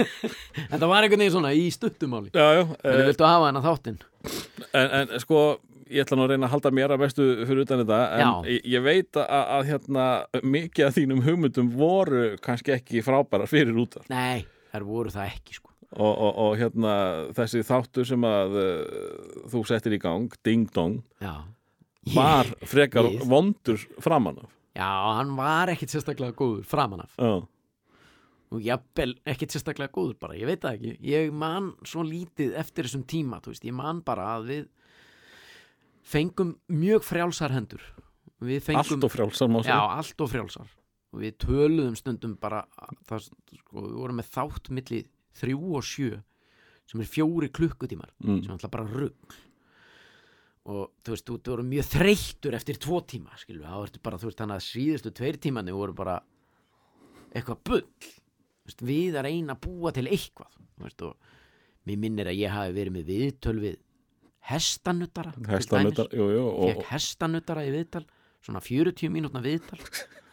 þetta 0.72 0.88
var 0.88 1.04
einhvern 1.04 1.22
veginn 1.22 1.34
svona 1.34 1.52
í 1.52 1.66
stuttumáli. 1.74 2.32
Já, 2.32 2.46
já. 2.56 2.62
Hvernig 2.80 3.10
viltu 3.10 3.26
að 3.26 3.34
hafa 3.34 3.50
hennar 3.50 3.66
þáttinn? 3.66 3.98
En, 4.72 4.88
en 5.02 5.12
sko, 5.22 5.42
ég 5.92 6.04
ætla 6.04 6.16
nú 6.18 6.24
að 6.26 6.32
reyna 6.34 6.48
að 6.48 6.54
halda 6.56 6.72
mér 6.74 6.94
að 6.94 7.02
mestu 7.04 7.26
fyrir 7.46 7.62
utan 7.66 7.82
þetta, 7.82 7.98
en 8.18 8.48
ég, 8.50 8.64
ég 8.74 8.84
veit 8.84 9.18
að, 9.20 9.42
að 9.58 9.68
hérna, 9.70 10.06
mikið 10.42 10.86
af 10.88 10.96
þínum 10.96 11.22
hugmyndum 11.26 11.68
voru 11.76 12.22
kannski 12.44 12.74
ekki 12.76 13.04
frábærar 13.06 13.50
fyrir 13.50 13.76
útar. 13.84 14.06
Nei, 14.12 14.44
þær 14.72 14.86
voru 14.88 15.12
það 15.14 15.30
ekki, 15.34 15.58
sko. 15.60 15.70
Og, 15.92 16.08
og, 16.10 16.32
og 16.46 16.54
hérna, 16.56 16.92
þessi 17.36 17.60
þáttur 17.68 18.06
sem 18.08 18.24
að 18.24 18.54
uh, 18.56 19.46
þú 19.52 19.64
settir 19.68 19.92
í 19.98 20.00
gang, 20.00 20.32
Ding 20.46 20.70
Dong, 20.72 21.02
Já. 21.20 21.34
var 22.16 22.48
frekar 22.64 23.10
Við. 23.10 23.26
vondur 23.28 23.82
framan 24.00 24.40
af. 24.40 24.52
Já, 24.72 24.88
hann 25.18 25.34
var 25.36 25.68
ekkit 25.74 25.92
sérstaklega 25.92 26.32
góður 26.38 26.64
framan 26.64 27.04
af. 27.04 27.12
Já, 27.20 27.42
Og 28.52 28.60
jafnvel 28.60 29.14
ekkit 29.32 29.54
sérstaklega 29.54 29.88
góður 29.94 30.16
bara, 30.20 30.34
ég 30.36 30.44
veit 30.44 30.60
það 30.60 30.74
ekki. 30.76 30.90
Ég 31.08 31.30
man 31.32 31.70
svo 31.88 32.02
lítið 32.04 32.52
eftir 32.60 32.84
þessum 32.84 33.04
tíma, 33.08 33.38
þú 33.40 33.54
veist, 33.54 33.64
ég 33.64 33.72
man 33.76 34.02
bara 34.04 34.26
að 34.34 34.48
við 34.50 34.66
fengum 36.02 36.54
mjög 36.72 37.04
frjálsar 37.06 37.54
hendur. 37.54 37.82
Fengum... 38.42 38.80
allt 38.82 39.04
og 39.06 39.12
frjálsar 39.12 39.52
Já, 39.68 39.78
allt 39.98 40.20
og 40.24 40.30
frjálsar. 40.32 40.70
Og 41.12 41.20
við 41.22 41.36
töluðum 41.44 41.96
stundum 41.98 42.36
bara 42.40 42.64
það, 43.06 43.28
sko, 43.58 43.82
við 43.84 43.96
vorum 44.00 44.18
með 44.18 44.30
þátt 44.34 44.70
milli 44.74 45.02
þrjú 45.38 45.74
og 45.78 45.84
sjö 45.86 46.10
sem 46.90 47.00
er 47.04 47.08
fjóri 47.08 47.48
klukkutímar 47.52 48.10
Mm. 48.24 48.42
sem 48.42 48.52
alltaf 48.52 48.70
bara 48.72 48.88
rugg 48.88 49.36
og 50.68 50.92
þú 51.02 51.12
veist, 51.14 51.24
þú, 51.26 51.36
þú 51.42 51.52
voru 51.56 51.64
mjög 51.66 51.86
þreyttur 51.90 52.54
eftir 52.54 52.78
tvo 52.78 53.00
tíma, 53.02 53.32
skilur 53.40 53.66
þá 53.66 53.78
ertu 53.82 54.02
bara, 54.02 54.18
þú 54.20 54.28
veist, 54.28 54.38
þannig 54.38 54.58
að 54.60 54.66
síðustu 54.68 55.10
tveir 55.18 55.38
tímani 55.42 55.74
voru 55.74 55.94
bara 55.98 56.20
eitthvað 57.34 57.62
bull. 57.66 57.86
Veist, 58.62 58.84
við 58.86 59.16
að 59.18 59.26
reyna 59.26 59.56
að 59.56 59.62
búa 59.64 59.90
til 59.96 60.06
eitthvað 60.06 60.52
veist, 60.84 61.02
og 61.02 61.16
mér 61.88 61.98
minnir 62.04 62.30
að 62.30 62.38
ég 62.38 62.54
hafi 62.54 62.76
verið 62.76 62.94
með 62.94 63.08
viðtöl 63.10 63.56
við 64.42 64.50
hestanuttara 64.50 65.32
til 65.36 65.46
Hestanutar, 65.46 66.08
dæmis 66.10 66.18
jú, 66.18 66.26
jú, 66.34 66.46
og, 66.50 66.72
fekk 66.72 66.88
hestanuttara 66.90 67.64
í 67.66 67.72
viðtal 67.74 68.04
svona 68.42 68.62
40 68.64 69.12
mínútna 69.14 69.42
viðtal 69.44 69.78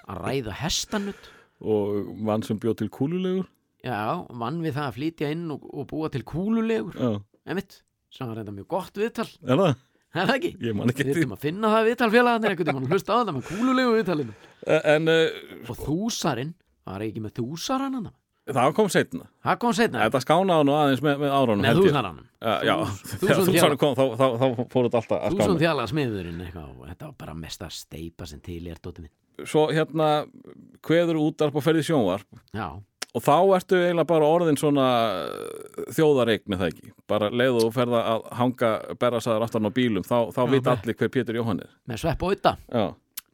að 0.09 0.21
ræða 0.23 0.55
hestanutt 0.63 1.29
og 1.59 2.09
mann 2.25 2.43
sem 2.45 2.59
bjóð 2.59 2.79
til 2.81 2.89
kúlulegur. 2.89 3.49
já, 3.83 4.25
vann 4.29 4.61
við 4.63 4.77
það 4.77 4.87
að 4.87 4.95
flytja 4.97 5.29
inn 5.35 5.45
og, 5.53 5.67
og 5.69 5.87
búa 5.91 6.09
til 6.09 6.23
kúlulegur. 6.23 7.21
Emitt, 7.49 7.81
sem 8.13 8.27
var 8.27 8.39
reynda 8.39 8.55
mjög 8.55 8.69
gott 8.71 8.97
viðtal. 8.97 9.27
Er 9.43 9.59
það? 9.59 9.75
er 10.15 10.29
það 10.29 10.35
ekki? 10.37 10.51
Við 10.63 11.03
þurfum 11.03 11.35
að 11.35 11.43
finna 11.43 11.73
það 11.75 11.89
viðtal 11.89 12.09
félagarnir 12.15 12.53
einhvern 12.55 12.71
tímann 12.71 12.87
og 12.87 12.95
hlusta 12.95 13.13
á 13.13 13.19
þetta 13.19 13.35
með 13.35 13.49
kúlulegu 13.51 13.91
viðtalinu. 13.99 14.37
En 14.95 15.11
uh, 15.11 15.43
og 15.67 15.83
þúsarinn, 15.83 16.55
var 16.89 17.05
ekki 17.05 17.21
með 17.21 17.35
þúsarann 17.37 17.99
hann 17.99 18.09
það 18.09 18.17
kom 18.75 18.89
setna. 18.89 19.25
það 19.45 19.57
kom 19.59 19.73
setna 19.77 19.99
Þetta 20.05 20.21
skánaði 20.23 20.65
nú 20.69 20.73
aðeins 20.77 21.01
með, 21.05 21.17
með 21.23 21.31
árunum. 21.37 21.61
með 21.61 21.69
held 21.69 21.83
ég. 21.83 21.91
þúsarann 21.91 22.19
Já, 22.39 22.75
þegar 23.03 23.35
þjála. 23.35 23.45
þúsarinn 23.49 23.79
kom 23.81 23.95
þá, 23.95 24.03
þá, 24.19 24.25
þá 24.39 24.45
fór 24.73 24.83
þetta 24.89 24.99
alltaf 25.01 25.23
að 25.23 25.35
skána. 25.37 25.59
þjála 25.63 25.87
smiðurinn 25.93 26.43
eitthvað 26.45 26.67
og 26.69 26.85
þetta 26.89 27.05
var 27.09 27.15
bara 27.19 27.33
mesta 27.33 27.69
steipa 27.69 28.25
sem 28.25 28.39
til 28.39 28.61
er 28.67 28.77
dóti 28.83 29.01
minn 29.05 29.45
Svo 29.47 29.67
hérna 29.71 30.09
kveður 30.83 31.19
útarp 31.23 31.55
og 31.55 31.63
ferði 31.63 31.83
sjónvarp 31.87 32.27
já, 32.53 32.67
og 33.15 33.21
þá 33.23 33.35
ertu 33.55 33.77
eiginlega 33.79 34.07
bara 34.09 34.27
orðin 34.27 34.57
svona 34.59 34.87
þjóðareign 35.95 36.53
er 36.55 36.59
það 36.59 36.71
ekki. 36.73 36.91
Bara 37.09 37.29
leiðu 37.31 37.63
og 37.67 37.73
ferða 37.75 38.01
að 38.13 38.25
hanga 38.39 38.71
berrasaður 39.01 39.45
aftan 39.47 39.69
á 39.69 39.71
bílum 39.73 40.03
þá, 40.05 40.17
þá 40.35 40.41
Já, 40.43 40.49
vita 40.51 40.69
be- 40.69 40.75
allir 40.81 40.97
hver 40.99 41.11
Pétur 41.15 41.39
Jóhann 41.39 41.61
er. 41.63 41.71
með 41.89 42.01
svepp 42.03 42.23
og 42.27 42.35
ytta 42.35 42.55
Já. 42.67 42.85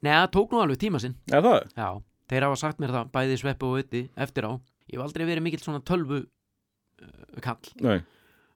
Nei, 0.05 0.11
það 0.13 0.29
tók 0.37 0.51
nú 0.53 0.61
alveg 0.61 0.77
tíma 0.85 1.01
sinn 1.01 1.15
Er 1.33 1.41
það? 1.41 1.59
Já, 1.77 1.89
þeir 2.29 2.45
hafa 2.47 2.55
sagt 2.61 2.79
mér 2.83 2.93
það 2.95 3.11
bæði 3.17 3.37
sveppu 3.41 3.71
og 3.71 3.81
ötti 3.83 4.03
eftir 4.15 4.45
á 4.45 4.51
Ég 4.91 4.97
hef 4.97 5.05
aldrei 5.05 5.25
verið 5.27 5.45
mikill 5.47 5.63
svona 5.63 5.81
tölvu 5.85 6.21
uh, 6.23 7.39
kall 7.43 7.71
Nei. 7.85 7.99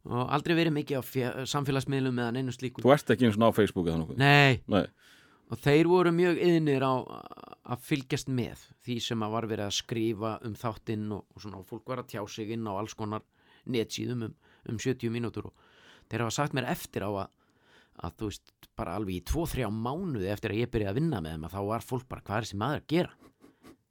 og 0.10 0.34
aldrei 0.36 0.56
verið 0.58 0.76
mikið 0.78 1.00
á 1.00 1.04
samfélagsmiðlum 1.50 2.22
eða 2.22 2.36
neinu 2.36 2.54
slíku 2.56 2.84
Þú 2.86 2.94
ert 2.96 3.16
ekki 3.16 3.30
eins 3.30 3.40
og 3.40 3.50
á 3.50 3.58
Facebook 3.58 3.90
eða 3.90 4.04
nokkuð. 4.04 4.22
Nei, 4.22 4.62
Nei. 4.70 4.86
og 5.50 5.64
þeir 5.64 5.90
voru 5.92 6.14
mjög 6.16 6.44
yðnir 6.50 6.86
á 6.86 6.94
að 7.70 7.84
fylgjast 7.86 8.30
með 8.34 8.62
því 8.86 9.00
sem 9.06 9.26
að 9.26 9.34
var 9.36 9.50
verið 9.50 9.68
að 9.68 9.76
skrifa 9.80 10.36
um 10.46 10.56
þáttinn 10.58 11.10
og, 11.18 11.26
og 11.34 11.44
svona 11.44 11.60
og 11.62 11.68
fólk 11.70 11.92
var 11.92 12.04
að 12.04 12.14
tjá 12.14 12.24
sig 12.30 12.54
inn 12.56 12.70
á 12.70 12.74
alls 12.74 12.96
konar 12.98 13.26
netsíðum 13.70 14.30
um, 14.30 14.38
um 14.70 14.80
70 14.80 15.12
mínútur 15.14 15.50
og 15.52 15.68
þeir 16.10 16.26
hafa 16.26 16.38
sagt 16.40 16.56
mér 16.58 16.70
eftir 16.72 17.06
á 17.06 17.12
að 17.12 17.28
að 18.00 18.16
þú 18.20 18.30
veist, 18.30 18.54
bara 18.80 18.96
alveg 18.96 19.18
í 19.18 19.24
2-3 19.28 19.70
mánuði 19.76 20.30
eftir 20.32 20.54
að 20.54 20.62
ég 20.62 20.72
byrjaði 20.72 20.94
að 20.94 21.00
vinna 21.02 21.20
með 21.24 21.34
þeim 21.36 21.48
að 21.48 21.56
þá 21.56 21.62
var 21.70 21.86
fólk 21.86 22.06
bara, 22.08 22.24
hvað 22.24 22.38
er 22.38 22.48
þessi 22.48 22.60
maður 22.62 22.80
að 22.80 22.86
gera? 22.94 23.29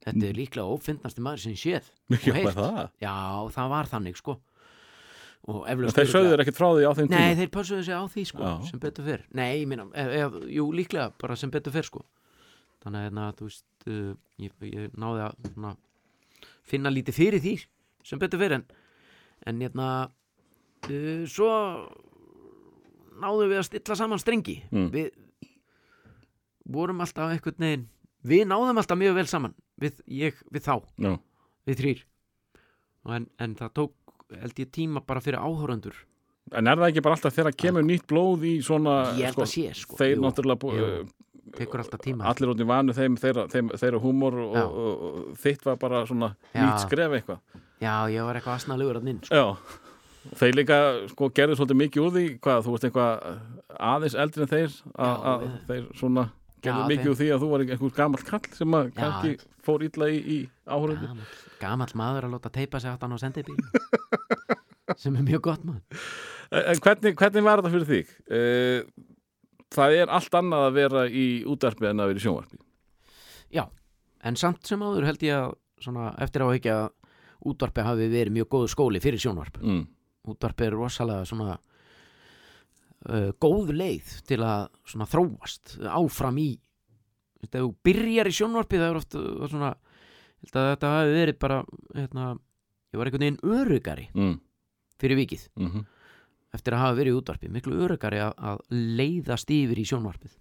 Þetta 0.08 0.28
er 0.28 0.38
líklega 0.38 0.74
ófindnasti 0.74 1.24
maður 1.24 1.44
sem 1.44 1.56
séð 1.58 1.88
Já, 2.24 2.34
það. 2.56 2.84
Já, 3.02 3.14
það 3.54 3.72
var 3.74 3.90
þannig 3.92 4.20
sko 4.20 4.38
þeir 5.48 6.10
sögðu 6.10 6.30
þér 6.32 6.42
ekkert 6.44 6.58
frá 6.58 6.68
því 6.74 6.84
á 6.84 6.92
þeim 6.98 7.08
Nei, 7.08 7.16
tíma? 7.16 7.36
þeir 7.38 7.50
pössuðu 7.54 7.84
sig 7.86 7.96
á 7.96 8.02
því 8.12 8.24
sko, 8.28 8.42
Já. 8.44 8.54
sem 8.68 8.80
betur 8.82 9.06
fyrr 9.06 9.22
Nei, 9.38 9.50
ég 9.62 9.68
minna, 9.70 9.86
e, 9.94 10.04
e, 10.18 10.24
jú, 10.58 10.66
líklega 10.76 11.12
bara 11.20 11.36
sem 11.38 11.52
betur 11.52 11.72
fyrr 11.72 11.88
sko 11.88 12.02
Þannig 12.82 12.98
að, 12.98 13.06
hérna, 13.08 13.28
þú 13.38 13.48
veist, 13.48 13.64
uh, 13.88 14.10
ég, 14.38 14.52
ég 14.68 14.92
náði 15.00 15.22
að 15.24 15.48
svona, 15.54 15.72
finna 16.68 16.92
lítið 16.92 17.16
fyrir 17.16 17.42
því 17.42 17.54
sem 18.06 18.20
betur 18.22 18.42
fyrr 18.42 18.58
en, 18.58 18.66
en 19.50 19.64
hérna, 19.64 19.88
uh, 20.86 21.24
svo 21.30 21.48
náðum 23.18 23.50
við 23.50 23.62
að 23.62 23.68
stilla 23.70 23.98
saman 23.98 24.22
strengi 24.22 24.60
Mm. 24.68 24.90
Við 24.94 25.08
vorum 26.68 27.00
alltaf 27.00 27.32
einhvern 27.32 27.64
veginn 27.64 27.86
Við 28.26 28.44
náðum 28.50 28.80
alltaf 28.80 28.98
mjög 28.98 29.18
vel 29.18 29.26
saman 29.30 29.54
við, 29.80 30.00
ég, 30.10 30.38
við 30.50 30.64
þá, 30.66 30.74
Já. 30.98 31.12
við 31.68 31.80
þrýr 31.82 32.04
en, 33.14 33.28
en 33.38 33.54
það 33.58 33.72
tók, 33.78 33.94
held 34.34 34.58
ég, 34.60 34.70
tíma 34.74 35.04
bara 35.06 35.22
fyrir 35.24 35.40
áhorundur 35.40 36.04
En 36.56 36.64
er 36.64 36.80
það 36.80 36.90
ekki 36.90 37.04
bara 37.04 37.16
alltaf 37.18 37.34
þegar 37.36 37.56
kemur 37.60 37.84
nýtt 37.84 38.06
blóð 38.08 38.44
í 38.48 38.52
svona... 38.64 38.94
Ég 39.18 39.28
held 39.28 39.42
að 39.44 39.50
sé, 39.52 39.64
sko 39.76 39.98
Þeir 40.00 40.14
jú. 40.14 40.22
náttúrulega 40.24 40.78
jú. 40.80 41.08
tekur 41.58 41.82
alltaf 41.82 42.00
tíma 42.04 42.28
allir 42.30 42.52
út 42.54 42.62
í 42.62 42.68
vanu 42.68 42.94
þeim 42.96 43.18
þeirra, 43.20 43.44
þeim, 43.52 43.72
þeirra 43.80 44.00
húmor 44.02 44.38
og, 44.44 44.56
og, 44.56 44.78
og, 45.08 45.18
þitt 45.42 45.66
var 45.68 45.78
bara 45.80 46.02
svona 46.08 46.32
Já. 46.54 46.62
nýtt 46.64 46.86
skref 46.86 47.18
eitthvað 47.18 47.60
já, 47.78 47.92
ég 48.12 48.26
var 48.26 48.38
eitthvað 48.38 48.58
asnalugur 48.58 48.98
að 48.98 49.12
inn 49.12 49.20
sko. 49.22 49.38
Já, 49.38 50.32
þeir 50.40 50.58
líka 50.58 50.78
sko 51.12 51.30
gerðu 51.36 51.58
svolítið 51.58 51.80
mikið 51.84 52.04
úr 52.04 52.14
því 52.16 52.24
hvað, 52.44 52.64
þú 52.66 52.74
veist 52.74 52.88
eitthvað 52.88 53.12
aðeins 53.92 54.18
eldri 54.24 54.44
en 54.44 54.52
þeir 54.52 54.76
að 55.08 55.46
þeir 55.68 55.86
svona 56.00 56.26
gerðu 56.64 56.84
Já, 56.84 56.90
mikið 56.92 57.10
úr 57.12 57.18
því 57.18 57.28
að 57.34 57.42
þú 57.44 57.50
var 57.52 57.64
einhver 57.64 57.96
gamall 57.98 58.24
kall 58.28 58.48
sem 58.58 58.78
að 58.78 58.90
kannski 58.96 59.50
fór 59.68 59.84
illa 59.88 60.08
í, 60.10 60.18
í 60.18 60.38
áhörundu 60.68 61.10
gamall, 61.10 61.28
gamall 61.60 61.92
maður 62.00 62.28
að 62.28 62.34
láta 62.36 62.54
teipa 62.54 62.80
sig 62.82 62.92
aftan 62.92 63.14
á 63.14 63.18
sendibíl 63.20 63.58
sem 65.02 65.16
er 65.16 65.26
mjög 65.26 65.44
gott 65.50 65.68
maður. 65.68 66.08
En 66.48 66.80
hvernig, 66.80 67.14
hvernig 67.20 67.44
var 67.44 67.60
þetta 67.60 67.74
fyrir 67.74 67.88
þig? 67.92 68.12
Eh, 68.32 69.06
Það 69.74 69.98
er 70.00 70.12
allt 70.12 70.36
annað 70.38 70.66
að 70.66 70.76
vera 70.78 71.04
í 71.08 71.26
útvarpi 71.48 71.88
en 71.90 72.00
að 72.00 72.12
vera 72.12 72.20
í 72.20 72.24
sjónvarpi 72.24 72.60
já, 73.52 73.64
en 74.24 74.36
samt 74.40 74.68
sem 74.68 74.82
áður 74.84 75.06
held 75.08 75.24
ég 75.24 75.36
að 75.36 75.54
svona, 75.84 76.10
eftir 76.24 76.44
á 76.44 76.48
ekki 76.48 76.72
að 76.72 76.86
útvarpi 77.48 77.84
hafi 77.84 78.08
verið 78.12 78.36
mjög 78.38 78.48
góð 78.54 78.66
skóli 78.72 79.02
fyrir 79.02 79.22
sjónvarp 79.22 79.60
mm. 79.60 79.82
útvarpi 80.32 80.68
er 80.68 80.76
rosalega 80.76 81.28
svona 81.28 81.58
uh, 83.06 83.30
góð 83.40 83.74
leið 83.76 84.14
til 84.28 84.40
að 84.42 84.68
svona 84.88 85.08
þróast 85.10 85.76
áfram 85.86 86.40
í 86.42 86.48
ef 87.44 87.52
þú 87.54 87.68
byrjar 87.86 88.30
í 88.30 88.34
sjónvarpi 88.34 88.80
það 88.80 88.88
er 88.90 88.98
oft 89.02 89.18
uh, 89.18 89.46
svona 89.50 89.74
þetta 90.48 90.90
hafi 90.96 91.14
verið 91.14 91.38
bara 91.42 91.60
hérna, 91.94 92.32
ég 92.92 92.98
var 92.98 93.10
einhvern 93.10 93.26
veginn 93.26 93.40
örugari 93.58 94.08
Mm. 94.14 94.36
fyrir 94.98 95.18
vikið 95.22 95.48
Mm 95.58 95.86
eftir 96.56 96.72
að 96.72 96.80
hafa 96.84 96.96
verið 96.96 97.12
í 97.12 97.20
útvarpi 97.20 97.50
miklu 97.52 97.78
örugari 97.84 98.20
að, 98.24 98.34
að 98.40 98.60
leiðast 98.72 99.50
yfir 99.52 99.80
í 99.82 99.86
sjónvarpið. 99.88 100.36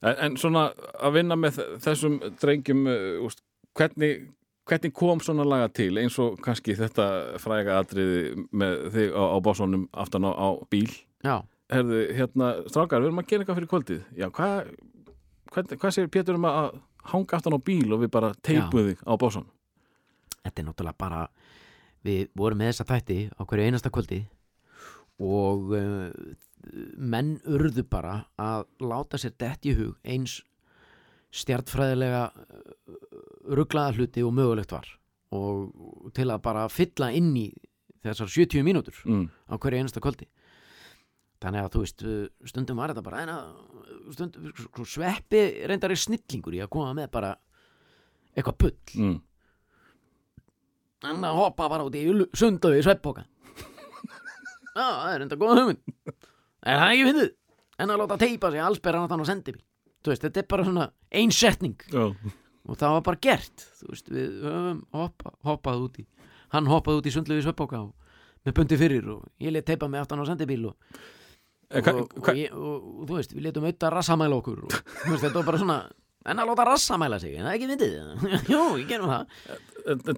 En, 0.00 0.14
en 0.16 0.36
svona 0.40 0.70
að 0.96 1.16
vinna 1.18 1.36
með 1.36 1.58
þessum 1.84 2.18
drengjum 2.40 2.86
uh, 2.88 3.20
úst, 3.26 3.42
hvernig, 3.76 4.30
hvernig 4.68 4.94
kom 4.96 5.20
svona 5.24 5.44
laga 5.44 5.68
til? 5.76 5.92
Eins 6.00 6.16
og 6.22 6.40
kannski 6.44 6.76
þetta 6.78 7.06
fræga 7.42 7.76
atriði 7.80 8.46
með 8.56 8.86
þig 8.96 9.12
á, 9.12 9.22
á 9.36 9.38
básónum 9.44 9.84
aftan 9.92 10.28
á, 10.28 10.32
á 10.32 10.48
bíl. 10.72 10.88
Já, 11.20 11.42
Herðu, 11.70 11.98
hérna, 12.18 12.52
strákar, 12.66 13.02
við 13.02 13.10
erum 13.10 13.20
að 13.22 13.28
gera 13.30 13.44
eitthvað 13.44 13.58
fyrir 13.60 13.70
kvöldið. 13.70 14.00
Já, 14.18 14.26
hvað 14.34 14.70
hvað, 15.54 15.76
hvað 15.78 15.94
segir 15.94 16.12
Pétur 16.12 16.38
um 16.38 16.48
að 16.48 16.76
hanga 17.10 17.38
aftan 17.38 17.56
á 17.56 17.60
bíl 17.62 17.88
og 17.94 18.02
við 18.04 18.12
bara 18.14 18.34
teipuð 18.44 18.90
þig 18.90 19.02
á 19.06 19.12
básón 19.20 19.48
þetta 20.44 20.62
er 20.62 20.68
náttúrulega 20.68 21.00
bara 21.00 21.22
við 22.06 22.28
vorum 22.36 22.60
með 22.60 22.72
þessa 22.72 22.88
þætti 22.90 23.18
á 23.36 23.42
hverju 23.44 23.66
einasta 23.66 23.92
kvöldi 23.92 24.20
og 25.20 25.74
uh, 25.76 26.12
menn 26.96 27.34
urðu 27.48 27.84
bara 27.88 28.14
að 28.40 28.66
láta 28.84 29.20
sér 29.20 29.34
dett 29.40 29.66
í 29.68 29.74
hug 29.76 29.96
eins 30.04 30.40
stjartfræðilega 31.36 32.24
rugglaða 33.54 33.94
hluti 33.96 34.24
og 34.26 34.32
mögulegt 34.34 34.72
var. 34.74 34.88
Og 35.30 36.10
til 36.16 36.26
að 36.26 36.40
bara 36.42 36.64
fylla 36.72 37.12
inn 37.14 37.30
í 37.38 37.46
þessar 38.02 38.32
70 38.32 38.64
mínútur 38.66 38.96
mm. 39.06 39.28
á 39.46 39.54
hverju 39.54 39.78
einasta 39.78 40.02
kvöldi 40.02 40.26
þannig 41.40 41.64
að 41.64 41.72
þú 41.74 41.82
veist 41.84 42.04
stundum 42.50 42.80
var 42.80 42.92
þetta 42.92 43.04
bara 43.06 43.22
en 43.24 43.32
að 43.32 44.14
stundum, 44.16 44.50
sko, 44.58 44.86
sveppi 44.88 45.42
reyndar 45.70 45.94
er 45.94 46.00
snillingur 46.00 46.56
í 46.58 46.62
að 46.64 46.72
koma 46.74 46.92
með 46.96 47.10
bara 47.14 47.34
eitthvað 48.34 48.58
pull. 48.62 48.76
Mm. 49.00 49.18
hann 51.06 51.24
að 51.26 51.38
hoppa 51.40 51.68
bara 51.72 51.86
út 51.88 51.96
í 51.96 52.04
sundu 52.36 52.74
í 52.76 52.82
sveppbóka 52.84 53.24
já, 54.76 54.84
það 54.84 55.14
er 55.14 55.24
enda 55.24 55.38
góða 55.40 55.56
hugmynd. 55.60 55.80
Er 56.60 56.78
það 56.78 56.92
ekki 56.92 57.08
fyndið 57.08 57.32
en 57.80 57.92
að 57.94 58.02
láta 58.02 58.20
teipa 58.20 58.50
sig 58.52 58.62
allsberðan 58.64 59.06
að 59.06 59.14
þann 59.14 59.24
og 59.24 59.30
sendi 59.30 59.56
þú 59.56 60.12
veist, 60.12 60.24
þetta 60.24 60.40
er 60.40 60.48
bara 60.48 60.64
svona 60.68 60.86
ein 61.20 61.32
setning. 61.34 61.80
Já, 61.92 62.04
og 62.70 62.78
það 62.80 62.94
var 62.94 63.02
bara 63.08 63.20
gert. 63.26 63.64
Þú 63.80 63.88
veist, 63.90 64.12
við 64.12 64.36
höfum 64.44 64.82
hoppa, 64.96 65.32
hoppað 65.48 65.86
út 65.86 65.98
í 66.00 66.06
hann 66.54 66.68
hoppaði 66.70 67.00
út 67.00 67.08
í 67.08 67.14
sundlu 67.14 67.38
í 67.38 67.44
sveppbóka 67.44 67.80
og 67.84 67.94
með 68.46 68.56
bundi 68.56 68.78
fyrir 68.80 69.08
og 69.12 69.26
ég 69.42 69.54
let 69.54 69.66
teipa 69.68 69.88
mig 69.90 70.02
aftan 70.02 70.22
á 70.22 70.24
sendibíl 70.28 70.70
og, 70.70 70.76
En 70.76 71.19
og, 71.70 71.80
hva- 71.86 71.96
og, 72.02 72.14
hva- 72.26 72.36
ég, 72.38 72.52
og, 72.52 72.86
og 73.00 73.08
þú 73.10 73.16
veist, 73.20 73.34
við 73.36 73.46
letum 73.48 73.66
auðvitað 73.68 73.94
rassamæla 73.96 74.38
okkur 74.40 74.62
og 74.66 74.72
veist, 74.74 75.24
þetta 75.24 75.34
var 75.40 75.48
bara 75.50 75.60
svona 75.64 75.78
en 76.30 76.36
að 76.42 76.50
láta 76.50 76.64
rassamæla 76.68 77.18
sig, 77.22 77.34
en 77.38 77.46
það 77.46 77.52
er 77.52 77.58
ekki 77.58 77.68
myndið 77.70 77.92
jú, 78.52 78.62
ég 78.82 78.88
gerum 78.90 79.08
það. 79.08 79.30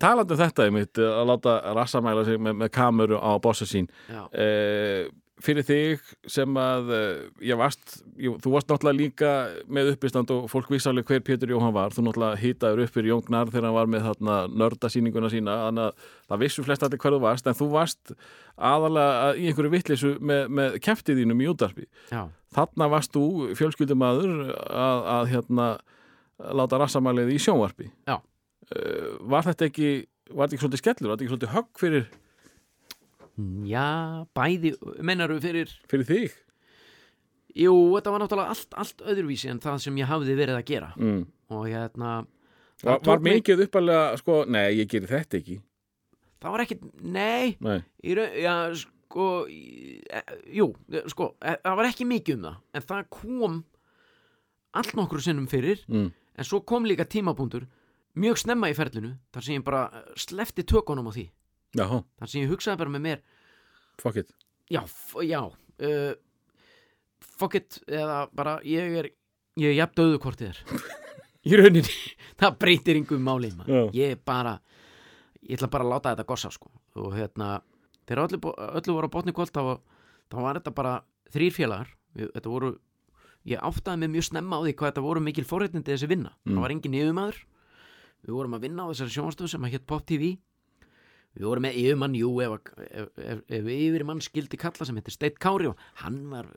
Talandi 0.03 0.35
um 0.35 0.41
þetta 0.41 0.65
einmitt, 0.67 0.99
að 0.99 1.29
láta 1.31 1.53
rassamæla 1.79 2.25
sig 2.27 2.41
með, 2.43 2.57
með 2.65 2.73
kameru 2.75 3.21
á 3.23 3.31
bossa 3.45 3.69
sín 3.71 3.87
eh, 4.35 5.05
fyrir 5.43 5.67
þig 5.67 6.03
sem 6.31 6.59
að 6.59 6.93
eh, 6.97 7.23
ég 7.51 7.59
varst, 7.61 7.99
jú, 8.21 8.35
þú 8.43 8.53
varst 8.55 8.71
náttúrulega 8.71 8.99
líka 8.99 9.33
með 9.67 9.93
uppistand 9.95 10.33
og 10.35 10.49
fólk 10.53 10.71
vissi 10.73 10.91
alveg 10.91 11.09
hver 11.11 11.25
Pétur 11.27 11.53
Jóhann 11.53 11.75
var, 11.77 11.95
þú 11.95 12.07
náttúrulega 12.07 12.41
hýtaður 12.43 12.85
upp 12.85 12.95
fyrir 12.97 13.13
Jón 13.13 13.25
Gnar 13.29 13.53
þegar 13.53 13.69
hann 13.69 13.79
var 13.79 13.91
með 13.93 14.07
þarna 14.09 14.37
nördasýninguna 14.63 15.33
sína, 15.33 15.57
þannig 15.67 15.89
að 15.89 16.11
það 16.33 16.45
vissu 16.45 16.67
flest 16.67 16.87
allir 16.87 17.03
hver 17.03 17.17
þú 17.17 17.23
varst, 17.27 17.49
en 17.49 17.59
þú 17.59 17.71
varst 17.73 18.15
aðalega 18.73 19.33
í 19.37 19.49
einhverju 19.51 19.75
vitleysu 19.77 20.13
með, 20.21 20.45
með 20.61 20.79
keftið 20.85 21.23
þínum 21.23 21.43
í 21.43 21.51
útarpi 21.53 21.89
já, 22.13 22.23
þarna 22.55 22.91
varst 22.93 23.15
þú 23.17 23.27
fjölskyldumadur 23.59 24.53
að, 24.53 25.09
að 25.17 25.33
hérna 25.33 25.69
láta 26.51 26.81
rassamælið 26.81 27.35
í 27.35 27.39
sjónvarpi. 27.43 27.91
Já. 28.09 28.17
Eh, 28.73 29.13
var 29.31 29.47
þetta 29.47 29.69
ekki 29.69 29.93
var 30.33 30.49
þetta 30.49 30.57
ekki 30.57 30.65
svolítið 30.65 30.83
skellur, 30.83 31.09
var 31.11 31.17
þetta 31.17 31.25
ekki 31.25 31.33
svolítið 31.33 31.55
högg 31.57 31.81
fyrir, 31.81 32.05
já 33.69 34.27
bæði, 34.37 34.75
mennaru 35.01 35.39
fyrir 35.43 35.73
fyrir 35.91 36.09
þig? 36.09 36.39
Jú, 37.63 37.73
þetta 37.97 38.13
var 38.15 38.23
náttúrulega 38.23 38.55
allt, 38.55 38.77
allt 38.81 39.03
öðruvísi 39.13 39.51
en 39.53 39.61
það 39.61 39.83
sem 39.85 39.99
ég 40.01 40.09
hafði 40.09 40.37
verið 40.39 40.59
að 40.59 40.69
gera. 40.71 40.93
Mm. 40.97 41.27
og 41.53 41.67
hérna 41.69 42.13
var, 42.83 43.03
var 43.05 43.21
mikið 43.23 43.67
uppalega 43.67 44.17
sko, 44.21 44.39
nei, 44.49 44.79
ég 44.79 44.89
geri 44.91 45.11
þetta 45.11 45.39
ekki. 45.39 45.59
Það 46.43 46.55
var 46.55 46.65
ekkit, 46.65 46.87
nei. 47.05 47.53
Nei, 47.63 47.83
raun, 48.17 48.39
já, 48.41 48.55
sko 48.81 49.27
e, 49.53 50.23
jú, 50.57 50.71
e, 50.89 51.05
sko 51.13 51.35
e, 51.39 51.55
það 51.61 51.79
var 51.79 51.91
ekki 51.91 52.09
mikið 52.09 52.39
um 52.39 52.49
það, 52.49 52.57
en 52.73 52.89
það 52.89 53.05
kom 53.19 53.61
allt 54.81 54.97
nokkru 54.97 55.21
sinnum 55.23 55.47
fyrir. 55.51 55.85
Mm. 55.93 56.11
en 56.33 56.49
svo 56.49 56.63
kom 56.65 56.87
líka 56.89 57.05
tímapunktur 57.05 57.67
mjög 58.17 58.39
snemma 58.41 58.71
í 58.73 58.77
ferlinu 58.77 59.15
þar 59.33 59.45
sem 59.45 59.59
ég 59.59 59.65
bara 59.67 59.83
slefti 60.17 60.65
tökunum 60.65 61.09
á 61.09 61.13
því 61.13 61.27
já, 61.77 61.87
þar 61.89 62.29
sem 62.31 62.43
ég 62.43 62.53
hugsaði 62.53 62.81
bara 62.83 62.95
með 62.95 63.07
mér 63.07 63.23
fuck 64.01 64.19
it. 64.21 64.33
Já, 64.73 64.83
já 65.23 65.41
uh, 65.47 66.13
fuck 67.21 67.57
it 67.59 67.79
eða 67.87 68.27
bara 68.35 68.59
ég 68.67 68.99
er 69.03 69.11
ég 69.61 69.73
er 69.73 69.79
jafn 69.83 69.99
döðu 70.01 70.21
hvort 70.23 70.41
þið 70.41 70.53
er. 70.53 70.63
Í 71.49 71.59
rauninni, 71.59 71.97
það 72.41 72.59
breytir 72.63 73.01
yngum 73.01 73.25
máli 73.27 73.51
maður. 73.57 73.91
Ég 73.97 74.21
bara 74.25 74.59
ég 75.43 75.57
ætla 75.59 75.71
bara 75.73 75.89
að 75.89 75.95
láta 75.95 76.15
þetta 76.15 76.29
gossa 76.29 76.53
sko. 76.55 76.71
Og 77.03 77.17
hérna, 77.17 77.57
þegar 78.07 78.29
öllu, 78.29 78.55
öllu 78.79 78.97
voru 78.97 79.11
á 79.11 79.15
botni 79.17 79.35
kvöld 79.35 79.53
þá, 79.55 79.81
þá 80.31 80.39
var 80.45 80.61
þetta 80.61 80.75
bara 80.77 80.95
þrýr 81.35 81.57
félagar. 81.57 81.91
Þetta 82.15 82.53
voru, 82.53 82.77
ég 83.49 83.65
áttaði 83.65 84.05
mig 84.05 84.13
mjög 84.15 84.29
snemma 84.29 84.61
á 84.61 84.63
því 84.63 84.77
hvað 84.77 84.93
þetta 84.93 85.05
voru 85.09 85.25
mikil 85.25 85.49
forréttindi 85.49 85.95
þessi 85.95 86.11
vinna. 86.13 86.35
Mm. 86.45 86.55
það 86.55 86.65
var 86.67 86.77
engin 86.77 86.99
yfirmaður 87.01 87.43
við 88.23 88.37
vorum 88.37 88.55
að 88.55 88.67
vinna 88.69 88.87
á 88.87 88.91
þessari 88.93 89.15
sjónastöð 89.17 89.51
sem 89.51 89.65
að 89.67 89.73
hétt 89.75 89.87
Pop 89.89 90.05
TV 90.07 90.29
við 91.37 91.47
vorum 91.49 91.65
með 91.67 91.79
yfirmann, 91.81 92.15
jú 92.19 92.31
ef, 92.45 92.59
ef, 92.91 93.09
ef, 93.17 93.41
ef 93.49 93.71
yfirmann 93.77 94.21
skildi 94.25 94.59
kalla 94.61 94.85
sem 94.89 94.99
heitir 94.99 95.15
Steit 95.17 95.39
Kári 95.43 95.71
og 95.71 95.79
hann 96.03 96.19
var 96.33 96.51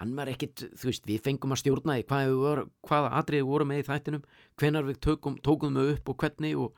hann 0.00 0.16
var 0.18 0.26
ekkit, 0.32 0.64
þú 0.74 0.88
veist, 0.88 1.04
við 1.06 1.20
fengum 1.22 1.52
að 1.54 1.60
stjórna 1.62 1.94
því 2.00 2.06
hvað 2.08 2.32
voru, 2.40 2.64
hvaða 2.88 3.10
atriði 3.20 3.44
voru 3.46 3.66
með 3.68 3.82
í 3.82 3.86
þættinum 3.86 4.24
hvenar 4.58 4.86
við 4.88 4.98
tökum, 5.04 5.36
tókum 5.46 5.76
þau 5.76 5.92
upp 5.92 6.08
og 6.10 6.16
hvernig 6.24 6.56
og 6.58 6.72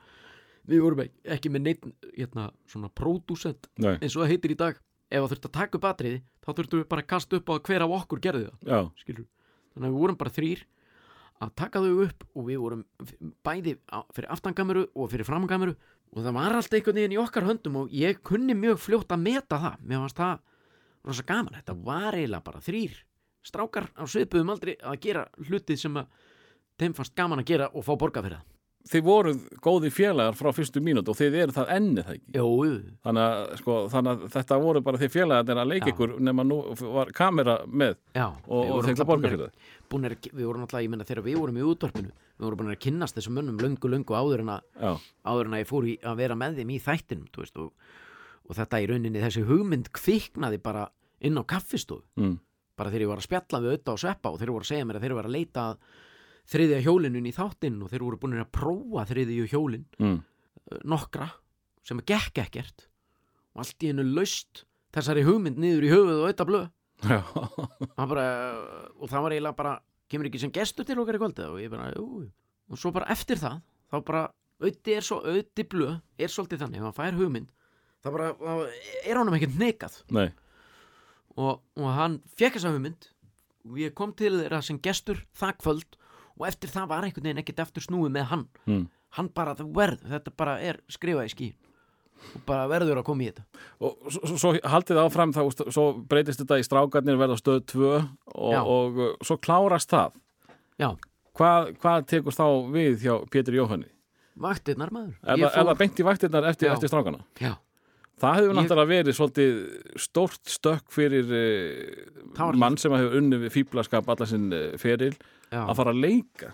við 0.69 0.83
vorum 0.83 1.01
ek- 1.05 1.15
ekki 1.37 1.49
með 1.55 1.63
neitt 1.65 1.87
hérna, 2.17 2.49
svona 2.69 2.91
pródúsent 2.93 3.65
nei, 3.81 3.95
eins 4.01 4.13
og 4.17 4.25
það 4.25 4.31
heitir 4.35 4.53
í 4.53 4.57
dag. 4.59 4.77
Ef 5.09 5.21
það 5.23 5.31
þurfti 5.31 5.49
að 5.49 5.55
taka 5.57 5.77
upp 5.79 5.87
atriði 5.89 6.21
þá 6.45 6.47
þurftum 6.59 6.79
við 6.83 6.87
bara 6.91 7.01
að 7.05 7.09
kasta 7.15 7.37
upp 7.39 7.49
á 7.49 7.53
hver 7.65 7.83
af 7.85 7.95
okkur 8.01 8.21
gerði 8.25 8.45
það 8.51 8.63
skilur 9.01 9.25
þannig 9.73 9.85
að 9.87 9.93
við 9.95 9.99
vorum 10.05 10.17
bara 10.21 10.33
þrýr 10.37 10.63
að 11.45 11.51
taka 11.61 11.81
þau 11.83 12.03
upp 12.05 12.23
og 12.35 12.45
við 12.49 12.61
vorum 12.63 12.83
bæði 13.45 13.73
fyrir 14.15 14.29
aftangameru 14.33 14.85
og 14.95 15.09
fyrir 15.11 15.27
framgameru 15.27 15.75
og 16.15 16.23
það 16.23 16.37
var 16.37 16.55
alltaf 16.55 16.77
einhvern 16.79 16.99
veginn 17.01 17.15
í 17.17 17.19
okkar 17.19 17.47
höndum 17.49 17.81
og 17.81 17.95
ég 17.95 18.21
kunni 18.23 18.55
mjög 18.55 18.79
fljótt 18.79 19.11
að 19.11 19.25
meta 19.25 19.59
það. 19.59 19.81
Mér 19.83 20.03
fannst 20.05 20.21
það 20.21 20.37
rosa 21.05 21.25
gaman. 21.27 21.57
Þetta 21.59 21.77
var 21.85 22.15
eiginlega 22.15 22.47
bara 22.47 22.63
þrýr 22.63 22.95
strákar 23.45 23.91
á 23.93 24.03
svipuðum 24.09 24.55
aldrei 24.55 24.73
að 24.81 24.99
gera 25.05 25.27
hlutið 25.37 25.81
sem 25.83 25.99
að 25.99 26.07
þeim 26.81 26.95
fannst 26.97 27.15
gaman 27.17 27.43
að 27.43 27.51
gera 27.51 27.71
og 27.73 27.85
fá 27.85 27.93
borga 27.99 28.23
fyrir 28.25 28.39
það 28.39 28.54
þið 28.85 29.01
voruð 29.07 29.37
góði 29.65 29.89
félagar 29.89 30.35
frá 30.37 30.51
fyrstu 30.53 30.81
mínútu 30.83 31.09
og 31.09 31.17
þið 31.17 31.35
eru 31.41 31.53
það 31.55 31.71
enni 31.73 32.03
það 32.05 32.11
ekki? 32.19 32.33
Þannig 33.07 33.23
að, 33.25 33.55
sko, 33.61 33.77
þannig 33.89 34.11
að 34.11 34.25
þetta 34.35 34.57
voru 34.61 34.81
bara 34.85 34.99
þið 35.01 35.13
félagar 35.15 35.61
að 35.63 35.71
leika 35.71 35.89
ykkur 35.93 36.13
nema 36.27 36.45
nú 36.45 36.59
var 36.93 37.11
kamera 37.17 37.55
með 37.65 37.95
já 38.13 38.27
og, 38.27 38.61
og 38.75 38.83
þeir 38.85 38.93
ætla 38.93 39.07
að 39.07 39.09
borga 39.09 39.21
búnir- 39.23 39.33
fyrir 39.35 39.43
það. 39.49 39.73
búnir, 39.89 40.15
að- 40.19 40.29
við 40.37 40.45
vorum 40.51 40.65
alltaf, 40.67 40.83
ég 40.85 40.89
menna 40.93 41.07
þegar 41.09 41.23
við 41.25 41.39
vorum 41.41 41.57
í 41.57 41.65
útvarpinu 41.65 42.11
við 42.13 42.45
vorum 42.45 42.61
búin 42.61 42.73
að 42.75 42.79
kynnast 42.85 43.17
þessum 43.17 43.37
mönnum 43.39 43.59
löngu, 43.65 43.89
löngu 43.95 44.13
áður 44.21 44.45
en 44.45 44.53
að 44.53 44.61
áður 45.25 45.45
en 45.49 45.57
að 45.57 45.63
ég 45.65 45.69
fór 45.73 45.89
í 45.89 45.97
að 46.05 46.17
vera 46.21 46.35
með 46.35 46.57
þeim 46.61 46.69
í 46.75 46.79
þættinum 46.85 47.27
veist, 47.41 47.57
og, 47.57 47.71
og 48.45 48.55
þetta 48.59 48.81
í 48.83 48.89
rauninni 48.91 49.21
þessi 49.25 49.45
hugmynd 49.49 49.89
kviknaði 49.95 50.61
bara 50.61 50.85
inn 51.25 51.39
á 51.39 51.43
kaffistofu. 51.47 52.03
Mm, 52.19 52.37
bara 52.77 52.91
þegar 52.91 53.01
ég 53.07 53.09
var 53.15 53.21
að 53.23 53.25
spjalla 53.29 53.61
við 53.63 53.71
auðvitað 53.71 53.93
og 53.95 54.01
sveppa 54.03 54.29
og 54.29 54.37
þeir 54.41 54.51
voru 54.53 54.65
að 54.67 54.69
segja 54.75 54.85
mér 54.85 54.99
að 54.99 55.05
þeir 55.07 55.15
voru 55.15 55.29
að 55.31 55.37
leita 55.39 55.61
að 55.71 55.77
þriðja 56.51 56.83
hjólinin 56.85 57.29
í 57.29 57.33
þáttinn 57.35 57.81
og 57.83 57.91
þeir 57.91 58.05
voru 58.05 58.21
búin 58.21 58.37
að 58.39 58.51
prófa 58.53 59.07
þriðju 59.09 59.49
hjólin 59.51 59.85
mm, 59.99 60.15
uh, 60.19 60.79
nokkra 60.85 61.29
sem 61.85 62.01
að 62.01 62.13
gekk 62.13 62.43
ekkert 62.45 62.87
og 63.55 63.63
allt 63.63 63.85
í 63.85 63.91
hennu 63.91 64.05
laust 64.15 64.65
þessari 64.95 65.25
hugmynd 65.27 65.59
niður 65.59 65.85
í 65.87 65.91
höfuð 65.91 66.15
og 66.15 66.25
auðvitað 66.25 66.49
blöð. 66.51 66.65
Það 67.05 68.07
bara, 68.11 68.25
og 68.95 69.09
það 69.11 69.23
var 69.25 69.33
eiginlega 69.35 69.57
bara 69.57 69.73
kemur 70.11 70.29
ekki 70.29 70.41
sem 70.41 70.53
gestur 70.53 70.87
til 70.87 70.97
okkar 71.01 71.17
í 71.17 71.21
kvöldið 71.21 71.51
og 71.51 71.61
ég 71.61 71.71
bara, 71.73 71.89
jú, 71.95 72.25
og 72.71 72.79
svo 72.79 72.91
bara 72.95 73.09
eftir 73.13 73.39
það 73.41 73.59
þá 73.91 73.97
bara, 74.07 74.23
auði 74.63 74.95
er 74.95 75.05
svo 75.05 75.19
auði 75.25 75.65
blöð 75.71 75.97
er 76.21 76.31
svolítið 76.31 76.63
þannig, 76.63 76.85
hann 76.85 76.95
fær 76.95 77.17
hugmynd 77.19 77.51
það 78.05 78.17
bara, 78.17 78.29
þá 78.39 79.09
er 79.09 79.19
honum 79.19 79.37
ekkert 79.37 79.59
nekað 79.59 79.99
nei, 80.15 80.27
og, 81.35 81.61
og 81.77 81.91
hann 81.97 82.19
fekk 82.37 82.59
þessa 82.59 82.73
hugmynd 82.75 83.09
og 83.65 83.79
ég 83.81 83.95
kom 83.97 84.13
til 84.17 84.35
þeirra 84.37 84.61
sem 84.65 84.79
gestur 84.83 85.23
það 85.37 85.59
kvöld 85.63 85.99
og 86.39 86.47
eftir 86.49 86.71
það 86.73 86.89
var 86.91 87.07
einhvern 87.07 87.29
veginn 87.29 87.43
ekkert 87.43 87.63
eftir 87.65 87.85
snúið 87.85 88.15
með 88.17 88.27
hann. 88.31 88.47
Mm. 88.65 88.83
hann 89.15 89.29
bara, 89.31 89.55
þú 89.55 89.69
verð, 89.75 90.03
þetta 90.11 90.33
bara 90.35 90.57
er 90.59 90.81
skrifað 90.91 91.29
í 91.29 91.33
skí 91.33 91.49
og 92.35 92.43
bara 92.47 92.67
verður 92.71 93.01
að 93.01 93.07
koma 93.07 93.25
í 93.25 93.29
þetta. 93.29 93.43
Og 93.83 94.13
svo, 94.13 94.37
svo, 94.39 94.51
haldið 94.71 95.01
áfram 95.01 95.33
þá, 95.35 95.41
svo 95.73 95.85
breytist 96.09 96.41
þetta 96.41 96.59
í 96.61 96.65
strákarnir 96.67 97.19
verða 97.19 97.37
stöð 97.39 97.59
2 97.73 97.89
Já. 97.89 98.05
og, 98.33 98.71
og 98.75 99.01
uh, 99.01 99.11
svo 99.25 99.37
klárast 99.41 99.91
það. 99.93 100.15
Já, 100.81 100.89
hvað, 101.37 101.73
hvað 101.83 102.07
tekur 102.11 102.35
þá 102.35 102.47
við 102.73 103.05
hjá 103.05 103.13
Pétur 103.31 103.59
Jóhanni? 103.59 103.91
Vaktirnar 104.41 104.91
maður. 104.91 105.13
Það, 105.21 105.45
er 105.47 105.69
það 105.69 105.77
beint 105.79 105.99
í 105.99 106.07
vaktirnar 106.07 106.49
eftir, 106.49 106.71
eftir 106.73 106.91
strákana? 106.91 107.21
Já, 107.39 107.53
það 108.21 108.35
hefur 108.39 108.51
Ég- 108.51 108.57
náttúrulega 108.59 108.91
verið 108.91 109.17
svolítið 109.17 109.57
stórt 110.05 110.51
stökk 110.51 110.91
fyrir 110.95 111.25
uh, 111.31 112.37
var- 112.39 112.59
mann 112.61 112.77
sem 112.81 112.91
hefur 112.95 113.17
unni 113.19 113.39
við 113.45 113.53
fíblaskap 113.57 114.07
alla 114.13 114.27
sinn 114.29 114.47
uh, 114.55 114.77
feril 114.81 115.13
já. 115.51 115.61
að 115.65 115.75
fara 115.81 115.91
að 115.95 116.01
leika. 116.05 116.53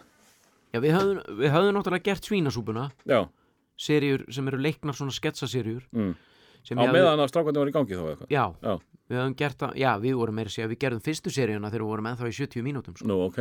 Já 0.72 0.80
við 0.80 0.94
höfðum, 0.96 1.22
við 1.42 1.52
höfðum 1.52 1.76
náttúrulega 1.78 2.08
gert 2.08 2.28
svínasúpuna. 2.30 2.86
Já, 3.10 3.22
seríur 3.82 4.24
sem 4.32 4.48
eru 4.48 4.60
leiknar 4.62 4.96
svona 4.96 5.12
sketsaseríur 5.16 5.84
mm. 5.92 6.12
Á 6.62 6.70
ég 6.70 6.78
hafði- 6.78 6.94
meðan 6.94 7.20
að 7.24 7.30
strákandi 7.32 7.58
var 7.64 7.70
í 7.72 7.74
gangi 7.74 7.98
þá 7.98 8.04
eitthvað? 8.12 8.30
Já, 8.30 8.44
Já. 8.62 8.74
við 9.10 9.18
höfum 9.18 9.36
gert 9.40 9.58
það, 9.64 9.72
já 9.82 9.92
við 10.04 10.14
vorum 10.20 10.36
meira 10.38 10.52
að 10.52 10.54
segja, 10.56 10.70
við 10.70 10.80
gerðum 10.84 11.02
fyrstu 11.08 11.32
seríuna 11.34 11.72
þegar 11.74 11.82
við 11.88 11.90
vorum 11.90 12.10
ennþá 12.12 12.30
í 12.30 12.36
70 12.38 12.66
mínútum 12.68 12.96
sko. 13.00 13.08
Nú, 13.10 13.18
ok. 13.26 13.40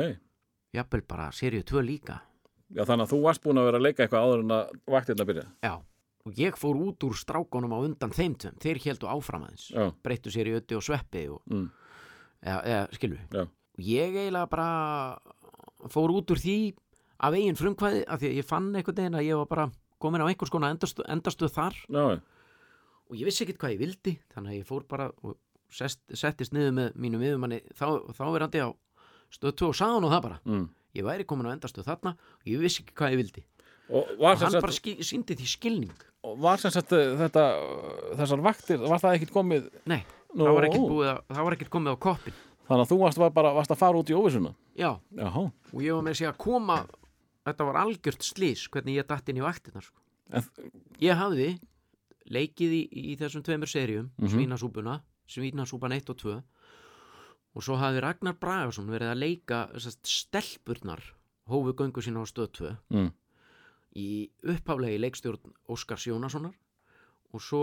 Jafnvel 0.73 1.03
bara 1.11 1.27
seríu 1.37 1.61
2 1.69 1.83
líka. 1.85 2.17
Já, 2.73 2.85
þannig 2.89 3.05
að 3.05 3.13
þú 3.13 3.19
varst 3.27 3.43
búin 3.45 3.61
að 3.61 3.67
vera 3.69 3.79
að 3.83 3.85
leika 3.85 4.05
eitthvað 4.07 4.25
áður 4.25 4.43
en 4.47 4.55
að 4.57 4.73
vaktirna 4.95 5.27
byrja 5.29 5.45
Já, 5.67 5.73
og 6.27 6.41
ég 6.41 6.57
fór 6.61 6.79
út 6.81 7.07
úr 7.07 7.17
strákonum 7.17 7.73
á 7.73 7.79
undan 7.81 8.13
þeim 8.15 8.37
tveim, 8.41 8.57
þeir 8.61 8.81
heldu 8.85 9.09
áfram 9.11 9.47
aðeins. 9.47 9.71
Breyttu 10.05 10.33
sér 10.33 10.51
í 10.51 10.57
ötti 10.59 10.77
og 10.77 10.85
sveppi 10.85 11.27
og, 11.33 11.41
mm. 11.51 11.67
eða, 12.45 12.61
eða 12.61 12.83
skilur 12.99 13.21
Já. 13.33 13.45
og 13.47 13.85
ég 13.87 14.17
eiginlega 14.19 14.51
bara 14.53 14.71
fór 15.91 16.13
út 16.13 16.35
úr 16.35 16.43
því 16.43 16.59
af 17.21 17.37
eigin 17.37 17.59
frumkvæði 17.59 18.03
af 18.09 18.21
því 18.21 18.33
að 18.33 18.41
ég 18.41 18.49
fann 18.49 18.69
einhvern 18.75 19.01
veginn 19.01 19.21
að 19.21 19.29
ég 19.29 19.41
var 19.41 19.49
bara 19.51 19.71
komin 20.01 20.25
á 20.25 20.29
einhvers 20.29 20.53
konar 20.53 20.73
endastu, 20.73 21.05
endastuð 21.09 21.53
þar. 21.53 21.79
Já, 21.89 22.05
og 23.11 23.19
ég 23.19 23.27
vissi 23.27 23.45
ekkert 23.45 23.61
hvað 23.61 23.75
ég 23.75 23.81
vildi 23.83 24.17
þannig 24.33 24.53
að 24.53 24.61
ég 24.61 24.69
fór 24.69 24.85
bara 24.89 25.09
og 25.27 25.39
sest, 25.75 26.03
settist 26.15 26.55
niður 26.55 26.77
með 26.77 27.01
mínum 27.01 27.25
yfirmanni 27.25 27.61
þá, 27.77 27.87
þá 28.15 28.25
verandi 28.31 28.63
á 28.63 28.69
stöð 29.35 29.57
2 29.63 29.71
og 29.71 29.81
hann 29.81 30.07
og 30.07 30.15
það 30.15 30.23
bara. 30.27 30.39
Mm. 30.47 30.69
ég 30.95 31.07
væri 31.07 31.27
komin 31.27 31.47
á 31.47 31.55
endastuð 31.55 31.87
þarna 31.87 32.17
og 32.19 32.49
ég 32.51 32.63
vissi 32.63 32.83
ekki 32.83 32.97
hvað 32.99 33.15
ég 33.15 33.21
vildi 33.21 33.45
Og 33.91 34.07
og 34.21 34.27
hann 34.29 34.39
sagt, 34.39 34.63
bara 34.63 34.73
síndi 35.03 35.35
því 35.35 35.47
skilning. 35.51 35.95
Og 36.23 36.37
var 36.39 36.61
sem 36.63 36.71
sagt 36.71 36.93
uh, 36.95 37.17
þetta, 37.19 37.45
þessar 38.21 38.43
vaktir, 38.45 38.79
var 38.85 39.01
það 39.03 39.17
ekkit 39.19 39.33
komið 39.35 39.69
nei, 39.91 40.03
Nú, 40.35 40.45
það 40.45 40.55
var 40.55 40.67
ekkert 40.69 40.85
búið 40.93 41.09
að, 41.11 41.21
það 41.35 41.47
var 41.47 41.57
ekkert 41.57 41.71
komið 41.75 41.95
á 41.95 41.99
koppin 42.07 42.35
Þannig 42.71 42.85
að 42.85 42.91
þú 42.93 42.99
varst 43.01 43.19
var 43.19 43.31
bara 43.35 43.51
varst 43.57 43.73
að 43.75 43.81
fara 43.81 43.99
út 43.99 44.11
í 44.13 44.15
óvissuna? 44.15 44.53
Já, 44.79 44.91
Jáhá, 45.19 45.41
og 45.73 45.81
ég 45.83 45.97
var 45.97 46.05
með 46.07 46.13
að 46.13 46.19
segja 46.21 46.31
að 46.31 46.39
koma 46.45 46.77
þetta 47.49 47.67
var 47.67 47.79
algjört 47.81 48.23
slís 48.29 48.67
hvernig 48.71 49.01
ég 49.01 49.09
datt 49.09 49.33
inn 49.33 49.41
í 49.41 49.43
vaktirnar 49.43 49.83
sko. 49.89 49.99
ég 51.03 51.19
hafði 51.19 51.49
leikið 52.31 52.77
í, 52.77 52.83
í 53.11 53.17
þessum 53.19 53.43
tveimur 53.43 53.73
seríum 53.73 54.11
Mhm. 54.21 54.31
svínasúpuna, 54.37 55.01
svínasúpan 55.27 55.97
1 55.97 56.13
og 56.15 56.21
2 56.21 56.37
og 57.57 57.65
svo 57.67 57.81
hafði 57.81 58.05
Ragnar 58.05 58.37
Bragason 58.39 58.87
verið 58.93 59.11
að 59.17 59.19
leika 59.25 59.65
stelpurnar 60.07 61.01
hófu 61.51 61.73
göngu 61.75 62.05
sína 62.05 62.23
á 62.23 62.27
stöð 62.29 62.53
2 62.61 62.77
mm. 62.93 63.11
Í 63.97 64.31
upphaflegi 64.47 64.99
leikstjórn 65.01 65.55
Óskars 65.69 66.07
Jónassonar 66.07 66.55
og 67.33 67.43
svo 67.43 67.63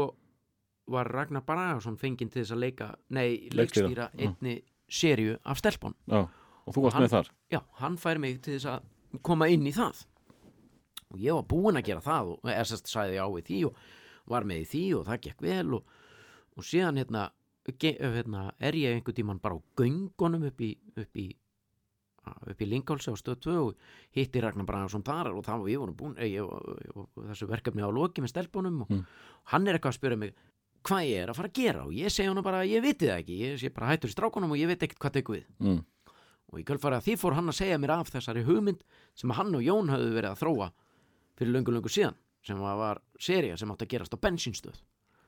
var 0.87 1.07
Ragnar 1.11 1.43
Bragason 1.43 1.97
fenginn 1.99 2.29
til 2.31 2.41
þess 2.43 2.55
að 2.55 2.61
leika 2.63 2.89
nei, 3.09 3.49
Leikstýra, 3.51 4.09
já. 4.13 4.27
einni 4.27 4.61
seríu 4.87 5.37
af 5.43 5.59
stelpun 5.59 5.95
já, 6.07 6.21
og 6.65 6.75
þú 6.75 6.83
varst 6.85 6.95
hann- 6.95 7.03
með 7.07 7.15
þar? 7.15 7.31
Já, 7.51 7.61
hann 7.81 7.97
fær 7.97 8.19
mig 8.19 8.41
til 8.41 8.53
þess 8.57 8.65
að 8.65 9.21
koma 9.23 9.47
inn 9.47 9.65
í 9.67 9.71
það. 9.75 10.05
Og 11.11 11.19
ég 11.19 11.33
var 11.33 11.43
búinn 11.43 11.77
að 11.79 11.85
gera 11.87 12.01
það 12.03 12.31
og 12.33 12.39
sérst 12.67 12.87
sagði 12.91 13.15
já 13.15 13.25
við 13.31 13.45
því 13.47 13.65
og 13.65 13.75
var 14.27 14.43
með 14.43 14.65
því 14.67 14.83
og 14.97 15.05
það 15.07 15.21
gekk 15.21 15.41
vel 15.41 15.73
og, 15.77 15.83
og 16.57 16.63
síðan 16.63 16.97
hérna, 16.99 17.29
ge, 17.79 17.93
hérna 17.99 18.51
er 18.59 18.73
ég 18.73 18.95
einhvern 18.97 19.15
tímann 19.15 19.39
bara 19.41 19.55
á 19.55 19.61
göngunum 19.79 20.43
upp 20.47 20.59
í 20.61 20.77
upp 20.97 21.15
í, 21.15 21.29
upp 22.51 22.61
í 22.61 22.67
Lingálsi 22.69 23.11
á 23.11 23.15
stöð 23.19 23.39
2 23.45 23.55
og 23.61 23.75
hitti 24.15 24.41
Ragnar 24.43 24.65
Bragason 24.67 25.03
þar 25.07 25.31
og 25.33 25.43
það 25.45 25.59
var 25.63 25.67
við 25.69 25.79
vorum 25.83 25.97
búin 25.99 26.15
ég, 26.21 26.35
ég, 26.37 26.43
ég, 26.87 27.07
þessu 27.31 27.47
verkefni 27.49 27.85
á 27.85 27.89
loki 27.91 28.21
með 28.25 28.33
stelpunum 28.35 28.81
og 28.85 28.89
Mm. 28.91 29.03
hann 29.53 29.67
er 29.67 29.77
eitthvað 29.77 29.93
að 29.93 29.99
spyrja 29.99 30.17
mig 30.17 30.33
hvað 30.87 31.05
ég 31.09 31.23
er 31.23 31.29
að 31.29 31.35
fara 31.39 31.49
að 31.51 31.57
gera 31.59 31.85
og 31.85 31.93
ég 31.93 32.09
segi 32.13 32.27
hann 32.29 32.43
bara 32.43 32.63
ég 32.65 32.81
viti 32.83 33.07
það 33.09 33.19
ekki, 33.23 33.37
ég 33.43 33.59
sé 33.59 33.69
bara 33.73 33.89
hættur 33.91 34.09
í 34.09 34.15
strákunum 34.15 34.51
og 34.51 34.57
ég 34.61 34.67
veit 34.71 34.83
ekkert 34.83 34.99
hvað 35.03 35.15
tekur 35.17 35.35
við 35.35 35.45
mm. 35.59 35.81
og 36.53 36.59
í 36.59 36.63
kjölfarið 36.63 36.97
að 37.01 37.07
því 37.07 37.15
fór 37.19 37.35
hann 37.35 37.49
að 37.51 37.57
segja 37.59 37.77
mér 37.81 37.95
af 37.97 38.11
þessari 38.13 38.43
hugmynd 38.47 38.83
sem 39.17 39.33
hann 39.35 39.55
og 39.55 39.65
Jón 39.65 39.89
höfðu 39.91 40.13
verið 40.15 40.31
að 40.31 40.41
þróa 40.43 40.69
fyrir 41.37 41.51
löngu 41.57 41.73
löngu 41.75 41.91
síðan 41.91 42.15
sem 42.47 42.59
var, 42.63 43.01
seria 43.19 43.57
sem 43.59 43.71
átti 43.73 43.83
að 43.83 43.91
gerast 43.97 44.15
á 44.15 44.23
bensínstöð 44.23 44.77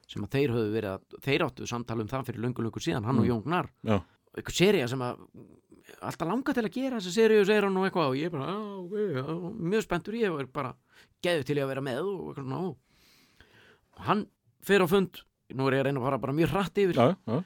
sem 0.10 0.24
að 0.24 0.32
þeir 0.38 0.54
höfðu 0.56 0.72
verið 0.74 0.94
að 0.96 1.20
þeir 1.26 1.44
áttu 1.46 1.68
samtala 1.68 2.02
um 2.02 2.08
það 2.10 2.24
fyrir 2.30 2.42
löngu 2.46 2.64
löngu 2.64 2.80
síðan 2.82 3.04
hann 3.06 3.20
og 3.20 3.26
Mm. 3.26 3.30
Jón 3.34 3.44
Gnar 3.44 3.68
og 4.30 4.40
eitthvað 4.40 4.56
seria 4.62 4.88
sem 4.88 5.02
að 5.02 5.20
alltaf 6.00 6.28
langa 6.30 6.56
til 6.56 6.66
að 6.66 6.76
gera 6.76 7.00
þessi 7.00 7.16
seríu 7.16 7.46
segir 7.48 7.68
hann 7.68 7.80
og 7.80 7.88
eitthvað 7.88 8.12
og 8.14 8.20
ég 8.20 8.34
bara, 8.34 8.52
á, 8.52 8.60
ok, 8.84 8.96
já, 9.16 9.24
mjög 9.74 9.86
spenntur 9.86 10.18
ég 10.20 10.36
var 10.36 10.52
bara 10.54 10.76
geðu 11.24 11.48
til 11.48 11.58
ég 11.60 11.66
að 11.66 11.74
vera 11.74 11.86
með 11.86 12.02
og 12.04 12.22
eitthvað 12.30 12.46
svona 12.46 12.62
og 12.68 14.06
hann 14.10 14.26
fer 14.66 14.86
á 14.86 14.88
fund 14.90 15.22
nú 15.56 15.68
er 15.68 15.80
ég 15.80 15.84
að 15.84 15.90
reyna 15.90 16.02
að 16.02 16.08
fara 16.08 16.22
bara 16.22 16.38
mjög 16.38 16.54
hratt 16.54 16.80
yfir. 16.82 17.00
Já, 17.00 17.16
já, 17.26 17.40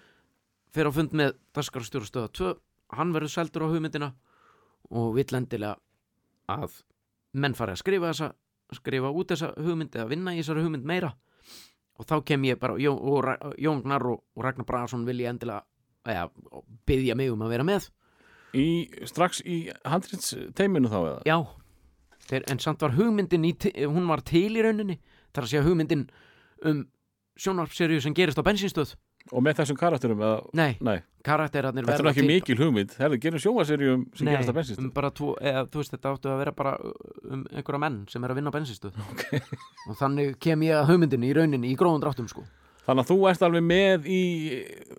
fer 0.74 0.90
á 0.90 0.92
fund 0.92 1.18
með 1.18 1.36
dagskarstjóra 1.56 2.10
stöða 2.10 2.32
2 2.40 2.54
hann 2.98 3.14
verður 3.16 3.34
seldur 3.34 3.66
á 3.66 3.72
hugmyndina 3.72 4.10
og 4.94 5.14
vill 5.18 5.38
endilega 5.38 5.78
að 6.52 6.82
menn 7.34 7.56
fari 7.58 7.74
að 7.74 7.82
skrifa 7.82 8.12
þessa 8.12 8.34
skrifa 8.74 9.12
út 9.14 9.34
þessa 9.34 9.52
hugmynd 9.58 9.96
eða 9.96 10.10
vinna 10.10 10.34
í 10.34 10.42
þessari 10.42 10.66
hugmynd 10.66 10.88
meira. 10.88 11.14
Og 12.02 12.08
þá 12.10 12.16
kem 12.26 12.46
ég 12.48 12.60
bara 12.60 12.78
Jón, 12.82 12.98
og 12.98 13.54
Jón 13.62 13.84
Gnar 13.84 14.06
og, 14.10 14.24
og 14.34 14.46
Ragnar 14.46 14.66
Bragason 14.66 15.06
vil 15.06 15.22
ég 15.22 15.30
endilega 15.30 15.62
eða, 16.10 16.30
byggja 16.88 17.16
mig 17.16 17.32
um 17.32 17.44
að 17.46 17.54
vera 17.54 17.68
með 17.68 17.90
í, 18.54 18.68
strax 19.10 19.42
í 19.46 19.60
handrits 19.88 20.34
teiminu 20.58 20.92
þá 20.92 21.00
eða? 21.02 21.22
Já, 21.28 21.38
þeir, 22.30 22.46
en 22.52 22.62
samt 22.64 22.84
var 22.86 22.98
hugmyndin 22.98 23.48
í, 23.50 23.54
hún 23.86 24.10
var 24.10 24.24
til 24.28 24.50
í 24.52 24.66
rauninni 24.66 25.00
þar 25.34 25.48
að 25.48 25.54
segja 25.54 25.66
hugmyndin 25.68 26.06
um 26.64 26.86
sjónarpserju 27.40 28.04
sem 28.04 28.16
gerist 28.16 28.40
á 28.40 28.46
bensínstöð. 28.46 28.94
Og 29.32 29.40
með 29.40 29.62
þessum 29.62 29.78
karakterum 29.80 30.20
eða, 30.20 30.40
nei, 30.60 30.74
nei, 30.84 30.98
karakterarnir 31.24 31.86
þetta 31.88 32.04
er 32.04 32.10
ekki 32.12 32.26
mikil 32.28 32.58
hugmynd. 32.60 32.98
Herðu, 33.00 33.20
gerum 33.24 33.40
sjómaserjum 33.40 34.02
sem 34.18 34.28
Nei, 34.28 34.34
gerast 34.36 34.52
að 34.52 34.58
bensist 34.58 34.82
um 34.84 34.90
bara 34.94 35.14
tvo, 35.16 35.30
eða 35.40 35.62
þú 35.72 35.80
veist 35.80 35.96
þetta 35.96 36.12
áttu 36.12 36.32
að 36.34 36.42
vera 36.42 36.54
bara 36.58 36.74
um 36.84 37.46
einhverja 37.48 37.80
menn 37.86 38.02
sem 38.12 38.26
er 38.28 38.34
að 38.34 38.42
vinna 38.42 38.52
á 38.52 38.56
bensinstöð 38.58 39.00
okay. 39.14 39.40
og 39.88 39.96
þannig 40.02 40.36
kem 40.44 40.68
ég 40.68 40.76
að 40.76 40.92
hugmyndinni 40.92 41.32
í 41.32 41.38
rauninni 41.40 41.72
í 41.72 41.80
gróðum 41.80 42.04
dráttum 42.04 42.28
sko 42.28 42.44
þannig 42.84 43.04
að 43.04 43.10
þú 43.12 43.18
ert 43.30 43.46
alveg 43.48 43.64
með 43.66 44.08
í 44.12 44.22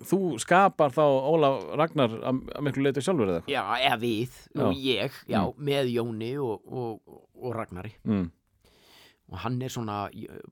þú 0.09 0.19
skapar 0.41 0.93
þá 0.95 1.03
Ólaf 1.05 1.59
Ragnar 1.79 2.15
að, 2.31 2.41
miklu 2.65 2.85
leiti 2.85 3.03
sjálfur 3.05 3.31
eða? 3.31 3.43
Eitthvað 3.43 3.55
Já, 3.55 3.85
eða 3.89 3.99
við, 4.01 4.39
og 4.65 4.81
ég, 4.81 5.19
já, 5.29 5.39
með 5.69 5.91
Jóni 5.93 6.31
og, 6.41 6.65
og, 6.65 7.19
og 7.41 7.55
Ragnari. 7.55 7.93
Mm. 8.07 8.25
og 9.31 9.39
hann 9.41 9.61
er 9.65 9.73
svona, 9.73 10.03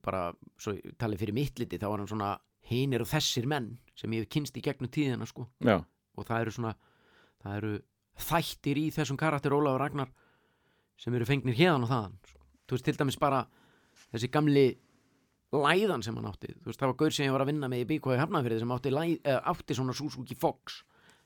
bara, 0.02 0.28
svo 0.58 0.74
ég 0.74 0.96
tali 0.98 1.18
fyrir 1.22 1.36
mitt 1.38 1.60
liti, 1.62 1.78
þá 1.78 1.92
er 1.92 2.00
hann 2.02 2.10
svona 2.10 2.32
hinir 2.70 3.04
og 3.04 3.10
þessir 3.12 3.46
menn 3.50 3.74
sem 3.98 4.14
ég 4.16 4.24
hef 4.24 4.32
kynst 4.34 4.58
í 4.58 4.64
gegnum 4.66 4.90
tíðina 4.90 5.28
sko. 5.30 5.46
Já, 5.62 5.78
og 6.18 6.26
það 6.26 6.46
eru 6.46 6.54
svona, 6.56 6.76
það 7.44 7.58
eru 7.60 7.74
þættir 8.24 8.80
í 8.82 8.86
þessum 8.94 9.20
karakter 9.20 9.54
Ólaf 9.54 9.78
Ragnar 9.82 10.14
sem 11.02 11.14
eru 11.18 11.28
fengnir 11.28 11.58
hérðan 11.58 11.86
og 11.88 11.92
þaðan 11.92 12.18
sko. 12.30 12.42
þú 12.68 12.78
veist 12.78 12.86
til 12.88 12.98
dæmis 13.00 13.20
bara 13.20 13.44
þessi 14.14 14.30
gamli 14.34 14.66
læðan 15.54 16.04
sem 16.06 16.16
hann 16.18 16.30
átti 16.32 16.54
þú 16.56 16.70
veist 16.72 16.80
það 16.82 16.92
var 16.94 16.98
gaur 17.04 17.14
sem 17.16 17.28
ég 17.28 17.36
var 17.36 17.44
að 17.46 17.52
vinna 17.52 17.70
með 17.72 17.84
í 17.84 17.90
Bíkói 17.94 18.18
Hafnafyrði 18.22 18.60
sem 18.64 18.74
átti, 18.78 18.94
læð, 18.94 19.14
eða, 19.24 19.42
átti 19.54 19.78
svona 19.78 19.94
Suzuki 19.98 20.36
Fox 20.40 20.80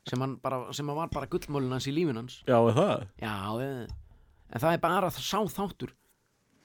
sem 0.07 0.21
hann 0.23 0.37
bara, 0.43 0.61
sem 0.75 0.87
hann 0.87 0.97
var 0.99 1.09
bara 1.13 1.27
gullmólin 1.31 1.71
hans 1.75 1.87
í 1.87 1.93
lífin 1.95 2.19
hans 2.21 2.41
já, 2.47 2.57
er 2.57 2.75
það 2.77 3.07
já, 3.23 3.35
eð, 3.67 3.95
en 4.51 4.63
það 4.63 4.73
er 4.77 4.83
bara 4.83 5.09
það 5.11 5.25
sá 5.27 5.39
þáttur 5.57 5.93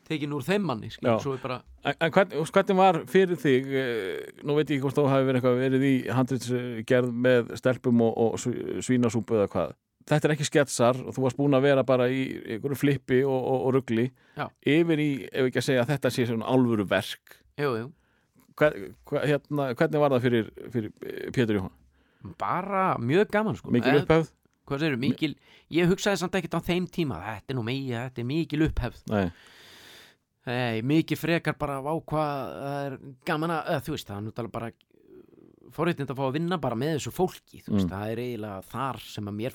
tekin 0.09 0.33
úr 0.35 0.43
þeim 0.45 0.65
manni 0.67 0.89
Já. 0.91 0.97
skilur, 0.97 1.21
svo 1.23 1.33
er 1.37 1.43
bara, 1.45 1.61
En, 1.87 1.95
en 1.99 2.11
hvern, 2.15 2.33
hvernig 2.55 2.77
var 2.79 2.97
fyrir 3.11 3.39
þig, 3.39 3.69
eh, 3.75 4.43
nú 4.47 4.55
veit 4.59 4.69
ég 4.71 4.77
ekki 4.77 4.83
hvort 4.85 4.99
þú 4.99 5.05
hafi 5.11 5.25
verið 5.29 5.39
eitthvað 5.41 5.61
verið 5.63 5.85
í 5.87 5.95
handritsgerð 6.15 7.13
með 7.27 7.53
stelpum 7.59 8.03
og, 8.07 8.13
og 8.23 8.37
sv- 8.43 8.83
svínasúpu 8.87 9.35
eða 9.39 9.49
hvað. 9.51 9.73
Þetta 10.11 10.29
er 10.29 10.35
ekki 10.35 10.47
sketsar 10.47 10.99
og 11.03 11.15
þú 11.15 11.25
varst 11.25 11.39
búin 11.39 11.55
að 11.59 11.65
vera 11.69 11.85
bara 11.87 12.07
í 12.11 12.21
einhverju 12.57 12.79
flippi 12.79 13.21
og, 13.23 13.35
og, 13.39 13.59
og 13.69 13.75
ruggli 13.79 14.09
Já. 14.39 14.47
yfir 14.75 15.03
í, 15.03 15.09
ef 15.31 15.49
ekki 15.51 15.63
að 15.63 15.67
segja 15.69 15.85
að 15.87 15.93
þetta 15.95 16.13
sé 16.15 16.27
svona 16.31 16.51
alvöru 16.55 16.87
verk. 16.91 17.37
Jú, 17.59 17.73
jú 17.83 17.93
Hver, 18.61 18.75
hver, 19.09 19.23
hérna, 19.27 19.71
hvernig 19.75 20.01
var 20.03 20.11
það 20.13 20.23
fyrir, 20.27 20.51
fyrir 20.71 20.91
eh, 21.09 21.31
Pétur 21.33 21.57
Jóhann? 21.57 21.73
bara 22.39 22.97
mjög 23.01 23.31
gaman 23.33 23.57
sko 23.57 23.71
Mikil 23.75 23.97
Eh, 23.97 24.03
upphefð? 24.03 24.31
segirðu, 24.73 24.99
mikil, 25.03 25.35
ég 25.75 25.89
hugsaði 25.91 26.17
samt 26.21 26.37
ekkert 26.39 26.55
á 26.57 26.61
þeim 26.65 26.87
tíma 26.89 27.19
þetta 27.21 27.51
er 27.53 27.57
nú 27.59 27.65
megi, 27.67 27.91
þetta 27.93 28.23
er 28.23 28.29
mikil 28.29 28.63
upphefð 28.69 29.03
Nei, 29.11 29.31
Nei, 30.47 30.81
mikið 30.83 31.19
frekar 31.21 31.55
bara 31.59 31.77
á 31.79 31.95
hvað 32.03 32.55
það 32.63 32.87
er 32.87 32.95
gaman 33.29 33.53
að, 33.55 33.69
þú 33.87 33.93
veist, 33.95 34.09
það 34.09 34.17
er 34.17 34.25
náttúrulega 34.27 34.55
bara 34.57 34.71
forréttind 35.73 36.11
að 36.11 36.19
fá 36.19 36.25
að 36.27 36.35
vinna 36.37 36.59
bara 36.61 36.79
með 36.79 36.97
þessu 36.97 37.13
fólki, 37.15 37.61
þú 37.63 37.77
veist, 37.77 37.87
Mm. 37.87 37.93
það 37.93 38.11
er 38.13 38.23
eiginlega 38.25 38.65
þar 38.73 38.99
sem 39.07 39.25
að 39.31 39.37
mér, 39.39 39.55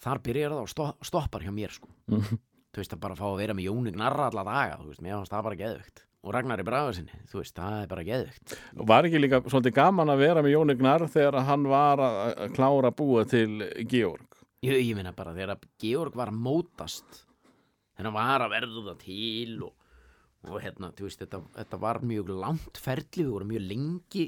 þar 0.00 0.18
byrjar 0.24 0.50
það 0.56 0.62
og 0.62 0.68
sto, 0.72 0.86
stoppar 1.02 1.42
hjá 1.44 1.52
mér, 1.52 1.70
sko 1.70 1.88
Mhm. 2.08 2.38
þú 2.72 2.76
veist, 2.80 2.92
að 2.96 3.00
bara 3.00 3.14
fá 3.14 3.24
að 3.28 3.36
vera 3.38 3.54
með 3.54 3.66
Jóni 3.68 3.92
Gnarra 3.92 4.30
alla 4.30 4.44
daga, 4.44 4.78
þú 4.80 4.86
veist, 4.88 5.02
mér 5.02 5.16
fannst 5.20 5.32
það 5.32 5.42
bara 5.44 5.56
geðvögt 5.56 6.02
og 6.26 6.32
Ragnari 6.34 6.64
Braga 6.66 6.90
sinni, 6.96 7.14
þú 7.30 7.38
veist, 7.38 7.54
það 7.54 7.76
er 7.84 7.90
bara 7.92 8.02
geðvögt 8.08 8.54
og 8.82 8.88
var 8.90 9.06
ekki 9.06 9.20
líka 9.22 9.38
svolítið 9.46 9.76
gaman 9.76 10.10
að 10.10 10.22
vera 10.24 10.42
með 10.42 10.56
Jóni 10.56 10.74
Gnar 10.80 11.04
þegar 11.12 11.36
hann 11.46 11.66
var 11.70 12.02
að 12.02 12.40
klára 12.56 12.90
að 12.90 12.96
búa 12.98 13.22
til 13.30 13.62
Georg? 13.86 14.26
ég, 14.66 14.80
ég 14.88 14.94
minna 14.98 15.12
bara 15.14 15.34
þegar 15.36 15.60
Georg 15.78 16.16
var 16.18 16.32
að 16.32 16.40
mótast 16.48 17.20
þegar 17.94 18.08
hann 18.10 18.16
var 18.18 18.44
að 18.48 18.54
verða 18.56 18.96
til 19.04 19.54
og, 19.68 19.72
og 20.50 20.58
hérna, 20.64 20.90
þú 20.98 21.06
veist, 21.06 21.22
þetta, 21.22 21.40
þetta 21.60 21.80
var 21.86 22.02
mjög 22.02 22.34
langt 22.42 22.82
ferli, 22.82 23.22
við 23.22 23.30
vorum 23.36 23.52
mjög 23.54 23.66
lengi 23.70 24.26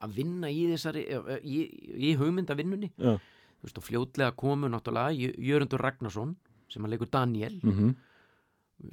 að 0.00 0.16
vinna 0.16 0.48
í 0.54 0.64
þessari 0.72 1.04
í, 1.42 1.60
í 2.08 2.12
hugmyndavinnunni. 2.20 2.92
Já. 2.96 3.16
þú 3.18 3.66
veist, 3.66 3.78
og 3.80 3.86
fljótlega 3.88 4.34
komu 4.38 4.68
náttúrulega 4.70 5.16
Jö- 5.18 5.38
Jörundur 5.48 5.82
Ragnarsson 5.82 6.36
sem 6.70 6.84
að 6.86 6.92
leikur 6.96 7.10
Daniel 7.12 7.56
Mm 7.62 7.94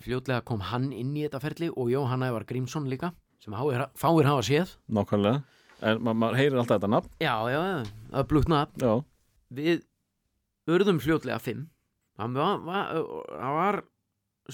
fljótlega 0.03 0.43
kom 0.47 0.63
hann 0.71 0.91
inn 0.93 1.13
í 1.15 1.25
þetta 1.25 1.41
ferli 1.43 1.69
og 1.71 1.91
Jóhann 1.93 2.25
Ævar 2.25 2.47
Grímsson 2.49 2.89
líka 2.91 3.11
sem 3.43 3.53
fáir, 3.53 3.85
fáir 3.99 4.29
hafa 4.29 4.45
séð. 4.45 4.77
Nákvæmlega. 4.89 5.43
En 5.85 6.01
ma 6.01 6.13
maður 6.15 6.39
heyrir 6.39 6.61
alltaf 6.61 6.79
þetta 6.79 6.91
nafn. 6.93 7.11
Já, 7.21 7.35
já, 7.51 7.61
það 8.13 8.27
blúknaði 8.31 8.85
já, 8.85 8.93
við 9.59 9.83
urðum 10.71 11.01
fljótlega 11.03 11.41
fimm. 11.43 11.67
Það 12.15 12.37
var, 12.39 12.61
var, 12.63 13.53
var 13.57 13.79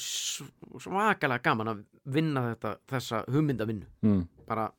svakalega 0.02 1.44
gaman 1.45 1.72
að 1.76 1.84
vinna 2.10 2.45
þetta, 2.49 2.76
þessa 2.90 3.24
hugmyndavinnu. 3.30 3.90
Mm. 4.02 4.22
bara 4.49 4.72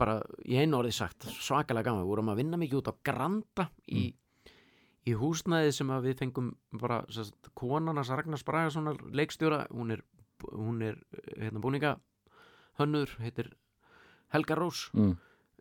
bara 0.00 0.16
í 0.48 0.56
einu 0.56 0.78
orðið 0.78 0.96
sagt 0.96 1.26
svakalega 1.28 1.90
gaman, 1.90 2.06
við 2.06 2.12
vorum 2.14 2.30
að 2.32 2.38
vinna 2.40 2.60
mikið 2.60 2.78
út 2.80 2.88
á 2.88 2.94
Granda 3.04 3.66
í, 3.92 4.06
í 5.04 5.14
húsnæði 5.18 5.72
sem 5.76 5.90
við 6.04 6.18
fengum 6.22 6.52
bara 6.80 7.02
sest, 7.12 7.36
konanas 7.58 8.08
Ragnars 8.12 8.44
Bragasonar 8.46 8.96
leikstjóra, 9.12 9.66
hún 9.70 9.92
er, 9.96 10.02
hún 10.50 10.80
er 10.82 10.98
hérna 11.36 11.60
búninga 11.60 11.96
hönnur, 12.80 13.12
heitir 13.20 13.52
Helga 14.34 14.56
Rós 14.58 14.88
Mm. 14.94 15.16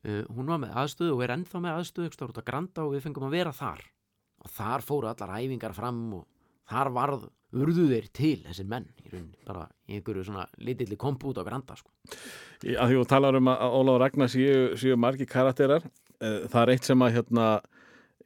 uh, 0.08 0.24
hún 0.34 0.50
var 0.50 0.60
með 0.64 0.76
aðstöðu 0.82 1.16
og 1.18 1.24
er 1.24 1.36
ennþá 1.38 1.62
með 1.62 1.78
aðstöðu 1.80 2.30
út 2.30 2.40
á 2.40 2.48
Granda 2.48 2.84
og 2.86 2.96
við 2.96 3.06
fengum 3.08 3.28
að 3.28 3.38
vera 3.38 3.54
þar 3.54 3.84
og 4.44 4.50
þar 4.52 4.82
fóru 4.84 5.08
allar 5.08 5.38
æfingar 5.40 5.76
fram 5.76 6.02
og 6.20 6.28
þar 6.70 6.92
varð 6.96 7.30
urðu 7.54 7.86
þeir 7.92 8.08
til 8.16 8.38
þessir 8.48 8.66
menn 8.66 8.88
í 9.04 9.12
rauninni, 9.12 9.38
bara 9.46 9.68
í 9.88 9.98
einhverju 10.00 10.26
svona 10.26 10.48
litilli 10.58 10.98
kompu 10.98 11.30
út 11.30 11.38
á 11.38 11.46
Granda 11.46 11.76
sko. 11.78 11.92
Því 12.64 12.76
þú 12.80 13.04
talar 13.12 13.38
um 13.38 13.52
að 13.52 13.62
að 13.68 13.76
Ólafur 13.78 14.02
Ragnar 14.02 14.32
séu, 14.34 14.56
séu 14.80 14.98
margi 14.98 15.28
karakterar 15.30 15.86
eh, 15.86 16.48
það 16.50 16.62
er 16.64 16.74
eitt 16.74 16.90
sem 16.90 17.06
að 17.06 17.20
hérna 17.20 17.48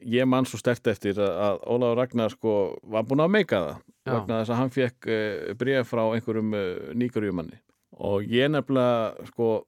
ég 0.05 0.27
man 0.29 0.45
svo 0.45 0.59
stert 0.61 0.87
eftir 0.87 1.17
að- 1.17 1.61
Ólafur 1.65 1.97
Ragnar 1.97 2.29
sko 2.33 2.53
var 2.83 3.03
búin 3.03 3.23
að 3.23 3.31
meika 3.33 3.61
það 3.61 3.77
Já. 4.07 4.13
vegna 4.13 4.41
þess 4.41 4.49
að 4.53 4.59
hann 4.61 4.69
fekk 4.75 5.07
uh, 5.07 5.53
bréf 5.57 5.89
frá 5.91 6.03
einhverjum 6.13 6.53
uh, 6.53 6.93
nýgarjumanni 6.95 7.59
og 7.97 8.23
ég 8.29 8.51
nefnilega 8.53 9.27
sko 9.31 9.65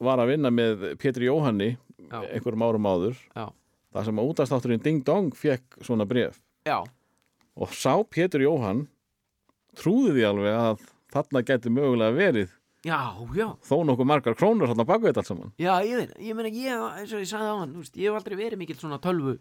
var 0.00 0.18
að 0.18 0.32
vinna 0.34 0.50
með 0.50 0.96
Pétur 1.00 1.22
Jóhanni 1.28 1.76
Já. 2.10 2.20
einhverjum 2.32 2.62
árum 2.66 2.88
áður 2.88 3.16
Já. 3.36 3.46
það 3.92 4.04
sem 4.08 4.18
að 4.20 4.28
útastátturinn 4.32 4.82
Ding 4.82 5.04
Dong 5.04 5.32
fekk 5.34 5.80
svona 5.82 6.06
Já, 6.66 6.82
og 7.54 7.68
sá 7.70 8.02
Pétur 8.10 8.42
Jóhann 8.42 8.86
trúði 9.76 10.16
því 10.16 10.24
alveg 10.26 10.54
að 10.56 10.86
þarna 11.14 11.42
geti 11.46 11.70
mögulega 11.70 12.16
verið 12.16 12.48
já, 12.86 12.98
já 13.36 13.48
þó 13.66 13.76
nokkuð 13.86 14.08
margar 14.08 14.34
krónur 14.38 14.70
þarna 14.70 14.86
baku 14.88 15.06
þetta 15.08 15.22
allt 15.22 15.30
saman 15.30 15.52
Já, 15.60 15.74
ég 15.84 15.96
veit, 16.00 16.14
ég 16.22 16.34
meina 16.38 16.50
ég, 16.50 16.84
eins 17.00 17.12
og 17.14 17.22
ég 17.22 17.30
sagði 17.30 17.52
á 17.52 17.56
hann 17.60 17.76
veist, 17.76 17.96
ég 17.96 18.10
hef 18.10 18.18
aldrei 18.18 18.38
verið 18.40 18.58
mikill 18.62 18.78
svona 18.80 18.98
tölvu 19.02 19.36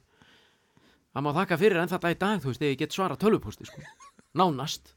það 1.15 1.25
má 1.25 1.31
þakka 1.39 1.59
fyrir 1.61 1.81
en 1.81 1.91
þetta 1.93 2.11
í 2.11 2.19
dag 2.25 2.43
þú 2.43 2.51
veist, 2.51 2.65
ef 2.65 2.73
ég 2.73 2.81
get 2.83 2.95
svara 2.95 3.19
tölvupósti 3.19 3.69
sko. 3.69 3.83
nánast 4.35 4.93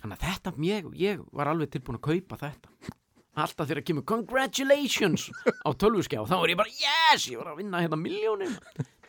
þannig 0.00 0.16
að 0.16 0.26
þetta, 0.28 0.54
ég, 0.66 0.90
ég 1.02 1.26
var 1.34 1.50
alveg 1.50 1.74
tilbúin 1.74 1.98
að 1.98 2.06
kaupa 2.06 2.40
þetta 2.44 2.94
alltaf 3.36 3.68
þegar 3.68 3.84
kemur 3.84 4.06
congratulations 4.08 5.28
á 5.66 5.70
tölvuskjá 5.76 6.22
þá 6.28 6.36
er 6.38 6.52
ég 6.54 6.60
bara 6.60 6.72
yes, 6.72 7.26
ég 7.28 7.40
var 7.42 7.52
að 7.52 7.64
vinna 7.64 7.82
hérna 7.84 7.98
miljónum 8.00 8.54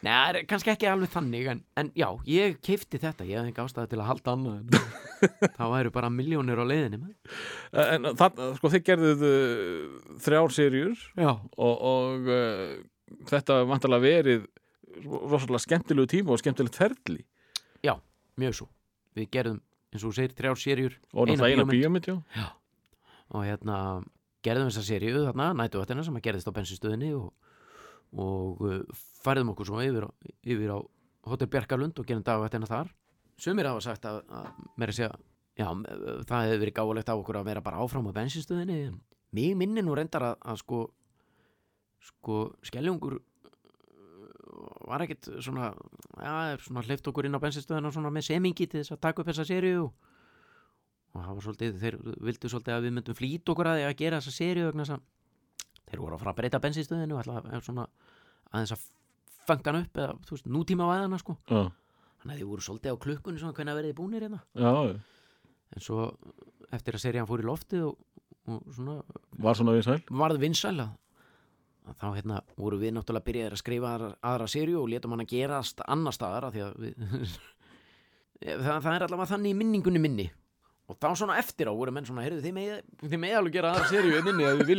er 0.07 0.41
kannski 0.49 0.72
ekki 0.73 0.88
alveg 0.89 1.11
þannig 1.14 1.48
en, 1.52 1.61
en 1.80 1.89
já, 1.98 2.07
ég 2.30 2.57
keifti 2.64 2.99
þetta 3.02 3.26
ég 3.27 3.39
hef 3.39 3.52
ekki 3.52 3.64
ástæði 3.64 3.94
til 3.94 4.02
að 4.02 4.10
halda 4.11 4.35
annað 4.35 4.77
það 5.57 5.73
væru 5.73 5.94
bara 5.95 6.11
miljónir 6.14 6.61
á 6.61 6.65
leiðinni. 6.69 7.15
En 7.73 8.11
það, 8.19 8.44
sko, 8.60 8.72
þið 8.73 8.85
gerðuð 8.91 9.26
uh, 9.27 10.14
þrjár 10.23 10.53
serjur 10.53 10.94
Já, 11.18 11.31
og, 11.34 11.73
og 11.73 12.30
uh, 12.30 12.77
þetta 13.31 13.61
var 13.61 13.69
vantarlega 13.73 14.06
verið 14.06 14.48
rosalega 15.06 15.64
skemmtilegu 15.64 16.10
tíma 16.11 16.34
og 16.36 16.41
skemmtilegt 16.41 16.78
ferli. 16.78 17.24
Já, 17.86 17.95
mjög 18.40 18.60
svo. 18.61 18.68
Við 19.18 19.30
gerðum, 19.34 19.61
eins 19.94 20.03
og 20.03 20.11
þú 20.11 20.18
segir, 20.18 20.36
þrjár 20.38 20.61
serjur 20.61 20.98
og 21.14 21.30
náttúrulega 21.30 21.56
eina 21.56 21.65
bíómynd. 21.68 22.07
bíómynd, 22.07 22.28
já. 22.38 22.48
og 23.34 23.45
hérna 23.48 23.78
gerðum 24.45 24.69
þessa 24.69 24.86
seríu 24.88 25.24
þarna, 25.26 25.49
nætuvættina 25.57 26.06
sem 26.06 26.19
að 26.19 26.26
gerðist 26.28 26.49
á 26.49 26.56
bensinstöðinni 26.56 27.14
og, 27.18 27.32
og 28.15 28.61
uh, 28.64 29.02
færðum 29.24 29.53
okkur 29.53 29.72
svo 29.72 29.82
yfir 29.84 30.07
á, 30.07 30.10
yfir 30.45 30.76
á 30.76 30.80
Hotel 31.28 31.49
Bjarkarlund 31.52 31.98
og 31.99 32.07
gerðum 32.07 32.28
dagvættina 32.28 32.69
þar. 32.69 32.94
Sumir 33.41 33.68
hafa 33.69 33.84
sagt 33.84 34.06
að, 34.10 34.22
að 34.32 34.48
meira 34.78 34.94
að 34.94 34.99
segja 35.02 35.15
já, 35.57 35.68
það 36.30 36.45
hefði 36.45 36.61
verið 36.61 36.78
gáulegt 36.78 37.10
af 37.11 37.22
okkur 37.22 37.40
að 37.41 37.49
vera 37.49 37.65
bara 37.65 37.82
áfram 37.84 38.07
á 38.10 38.18
bensinstöðinni 38.18 38.78
en 38.88 38.99
mig 39.36 39.57
minni 39.60 39.84
nú 39.84 39.95
reyndar 39.98 40.32
að, 40.32 40.38
að 40.53 40.61
sko 40.61 40.84
sko 42.07 42.44
skelljungur 42.65 43.18
var 44.88 45.03
ekkit 45.05 45.29
svona 45.43 45.71
já, 45.71 46.57
svona 46.65 46.84
hleyft 46.88 47.07
okkur 47.09 47.27
inn 47.27 47.38
á 47.38 47.43
bensinstöðina 47.43 47.91
svona 47.93 48.11
með 48.13 48.29
semingi 48.29 48.67
til 48.67 48.81
þess 48.81 48.95
að 48.95 49.03
taka 49.05 49.23
upp 49.23 49.31
þessa 49.31 49.47
seríu 49.47 49.88
og 49.88 51.23
það 51.23 51.34
var 51.34 51.45
svolítið, 51.45 51.79
þeir 51.81 51.97
vildu 52.27 52.51
svolítið 52.51 52.75
að 52.75 52.85
við 52.88 52.95
myndum 52.97 53.17
flýta 53.17 53.53
okkur 53.53 53.71
að 53.71 53.84
að 53.88 53.97
gera 54.01 54.21
þessa 54.21 54.35
seríu 54.38 54.67
vegna 54.69 54.85
þess 54.85 54.97
að 54.97 55.88
þeir 55.88 56.03
voru 56.03 56.17
að 56.17 56.23
fara 56.23 56.34
að 56.34 56.39
breyta 56.41 56.61
bensinstöðinu 56.63 57.17
og 57.17 57.23
ætla 57.23 57.41
að 57.41 57.65
svona 57.65 57.88
aðeins 58.51 58.75
að 58.75 58.85
fanga 59.47 59.71
hann 59.71 59.81
upp 59.85 60.01
eða, 60.01 60.17
þú 60.27 60.35
veist, 60.35 60.49
nútíma 60.51 60.89
væðana 60.89 61.19
sko. 61.21 61.38
Já, 61.47 61.61
þannig 62.21 62.34
að 62.34 62.41
þeir 62.41 62.49
voru 62.51 62.65
svolítið 62.65 62.97
á 62.97 63.03
klukkunni 63.05 63.41
svona 63.41 63.57
hvernig 63.57 63.77
verið 63.77 63.93
þið 63.93 63.99
búnir 64.01 64.25
hérna. 64.27 64.41
Já, 64.57 64.71
en 65.75 65.84
svo 65.84 66.09
eftir 66.75 66.97
að 66.97 67.03
serían 67.05 67.29
fór 67.29 67.43
í 67.43 67.47
loftið 67.47 67.85
og, 67.88 68.23
og 68.51 68.71
svona 68.75 68.97
var 69.43 69.59
svona 69.59 69.75
vinsæl? 69.77 69.99
Varð 70.23 70.41
vinsæl 70.43 70.75
að 70.75 70.88
að 70.88 71.06
þá 71.95 72.07
hérna 72.15 72.41
voru 72.57 72.80
við 72.81 72.95
náttúrulega 72.97 73.27
byrjaðir 73.30 73.55
að 73.55 73.61
skrifa 73.61 73.93
aðra, 73.93 74.09
aðra 74.31 74.49
seríu 74.51 74.81
og 74.81 74.89
letum 74.91 75.14
hann 75.15 75.23
að 75.23 75.31
gerast 75.34 75.84
annar 75.88 76.15
staðar 76.15 76.49
það, 76.51 76.76
það 78.41 78.91
er 78.93 79.07
allavega 79.07 79.31
þannig 79.34 79.55
í 79.55 79.59
minningunni 79.61 80.03
minni 80.03 80.27
og 80.88 80.95
þá 81.03 81.07
svona 81.19 81.35
eftir 81.41 81.68
á 81.68 81.73
voru 81.76 81.91
menn 81.91 82.05
svona 82.07 82.23
heyrðu 82.23 82.39
þið 82.45 83.19
megið 83.19 83.38
alveg 83.38 83.55
gera 83.57 83.72
aðra 83.76 83.88
seríu 83.91 84.19
en 84.22 84.30
inni 84.31 84.45
að 84.47 84.61
þið 84.61 84.69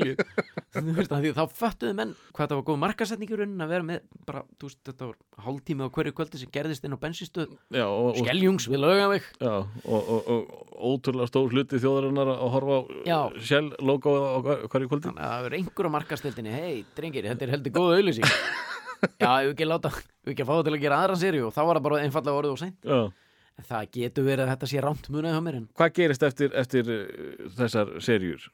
af 1.13 1.21
því 1.25 1.33
þá 1.37 1.43
föttuðu 1.59 1.97
menn 1.99 2.15
hvað 2.33 2.43
þetta 2.45 2.57
var 2.59 2.65
góð 2.71 2.79
markasetningur 2.85 3.43
að 3.45 3.73
vera 3.75 3.87
með 3.89 4.07
bara, 4.29 4.43
veist, 4.63 4.81
þetta 4.89 5.09
var 5.11 5.45
hálftími 5.45 5.85
á 5.85 5.89
hverju 5.99 6.15
kvöldi 6.17 6.41
sem 6.41 6.53
gerðist 6.55 6.87
inn 6.89 6.97
á 6.97 7.03
bensinstöð 7.03 7.53
Skeljungs 8.23 8.69
við 8.73 8.83
Laugaveg. 8.85 9.29
Já, 9.43 9.53
og, 9.59 10.09
og, 10.17 10.33
og 10.33 10.89
ótrúlega 10.89 11.29
stór 11.29 11.53
hluti 11.53 11.81
þjóðarinnar 11.83 12.33
að 12.35 12.43
horfa 12.57 12.81
á 13.05 13.21
sjálf 13.45 13.77
logo 13.85 14.17
á 14.17 14.39
hver- 14.49 14.65
hverju 14.73 14.91
kvöldi. 14.95 15.11
Þannig 15.13 15.25
að 15.29 15.33
það 15.35 15.45
verður 15.47 15.59
einhver 15.61 15.89
á 15.89 15.97
markastildinni 15.99 16.57
hei, 16.57 16.75
drengir, 16.97 17.29
þetta 17.33 17.49
er 17.49 17.55
heldur 17.57 17.77
góð 17.79 17.95
auðlýsing 17.99 18.29
já, 19.23 19.31
ef 19.45 19.53
ekki 19.53 19.69
láta, 19.69 19.93
ef 19.93 20.33
ekki 20.33 20.45
að 20.45 20.49
fá 20.49 20.55
það 20.57 20.67
til 20.69 20.77
að 20.79 20.85
gera 20.89 21.01
aðra 21.05 21.19
seríu 21.21 21.49
og 21.49 21.55
þá 21.57 21.63
var 21.69 21.79
það 21.79 21.87
bara 21.89 22.01
einfallega 22.07 22.41
orðið 22.43 22.55
og 22.57 22.63
seint 22.65 22.89
það 23.67 23.89
getur 23.99 24.25
verið 24.29 24.45
að 24.45 24.51
þetta 24.55 24.69
sé 24.71 24.83
rámt 24.85 25.09
munið 25.11 25.35
hjá 25.35 25.41
mér 25.45 25.59
en 25.61 25.69
Hvað 25.79 25.95
gerist 25.99 26.23
eftir, 26.29 26.53
eftir 26.55 26.91
uh, 26.95 27.49
þessar 27.59 27.95
serjur? 28.05 28.49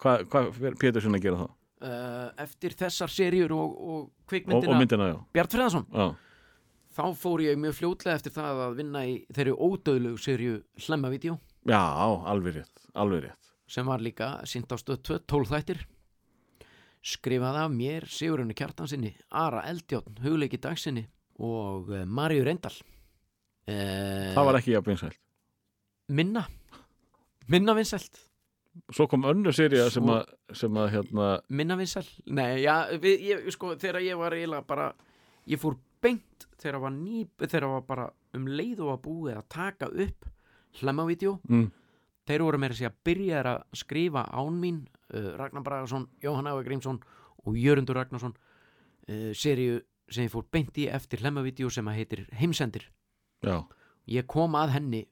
Hvað 0.00 0.26
hva, 0.30 0.42
Pétursson 0.80 1.16
að 1.18 1.24
gera 1.24 1.40
það? 1.44 1.52
uh, 1.80 2.26
eftir 2.44 2.74
þessar 2.78 3.08
seríur 3.10 3.54
og, 3.56 3.70
og 3.70 4.00
Og, 4.00 4.10
og 4.10 4.28
kvikmyndina 4.30 4.78
myndina. 4.78 5.06
Bjart 5.34 5.54
Freðarsson, 5.56 5.86
þá 6.94 7.04
fór 7.18 7.40
ég 7.42 7.56
mjög 7.58 7.78
fljótlega 7.80 8.18
eftir 8.20 8.34
það 8.36 8.60
að 8.66 8.76
vinna 8.78 9.00
í 9.08 9.14
þeirri 9.34 9.54
ódöðlegu 9.56 10.20
seríu 10.22 10.58
Hlemmavídeó 10.84 11.38
Já, 11.66 11.80
alveg 12.30 12.60
rétt, 12.60 12.84
alveg 12.94 13.24
rétt. 13.24 13.50
sem 13.70 13.86
var 13.86 14.00
líka 14.04 14.28
sýnt 14.46 14.70
á 14.70 14.76
stöð 14.78 15.00
2, 15.08 15.18
12 15.26 15.50
þættir 15.50 15.82
skrifað 17.00 17.58
af 17.64 17.70
mér 17.72 18.06
Sigurunni 18.12 18.54
Kjartansinni, 18.54 19.14
Ara 19.32 19.62
Eldjárn 19.70 20.20
Hugleiki 20.22 20.58
Dagsinni 20.60 21.06
og 21.40 21.88
uh, 21.90 22.04
Marju 22.06 22.44
Reyndal 22.44 22.76
Það 23.70 24.48
var 24.48 24.58
ekki 24.60 24.74
jafn 24.74 24.90
vinsælt. 24.92 25.20
minna. 26.08 26.46
Minna 27.50 27.74
vinsælt. 27.74 28.20
Svo 28.94 29.06
kom 29.10 29.24
önnur 29.26 29.54
serja 29.54 29.88
sem 29.90 30.06
að, 30.10 30.28
sem 30.54 30.76
að 30.78 30.92
hérna, 30.94 31.28
minna 31.50 31.74
vinsæl 31.78 32.04
nei, 32.30 32.62
já, 32.62 32.86
við, 33.02 33.24
ég, 33.26 33.48
sko, 33.54 33.72
þegar 33.80 34.04
ég 34.04 34.18
var 34.18 34.36
eiginlega 34.36 34.62
bara, 34.66 34.86
ég 35.50 35.58
fór 35.58 35.74
beint 36.02 36.46
þegar 36.60 36.78
var 36.84 36.94
ný, 36.94 37.24
þegar 37.40 37.66
var 37.72 37.82
bara 37.88 38.06
um 38.38 38.46
leið 38.46 38.84
og 38.84 38.92
að 38.94 39.00
búið 39.08 39.40
að 39.40 39.48
taka 39.50 39.88
upp 39.90 40.28
hlemmavídeó, 40.78 41.34
mm, 41.50 41.66
þeir 42.30 42.46
voru 42.46 42.60
meira 42.62 42.76
að 42.76 42.82
segja 42.82 42.92
byrjaðir 43.10 43.50
að 43.50 43.80
skrifa 43.82 44.24
án 44.30 44.62
mín 44.62 44.80
uh, 44.86 45.32
Ragnar 45.40 45.66
Bragason, 45.66 46.06
Jóhann 46.22 46.50
Áge 46.52 46.62
Grímsson 46.68 47.02
og 47.42 47.58
Jörundur 47.58 47.98
Ragnarsson 47.98 48.36
uh, 48.38 49.32
seríu 49.34 49.80
sem 50.10 50.28
ég 50.28 50.32
fór 50.32 50.46
beint 50.46 50.78
í 50.78 50.86
eftir 50.90 51.24
hlemmavídeó 51.24 51.70
sem 51.74 51.90
að 51.90 51.98
heitir 51.98 52.24
Heimsendir 52.38 52.86
já, 53.44 53.56
ég 54.10 54.28
kom 54.30 54.56
að 54.58 54.76
henni 54.76 55.02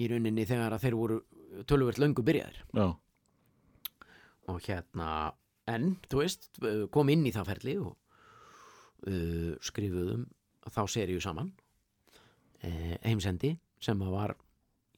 í 0.00 0.08
rauninni 0.10 0.46
þegar 0.48 0.76
að 0.76 0.84
þeir 0.86 0.98
voru 0.98 1.20
töluvert 1.68 1.98
löngu 1.98 2.24
byrjaðir. 2.26 2.60
Já, 2.76 2.86
og 4.50 4.60
hérna 4.66 5.08
en, 5.70 5.94
þú 6.10 6.22
veist, 6.22 6.50
uh, 6.64 6.84
kom 6.92 7.10
inn 7.12 7.26
í 7.28 7.32
það 7.34 7.50
ferli 7.52 7.74
og 7.80 7.96
uh, 9.06 9.56
skrifuðum 9.62 10.26
þá 10.70 10.82
seríu 10.90 11.22
saman 11.22 11.50
uh, 12.64 12.96
heimsendi 13.04 13.54
sem 13.80 14.00
var 14.12 14.34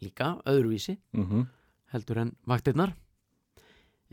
líka 0.03 0.35
öðruvísi 0.51 0.97
mhm, 1.15 1.47
heldur 1.93 2.25
en 2.25 2.35
vaktirnar. 2.49 2.95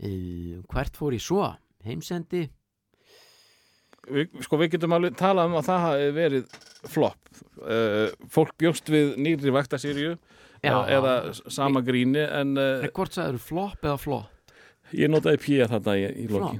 Uh, 0.00 0.60
hvert 0.70 0.96
fór 0.96 1.16
ég 1.16 1.24
svo? 1.24 1.44
Heimsendi 1.84 2.46
við, 4.08 4.42
sko 4.46 4.60
við 4.60 4.74
getum 4.76 4.96
alveg 4.96 5.16
talað 5.18 5.50
um 5.50 5.60
að 5.60 5.68
það 5.68 5.86
hafi 5.86 6.10
verið 6.16 6.58
flop 6.90 7.40
uh, 7.62 8.10
fólk 8.32 8.56
bjóst 8.60 8.90
við 8.92 9.16
nýri 9.20 9.54
vaktasýrju 9.54 10.16
Já. 10.60 10.74
eða 10.92 11.14
sama 11.48 11.82
gríni 11.84 12.22
en 12.24 12.56
uh, 12.60 12.84
hvort 12.94 13.16
sagður 13.16 13.40
flop 13.44 13.84
eða 13.84 13.98
flop? 14.00 14.36
ég 14.96 15.10
notaði 15.10 15.38
pía 15.42 15.68
þarna 15.70 15.92
í, 15.98 16.06
í 16.24 16.26
loki 16.30 16.58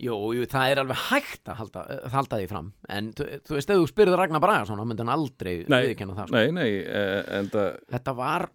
jú, 0.00 0.16
jú, 0.36 0.46
það 0.48 0.70
er 0.70 0.80
alveg 0.82 1.02
hægt 1.10 1.50
að 1.52 1.58
halda, 1.58 1.82
halda 2.14 2.38
því 2.40 2.46
fram. 2.48 2.70
En 2.88 3.10
þú, 3.16 3.26
þú 3.44 3.56
veist, 3.58 3.72
ef 3.74 3.82
þú 3.82 3.90
spyrður 3.90 4.22
Ragnar 4.22 4.42
Bragason 4.42 4.80
þá 4.80 4.86
myndi 4.88 5.04
hann 5.04 5.12
aldrei 5.12 5.52
Nei, 5.66 5.78
viðkenna 5.90 6.16
það 6.16 6.30
sko. 6.30 6.38
nei, 6.38 6.54
nei, 6.56 6.70
uh, 6.86 7.20
en 7.38 7.50
það 7.52 7.68
Þetta 7.92 8.16
var 8.22 8.46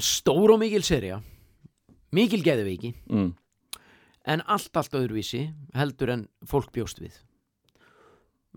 stór 0.00 0.54
og 0.54 0.62
mikil 0.62 0.82
serja 0.86 1.20
mikil 2.16 2.42
geðveiki. 2.44 2.92
Mm, 3.10 3.32
en 4.32 4.44
allt, 4.46 4.72
allt 4.78 4.96
öðruvísi 4.96 5.46
heldur 5.76 6.12
en 6.14 6.26
fólk 6.48 6.72
bjóst 6.74 7.02
við 7.02 7.18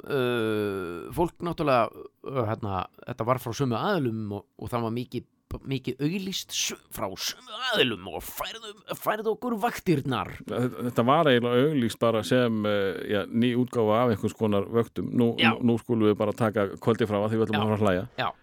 uh, 0.03 1.07
fólk 1.15 1.39
náttúrulega 1.45 1.87
uh, 1.93 2.43
hérna, 2.49 2.83
þetta 3.07 3.27
var 3.29 3.39
frá 3.43 3.53
sömu 3.55 3.77
aðlum 3.79 4.35
og, 4.39 4.45
og 4.59 4.71
það 4.73 4.85
var 4.89 4.93
mikið 4.99 5.31
mikið 5.71 6.01
auglýst 6.03 6.51
sö- 6.51 6.79
frá 6.91 7.05
sömu 7.21 7.53
aðlum 7.71 8.07
og 8.11 8.23
færðu, 8.27 8.73
færðu 8.99 9.31
okkur 9.37 9.53
vaktirnar. 9.63 10.33
Þetta 10.49 11.05
var 11.07 11.29
eiginlega 11.31 11.69
auglýst 11.69 11.99
bara 12.01 12.23
sem 12.27 12.57
uh, 12.67 12.97
já, 13.07 13.21
ný 13.29 13.53
útgáfa 13.61 14.01
af 14.01 14.11
einhvers 14.15 14.35
konar 14.35 14.65
vöktum. 14.67 15.13
Nú, 15.15 15.29
nú, 15.39 15.77
skulum 15.79 16.09
við 16.09 16.17
bara 16.19 16.33
taka 16.35 16.67
kvöldi 16.81 17.07
frá 17.07 17.21
að 17.21 17.29
því 17.31 17.39
við 17.39 17.45
ætlum 17.47 17.55
Já. 17.55 17.61
að 17.61 17.71
fara 17.71 17.77
að 17.79 17.85
hlæja. 17.85 18.33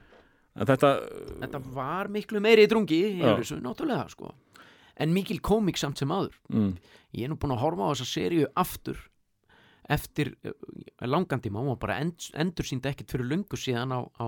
Þetta, 0.63 0.89
þetta 1.43 1.61
var 1.75 2.09
miklu 2.13 2.41
meiri 2.45 2.65
drungi 2.69 2.97
í 3.11 3.13
Já. 3.21 3.35
þessu, 3.43 3.61
náttúrulega 3.65 4.09
sko. 4.13 4.33
en 5.01 5.13
mikil 5.13 5.39
komik 5.41 5.79
samt 5.81 5.99
sem 5.99 6.11
aður 6.13 6.35
mm, 6.53 6.73
ég 7.17 7.25
er 7.25 7.31
nú 7.33 7.39
búin 7.41 7.55
að 7.55 7.63
horfa 7.65 7.87
á 7.89 7.93
þessa 7.95 8.09
seríu 8.11 8.49
aftur 8.61 8.99
eftir 9.91 10.35
uh, 10.47 10.53
langan 11.07 11.41
tíma 11.43 11.61
hún 11.63 11.73
var 11.75 11.81
bara 11.83 11.99
end, 12.01 12.29
endur 12.39 12.65
sínd 12.69 12.87
ekkert 12.87 13.11
fyrir 13.11 13.27
löngu 13.31 13.59
síðan 13.59 13.93
á, 13.95 14.01
á, 14.21 14.27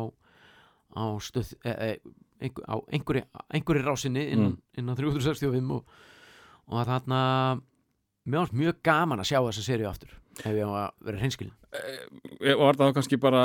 á 0.99 1.05
stöð 1.23 1.55
e, 1.65 1.99
e, 2.41 2.51
á 2.67 2.75
einhverju, 2.91 3.25
einhverju 3.55 3.85
rásinni 3.87 4.27
innan, 4.35 4.57
innan 4.77 4.97
365 4.99 5.71
og, 5.71 5.85
og 6.69 6.87
þarna 6.89 7.21
varst 8.27 8.57
mjög 8.57 8.81
gaman 8.83 9.21
að 9.21 9.31
sjá 9.31 9.41
þessa 9.45 9.65
seríu 9.67 9.89
aftur 9.91 10.15
ef 10.41 10.51
ég 10.51 10.65
á 10.67 10.73
að 10.73 10.91
vera 11.07 11.21
hreinskilin 11.21 11.55
Eh, 11.75 12.55
var 12.55 12.77
það 12.79 12.91
þá 12.93 12.95
kannski 12.95 13.17
bara 13.19 13.41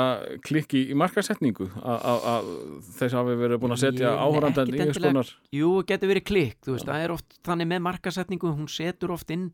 klikki 0.46 0.84
í 0.92 0.94
markasetningu 0.94 1.66
að- 1.82 2.04
að 2.12 2.26
að 2.30 2.50
þess 2.94 3.16
hafi 3.18 3.34
verið 3.40 3.58
búin 3.58 3.74
að 3.74 3.80
setja 3.82 4.12
áhórandan 4.22 4.68
í 4.70 4.70
ekkert 4.70 4.80
einhvers 4.80 5.00
endilega. 5.00 5.10
konar 5.10 5.30
Jú, 5.58 5.70
getur 5.88 6.08
verið 6.12 6.24
klikk, 6.28 6.58
þú 6.62 6.74
veist, 6.76 6.86
það 6.86 7.04
er 7.04 7.10
oft 7.16 7.38
þannig 7.42 7.66
með 7.72 7.80
markasetningu, 7.88 8.52
hún 8.54 8.68
setur 8.70 9.10
oft 9.16 9.30
inn 9.34 9.48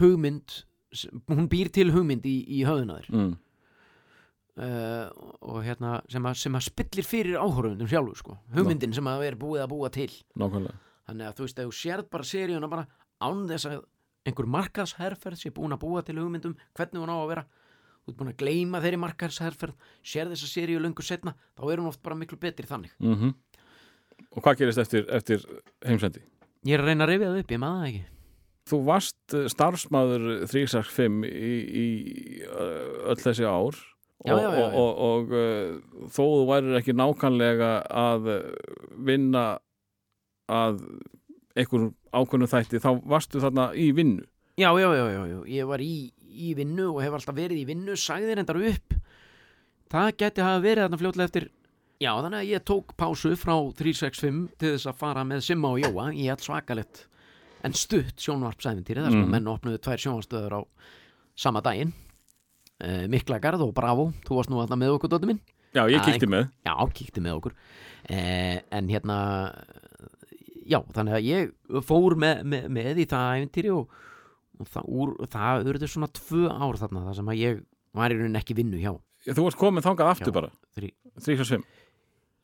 hugmynd, 0.00 0.64
hún 1.32 1.50
býr 1.52 1.70
til 1.74 1.90
hugmynd 1.94 2.26
í, 2.28 2.36
í 2.58 2.62
höfðunaður 2.66 3.10
mm, 3.12 3.34
uh, 4.62 5.26
og 5.46 5.60
hérna 5.66 5.98
sem 6.12 6.28
að, 6.30 6.38
sem 6.42 6.58
að 6.58 6.66
spillir 6.68 7.08
fyrir 7.08 7.40
áhorfundum 7.40 7.90
sjálfu 7.90 8.16
sko. 8.22 8.38
hugmyndin 8.56 8.94
sem 8.96 9.10
að 9.10 9.26
er 9.30 9.38
búið 9.40 9.66
að 9.66 9.72
búa 9.74 9.92
til. 9.94 10.10
Nákvæmlega. 10.38 10.80
Þannig 11.06 11.28
að 11.28 11.36
þú 11.36 11.46
veist, 11.46 11.60
ef 11.60 11.68
þú 11.68 11.76
sérð 11.80 12.08
bara 12.16 12.30
seríuna 12.32 12.72
bara 12.72 12.88
án 13.22 13.44
þess 13.50 13.70
að 13.70 13.84
einhver 14.26 14.48
markaðsherferð 14.56 15.38
sé 15.38 15.52
búin 15.54 15.76
að 15.76 15.84
búa 15.84 16.02
til 16.02 16.18
hugmyndum 16.18 16.56
hvernig 16.74 17.02
hún 17.02 17.14
á 17.14 17.18
að 17.20 17.30
vera 17.30 17.44
þú 18.06 18.12
ert 18.12 18.18
búin 18.18 18.32
að 18.32 18.40
gleyma 18.42 18.80
þeirri 18.82 18.98
markaðsherferð 19.02 19.90
sérð 20.02 20.34
þessa 20.34 20.50
seríu 20.50 20.82
löngu 20.82 21.04
setna 21.06 21.36
þá 21.54 21.62
er 21.70 21.82
hún 21.82 21.90
oft 21.92 22.02
bara 22.02 22.18
miklu 22.18 22.38
betri 22.42 22.66
þannig. 22.66 22.94
Mm 22.98 23.34
og 24.32 24.44
hvað 24.44 24.60
gerist 24.62 24.80
eftir, 24.80 25.06
eftir 25.12 25.46
heimsendi? 25.84 26.22
ég 26.66 26.76
er 26.76 26.82
að 26.82 26.90
reyna 26.90 27.06
að 27.06 27.12
rifja 27.12 27.30
það 27.30 27.40
upp, 27.42 27.52
ég 27.52 27.62
maður 27.62 27.80
það 27.80 27.88
ekki 27.90 28.15
Þú 28.66 28.80
varst 28.86 29.36
eh, 29.36 29.46
starfsmaður 29.52 30.46
365 30.50 31.26
í, 31.28 31.52
í 31.66 31.86
uh, 32.46 33.12
öll 33.12 33.20
þessi 33.20 33.46
ár 33.46 33.78
Já, 34.26 34.32
og, 34.32 34.40
já, 34.40 34.48
já, 34.48 34.64
og, 34.64 34.74
og, 34.80 35.02
og 35.06 35.34
uh, 35.36 36.06
þó 36.10 36.22
þú 36.24 36.46
værir 36.48 36.78
ekki 36.80 36.94
nákvæmlega 36.96 37.70
að 37.94 38.30
vinna 39.06 39.44
að 40.50 40.80
einhverjum 41.56 41.92
ákveðnum 42.16 42.50
þætti 42.50 42.80
þá 42.82 42.90
varstu 43.06 43.42
þarna 43.42 43.68
í 43.76 43.90
vinnu? 43.96 44.24
Já, 44.56 44.70
já, 44.80 44.88
já, 44.96 45.04
já, 45.12 45.20
já, 45.28 45.38
ég 45.52 45.68
var 45.68 45.84
í, 45.84 46.08
í 46.16 46.54
vinnu 46.56 46.88
og 46.94 47.02
hef 47.04 47.18
alltaf 47.18 47.36
verið 47.36 47.60
í 47.60 47.66
vinnu, 47.68 47.96
sagði 48.00 48.32
þér 48.32 48.42
endar 48.42 48.60
upp. 48.70 48.96
Það 49.92 50.10
geti 50.22 50.44
hafa 50.44 50.62
verið 50.64 50.86
þarna 50.86 51.00
fljótlega 51.02 51.30
eftir 51.30 51.48
Já, 51.96 52.10
þannig 52.20 52.42
að 52.42 52.50
ég 52.50 52.64
tók 52.68 52.90
pásu 53.00 53.30
frá 53.40 53.54
365 53.78 54.40
til 54.60 54.72
þess 54.74 54.88
að 54.90 54.98
fara 55.00 55.22
með 55.24 55.46
Simma 55.46 55.70
og 55.72 55.78
Jóa. 55.80 56.10
Í 56.12 56.26
allt 56.28 56.44
svakalett 56.44 57.06
en 57.66 57.74
stutt 57.76 58.16
sjónvarpsæfintýri 58.22 59.02
þar 59.04 59.10
sem 59.12 59.20
Mhm. 59.20 59.26
mm. 59.26 59.34
menn 59.36 59.50
opnuðu 59.52 59.80
tvær 59.82 60.02
sjónvarstöður 60.04 60.56
á 60.56 60.60
sama 61.36 61.60
daginn 61.66 61.92
uh, 62.84 63.04
Miklagarð 63.12 63.66
og 63.66 63.74
Bravo, 63.76 64.08
þú 64.24 64.38
varst 64.38 64.50
nú 64.52 64.62
þarna 64.62 64.78
með 64.80 64.94
okkur 64.96 65.12
dóttir 65.16 65.32
minn 65.34 65.42
Já, 65.76 65.82
ég 65.90 65.98
Já, 66.00 66.04
kíkti 66.06 66.28
með 66.32 66.46
Já, 66.64 66.74
kíkti 66.96 67.20
með 67.20 67.34
okkur 67.40 67.52
eh, 68.08 68.60
En 68.72 68.88
hérna 68.88 69.16
Já, 70.66 70.80
þannig 70.96 71.14
að 71.18 71.26
ég 71.28 71.82
fór 71.86 72.16
með, 72.18 72.40
með, 72.50 72.64
með 72.74 73.00
í 73.04 73.06
það 73.10 73.34
æfintýri 73.38 73.70
og, 73.76 73.90
og 74.58 74.70
það, 74.72 74.86
úr, 74.98 75.12
það 75.30 75.68
urðu 75.70 75.88
svona 75.92 76.08
tvö 76.16 76.46
ár 76.50 76.78
þarna 76.80 77.02
þar 77.06 77.18
sem 77.20 77.28
að 77.34 77.38
ég 77.42 77.60
var 77.96 78.10
í 78.14 78.16
rauninni 78.18 78.40
ekki 78.40 78.56
vinnu 78.58 78.80
hjá 78.82 78.94
Þú 79.26 79.44
varst 79.46 79.58
komin 79.60 79.84
þangað 79.84 80.10
aftur 80.14 80.32
Já. 80.32 80.36
bara 80.40 80.50
365 80.78 81.62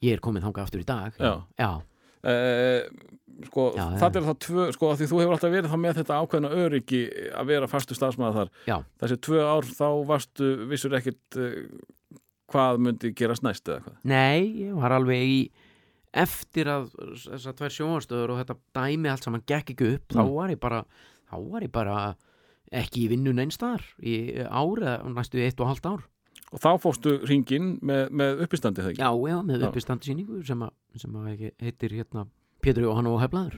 Ég 0.03 0.17
er 0.17 0.23
komin 0.23 0.43
þangað 0.45 0.69
aftur 0.69 0.85
í 0.85 0.87
dag 0.93 1.19
Já. 1.19 1.33
já, 1.59 1.73
Uh, 2.23 2.85
sko, 3.49 3.65
Já, 3.77 3.85
það 4.01 4.17
er 4.21 4.27
það 4.29 4.39
tvö 4.47 4.67
sko, 4.77 4.91
því 5.01 5.09
þú 5.11 5.21
hefur 5.23 5.35
alltaf 5.37 5.53
verið 5.57 5.73
þá 5.73 5.79
með 5.85 5.99
þetta 6.01 6.19
ákveðna 6.23 6.51
öryggi 6.63 7.01
að 7.41 7.51
vera 7.53 7.69
fastu 7.71 7.97
stafsmæða 7.99 8.33
þar. 8.39 8.51
Já. 8.71 8.77
þessi 9.03 9.19
tvö 9.29 9.43
ár 9.49 9.69
þá 9.69 9.87
varstu 10.13 10.51
vissur 10.71 10.97
ekkit 10.99 11.39
uh, 11.41 11.59
hvað 12.53 12.83
myndi 12.85 13.13
gerast 13.17 13.43
næst 13.47 13.69
eða 13.69 13.85
hvað? 13.87 13.97
Nei, 14.05 14.67
ég 14.67 14.75
var 14.77 14.93
alveg 14.99 15.23
í 15.25 15.39
eftir 16.13 16.69
að 16.69 16.91
þessar 17.25 17.55
tvær 17.57 17.73
sjónvarstöður 17.73 18.35
og 18.35 18.41
þetta 18.43 18.59
dæmi 18.77 19.09
allt 19.09 19.25
saman 19.25 19.45
gekk 19.49 19.73
ekki 19.73 19.93
upp 19.97 20.13
þá 20.13 20.21
Mm. 20.27 20.33
var 20.37 20.51
ég 20.53 20.61
bara 20.61 20.83
þá 21.33 21.37
var 21.51 21.63
ég 21.65 21.73
bara 21.73 21.99
ekki 22.73 23.07
í 23.07 23.09
vinnu 23.13 23.33
neinstaðar 23.37 23.83
í 24.05 24.17
ár 24.45 24.81
eða 24.83 25.13
næstu 25.13 25.41
eitt 25.41 25.61
og 25.61 25.71
halvt 25.73 25.87
ár. 25.89 26.03
Og 26.53 26.61
þá 26.61 26.69
fórstu 26.85 27.15
ringin 27.25 27.79
með, 27.81 28.11
með 28.13 28.43
uppistandi 28.45 28.85
þegar 28.85 29.01
Já, 29.01 29.09
já, 29.33 29.39
með 29.49 29.63
uppistandi 29.71 30.05
síningu 30.11 30.43
sem, 30.45 30.61
að, 30.61 30.73
sem 31.01 31.17
að 31.17 31.31
ekki 31.33 31.51
heitir 31.65 31.95
hérna 31.97 32.27
Pétur 32.63 32.87
Jóhann 32.87 33.09
óheflaður 33.11 33.57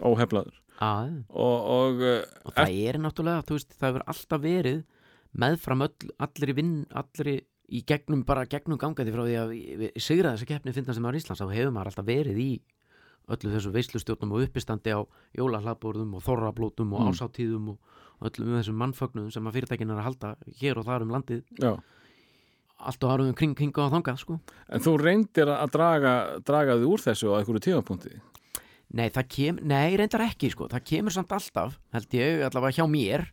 Já, 0.74 0.90
og, 1.30 1.56
og 1.70 2.00
uh, 2.02 2.22
og 2.48 2.54
það 2.56 2.78
er 2.88 2.98
náttúrulega, 2.98 3.44
þú 3.46 3.56
veist, 3.58 3.74
það 3.78 3.88
hefur 3.92 4.04
alltaf 4.10 4.40
verið 4.42 4.80
meðfram 5.44 5.84
öll, 5.86 6.12
allir 6.26 6.50
í 6.50 6.56
vinn 6.58 6.72
allir 6.98 7.30
í, 7.34 7.80
gegnum, 7.86 8.24
bara 8.26 8.44
gegnum 8.50 8.78
gangandi 8.80 9.14
frá 9.14 9.22
því 9.26 9.36
að 9.40 9.52
við 9.84 10.00
sigra 10.02 10.34
þessa 10.34 10.48
keppni 10.50 10.74
finnast 10.74 10.98
sem 10.98 11.06
ára 11.08 11.20
Íslands, 11.20 11.42
þá 11.42 11.54
hefur 11.54 11.72
maður 11.74 11.92
alltaf 11.92 12.08
verið 12.10 12.40
í 12.42 12.48
öllu 13.34 13.54
þessu 13.54 13.72
veislustjórnum 13.72 14.34
og 14.36 14.44
uppistandi 14.44 14.92
á 14.92 15.00
jólahlaðbúrðum 15.38 16.18
og 16.18 16.24
þorrablótum 16.26 16.92
og 16.92 17.06
Mm. 17.06 17.14
ásáttíðum 17.14 17.70
og 17.72 18.28
öllum 18.28 18.58
þessum 18.58 18.76
mannfögnum 18.82 19.30
sem 19.32 19.46
að 19.48 19.56
fyrirtækin 19.56 19.90
er 19.94 20.02
að 20.02 20.08
halda 20.10 20.34
hér 20.60 20.78
og 20.78 20.84
þar 20.90 21.06
um 21.06 21.14
landið. 21.14 21.42
Já. 21.58 21.72
Allt 22.84 23.04
og 23.06 23.14
áruðum 23.14 23.36
kring, 23.38 23.54
kring 23.56 23.72
og 23.78 23.92
þangað, 23.94 24.18
sko. 24.20 24.40
En 24.68 24.80
þú 24.84 24.98
reyndir 25.00 25.48
að 25.48 25.70
draga, 25.72 26.14
draga 26.44 26.76
þig 26.76 26.90
úr 26.90 27.04
þessu 27.06 27.32
á 27.32 27.38
einhverju 27.40 27.64
tímapunkti 27.70 28.18
Nei, 28.94 29.08
það 29.10 29.28
kem, 29.34 29.58
nei, 29.66 29.96
reyndar 29.98 30.22
ekki 30.28 30.52
sko. 30.52 30.68
það 30.70 30.84
kemur 30.86 31.14
samt 31.14 31.32
alltaf, 31.34 31.78
held 31.94 32.14
ég 32.14 32.44
allavega 32.46 32.76
hjá 32.78 32.86
mér, 32.90 33.26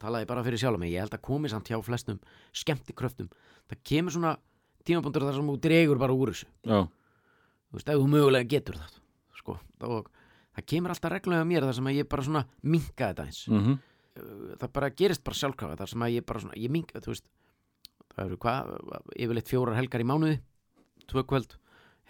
talaði 0.00 0.28
bara 0.30 0.44
fyrir 0.46 0.62
sjálf 0.62 0.80
mig, 0.80 0.94
ég 0.94 1.04
held 1.04 1.16
að 1.16 1.24
komi 1.28 1.50
samt 1.52 1.68
hjá 1.68 1.76
flestum 1.84 2.20
skemmtikröftum, 2.56 3.28
það 3.68 3.82
kemur 3.90 4.16
svona 4.16 4.34
tímapunktur 4.88 5.26
þar 5.26 5.36
sem 5.38 5.50
þú 5.52 5.56
dregur 5.64 6.00
bara 6.00 6.16
úr 6.16 6.32
þessu. 6.32 6.48
Já, 6.64 6.78
þú 7.68 7.78
veist, 7.78 7.88
ef 7.92 8.00
þú 8.00 8.08
mögulega 8.14 8.48
getur 8.48 8.80
það 8.80 9.00
sko, 9.40 9.58
og 9.90 10.08
það 10.56 10.68
kemur 10.72 10.94
alltaf 10.94 11.12
reglulega 11.12 11.48
mér 11.52 11.68
þar 11.68 11.78
sem 11.80 11.90
að 11.92 11.98
ég 12.00 12.08
bara 12.08 12.26
svona 12.30 12.46
minka 12.62 13.10
þetta 13.12 13.28
eins 13.28 13.42
mm 13.50 13.82
það 14.14 14.70
bara 14.76 14.90
gerist 14.94 15.24
bara 15.26 15.38
sjálfkrafa 15.38 15.76
þar 15.80 15.90
sem 15.90 16.04
að 16.06 16.12
ég 16.14 16.26
bara 16.28 16.42
svona, 16.44 16.56
ég 16.60 16.70
minka, 16.70 17.00
þú 17.02 17.10
veist 17.10 17.24
það 18.14 18.28
eru 18.28 18.36
hvað, 18.44 18.74
yfirleitt 19.24 19.50
fjórar 19.50 19.78
helgar 19.78 20.04
í 20.04 20.06
mánuði 20.06 20.36
tvö 21.10 21.24
kvöld 21.26 21.56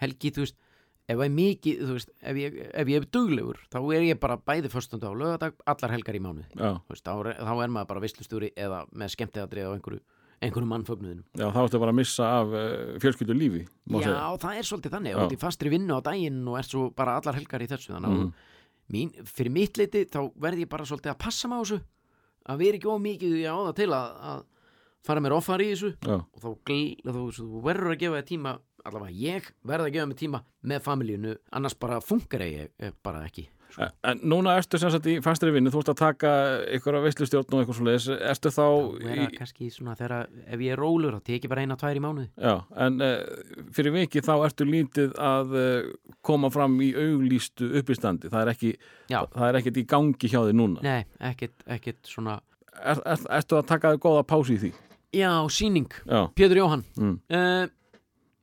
helgi, 0.03 0.31
þú 0.35 0.43
veist, 0.45 0.57
ef 1.07 1.19
ég 1.21 1.31
mikið 1.35 1.81
þú 1.85 1.95
veist, 1.99 2.09
ef 2.21 2.35
ég, 2.41 2.55
ef 2.73 2.87
ég 2.89 2.97
er 3.01 3.07
duglegur 3.13 3.59
þá 3.69 3.77
er 3.93 4.05
ég 4.09 4.19
bara 4.19 4.37
bæði 4.41 4.71
förstundu 4.73 5.05
á 5.05 5.13
lögadag 5.13 5.53
allar 5.69 5.91
helgar 5.93 6.15
í 6.17 6.21
þú 6.25 6.89
veist, 6.89 7.05
þá, 7.05 7.13
er- 7.29 7.39
þá 7.45 7.53
er 7.63 7.73
maður 7.75 7.89
bara 7.93 8.03
veislustúri 8.05 8.51
eða 8.57 8.85
með 8.91 9.13
skemmtiðadrið 9.15 9.69
á 9.69 9.75
einhverju 9.77 10.01
einhverju 10.45 10.67
mannfögnuðinum. 10.67 11.23
Já, 11.39 11.45
þá 11.55 11.59
ertu 11.63 11.79
bara 11.79 11.93
að 11.93 11.99
missa 12.01 12.25
af 12.41 12.49
uh, 12.51 12.97
fjölskyldu 12.99 13.33
lífi 13.37 13.61
Já, 13.63 14.01
segja. 14.03 14.23
það 14.43 14.57
er 14.59 14.67
svolítið 14.67 14.91
þannig, 14.97 15.13
og 15.15 15.21
þetta 15.23 15.37
er 15.37 15.43
fastri 15.45 15.71
vinnu 15.71 15.95
á 15.95 15.99
daginn 16.05 16.41
og 16.51 16.57
ert 16.59 16.69
svo 16.73 16.89
bara 16.91 17.13
allar 17.21 17.37
helgar 17.39 17.63
í 17.63 17.69
þessu 17.71 17.93
þannig 17.95 18.09
að 18.11 18.17
Mhm. 18.19 18.33
mín, 18.93 19.13
fyrir 19.25 19.51
mitt 19.55 19.77
leiti 19.79 20.03
þá 20.11 20.19
verð 20.37 20.59
ég 20.65 20.69
bara 20.69 20.83
svolítið 20.85 21.13
að 21.15 21.17
passa 21.23 21.47
mig 21.47 21.57
á 21.57 21.63
þessu. 21.63 21.79
Að 22.51 22.57
vera 22.61 22.77
ekki 22.77 22.91
of 22.91 23.01
mikið 23.01 23.31
í 23.39 23.45
á 23.49 23.55
það 23.55 23.75
til 23.79 23.87
að, 23.95 24.11
að 24.33 24.43
fara 25.07 25.21
mér 25.23 25.33
offar 25.39 25.63
í 25.63 25.71
þessu. 25.71 25.93
Já, 26.03 26.17
og 26.19 26.39
þá, 26.43 26.49
þú, 27.07 27.23
þú 27.39 27.61
verður 27.65 27.95
að 27.95 27.99
gefa 28.03 28.21
tíma 28.27 28.57
allavega 28.85 29.17
ég 29.19 29.51
verð 29.65 29.89
að 29.89 29.93
gefa 29.97 30.09
mér 30.11 30.21
tíma 30.21 30.43
með 30.65 30.85
familíunu 30.85 31.35
annars 31.57 31.77
bara 31.79 32.01
funkar 32.03 32.45
ég, 32.47 32.71
bara 33.05 33.25
ekki 33.27 33.49
sko. 33.75 33.87
En 34.07 34.21
núna 34.27 34.55
ertu 34.59 34.79
sem 34.79 34.91
sagt 34.93 35.07
í 35.09 35.15
fastri 35.23 35.51
vinnu, 35.53 35.71
þú 35.73 35.81
ert 35.83 35.91
að 35.93 35.99
taka 36.01 36.31
ykkur 36.77 36.97
að 36.99 37.07
veislustjórn 37.07 37.55
og 37.55 37.61
eitthvað 37.61 37.77
svo 37.79 37.87
leiðis, 37.87 38.07
ertu 38.31 38.51
þá 38.53 38.65
vera 39.01 39.27
kannski 39.35 39.69
svona 39.73 39.95
þegar 39.99 40.15
ef 40.45 40.63
ég 40.65 40.75
er 40.75 40.81
rólur 40.81 41.17
þá 41.17 41.29
teki 41.31 41.51
bara 41.51 41.65
eina, 41.65 41.77
tvær 41.79 41.99
í 41.99 42.03
mánuði. 42.03 42.27
Já, 42.39 42.55
en 42.85 43.05
uh, 43.05 43.13
fyrir 43.75 43.95
viki 43.95 44.23
þá 44.25 44.33
ertu 44.37 44.67
lítið 44.69 45.15
að 45.21 45.55
uh, 45.59 46.17
koma 46.25 46.51
fram 46.53 46.77
í 46.83 46.91
auglýstu 46.93 47.71
uppistandi, 47.81 48.31
það 48.31 48.41
er 48.41 48.53
ekki 48.55 48.73
það 49.11 49.47
er 49.49 49.61
ekkert 49.61 49.81
í 49.81 49.87
gangi 49.95 50.31
hjá 50.31 50.41
þig 50.41 50.59
núna. 50.61 50.85
Nei, 50.85 51.01
ekkert, 51.31 51.57
ekkert 51.77 52.11
svona 52.11 52.39
er, 52.75 52.99
er, 53.05 53.29
Ertu 53.39 53.59
að 53.59 53.69
taka 53.71 53.95
þig 53.95 54.05
góða 54.07 54.27
pási 54.27 54.57
í 54.57 54.61
því? 54.65 54.75
Já, 55.15 55.31
síning, 55.53 55.91
Já, 56.03 56.25
Pétur 56.35 56.59
Jóhann. 56.59 56.83
Mm. 56.99 57.17
uh, 57.31 57.67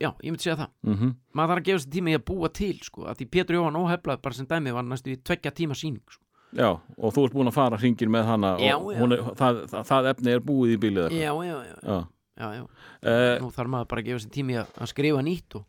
Já, 0.03 0.09
ég 0.19 0.33
myndi 0.33 0.43
segja 0.43 0.57
það 0.59 0.69
Mm 0.89 1.13
maður 1.33 1.49
þarf 1.53 1.61
að 1.63 1.67
gefa 1.69 1.81
sér 1.83 1.91
tíma 1.95 2.11
í 2.11 2.15
að 2.17 2.23
búa 2.27 2.49
til 2.53 2.73
sko, 2.83 3.05
að 3.09 3.17
því 3.21 3.25
Pétur 3.33 3.55
Jóhann 3.57 3.77
óheflað 3.79 4.19
bara 4.27 4.37
sem 4.37 4.47
dæmið 4.51 4.75
var 4.77 4.83
næstu 4.91 5.13
í 5.13 5.17
tveggja 5.23 5.51
tíma 5.55 5.77
síning 5.79 6.03
sko. 6.11 6.19
Já, 6.53 6.67
og 7.01 7.13
þú 7.15 7.23
ert 7.25 7.33
búin 7.33 7.49
að 7.49 7.55
fara 7.55 7.77
hringin 7.81 8.11
með 8.13 8.27
hana 8.29 8.51
Já, 8.61 8.75
og 8.77 8.91
Er, 8.93 9.23
það, 9.39 9.61
það, 9.71 9.85
það 9.89 10.09
efni 10.11 10.33
er 10.35 10.43
búið 10.45 10.73
í 10.75 10.77
bílið 10.83 11.07
eitthvað. 11.07 11.23
Já, 11.23 11.31
já, 11.47 11.57
já, 11.65 11.77
Já. 11.87 11.97
já, 12.43 12.47
já. 12.59 12.63
Uh, 13.01 13.41
Nú 13.41 13.49
þarf 13.55 13.71
maður 13.73 13.87
bara 13.93 14.03
að 14.03 14.09
gefa 14.11 14.21
sér 14.25 14.33
tíma 14.35 14.53
í 14.53 14.57
að, 14.61 14.75
að 14.85 14.91
skrifa 14.93 15.23
nýtt 15.25 15.57
og 15.57 15.65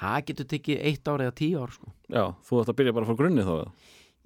það 0.00 0.16
getur 0.30 0.48
tekið 0.54 0.80
eitt 0.88 1.10
ár 1.12 1.24
eða 1.26 1.34
tíu 1.42 1.60
ár 1.60 1.74
sko. 1.76 1.92
já, 2.08 2.24
þú 2.48 2.62
ætti 2.62 2.72
að 2.72 2.78
byrja 2.80 2.96
bara 2.96 3.08
frá 3.10 3.18
grunni 3.20 3.44
þá 3.44 3.52
eða? 3.58 3.68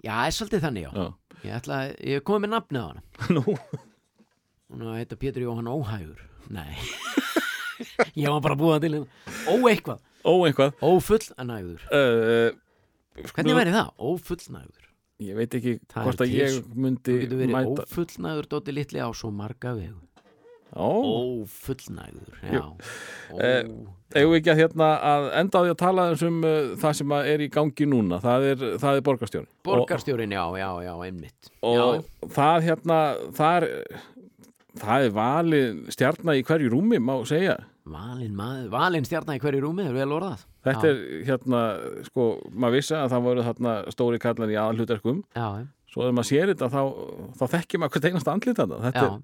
Já, 0.04 0.14
er 0.28 0.36
svolítið 0.38 0.64
þannig, 0.68 0.86
já, 0.86 1.08
Ég 1.44 1.56
ætla 1.58 1.80
ég 2.14 2.22
komið 2.24 2.44
með 2.46 2.54
nafnið 2.54 2.84
á 2.84 2.86
hana 2.86 3.02
nú 3.34 3.42
Hún 4.70 4.86
heita 4.94 5.18
Pétur 5.18 5.42
Jóhann 5.48 5.68
Óhægur 5.74 6.22
Nei 6.54 6.78
Ég 8.24 8.28
var 8.30 8.40
bara 8.44 8.58
búið 8.60 8.80
til 8.84 8.92
hérna. 8.98 9.08
Óeikvað, 9.54 10.00
Ó, 10.24 10.32
einhvað 10.48 10.72
ófullnægður 10.80 11.84
uh, 11.90 12.56
Hvernig 13.34 13.58
væri 13.60 13.74
það? 13.74 13.92
Ófullnægður 14.00 14.88
Ég 15.24 15.36
veit 15.38 15.54
ekki 15.54 15.76
Það 15.92 16.08
hvort 16.08 16.24
að 16.24 16.32
ég 16.34 16.56
myndi 16.74 17.12
Þú 17.12 17.20
getur 17.24 17.40
verið 17.42 17.54
mæta. 17.54 17.84
ófullnægður 17.86 18.48
Dóti 18.54 18.74
litli 18.74 19.02
á 19.04 19.08
svo 19.14 19.30
marga 19.30 19.74
vegu. 19.78 20.00
Ófullnægður, 20.74 22.38
já. 22.50 22.64
Ó, 22.64 23.38
Eh, 24.14 24.22
ekki 24.38 24.50
að 24.52 24.60
hérna 24.60 24.88
að 25.02 25.24
enda 25.40 25.58
á 25.58 25.62
því 25.64 25.70
að 25.72 25.78
tala 25.80 26.02
um 26.26 26.36
uh, 26.46 26.74
það 26.78 26.92
sem 26.98 27.14
að 27.16 27.28
er 27.32 27.42
í 27.42 27.48
gangi 27.50 27.86
núna? 27.90 28.18
Það 28.22 28.44
er, 28.50 28.64
það 28.82 28.98
er 28.98 29.04
borgarstjórn. 29.08 29.48
Borgarstjórin, 29.66 30.34
já, 30.34 30.42
já, 30.60 30.68
já, 30.86 30.92
einmitt. 31.06 31.50
Og, 31.62 31.74
Já, 31.74 31.84
og 32.26 32.30
það 32.36 32.66
hérna 32.68 32.98
það 33.38 33.56
er, 33.56 33.66
það 34.80 35.06
er 35.06 35.14
valið 35.14 35.78
stjarnar 35.94 36.38
í 36.38 36.44
hverju 36.46 36.72
rúmi 36.72 37.00
má 37.02 37.14
segja. 37.28 37.56
Valin, 37.84 38.38
valin 38.72 39.04
stjarnar 39.04 39.36
í 39.36 39.42
hverju 39.42 39.60
rúmi 39.66 39.84
er 39.84 39.96
vel 39.96 40.08
orðað. 40.16 40.46
Þetta 40.64 40.88
er 40.88 41.00
hérna 41.28 41.60
sko, 42.06 42.28
maður 42.50 42.78
vissi 42.78 42.96
að 42.96 43.10
það 43.12 43.26
voru 43.26 43.44
þarna 43.48 43.74
stóri 43.92 44.20
kallan 44.22 44.52
í 44.54 44.56
aðalhutverkum 44.56 45.18
Já, 45.36 45.48
svo 45.92 46.06
ef 46.08 46.14
maður 46.16 46.28
sér 46.30 46.52
þetta 46.54 46.70
þá, 46.72 46.80
þá 47.36 47.44
þekkir 47.58 47.82
maður 47.82 47.94
hvert 47.98 48.08
einast 48.08 48.30
andlit 48.32 48.56
þetta 48.60 48.78
þetta, 48.86 49.04
er, 49.04 49.18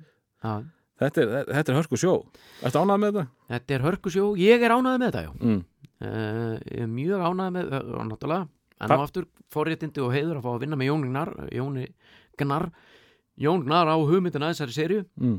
já. 0.44 0.52
þetta, 1.00 1.24
er, 1.24 1.50
þetta 1.54 1.72
er 1.72 1.78
hörsku 1.80 2.00
sjó. 2.02 2.14
Ertu 2.60 2.82
ánægð 2.84 3.00
með 3.00 3.14
þetta? 3.14 3.24
Þetta 3.54 3.76
er 3.76 3.86
hörkusjó, 3.88 4.26
ég 4.40 4.66
er 4.66 4.76
ánægð 4.76 5.00
með 5.00 5.06
þetta, 5.08 5.24
já. 5.24 5.32
Mm. 5.40 5.62
uh, 6.04 6.54
Ég 6.68 6.84
er 6.84 6.92
mjög 6.98 7.24
ánægð 7.30 7.56
með 7.56 7.74
uh, 7.80 8.04
náttúrulega, 8.12 8.48
en 8.80 8.92
á 8.92 8.98
aftur 9.00 9.28
fórréttindi 9.52 10.04
og 10.04 10.12
heiður 10.14 10.38
að 10.42 10.44
fá 10.44 10.52
að 10.52 10.62
vinna 10.66 10.78
með 10.80 10.92
Jón 10.92 11.08
Gnar 11.08 11.32
Jóni 11.56 11.88
Gnar 12.40 12.68
Jón 13.40 13.64
Gnar 13.64 13.88
á 13.88 13.96
hugmyndina 13.96 14.50
þessari 14.52 14.74
serju 14.76 15.04
Mm. 15.20 15.38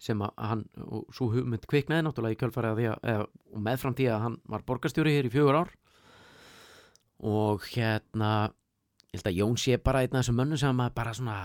sem 0.00 0.18
að 0.24 0.30
hann, 0.38 0.64
og 0.80 1.10
svo 1.12 1.26
hugmynd 1.34 1.66
kviknaði 1.68 2.04
náttúrulega 2.06 2.36
í 2.36 2.38
kjölfæri 2.40 2.68
að 2.70 2.78
því 2.78 2.86
að, 2.88 3.00
eða, 3.12 3.24
og 3.52 3.60
meðfram 3.66 3.96
því 3.98 4.06
að 4.14 4.20
hann 4.24 4.36
var 4.48 4.62
borgarstjóri 4.64 5.12
hér 5.16 5.26
í 5.28 5.32
fjögur 5.34 5.58
ár. 5.60 5.72
Og 7.20 7.66
hérna 7.74 8.30
ég 9.12 9.18
held 9.18 9.28
að 9.28 9.36
Jón 9.40 9.58
sé 9.60 9.76
bara 9.82 10.00
einn 10.04 10.14
af 10.16 10.22
þessum 10.22 10.38
mönnum 10.40 10.60
sem 10.60 10.76
maður 10.78 10.94
bara 10.96 11.12
svona 11.18 11.36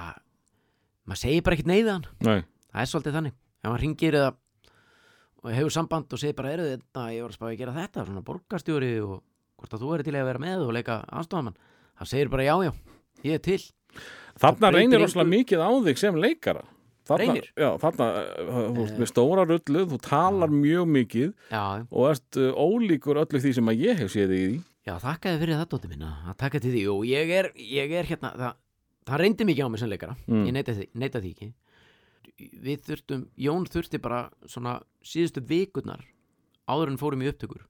maður 1.06 1.20
segir 1.26 1.44
bara 1.44 1.58
ekkert 1.58 1.72
neyðið 1.74 1.92
hann. 1.92 2.06
Nei, 2.24 2.40
það 2.72 2.82
er 2.86 2.92
svolítið 2.94 3.18
þannig. 3.20 3.36
Ef 3.66 3.70
hann 3.74 3.82
ringir 3.84 4.18
eða 4.22 4.32
og 5.46 5.52
hefur 5.54 5.74
samband 5.76 6.14
og 6.16 6.22
segir 6.22 6.38
bara 6.40 6.54
eru 6.56 6.64
þetta 6.72 7.04
ég 7.14 7.22
var 7.26 7.34
að 7.34 7.38
spá 7.38 7.48
að 7.52 7.58
gera 7.60 7.76
þetta 7.76 8.06
svona 8.08 8.24
borgarstjóri 8.26 8.94
og 9.04 9.20
hvort 9.60 9.76
að 9.76 9.84
þú 9.84 9.92
eru 9.98 10.06
til 10.08 10.16
að 10.16 10.30
vera 10.32 10.42
með 10.42 10.64
og 10.66 10.72
leika 10.74 10.96
aðstofamann 11.12 11.60
hann 12.00 12.10
segir 12.10 12.32
bara 12.34 12.48
já 12.48 12.56
já, 12.66 12.72
ég 13.28 13.36
er 13.38 13.44
til 13.46 13.60
Þarna 14.42 14.72
reynir 14.76 15.02
rosalega 15.02 15.32
mikið 15.32 15.64
á 15.64 15.70
þig 15.88 16.02
sem 16.02 16.18
leikara. 16.20 16.64
Þarna? 17.06 17.36
Já, 17.54 17.68
þarna, 17.82 18.08
uh, 18.42 18.62
þú 18.74 18.86
ert 18.86 19.02
með 19.02 19.10
stóra 19.12 19.44
rullu, 19.46 19.84
þú 19.92 20.00
talar 20.04 20.54
mjög 20.54 20.88
mikið 20.96 21.28
já, 21.54 21.66
og 21.86 22.08
ert 22.10 22.40
uh, 22.42 22.48
ólíkur 22.58 23.20
öllu 23.22 23.42
því 23.44 23.52
sem 23.60 23.70
að 23.70 23.84
ég 23.86 24.02
hef 24.02 24.10
séð 24.14 24.34
þig 24.34 24.48
í. 24.48 24.56
Já 24.86 24.96
þakkaði 25.02 25.42
fyrir 25.44 25.60
það 25.60 25.70
dóttir 25.74 25.94
minna 25.94 26.10
að 26.32 26.40
taka 26.42 26.62
til 26.64 26.74
því. 26.74 26.82
Og 26.94 27.06
ég 27.10 27.36
er, 27.38 27.52
ég 27.62 27.94
er 28.00 28.10
hérna 28.10 28.34
það, 28.34 28.58
það 29.12 29.22
reyndi 29.22 29.48
mikið 29.52 29.70
á 29.70 29.70
mig 29.70 29.84
sem 29.84 29.94
leikara. 29.94 30.18
Mm. 30.26 30.44
ég 30.50 30.58
neita 30.58 30.76
því, 30.80 30.90
neita 31.04 31.22
því 31.22 31.32
ekki. 31.36 31.52
Við 32.66 32.84
þurftum, 32.90 33.24
Jón 33.40 33.70
þurfti 33.70 34.02
bara 34.02 34.26
svona 34.50 34.80
síðustu 35.06 35.46
vikurnar 35.46 36.02
áður 36.66 36.92
en 36.92 37.00
fórum 37.00 37.24
í 37.24 37.30
upptökur 37.30 37.64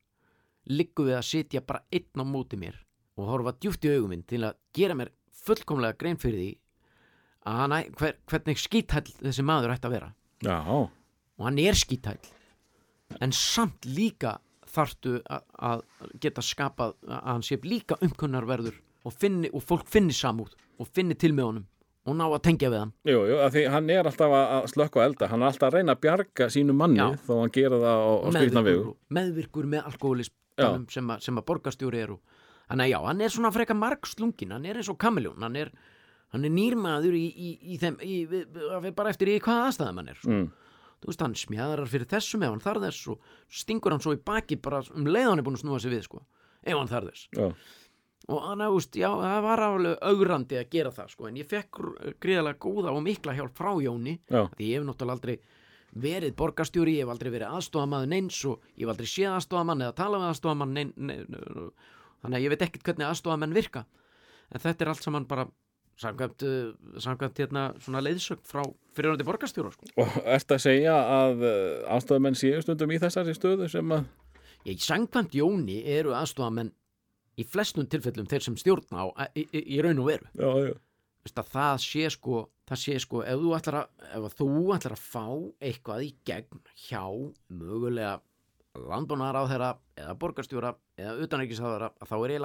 liggum 0.66 1.10
við 1.10 1.20
að 1.20 1.28
sitja 1.28 1.62
bara 1.62 1.84
einn 1.94 2.22
á 2.22 2.26
móti 2.26 2.58
mér 2.60 2.78
og 3.20 3.30
horfa 3.30 3.54
djúpt 3.60 3.86
í 3.86 3.94
augum 3.94 4.12
minn 4.12 4.26
til 4.28 4.42
að 4.48 4.58
gera 4.76 4.98
mér 4.98 5.12
fullkomlega 5.46 5.98
grein 6.02 6.18
fyrir 6.22 6.40
því 6.42 6.52
að 7.46 7.60
hann, 7.62 7.76
hver, 8.00 8.16
hvernig 8.32 8.62
skítæll 8.62 9.06
þessi 9.22 9.46
maður 9.46 9.76
ætti 9.76 9.90
að 9.90 9.96
vera. 10.00 10.10
Já, 10.46 10.58
og 10.66 11.46
hann 11.46 11.60
er 11.62 11.78
skítæll 11.78 12.20
en 13.22 13.32
samt 13.36 13.86
líka 13.86 14.40
þarftu 14.76 15.20
að, 15.30 15.84
geta 16.20 16.44
skapað 16.44 16.96
að 17.08 17.22
hann 17.30 17.46
sé 17.46 17.60
líka 17.64 17.98
umkunnarverður 18.04 18.80
og, 19.06 19.14
finni, 19.14 19.52
og 19.54 19.64
fólk 19.64 19.88
finni 19.88 20.16
samúð 20.16 20.56
og 20.82 20.90
finni 20.92 21.16
til 21.16 21.32
með 21.38 21.50
honum 21.52 21.68
og 22.06 22.18
ná 22.20 22.26
að 22.28 22.42
tengja 22.46 22.70
við 22.70 22.82
hann. 22.84 22.92
Jú, 23.10 23.22
jú, 23.30 23.38
af 23.42 23.54
því 23.56 23.62
hann 23.74 23.88
er 23.90 24.06
alltaf 24.10 24.34
að 24.38 24.68
slökka 24.70 25.00
og 25.00 25.06
elda, 25.08 25.30
hann 25.32 25.42
er 25.42 25.50
alltaf 25.50 25.72
að 25.72 25.78
reyna 25.80 25.96
að 25.96 26.02
bjarga 26.06 26.48
sínu 26.54 26.76
manni 26.78 27.00
Já. 27.02 27.08
þó 27.26 27.32
hann 27.40 27.54
gera 27.56 27.80
það 27.82 28.02
á, 28.06 28.12
á 28.14 28.62
vegu. 28.68 28.84
og- 28.92 28.98
meðvirkur 29.18 29.70
með 29.72 29.88
alkoholism 29.90 30.34
sem, 30.94 31.10
sem 31.20 31.40
að 31.42 31.46
borgarstjóri 31.50 32.04
er 32.04 32.12
og 32.14 32.20
þannig 32.70 32.88
að 32.88 32.92
já, 32.92 33.00
hann 33.06 33.22
er 33.22 33.34
svona 33.34 33.54
freka 33.54 33.78
margslungin 33.78 34.56
hann 34.56 34.68
er 34.68 34.80
eins 34.80 34.92
og 34.92 35.00
kamiljón 35.02 35.46
hann 35.46 35.58
er, 35.60 35.72
er 36.34 36.46
nýrmaður 36.46 37.18
í, 37.18 37.26
í, 37.30 37.54
í 37.76 37.80
þeim 37.82 38.00
bara 38.98 39.14
eftir 39.14 39.34
í 39.34 39.40
hvaða 39.40 39.70
aðstæðum 39.70 40.02
hann 40.02 40.12
er 40.14 40.20
sko. 40.20 40.34
mm. 40.34 40.52
þú 41.04 41.12
veist, 41.12 41.26
hann 41.26 41.40
smjaðrar 41.46 41.92
fyrir 41.94 42.12
þessum 42.12 42.46
ef 42.46 42.54
hann 42.56 42.66
þarf 42.66 42.86
þess 42.88 43.10
og 43.14 43.34
stingur 43.62 43.96
hann 43.96 44.04
svo 44.04 44.16
í 44.18 44.22
baki 44.32 44.60
bara 44.62 44.84
um 44.96 45.10
leið 45.10 45.32
hann 45.32 45.42
er 45.44 45.48
búin 45.48 45.60
að 45.60 45.66
snúa 45.66 45.82
sig 45.84 45.96
við 45.96 46.06
sko, 46.10 46.24
ef 46.66 46.78
hann 46.80 46.94
þarf 46.94 47.12
þess 47.12 47.28
Já, 47.36 47.50
og 48.26 48.48
hann, 48.48 48.64
þú 48.66 48.80
veist, 48.80 48.96
já, 48.98 49.10
það 49.22 49.44
var 49.46 49.62
alveg 49.68 50.08
augrandi 50.10 50.58
að 50.58 50.72
gera 50.74 50.92
það, 50.96 51.12
sko, 51.14 51.28
en 51.30 51.36
ég 51.38 51.50
fekk 51.50 51.84
gríðalega 52.24 52.58
góða 52.66 52.96
og 52.96 53.04
mikla 53.06 53.36
hjálp 53.38 53.54
frá 53.60 53.76
Jóni 53.84 54.16
já, 54.26 54.48
því 54.56 54.70
ég 54.72 54.80
hef 54.80 54.88
náttúrulega 54.88 55.20
aldrei 55.20 55.36
verið 55.96 56.34
borgarstjóri, 56.36 56.98
ég 56.98 57.06
hef 57.06 57.12
aldrei 57.14 57.32
verið 57.32 57.54
aðstofamaður 57.56 58.10
neins 58.12 58.40
og 58.50 58.66
ég 58.74 58.84
hef 58.84 58.94
aldrei 58.96 59.08
séð 59.08 59.36
aðstofamann 59.36 59.84
eða 59.86 59.96
talað 60.00 60.24
með 60.24 60.32
aðstofamann 60.34 60.74
þannig 62.26 62.40
að 62.40 62.46
ég 62.46 62.54
veit 62.54 62.66
ekkert 62.68 62.90
hvernig 62.90 63.08
aðstofamenn 63.10 63.56
virka. 63.56 63.86
En 64.54 64.62
þetta 64.62 64.86
er 64.86 64.92
allt 64.92 65.06
saman 65.06 65.28
bara 65.30 65.48
samkvæmt, 66.02 66.44
uh, 66.44 67.00
samkvæmt 67.00 67.40
hérna 67.40 67.66
svona 67.80 68.02
leiðsögn 68.04 68.44
frá 68.48 68.64
fyrirhandi 68.96 69.28
borgarstjóra 69.28 69.72
sko. 69.72 69.88
og 70.04 70.18
ert 70.26 70.52
að 70.52 70.64
segja 70.66 70.96
að 70.96 71.46
uh, 71.48 71.94
aðstofamenn 71.96 72.38
séu 72.40 72.60
stundum 72.64 72.92
í 72.92 73.00
þessari 73.00 73.36
stöðu 73.38 73.70
sem 73.72 73.94
að 73.96 74.10
ég 74.68 74.82
samkvæmt 74.84 75.38
Jóni 75.38 75.80
eru 75.96 76.16
aðstofamenn 76.18 76.74
í 77.40 77.46
flestum 77.48 77.88
tilfellum 77.92 78.28
þeir 78.32 78.44
sem 78.44 78.60
stjórna 78.60 79.08
á 79.08 79.28
í, 79.36 79.46
í, 79.46 79.64
í 79.78 79.80
raun 79.84 80.04
og 80.04 80.12
veru. 80.12 80.30
Já, 80.36 80.52
já, 80.68 80.76
Veist 81.26 81.40
að 81.42 81.52
það 81.56 81.80
sé 81.82 82.10
sko 82.14 82.44
það 82.70 82.82
sé 82.82 83.00
sko 83.02 83.24
ef 83.26 83.42
þú 83.42 83.56
ætlar 83.58 83.80
að, 83.80 84.06
ef 84.18 84.38
þú 84.40 84.50
ætlar 84.76 84.96
að 84.96 85.04
fá 85.04 85.26
eitthvað 85.70 86.06
í 86.06 86.12
gegn 86.28 86.62
hjá 86.86 87.04
mögulega 87.50 88.20
landbúnaðar 88.84 89.40
á 89.40 89.44
þeirra 89.52 89.72
eða 90.04 90.16
borgarstjóra 90.22 90.72
eða 91.00 91.18
utanækisáðara 91.26 91.92
þá 92.06 92.16
er 92.20 92.36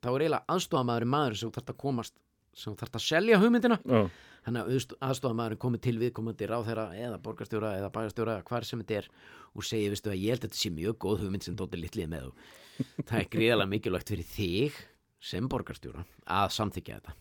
eiginlega 0.00 0.42
aðstofamaðurinn 0.48 1.12
maður 1.12 1.38
sem 1.38 1.50
þú 1.50 1.58
þarft 1.58 1.72
að 1.74 1.80
komast 1.84 2.14
sem 2.56 2.72
þú 2.72 2.80
þarft 2.80 2.98
að 2.98 3.04
selja 3.04 3.38
hugmyndina. 3.40 3.78
Já, 3.84 4.00
þannig 4.46 4.70
að 4.70 4.94
aðstofamaðurinn 5.08 5.62
komið 5.62 5.82
til 5.86 5.96
viðkomandi 6.00 6.48
ráðherra 6.50 6.86
eða 6.98 7.20
borgarstjóra 7.24 7.74
eða 7.78 7.92
bæjarstjóra 7.94 8.38
eða 8.38 8.46
hvar 8.48 8.66
sem 8.66 8.82
þetta 8.82 8.98
er 9.00 9.10
og 9.50 9.66
segir, 9.66 9.92
veistu 9.92 10.10
að 10.10 10.22
ég 10.22 10.34
held 10.34 10.44
að 10.44 10.48
þetta 10.48 10.62
sé 10.62 10.72
mjög 10.74 10.98
góð 11.04 11.24
hugmynd 11.24 11.46
sem 11.46 11.58
Dóttir 11.58 11.82
Litlið 11.82 12.06
er 12.06 12.12
með 12.14 12.30
og 12.30 13.04
það 13.04 13.18
er 13.20 13.28
gríðalega 13.34 13.72
mikilvægt 13.74 14.12
fyrir 14.14 14.30
þig 14.30 14.80
sem 15.20 15.48
borgarstjóra 15.52 16.06
að 16.32 16.54
samþykja 16.56 16.96
þetta. 16.96 17.14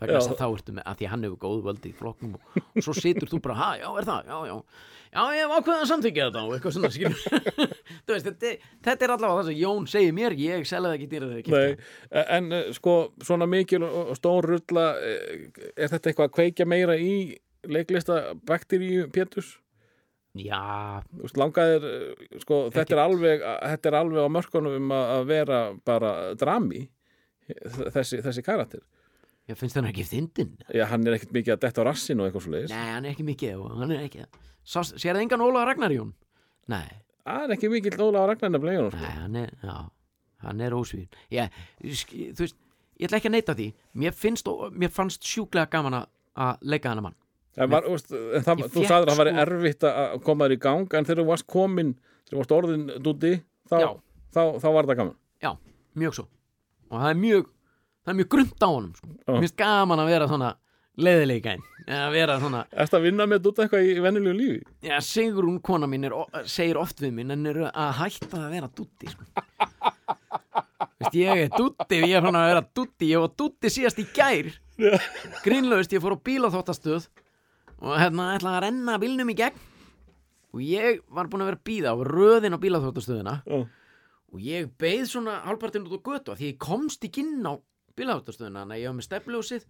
Vegna 0.00 0.16
þess 0.16 0.32
að 0.32 0.40
þá 0.40 0.46
ertu 0.48 0.74
með 0.78 0.88
að 0.88 0.98
því 1.00 1.12
hann 1.12 1.26
hefur 1.26 1.40
góð 1.42 1.62
völdi 1.66 1.92
í 1.92 1.96
flokknum 1.98 2.38
og, 2.38 2.58
og 2.62 2.86
svo 2.86 2.94
situr 2.96 3.28
þú 3.28 3.40
bara, 3.44 3.58
ha, 3.58 3.70
já, 3.82 3.88
er 4.00 4.08
það, 4.08 4.30
já, 4.32 4.38
já. 4.48 4.90
Já, 5.12 5.20
ég 5.36 5.42
hef 5.44 5.50
ákveðið 5.52 5.82
að 5.82 5.88
samþykja 5.90 6.26
þetta. 6.26 6.42
Og 6.42 6.54
eitthvað 6.56 6.74
svona 6.78 6.90
veist, 8.08 8.28
þetta, 8.30 8.52
þetta 8.86 9.04
er 9.04 9.12
allavega 9.12 9.42
það 9.42 9.48
sem 9.50 9.58
Jón 9.60 9.88
segir 9.92 10.14
mér, 10.16 10.36
ég 10.40 10.68
selði 10.68 10.88
það 10.88 10.96
ekki 10.96 11.08
dýra 11.10 11.28
þegar 11.28 11.42
ég 11.42 11.48
kipta 11.50 12.22
en 12.38 12.48
uh, 12.56 12.70
sko, 12.78 12.94
svona 13.20 13.48
mikil 13.50 13.82
og 13.84 14.14
stór 14.16 14.48
rulla 14.48 14.86
eh, 15.04 15.50
er 15.76 15.92
þetta 15.92 16.08
eitthvað 16.08 16.30
að 16.30 16.36
kveikja 16.38 16.68
meira 16.72 16.96
í 16.96 17.12
leiklista 17.68 18.22
bakteríu 18.48 19.10
Péturs? 19.12 19.58
já, 20.32 21.04
veist, 21.20 21.36
langaðir, 21.36 21.84
eh, 21.84 22.40
sko, 22.40 22.64
þetta 22.72 22.96
er 22.96 23.04
alveg 23.04 23.44
þetta 23.44 23.90
er 23.90 23.98
alveg 24.00 24.24
á 24.24 24.28
mörkunum 24.32 24.78
um 24.80 24.94
að 24.96 25.26
vera 25.28 25.60
bara 25.84 26.14
drami 26.40 26.86
þessi, 27.48 28.20
þessi 28.24 28.42
karakter. 28.46 28.80
Ég 29.50 29.58
finnst 29.58 29.74
hann 29.74 29.88
ekki 29.88 30.04
fyndin 30.06 30.52
Já, 30.70 30.84
hann 30.92 31.02
er 31.06 31.16
ekkert 31.16 31.32
mikið 31.34 31.56
að 31.56 31.62
detta 31.64 31.82
á 31.82 31.84
rassin 31.88 32.20
og 32.22 32.28
eitthvað 32.28 32.44
svo 32.44 32.52
leiðis 32.54 32.70
nei, 32.70 32.90
hann 32.94 33.04
er 33.08 33.10
ekki 33.16 33.24
mikið 33.26 33.56
og 33.58 33.72
hann 33.80 33.90
er 33.96 34.04
ekki 34.06 34.26
sér 34.62 35.16
það 35.16 35.22
engan 35.24 35.42
Óla 35.42 35.64
Ragnar 35.66 35.90
Jón 35.96 36.12
nei, 36.70 36.84
Það 37.26 37.42
er 37.48 37.54
ekki 37.56 37.70
mikið 37.72 37.96
Óla 38.06 38.22
Ragnar 38.30 38.52
nefnilega 38.54 38.78
í 38.78 38.82
honum, 38.84 38.94
nei, 38.94 39.08
sko. 39.10 39.18
hann 39.24 39.36
er 39.40 39.50
já, 39.62 39.74
hann 40.46 40.60
er 40.66 40.76
ósvín. 40.78 41.08
Ég, 41.34 41.58
þú 41.82 42.44
veist, 42.44 42.56
ég 42.98 43.06
ætla 43.08 43.18
ekki 43.20 43.30
að 43.30 43.34
neita 43.36 43.54
því. 43.58 43.66
Mér 44.02 44.14
finnst, 44.18 44.48
mér 44.78 44.90
fannst 44.94 45.22
sjúklega 45.26 45.70
gaman 45.70 45.94
að- 46.00 46.08
að 46.46 46.64
leika 46.74 46.90
hana 46.90 47.04
mann. 47.06 47.14
En, 47.56 47.68
var, 47.70 47.82
veist, 47.86 48.10
en 48.10 48.42
það, 48.46 48.62
þú 48.64 48.70
fékk 48.78 48.88
sagðir 48.90 49.10
að 49.10 49.14
það 49.14 49.20
væri 49.22 49.34
sko- 49.34 49.44
erfitt 49.46 49.86
að 49.90 50.22
koma 50.26 50.46
þér 50.48 50.54
í 50.56 50.60
gang 50.66 50.94
en 50.98 51.04
þegar 51.10 51.22
þú 51.22 51.26
varst 51.30 51.46
komin, 51.46 51.92
þegar 52.26 52.32
þú 52.34 52.40
varst 52.42 52.54
orðin 52.58 52.86
dúti, 53.06 53.32
þá, 53.70 53.76
Já. 53.82 53.88
þá, 54.34 54.42
þá 54.62 54.68
var 54.78 54.90
það 54.90 54.96
gaman. 55.02 55.16
Já, 55.42 55.50
mjög 55.98 56.14
svo 56.18 56.26
og 56.92 57.00
það 57.00 57.08
er 57.10 57.20
mjög, 57.22 57.46
það 58.04 58.12
er 58.12 58.18
mjög 58.20 58.30
grunnt 58.36 58.62
á 58.62 58.68
honum 58.68 58.92
sko. 58.98 59.08
Já. 59.08 59.30
mér 59.32 59.40
finnst 59.46 59.58
gaman 59.62 60.02
að 60.02 60.10
vera 60.12 60.28
svona 60.30 60.50
leiðileikain 61.02 61.62
að 61.88 62.10
vera 62.12 62.34
svona 62.38 62.58
Ertu 62.84 62.98
að 62.98 63.06
vinna 63.08 63.26
með 63.26 63.44
dúta 63.46 63.64
eitthvað 63.64 63.86
í 63.88 63.94
venjulegu 64.04 64.36
lífi? 64.38 64.58
Já, 64.84 64.96
Sigrún 65.06 65.56
kona 65.64 65.88
mín 65.88 66.04
er, 66.06 66.14
segir 66.44 66.78
oft 66.80 67.00
við 67.00 67.14
minn 67.16 67.32
en 67.32 67.48
er 67.48 67.62
að 67.72 67.94
hætta 68.02 68.42
að 68.44 68.52
vera 68.58 68.68
dutti 68.76 69.08
sko. 69.08 69.24
Veist, 71.02 71.16
ég 71.18 71.46
er 71.46 71.50
dutti 71.56 71.98
ég 72.04 72.14
er 72.18 72.22
fann 72.26 72.38
að 72.38 72.48
vera 72.52 72.64
dutti 72.76 73.08
ég 73.10 73.24
var 73.24 73.32
dutti 73.40 73.72
síðast 73.72 73.98
í 74.02 74.06
gær 74.14 74.52
grínlaust, 75.42 75.92
ég 75.94 76.02
fór 76.02 76.16
á 76.18 76.24
bílaþóttastöð 76.28 77.08
og 77.82 77.96
hérna 77.98 78.32
ætlaði 78.36 78.58
að 78.58 78.64
renna 78.66 78.98
bílnum 79.02 79.32
í 79.32 79.36
gegn 79.38 79.68
og 80.52 80.62
ég 80.64 81.00
var 81.08 81.30
búin 81.32 81.42
að 81.44 81.52
vera 81.52 81.60
að 81.60 81.66
býða 81.70 81.94
á 81.94 81.96
röðin 82.06 82.56
á 82.56 82.62
bílaþóttastöðina 82.62 83.34
Já. 83.48 83.62
Og 84.32 84.40
ég 84.40 84.70
beið 84.80 85.04
svona 85.10 85.38
hálfpartinn 85.46 85.84
út 85.86 85.98
á 86.00 86.06
götu 86.08 86.32
af 86.32 86.40
því 86.40 86.52
ég 86.54 86.58
komst 86.62 87.04
ekki 87.04 87.24
inn 87.26 87.44
á 87.44 87.52
bílaþóttastöðina 87.98 88.62
þannig 88.62 88.78
að 88.78 88.82
ég 88.82 88.88
var 88.90 88.96
með 88.98 89.08
stefljósið 89.08 89.66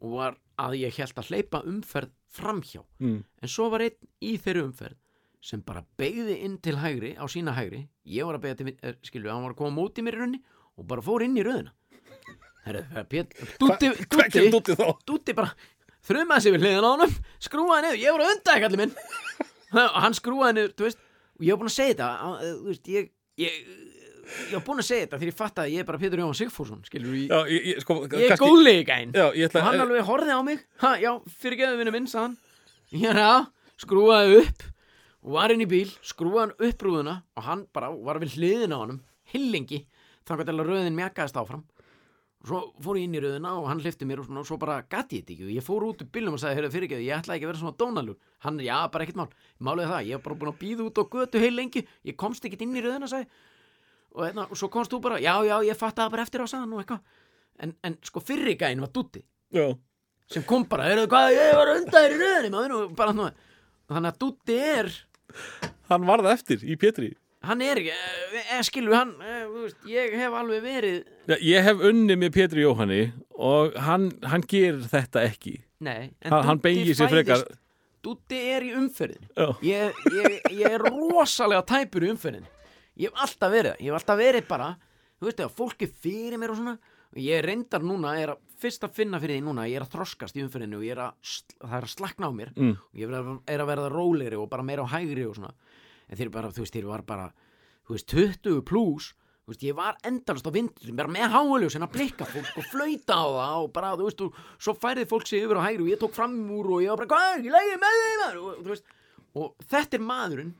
og 0.00 0.14
var 0.16 0.38
að 0.64 0.76
ég 0.80 0.96
held 0.96 1.18
að 1.20 1.28
hleypa 1.30 1.60
umferð 1.68 2.12
framhjá. 2.30 2.80
Mm. 3.02 3.18
en 3.42 3.48
svo 3.50 3.66
var 3.72 3.82
einn 3.84 4.08
í 4.22 4.36
þeirri 4.40 4.62
umferð 4.64 4.96
sem 5.42 5.60
bara 5.64 5.82
beigði 5.98 6.36
inn 6.44 6.58
til 6.62 6.76
hægri 6.80 7.14
á 7.16 7.24
sína 7.28 7.52
hægri, 7.56 7.86
ég 8.04 8.24
var 8.28 8.36
að 8.36 8.42
beigða 8.44 8.56
til 8.60 8.66
vin- 8.70 8.80
eh, 8.82 8.94
skilju, 9.02 9.30
hann 9.32 9.42
var 9.42 9.52
að 9.54 9.60
koma 9.60 9.76
móti 9.76 10.04
mér 10.04 10.16
í 10.16 10.20
rauninni 10.20 10.40
og 10.76 10.86
bara 10.86 11.02
fór 11.04 11.24
inn 11.24 11.36
í 11.36 11.44
dúti 14.52 14.76
þá? 14.76 14.84
Dúti 15.08 15.34
bara 15.36 15.54
þrumaði 16.06 16.42
sig 16.44 16.52
við 16.54 16.64
hliðin 16.64 16.84
á 16.84 16.90
honum, 16.92 17.14
skrúaði 17.40 17.82
niður. 17.86 18.00
Ég 18.04 18.12
var 18.16 18.24
að 18.24 18.32
unda 18.34 18.54
ekki 18.56 18.68
allir 18.68 18.82
minn. 18.82 18.94
Hann 20.04 20.16
skrúaði 20.18 20.56
niður, 20.58 20.74
þú 20.76 20.86
veist 20.88 21.00
og 21.40 21.46
ég 21.46 21.54
var 21.56 21.60
búin 21.62 21.70
að 21.72 21.76
segja 21.78 21.94
þetta 21.94 22.10
eh, 22.44 22.52
þú 22.60 22.68
veist, 22.68 22.90
ég, 22.92 23.10
ég, 23.40 23.60
ég 24.50 24.54
var 24.54 24.64
búin 24.66 24.82
að 24.82 24.86
segja 24.88 25.06
þetta 25.06 25.18
þegar 25.20 25.30
ég 25.32 25.38
fattaði 25.40 25.70
að 25.70 25.74
ég 25.74 25.82
er 25.84 25.88
bara 25.90 26.00
Pétur 26.02 26.22
Jóhann 26.22 26.38
Sigfússon 26.38 26.82
skilju, 26.86 27.14
ég, 27.18 27.30
Já, 27.32 27.38
ég, 27.50 27.66
ég, 27.72 27.80
sko, 27.84 27.96
ég 28.06 28.12
er 28.26 28.34
kannski- 28.34 28.50
góðleika 28.50 28.98
einn 29.00 29.14
Já, 29.16 29.26
ég 29.34 29.48
ætla 29.48 29.62
og 29.62 29.68
hann 29.68 29.84
alveg 29.86 30.06
horfði 30.10 30.36
á 30.36 30.40
mig. 30.46 30.64
Ha, 30.84 30.92
já, 31.02 31.10
fyrirgeðu 31.42 31.80
vinnu 31.80 31.94
minn, 31.96 32.08
hann. 32.14 32.36
Er 33.10 33.20
að, 33.24 33.48
skrúaði 33.80 34.40
upp 34.44 34.64
og 35.20 35.34
var 35.36 35.52
inn 35.54 35.64
í 35.64 35.68
bíl, 35.68 35.88
skrúaði 36.06 36.40
hann 36.46 36.70
upp 36.70 36.84
rúðuna 36.86 37.16
og 37.36 37.44
hann 37.48 37.66
bara 37.74 37.90
var 37.90 38.20
við 38.22 38.36
hliðina 38.38 38.78
á 38.78 38.82
honum 38.84 39.00
hillingi, 39.30 39.84
þannig 40.26 40.48
að 40.50 40.64
röðin 40.70 40.96
mjakaðist 40.98 41.38
áfram 41.38 41.64
svo 42.46 42.60
fór 42.80 42.98
ég 43.00 43.06
inn 43.08 43.16
í 43.18 43.20
röðina 43.20 43.52
og 43.60 43.68
hann 43.68 43.82
hlifti 43.82 44.06
mér 44.08 44.22
og, 44.22 44.28
svona, 44.28 44.42
og 44.42 44.48
svo 44.48 44.56
bara 44.60 44.80
gati 44.88 45.20
ég 45.20 45.26
þetta 45.26 45.34
ekki 45.34 45.46
og 45.46 45.54
ég 45.56 45.66
fór 45.66 45.86
út 45.90 46.04
úr 46.04 46.10
bílnum 46.14 46.36
og 46.36 46.40
sagði, 46.40 46.58
heyrðu 46.58 46.72
fyrirgeðu, 46.76 47.04
ég 47.04 47.18
ætla 47.18 47.36
ekki 47.36 47.46
að 47.46 47.52
vera 47.52 47.60
svona 47.60 47.78
dónalur. 47.82 48.18
Hann, 48.46 48.60
já, 48.64 48.76
bara 48.92 49.04
ekkert 49.04 49.20
mál, 49.20 49.28
málið 49.60 49.84
er 49.84 49.92
það 49.92 50.08
ég 50.08 50.16
hef 50.16 50.24
bara 50.24 50.38
búin 50.40 50.52
að 50.52 50.60
býða 50.62 50.86
út 50.86 51.00
á 51.00 51.04
götu 51.12 51.42
heil 51.42 51.52
lengi. 51.58 51.84
Ég 52.08 52.16
komst 52.20 52.46
ekkert 52.48 52.64
inn 52.64 52.78
í 52.78 52.84
röðina, 52.84 53.10
sagði. 53.10 53.28
Og, 54.16 54.24
hérna, 54.24 54.46
og 54.48 54.58
svo 54.58 54.70
komst 54.72 54.94
þú 54.94 55.02
bara, 55.04 55.20
já, 55.20 55.34
já, 55.46 55.56
ég 55.68 55.78
fatt 55.78 56.00
það 56.00 56.14
bara 56.16 56.24
eftir 56.24 56.42
á 56.42 56.46
sagðan 56.48 56.72
og 56.78 56.82
eitthvað. 56.82 57.04
En, 57.60 57.74
en 57.84 57.96
sko 58.08 58.22
fyrri 58.24 58.56
gæinn 58.56 58.80
var 58.80 58.88
dúti 58.94 59.20
Já, 59.52 59.66
sem 60.30 60.44
kom 60.48 60.64
bara, 60.70 60.86
heyrðu 60.88 61.10
hvað, 61.12 61.32
ég 61.36 61.56
var 61.58 61.72
undan 61.74 62.14
þér 62.16 62.46
í 62.48 62.52
og 62.78 62.94
bara 62.96 63.12
nú 63.12 63.26
þannig 63.90 64.12
að 64.12 64.20
Dúti 64.22 64.56
er, 64.56 64.90
hann 65.90 66.06
varð 66.06 66.30
eftir 66.30 66.62
í 66.62 66.76
Pétri 66.80 67.10
hann 67.46 67.62
er 67.64 67.78
eh, 67.78 67.94
eh, 68.56 68.62
skilur 68.66 68.94
hann, 68.98 69.14
eh, 69.22 69.44
þú 69.48 69.62
veist, 69.64 69.80
ég 69.88 70.14
hef 70.20 70.36
alveg 70.40 70.62
verið 70.66 70.98
Já, 71.30 71.36
Ég 71.46 71.62
hef 71.64 71.80
unni 71.90 72.16
með 72.20 72.34
Pétri 72.36 72.64
Jóhanni 72.66 73.00
og 73.38 73.74
hann, 73.80 74.10
hann 74.26 74.42
gerir 74.50 74.80
þetta 74.90 75.22
ekki. 75.28 75.54
Nei, 75.80 76.10
en 76.20 76.32
Hann, 76.34 76.44
hann 76.44 76.58
Dúddi 76.58 76.66
beigir 76.68 76.94
sér 76.98 77.08
frekar. 77.12 77.44
Fæðist- 77.44 77.58
Dúti 78.04 78.38
er 78.54 78.64
í 78.64 78.70
umferðin 78.76 79.26
Já. 79.36 79.48
ég, 79.62 79.98
ég, 80.12 80.38
ég 80.56 80.70
er 80.74 80.80
rosalega 80.84 81.62
tæpur 81.68 82.04
í 82.06 82.10
umferðin 82.14 82.46
ég 83.00 83.08
hef 83.10 83.20
alltaf 83.24 83.52
verið 83.52 83.74
það, 83.74 83.80
ég 83.80 83.90
hef 83.92 83.98
alltaf 84.00 84.18
verið 84.20 84.48
bara 84.48 84.70
þú 85.20 85.28
veist, 85.28 85.40
ef 85.44 85.56
fólk 85.60 85.82
er 85.84 85.92
fyrir 86.00 86.38
mér 86.40 86.50
og 86.54 86.56
svona 86.60 86.78
og 87.10 87.18
ég 87.20 87.42
reyndar 87.44 87.82
núna, 87.82 88.12
er 88.22 88.32
að 88.34 88.38
fyrst 88.60 88.84
að 88.86 88.92
finna 88.94 89.18
fyrir 89.20 89.40
því 89.40 89.42
núna, 89.48 89.64
ég 89.68 89.80
er 89.80 89.84
að 89.86 89.94
þroskast 89.96 90.36
í 90.38 90.42
umferðinu 90.44 90.76
og 90.78 90.84
ég 90.86 90.92
er 90.94 91.00
að, 91.08 91.12
sl- 91.24 91.56
það 91.64 91.76
er 91.80 91.86
að 91.88 91.92
slakna 91.96 92.28
á 92.28 92.32
mér. 92.36 92.50
Mm. 92.56 92.74
og 92.76 93.00
ég 93.00 93.08
er 93.08 93.16
að, 93.18 93.30
er 93.50 93.62
að 93.64 93.70
verða 93.72 93.88
rólegri 93.90 94.38
og 94.38 94.48
bara 94.52 94.62
meira 94.68 94.84
á 94.86 94.92
hægri 94.94 95.24
og 95.26 95.34
svona 95.40 95.50
en 96.10 96.18
þeir 96.18 96.32
bara, 96.34 96.50
þú 96.52 96.64
veist, 96.64 96.76
þeir 96.76 96.90
var 96.90 97.06
bara 97.06 97.30
þú 97.86 97.96
veist, 97.96 98.12
20 98.12 98.62
pluss 98.66 99.12
þú 99.14 99.54
veist, 99.54 99.64
ég 99.66 99.76
var 99.78 99.98
endalast 100.06 100.46
á 100.46 100.52
vindur 100.54 100.94
bara 100.98 101.10
með 101.10 101.34
háuljus 101.34 101.76
en 101.78 101.86
að 101.86 101.94
blikka 101.96 102.28
fólk 102.28 102.60
og 102.60 102.68
flauta 102.70 103.18
á 103.18 103.26
það 103.26 103.56
og 103.64 103.72
bara, 103.74 103.92
þú 103.98 104.08
veist, 104.08 104.24
og 104.26 104.40
svo 104.58 104.76
færið 104.78 105.10
fólk 105.10 105.26
sig 105.30 105.44
yfir 105.46 105.58
á 105.58 105.66
hægri 105.66 105.86
og 105.86 105.92
ég 105.94 106.02
tók 106.02 106.14
fram 106.16 106.36
úr 106.54 106.74
og 106.76 106.84
ég 106.84 106.92
var 106.92 107.02
bara, 107.02 107.10
hvað 107.14 107.30
er 107.30 107.40
ekki 107.40 107.54
lægið 107.56 107.80
með 107.82 108.00
þeim 108.04 108.22
maður?" 108.24 108.40
og, 108.40 108.62
veist, 108.70 108.94
og 109.34 109.68
þetta 109.72 109.98
er 109.98 110.06
maðurinn 110.10 110.54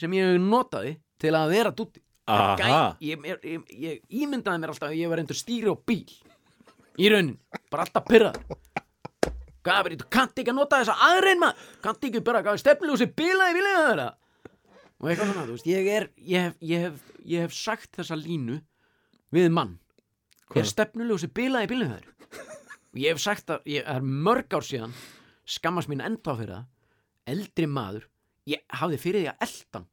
sem 0.00 0.16
ég 0.16 0.40
notaði 0.42 0.96
til 1.22 1.30
að 1.38 1.52
vera. 1.54 1.70
Gæ, 2.24 2.96
ég, 3.04 3.26
ég, 3.44 3.64
ég, 3.84 3.98
ímyndaði 4.08 4.62
mér 4.62 4.72
alltaf 4.72 4.88
að 4.88 4.96
ég 4.96 5.10
var 5.12 5.20
endur 5.20 5.36
stýri 5.36 5.68
á 5.68 5.76
bíl 5.76 6.08
í 6.96 7.10
raunin, 7.12 7.36
bara 7.68 7.84
alltaf 7.84 8.06
pyrraður 8.08 8.62
Gabri, 9.64 9.96
þú 10.00 10.06
kannt 10.12 10.40
ekki 10.40 10.52
að 10.52 10.56
nota 10.56 10.78
þessa 10.80 10.94
aðrein 11.04 11.40
maður 11.40 11.68
kannt 11.84 12.06
ekki 12.08 12.22
bara 12.24 12.40
að 12.40 12.60
stefnu 12.62 12.94
og 12.94 13.00
sé 13.00 13.08
bíla 13.12 13.50
í 13.52 13.56
bílinu 13.58 13.84
þeirra 13.88 14.06
og 15.04 15.10
eitthvað 15.10 15.30
svona, 15.30 15.44
þú 15.44 15.54
veist, 15.58 15.66
ég 15.68 15.88
er 15.92 16.06
ég 16.16 16.46
hef, 16.46 16.54
ég 16.64 16.84
hef, 16.86 17.00
ég 17.28 17.44
hef 17.44 17.52
sagt 17.52 17.90
þessa 17.98 18.16
línu 18.16 18.62
við 19.34 19.50
mann. 19.52 19.74
Er 20.56 20.64
stefnuljósi 20.68 21.28
í 21.28 21.34
bílinu 21.36 21.90
þeir 21.90 22.06
og 22.94 23.00
ég 23.02 23.12
hef 23.12 23.20
sagt 23.20 23.50
að, 23.52 23.64
ég 23.68 23.84
það 23.84 23.98
er 23.98 24.06
mörg 24.24 24.54
ár 24.56 24.64
síðan 24.64 24.94
skammast 25.44 25.90
mín 25.90 26.00
enda 26.04 26.36
fyrir 26.38 26.54
það 26.54 27.34
eldri 27.34 27.68
maður 27.68 28.06
ég 28.48 28.64
hafði 28.80 29.00
fyrir 29.02 29.24
því 29.24 29.30
að 29.32 29.44
eldan 29.48 29.86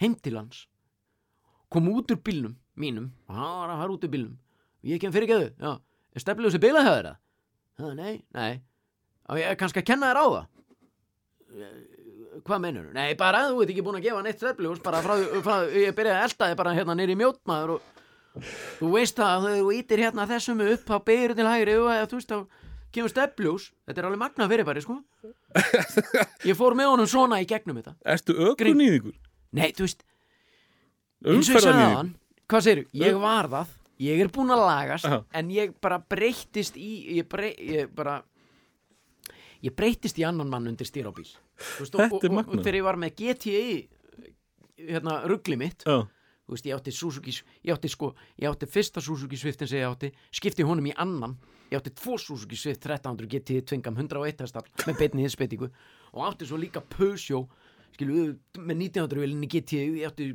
heim 0.00 0.16
til 0.22 0.34
hans 0.38 0.62
kom 1.68 1.90
út 1.92 2.14
úr 2.14 2.22
bílnum 2.24 2.56
mínum 2.78 3.10
og 3.26 3.36
hann 3.36 3.54
var 3.58 3.74
að 3.74 3.82
fara 3.82 3.96
út 3.98 4.08
úr 4.08 4.14
bílnum. 4.14 4.38
Og 4.78 4.92
ég 4.94 5.02
kem 5.02 5.12
fyrir 5.12 5.28
geðu, 5.28 5.52
já, 5.60 5.76
er 6.14 6.24
stefnuljósi 6.24 6.62
hjá 6.62 6.80
þeirra? 6.86 7.14
Já, 7.78 7.88
nei, 7.98 8.22
nei. 8.32 8.62
Og 9.28 9.42
ég 9.42 9.50
er 9.50 9.60
kannski 9.60 9.82
að 9.82 9.90
kenna 9.90 10.08
þér 10.08 10.22
á 10.22 10.26
það 10.38 10.46
hvað 12.48 12.62
mennur? 12.64 12.88
Nei, 12.96 13.12
bara 13.18 13.44
þú 13.48 13.62
ert 13.64 13.72
ekki 13.74 13.84
búin 13.86 13.98
að 14.00 14.06
gefa 14.08 14.22
neitt 14.26 14.40
stefnljós 14.42 14.82
bara 14.84 15.02
frá, 15.04 15.14
frá 15.44 15.56
ég 15.72 15.94
byrjaði 15.96 16.16
að 16.16 16.26
elda 16.28 16.48
þig 16.50 16.58
bara 16.62 16.74
hérna 16.78 16.96
nýri 16.98 17.16
mjótmaður 17.18 17.74
og 17.76 18.44
þú 18.78 18.90
veist 18.94 19.18
það 19.18 19.48
að 19.48 19.58
þú 19.62 19.72
ítir 19.78 20.02
hérna 20.04 20.26
þessum 20.30 20.64
upp 20.68 20.84
þá 20.88 20.96
byrjur 21.10 21.36
til 21.38 21.48
hægri 21.48 21.76
og 21.78 21.88
eða, 21.94 22.08
þú 22.10 22.20
veist 22.20 22.34
þá 22.34 22.38
kemur 22.96 23.12
stefnljós 23.12 23.66
þetta 23.88 24.00
er 24.02 24.08
alveg 24.08 24.22
magna 24.22 24.48
fyrirbæri 24.50 24.84
sko 24.84 24.98
ég 26.48 26.56
fór 26.58 26.76
með 26.78 26.92
honum 26.94 27.10
svona 27.10 27.40
í 27.42 27.48
gegnum 27.48 27.80
þetta 27.82 27.96
Ertu 28.14 28.36
ökunýðingur? 28.52 29.16
nei, 29.58 29.68
þú 29.76 29.88
veist, 29.88 30.06
eins 31.24 31.50
og 31.50 31.58
ég 31.58 31.66
sagði 31.66 31.90
hann 31.96 32.14
hvað 32.48 32.64
segir, 32.64 32.86
ég 32.96 33.18
var 33.20 33.50
það 33.52 33.74
ég 34.08 34.22
er 34.22 34.30
búin 34.32 34.54
að 34.54 34.64
lagast 34.64 35.08
Já. 35.08 35.18
en 35.34 35.52
ég 35.52 35.74
bara 35.82 35.98
breyttist 36.00 36.78
í 36.78 37.18
ég, 37.18 37.26
brey, 37.28 37.52
ég 37.58 37.90
bara 37.94 38.20
ég 39.64 39.74
breyttist 39.74 40.18
í 40.20 40.26
annan 40.26 40.50
mann 40.50 40.68
undir 40.70 40.88
stýr 40.88 41.10
á 41.10 41.12
bíl. 41.14 41.28
Þú 41.58 41.84
veist, 41.84 41.98
og, 41.98 42.16
og, 42.18 42.38
og, 42.44 42.62
þegar 42.62 42.78
ég 42.78 42.86
var 42.86 43.00
með 43.00 43.14
GTI 43.18 43.66
hérna 44.88 45.20
ruggli 45.26 45.58
mitt 45.58 45.84
þú 46.48 46.54
veist, 46.54 46.66
ég 46.68 46.76
átti 46.76 46.94
Suzuki 46.94 47.34
ég 47.34 47.72
átti 47.74 47.90
sko, 47.92 48.12
ég 48.40 48.48
átti 48.48 48.68
fyrsta 48.70 49.02
Suzuki 49.04 49.36
Swiftin 49.36 49.68
sem 49.68 49.82
ég 49.82 49.88
átti, 49.88 50.12
skipti 50.32 50.66
honum 50.66 50.86
í 50.88 50.94
annan 50.96 51.36
ég 51.68 51.76
átti 51.80 51.92
tvo 51.98 52.16
Suzuki 52.16 52.56
Swift 52.56 52.86
1300 52.86 53.28
GT 53.28 53.58
tvingam 53.68 53.98
101 53.98 54.44
hestar 54.46 54.68
með 54.86 55.02
beinni 55.02 55.26
hinsbyttingu 55.26 55.68
og 56.14 56.22
átti 56.30 56.48
svo 56.48 56.60
líka 56.60 56.80
Peugeot 56.94 57.50
skilu, 57.96 58.30
með 58.56 58.84
1900 58.88 59.24
velinni 59.24 59.50
GT 59.50 59.82
ég 59.82 60.06
átti 60.08 60.30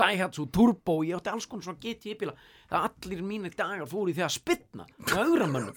Daihatsu 0.00 0.46
Turbo 0.54 0.96
ég 1.04 1.18
átti 1.18 1.30
alls 1.32 1.46
konar 1.50 1.66
svona 1.68 1.80
GT 1.82 2.14
bíla. 2.20 2.32
Það 2.70 2.86
allir 2.88 3.22
mínir 3.26 3.52
dagar 3.58 3.86
fóru 3.90 4.10
í 4.12 4.16
því 4.16 4.24
að 4.26 4.34
spytna 4.38 4.86
með 5.04 5.14
augra 5.26 5.48
mönnum. 5.50 5.76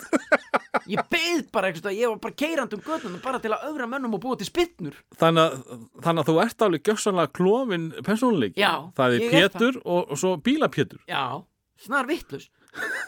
Ég 0.89 1.03
beið 1.11 1.43
bara 1.53 1.69
eitthvað, 1.69 1.95
ég 1.99 2.09
var 2.11 2.19
bara 2.23 2.37
keirandi 2.43 2.77
um 2.79 2.83
göttunum 2.87 3.21
bara 3.23 3.39
til 3.43 3.51
að 3.53 3.67
augra 3.69 3.87
mönnum 3.91 4.15
og 4.17 4.23
búa 4.23 4.39
til 4.39 4.47
spytnur 4.49 4.95
þannig 5.21 5.59
þannig 6.03 6.23
að 6.23 6.29
þú 6.31 6.35
ert 6.43 6.65
alveg 6.67 6.87
gjössanlega 6.89 7.33
klofin 7.37 7.85
persónuleik 8.03 8.57
Já, 8.59 8.71
Það 8.97 9.15
er 9.19 9.27
Pétur 9.35 9.77
og, 9.83 10.09
og 10.11 10.19
svo 10.19 10.33
bílapétur. 10.43 11.03
Já, 11.07 11.43
snar 11.85 12.09
vittlus 12.09 12.49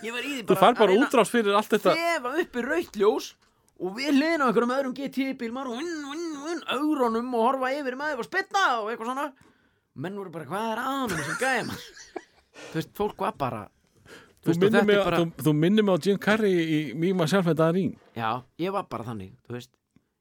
ég 0.05 0.13
var 0.13 0.21
í 0.21 0.35
því 0.37 0.45
Þú 0.51 0.59
fær 0.61 0.77
bara 0.77 0.95
útrás 1.01 1.31
fyrir 1.33 1.57
allt 1.57 1.73
þetta. 1.73 1.95
þefa 1.97 2.35
uppi 2.43 2.63
rautt 2.67 2.99
ljós 3.01 3.31
og 3.81 3.97
við 3.97 4.13
hliðin 4.13 4.45
á 4.45 4.47
einhverjum 4.47 4.75
öðrum 4.77 4.95
GT-bíl 4.95 5.51
maður 5.51 5.73
og 5.73 5.81
vinn, 5.81 5.97
vinn, 6.13 6.29
vinn, 6.45 6.61
augrónum 6.77 7.33
og 7.35 7.47
horfa 7.49 7.73
yfir 7.75 7.97
maður 7.99 8.21
og 8.23 8.29
spytna 8.29 8.63
og 8.83 8.91
eitthvað 8.93 9.09
svona 9.11 9.25
menn 9.95 10.17
voru 10.19 10.33
bara, 10.33 10.47
hvað 10.49 10.67
er 10.71 10.81
að 10.81 10.91
hann 10.91 11.15
sem 11.15 11.39
gæði 11.39 11.63
maður? 11.69 11.87
Þú 12.71 12.79
veist, 12.79 12.91
fólk 12.97 13.23
var 13.25 13.37
bara 13.39 13.63
Þú 14.45 14.51
og 14.53 14.59
minnir 14.61 14.75
þetta 14.75 14.87
mig, 14.87 14.99
bara... 15.01 15.19
þú, 15.21 15.45
þú 15.45 15.53
minnir 15.57 15.85
mig 15.85 15.95
á 15.95 15.99
Jim 16.05 16.19
Carrey 16.21 16.65
í 16.65 16.79
Míma 17.01 17.25
sjálfænda 17.29 17.69
að 17.69 17.77
rín 17.79 17.95
Já, 18.15 18.29
ég 18.61 18.75
var 18.75 18.85
bara 18.91 19.07
þannig, 19.07 19.31
þú 19.47 19.55
veist. 19.57 19.71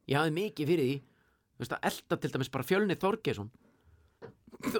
Ég 0.09 0.19
hafði 0.21 0.35
mikið 0.39 0.71
fyrir 0.73 0.89
því 0.89 0.97
Þú 1.55 1.65
veist 1.65 1.75
að 1.77 1.89
elda 1.91 2.19
til 2.21 2.31
dæmis 2.35 2.53
bara 2.55 2.69
fjölni 2.71 2.99
Þorgesson 3.03 3.51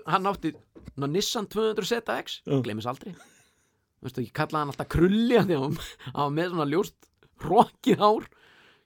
Hann 0.09 0.31
átti 0.31 0.55
ná, 0.97 1.09
Nissan 1.11 1.49
200 1.53 1.91
ZX 1.91 2.39
Já. 2.47 2.55
Gleimis 2.65 2.89
aldrei. 2.89 3.13
Þú 3.13 4.09
veist 4.09 4.21
og 4.21 4.25
ég 4.25 4.33
kallaði 4.37 4.63
hann 4.63 4.73
alltaf 4.73 4.91
krulli 4.95 5.37
af 5.37 5.51
Því 5.51 5.59
að 5.59 5.67
hann 5.67 5.77
var 6.17 6.33
með 6.39 6.55
svona 6.55 6.71
ljóst 6.71 7.11
Rokkið 7.45 8.01
hár. 8.01 8.27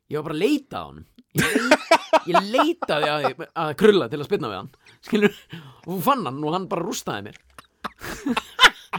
Ég 0.09 0.18
var 0.18 0.26
bara 0.30 0.39
að 0.39 0.43
leita 0.43 0.80
á 0.80 0.85
hann 0.89 1.05
Ég, 1.36 2.32
ég 2.32 2.46
leitaði 2.55 3.09
að, 3.12 3.42
að 3.52 3.72
krulla 3.78 4.09
til 4.09 4.20
að 4.22 4.28
spynna 4.28 4.48
við 4.50 4.59
hann 4.62 4.70
Skilur 5.05 5.34
Og 5.84 5.90
hún 5.92 6.05
fann 6.06 6.24
hann 6.26 6.40
og 6.40 6.55
hann 6.56 6.68
bara 6.70 6.86
rústaði 6.86 7.28
mér. 7.28 7.36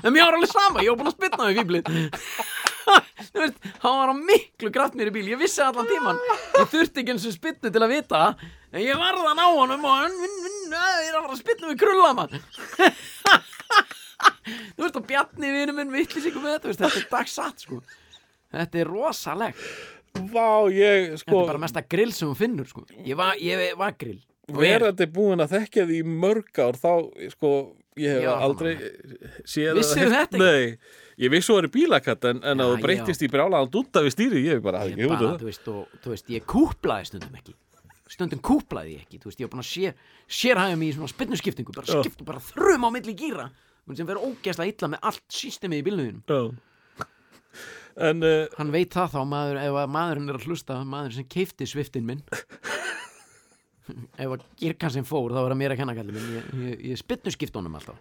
En 0.03 0.13
mér 0.13 0.27
var 0.27 0.37
alveg 0.37 0.51
sama, 0.51 0.83
ég 0.85 0.93
var 0.93 0.99
búin 1.01 1.09
að 1.09 1.17
spynna 1.17 1.49
við 1.49 1.59
fýblið 1.59 1.83
Þú 3.29 3.41
veist, 3.43 3.57
hann 3.83 3.97
var 3.99 4.11
á 4.13 4.15
miklu 4.17 4.71
kraft 4.73 4.95
mér 4.97 5.11
í 5.11 5.13
bíl, 5.13 5.27
ég 5.29 5.41
vissi 5.41 5.61
allan 5.61 5.89
tíman 5.89 6.21
Ég 6.57 6.71
þurfti 6.71 7.03
ekki 7.03 7.13
eins 7.15 7.27
og 7.29 7.35
spynnu 7.35 7.73
til 7.73 7.83
að 7.85 7.93
vita 7.93 8.21
En 8.69 8.81
ég 8.85 8.97
varðan 9.01 9.41
á 9.41 9.47
og 9.49 9.59
hann 9.73 10.17
vinn, 10.21 10.39
vinn, 10.45 10.73
ég 10.73 11.09
er 11.09 11.17
að 11.19 11.25
fara 11.25 11.35
að 11.35 11.41
spynna 11.43 11.71
við 11.73 11.81
krulla 11.83 12.11
mann 12.17 12.37
Þú 14.49 14.83
veist, 14.85 14.97
og 14.97 15.05
Bjarni 15.09 15.51
vinur 15.53 15.75
minn 15.77 15.93
vittlis 15.93 16.27
ykkur 16.29 16.43
með 16.43 16.55
þetta, 16.57 16.73
þetta 16.81 16.99
er 16.99 17.07
dagsatt 17.11 17.63
sko. 17.63 17.77
Þetta 18.49 18.79
er 18.81 18.89
rosalegt 18.89 19.61
Vá, 20.33 20.47
ég 20.73 21.09
Þetta 21.13 21.21
sko 21.23 21.41
er 21.41 21.47
bara 21.53 21.61
mesta 21.65 21.81
grill 21.87 22.11
sem 22.15 22.27
hún 22.29 22.37
finnur 22.39 22.67
sko. 22.69 22.83
Ég 23.05 23.15
var, 23.19 23.35
ég 23.41 23.75
var 23.79 23.95
grill. 23.99 24.19
Er- 24.49 24.57
verandi 24.57 25.05
búin 25.13 25.43
að 25.43 25.51
þekkja 25.57 25.83
því 25.89 25.99
mörg 26.09 26.59
ár 26.63 26.77
þá, 26.79 26.93
sko, 27.35 27.51
ég 27.99 28.15
hef 28.17 28.23
Já, 28.25 28.31
aldrei 28.41 28.71
séð 29.45 29.77
Vissirðu 29.77 30.07
eða 30.09 30.21
þetta 30.25 30.37
heyrt- 30.39 30.39
Nei, 30.41 30.77
ég 31.21 31.29
vissi 31.35 31.51
þú 31.51 31.57
verið 31.59 31.73
bílakatt 31.75 32.25
en, 32.31 32.39
en 32.43 32.57
Já, 32.57 32.63
að 32.65 32.71
þú 32.73 32.81
breytist 32.87 33.21
í 33.21 33.29
brjálaðan 33.29 33.71
dúta 33.75 34.01
við 34.01 34.15
stýri, 34.15 34.43
ég 34.47 34.57
hef 34.57 34.63
bara 34.65 34.85
ég 34.87 34.95
ekki 34.97 35.09
bara, 35.11 35.33
þú 35.37 35.49
veist, 35.51 35.67
og, 35.69 35.97
þú 36.03 36.13
veist, 36.15 36.29
ég 36.33 36.45
kúplaði 36.49 37.05
stundum 37.11 37.35
ekki. 37.37 37.53
Stundum 38.09 38.39
kúplaði 38.41 38.95
ég 38.95 39.03
ekki, 39.05 39.19
þú 39.21 39.29
veist, 39.29 39.39
ég 39.39 39.45
var 39.45 39.53
búin 39.53 39.61
að 39.61 39.69
sér 39.69 39.93
sérhæfa 40.25 40.77
mig 40.81 40.89
í 40.89 40.95
svona 40.97 41.11
spynnuskiptingu 41.13 41.75
bara 41.75 41.85
Já. 41.85 42.01
skiptu 42.01 42.25
bara 42.25 42.39
þrum 42.41 42.87
á 42.87 42.89
milli 42.89 43.13
gýra 43.13 43.49
sem 43.93 44.05
verður 44.05 44.33
ógeðslega 44.33 44.73
illa 44.73 44.87
með 44.95 44.99
allt 45.09 45.23
systemið 45.29 45.79
í 45.79 45.85
bílnuðinum 45.85 46.23
það. 46.29 46.49
En 47.99 48.23
uh, 48.23 48.45
hann 48.59 48.71
veit 48.73 48.93
það 48.95 49.15
þá 49.15 49.19
maður, 49.27 49.59
ef 49.65 49.79
að 49.81 49.89
maðurinn 49.95 50.31
er 50.31 50.39
að 50.39 50.47
hlusta 50.47 50.77
maður 50.87 51.17
sem 51.17 51.27
keifti 51.35 51.67
sviftin 51.67 52.07
minn. 52.07 52.21
Ef 54.19 54.35
að 54.35 54.45
gírkassin 54.61 55.07
fór 55.07 55.33
þá 55.33 55.41
var 55.41 55.51
það 55.53 55.59
mér 55.63 55.73
að 55.75 55.81
kenna 55.81 55.97
kallið 55.97 56.17
minn. 56.19 56.31
Ég, 56.37 56.47
ég, 56.69 56.87
ég 56.91 57.01
spynnuskipt 57.01 57.57
honum 57.59 57.75
alltaf. 57.79 57.99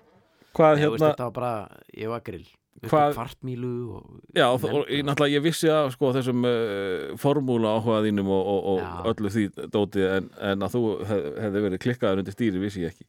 Hvað 0.57 0.83
þú 0.83 0.91
veist, 0.93 1.03
hérna 1.03 1.11
þetta 1.13 1.29
var 1.29 1.37
bara, 1.39 1.83
ég 1.97 2.13
var 2.13 2.25
grill. 2.27 2.47
Hvað- 2.79 3.17
kvartmílu 3.17 3.71
og 3.97 4.05
Já, 4.39 4.45
og, 4.53 4.65
og 4.65 4.85
ég, 4.87 5.03
náttúrulega 5.03 5.35
ég 5.35 5.43
vissi 5.43 5.67
að 5.73 5.89
sko 5.97 6.13
þessum 6.15 6.45
uh, 6.47 7.17
formúla 7.19 7.73
áhuga 7.75 8.05
þínum 8.05 8.31
og, 8.31 8.51
og, 8.53 8.69
og 8.71 9.09
öllu 9.11 9.33
því 9.35 9.45
dóti 9.75 10.05
en, 10.07 10.29
en 10.39 10.63
að 10.63 10.77
þú 10.77 10.83
hef, 11.09 11.25
hefði 11.43 11.63
verið 11.65 11.83
klikkaður 11.83 12.23
undir 12.23 12.37
stýri 12.37 12.63
vissi 12.63 12.85
ég 12.85 12.95
ekki. 12.95 13.09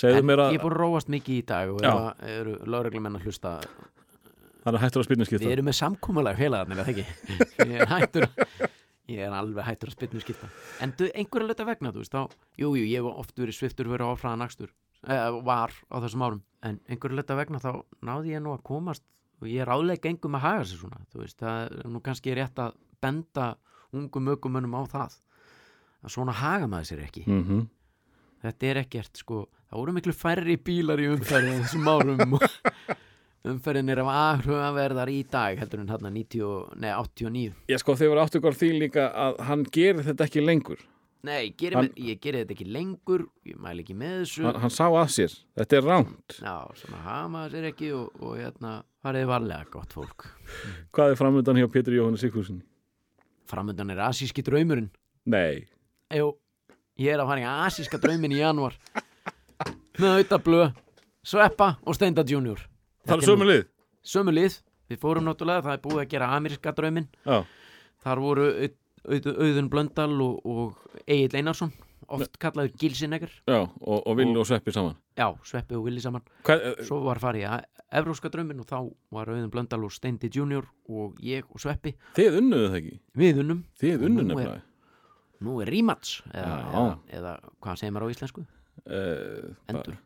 Segðu 0.00 0.22
en 0.22 0.30
mér 0.30 0.44
að 0.46 0.54
ég 0.54 0.62
er 0.62 0.64
búin 0.64 0.76
að 0.78 0.80
róast 0.80 1.12
mikið 1.12 1.36
í 1.36 1.44
dag 1.48 1.74
og 1.74 2.24
eru 2.24 2.56
lögreglumenn 2.64 3.20
að 3.20 3.28
hlusta 3.28 3.54
hann 4.68 4.78
er 4.78 4.84
hættur 4.84 5.02
að 5.02 5.08
spynna 5.08 5.26
skipta 5.28 5.46
Við 5.48 5.54
erum 5.56 5.68
með 5.68 5.76
samkúmulega 5.78 6.38
félagarnir, 6.38 6.82
eða 6.82 6.92
ekki? 6.92 7.04
Ég 7.68 7.78
er 7.82 7.92
hættur. 7.92 8.26
Ég 9.08 9.22
er 9.24 9.32
alveg 9.32 9.64
hættur 9.64 9.90
að 9.90 9.96
spynnu 9.96 10.20
skipta 10.22 10.48
En 10.84 10.92
einhverja 11.08 11.48
löta 11.48 11.64
vegna, 11.68 11.92
þú 11.94 12.02
veist 12.04 12.12
þá 12.14 12.22
Jú, 12.60 12.72
jú, 12.76 12.84
ég 12.84 12.98
hef 13.00 13.08
oft 13.24 13.40
verið 13.40 13.56
sviftur 13.56 13.88
verið 13.88 14.12
áfraðan 14.12 14.44
akstur 14.44 14.72
eh, 15.08 15.30
Var 15.48 15.72
á 15.88 15.96
þessum 16.04 16.26
árum. 16.26 16.42
En 16.66 16.80
einhverja 16.90 17.20
löta 17.22 17.38
vegna 17.38 17.62
þá 17.62 17.70
náði 18.04 18.34
ég 18.34 18.44
nú 18.44 18.52
að 18.52 18.66
komast 18.68 19.06
Og 19.40 19.48
ég 19.48 19.62
er 19.64 19.72
áleika 19.72 20.10
engum 20.10 20.36
að 20.36 20.44
haga 20.44 20.68
sér 20.68 20.82
svona 20.82 21.00
Þú 21.08 21.22
veist, 21.24 21.38
það 21.40 21.64
er 21.80 21.90
nú 21.94 22.02
kannski 22.04 22.36
rétt 22.36 22.60
að 22.60 22.76
benda 23.00 23.48
ungum 23.96 24.32
ökumönnum 24.34 24.76
á 24.76 24.82
það 24.92 25.18
Að 26.04 26.14
svona 26.14 26.34
haga 26.36 26.68
maður 26.70 26.92
sér 26.92 27.04
ekki. 27.08 27.24
Mm 27.26 27.66
Þetta 28.38 28.68
er 28.68 28.78
ekkert, 28.84 29.18
sko 29.18 29.46
Það 29.68 29.80
voru 29.80 29.92
miklu 29.96 30.12
færri 30.16 30.54
bílar 30.62 31.00
í 31.02 31.08
umferði 31.10 31.56
á 31.56 31.60
þessum 31.64 31.88
árum 31.90 32.36
og 32.38 32.44
umferðin 33.44 33.90
er 33.92 34.00
af 34.02 34.08
aðhrugaverðar 34.12 35.10
í 35.12 35.22
dag 35.30 35.58
heldur 35.60 35.80
en 35.84 35.88
90, 36.14 36.42
og- 36.44 36.76
nei, 36.76 36.90
89 36.90 37.54
Ég 37.68 37.78
sko 37.78 37.94
þegar 37.94 38.24
áttu 38.24 38.38
ykkur 38.40 38.56
því 38.58 38.70
líka 38.78 39.12
að 39.14 39.38
hann 39.46 39.64
gerir 39.64 40.02
þetta 40.02 40.24
ekki 40.26 40.44
lengur. 40.44 40.78
Nei, 41.22 41.50
geri 41.50 41.74
Hann- 41.74 41.88
hann, 41.90 42.04
ég 42.06 42.20
geri 42.20 42.44
þetta 42.44 42.54
ekki 42.54 42.66
lengur 42.72 43.26
ég 43.44 43.56
mæli 43.58 43.82
ekki 43.82 43.94
með 43.94 44.22
þessu. 44.22 44.44
Hann, 44.44 44.60
hann 44.60 44.70
sá 44.70 44.86
að 44.86 45.08
sér, 45.10 45.32
þetta 45.56 45.76
er 45.76 45.82
ránt 45.82 46.38
Já, 46.40 46.56
svona 46.78 47.02
hama 47.02 47.48
sér 47.50 47.64
ekki 47.72 47.92
og, 47.92 48.12
og 48.22 48.36
hérna, 48.38 48.82
farið 49.02 49.26
varlega 49.26 49.70
gott 49.70 49.92
fólk. 49.92 50.26
Hvað 50.92 51.10
er 51.12 51.16
framöndan 51.16 51.56
hjá 51.58 51.66
Pétur 51.68 51.92
Jóhannes 51.94 52.20
Sigfúsin? 52.22 52.62
Framöndan 53.50 53.90
er 53.90 53.98
asíski 54.08 54.42
draumurinn. 54.44 54.90
Nei, 55.26 55.66
Jú, 56.14 56.36
ég 56.98 57.12
er 57.14 57.18
að 57.18 57.26
fara 57.26 57.40
í 57.40 57.66
asíska 57.66 57.98
drauminn 57.98 58.32
í 58.32 58.38
janúar. 58.38 58.74
Með 59.98 60.22
auðablöð 60.22 60.74
Sveppa 61.26 61.76
og 61.84 61.94
Steinda 61.96 62.22
Junior 62.24 62.60
það 63.08 63.22
er 63.22 63.26
sömu 63.30 63.48
lið. 63.48 63.64
Sömu 64.12 64.34
lið, 64.36 64.58
við 64.92 65.00
fórum 65.02 65.26
náttúrulega 65.28 65.64
það 65.66 65.74
er 65.78 65.82
búið 65.88 66.02
að 66.04 66.08
gera 66.14 66.30
ameríska 66.36 66.72
drauminn. 66.76 67.08
Já, 67.26 67.40
Þar 68.04 68.20
voru 68.22 68.44
Au- 68.52 68.74
Au- 69.08 69.36
Auðun 69.42 69.68
Blöndal 69.72 70.12
og, 70.22 70.40
og 70.46 71.00
Egil 71.06 71.34
Einarsson 71.40 71.72
oft 72.08 72.38
kallaður 72.40 72.70
Gilsinegger 72.80 73.28
já 73.44 73.58
og, 73.66 73.98
og 74.06 74.14
Villi 74.16 74.38
og 74.40 74.46
Sveppi 74.48 74.72
saman. 74.72 74.94
Já, 75.18 75.26
Sveppi 75.44 75.74
og 75.76 75.82
Willi 75.84 76.00
saman. 76.00 76.22
Hvað, 76.46 76.62
eh, 76.70 76.84
Svo 76.86 77.02
var 77.04 77.18
farið 77.20 77.44
í 77.44 77.58
Evróska 77.98 78.30
drauminn 78.32 78.60
og 78.62 78.68
þá 78.70 78.78
var 79.12 79.28
Auðun 79.32 79.50
Blöndal 79.52 79.82
og 79.84 79.92
Steindi 79.92 80.30
Junior 80.32 80.64
og 80.88 81.18
ég 81.24 81.44
og 81.50 81.60
Sveppi. 81.60 81.92
Þið 82.16 82.38
unnuðu 82.40 82.70
það 82.70 82.78
ekki? 82.80 82.94
Við 83.22 83.42
unnum. 83.42 83.60
Þið 83.82 84.06
unnuðu 84.08 84.28
nefnilega. 84.30 84.62
Nú 85.44 85.58
er 85.62 85.70
rematch 85.70 86.22
eða, 86.32 86.56
eða, 86.72 86.86
eða 87.18 87.34
hvað 87.62 87.76
segir 87.82 87.92
maður 87.94 88.08
á 88.08 88.12
íslensku? 88.14 88.46
uh, 88.88 89.52
Endur. 89.68 89.98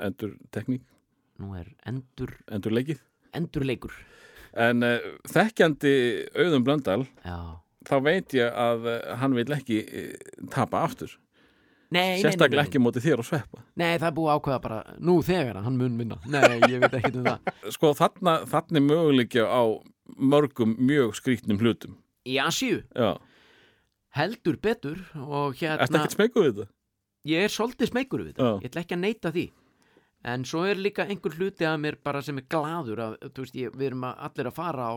Endur 0.00 0.32
tekník, 0.54 0.82
Nú 1.40 1.54
er 1.56 1.70
endur, 1.88 2.34
endur 2.52 2.74
leikið 2.76 3.00
endurleikur. 3.36 3.94
En 4.58 4.82
uh, 4.82 4.98
þekkjandi 5.30 5.94
auðum 6.34 6.64
blöndal 6.66 7.02
Já. 7.22 7.38
þá 7.86 7.96
veit 8.06 8.34
ég 8.34 8.50
að 8.50 8.88
uh, 8.90 8.96
hann 9.20 9.36
vil 9.38 9.46
ekki 9.54 9.82
uh, 9.86 10.46
tapa 10.52 10.84
aftur. 10.88 11.12
Nei, 11.90 12.20
Sérstaklega 12.22 12.54
nei, 12.54 12.66
nei, 12.66 12.68
ekki 12.68 12.82
móti 12.82 13.02
þér 13.02 13.22
og 13.22 13.26
sveppa. 13.26 13.64
Nei, 13.78 13.96
það 13.98 14.08
er 14.08 14.12
búið 14.14 14.34
ákveða 14.36 14.58
bara 14.62 14.76
Nú 15.02 15.16
þegar 15.26 15.58
hann 15.64 15.78
mun 15.78 15.96
vinna. 15.98 16.20
Nei, 16.30 16.60
ég 16.70 16.84
veit 16.84 16.98
ekki 17.00 17.16
um 17.18 17.26
það. 17.26 17.48
Sko 17.74 17.90
þarna, 17.98 18.34
þarna 18.50 18.78
er 18.78 18.84
möguleikja 18.86 19.46
á 19.50 19.62
mörgum 20.34 20.76
mjög 20.78 21.16
skrýtnum 21.18 21.58
hlutum. 21.62 21.96
Í 22.30 22.36
Asíu, 22.42 22.82
Já, 22.94 23.16
heldur 24.18 24.58
betur 24.62 25.00
og 25.22 25.58
hérna 25.58 25.86
ekkert 25.86 26.16
smekuð 26.16 26.46
við 26.46 26.54
þetta? 26.60 26.72
ég 27.30 27.46
er 27.46 27.52
svolítið 27.52 27.90
smeykur 27.90 28.22
við 28.22 28.30
þetta. 28.32 28.46
Já. 28.46 28.52
ég 28.62 28.70
ætla 28.70 28.82
ekki 28.84 28.96
að 28.96 29.02
neita 29.04 29.32
því 29.34 29.44
en 30.24 30.44
svo 30.48 30.64
er 30.68 30.80
líka 30.80 31.06
einhver 31.08 31.36
hluti 31.38 31.66
að 31.68 31.78
mér 31.84 31.98
bara 32.04 32.22
sem 32.24 32.38
er 32.40 32.48
gladur 32.50 33.00
að 33.06 33.16
þú 33.30 33.46
veist, 33.46 33.56
ég, 33.56 33.72
við 33.76 33.90
erum 33.92 34.06
að, 34.10 34.20
allir 34.28 34.50
að 34.50 34.58
fara 34.58 34.90
á, 34.90 34.94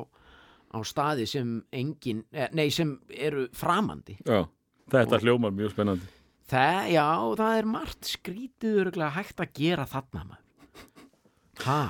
á 0.73 0.77
staði 0.87 1.27
sem 1.29 1.55
engin, 1.71 2.25
eh, 2.33 2.49
nei 2.53 2.67
sem 2.73 2.97
eru 3.09 3.47
framandi. 3.55 4.17
Já, 4.25 4.43
þetta 4.91 5.21
hljómar 5.23 5.55
mjög 5.55 5.75
spennandi. 5.75 6.11
Það, 6.53 6.79
já, 6.91 7.07
það 7.39 7.57
er 7.57 7.69
margt 7.71 8.09
skrítið 8.09 9.03
hægt 9.15 9.39
að 9.39 9.53
gera 9.57 9.85
þarna 9.89 10.25
maður. 10.27 10.39
Ha, 11.63 11.81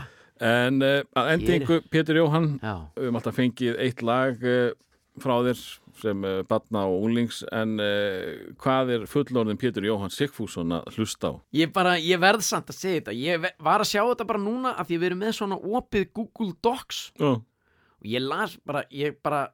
En 0.44 0.82
uh, 0.84 1.00
að 1.16 1.30
endingu, 1.38 1.80
Pétur 1.94 2.18
Jóhann 2.20 2.56
já, 2.58 2.74
við 2.98 3.06
höfum 3.06 3.20
alltaf 3.20 3.38
fengið 3.38 3.78
eitt 3.84 4.02
lag 4.04 4.42
uh, 4.44 4.74
frá 5.22 5.36
þér 5.46 5.62
sem 6.02 6.26
uh, 6.26 6.42
batna 6.50 6.86
og 6.90 7.06
unglings 7.08 7.42
en 7.54 7.76
uh, 7.82 8.54
hvað 8.62 8.94
er 8.96 9.08
fullorðin 9.10 9.60
Pétur 9.62 9.86
Jóhann 9.88 10.14
Sigfússon 10.14 10.76
að 10.78 10.98
hlusta 10.98 11.32
á? 11.32 11.34
ég 11.56 11.74
bara, 11.76 11.96
ég 12.02 12.22
verð 12.22 12.46
samt 12.48 12.72
að 12.74 12.80
segja 12.80 13.02
þetta. 13.02 13.18
Ég 13.18 13.50
var 13.64 13.84
að 13.84 13.92
sjá 13.92 14.02
þetta 14.02 14.30
bara 14.30 14.44
núna 14.44 14.76
af 14.78 14.90
því 14.90 15.00
við 15.00 15.10
erum 15.12 15.24
með 15.26 15.36
svona 15.40 15.60
opið 15.60 16.08
Google 16.14 16.54
Docs. 16.66 17.02
Já, 17.20 17.34
og 17.38 18.08
ég 18.16 18.26
las 18.26 18.58
bara, 18.66 18.86
ég 18.92 19.20
bara 19.24 19.46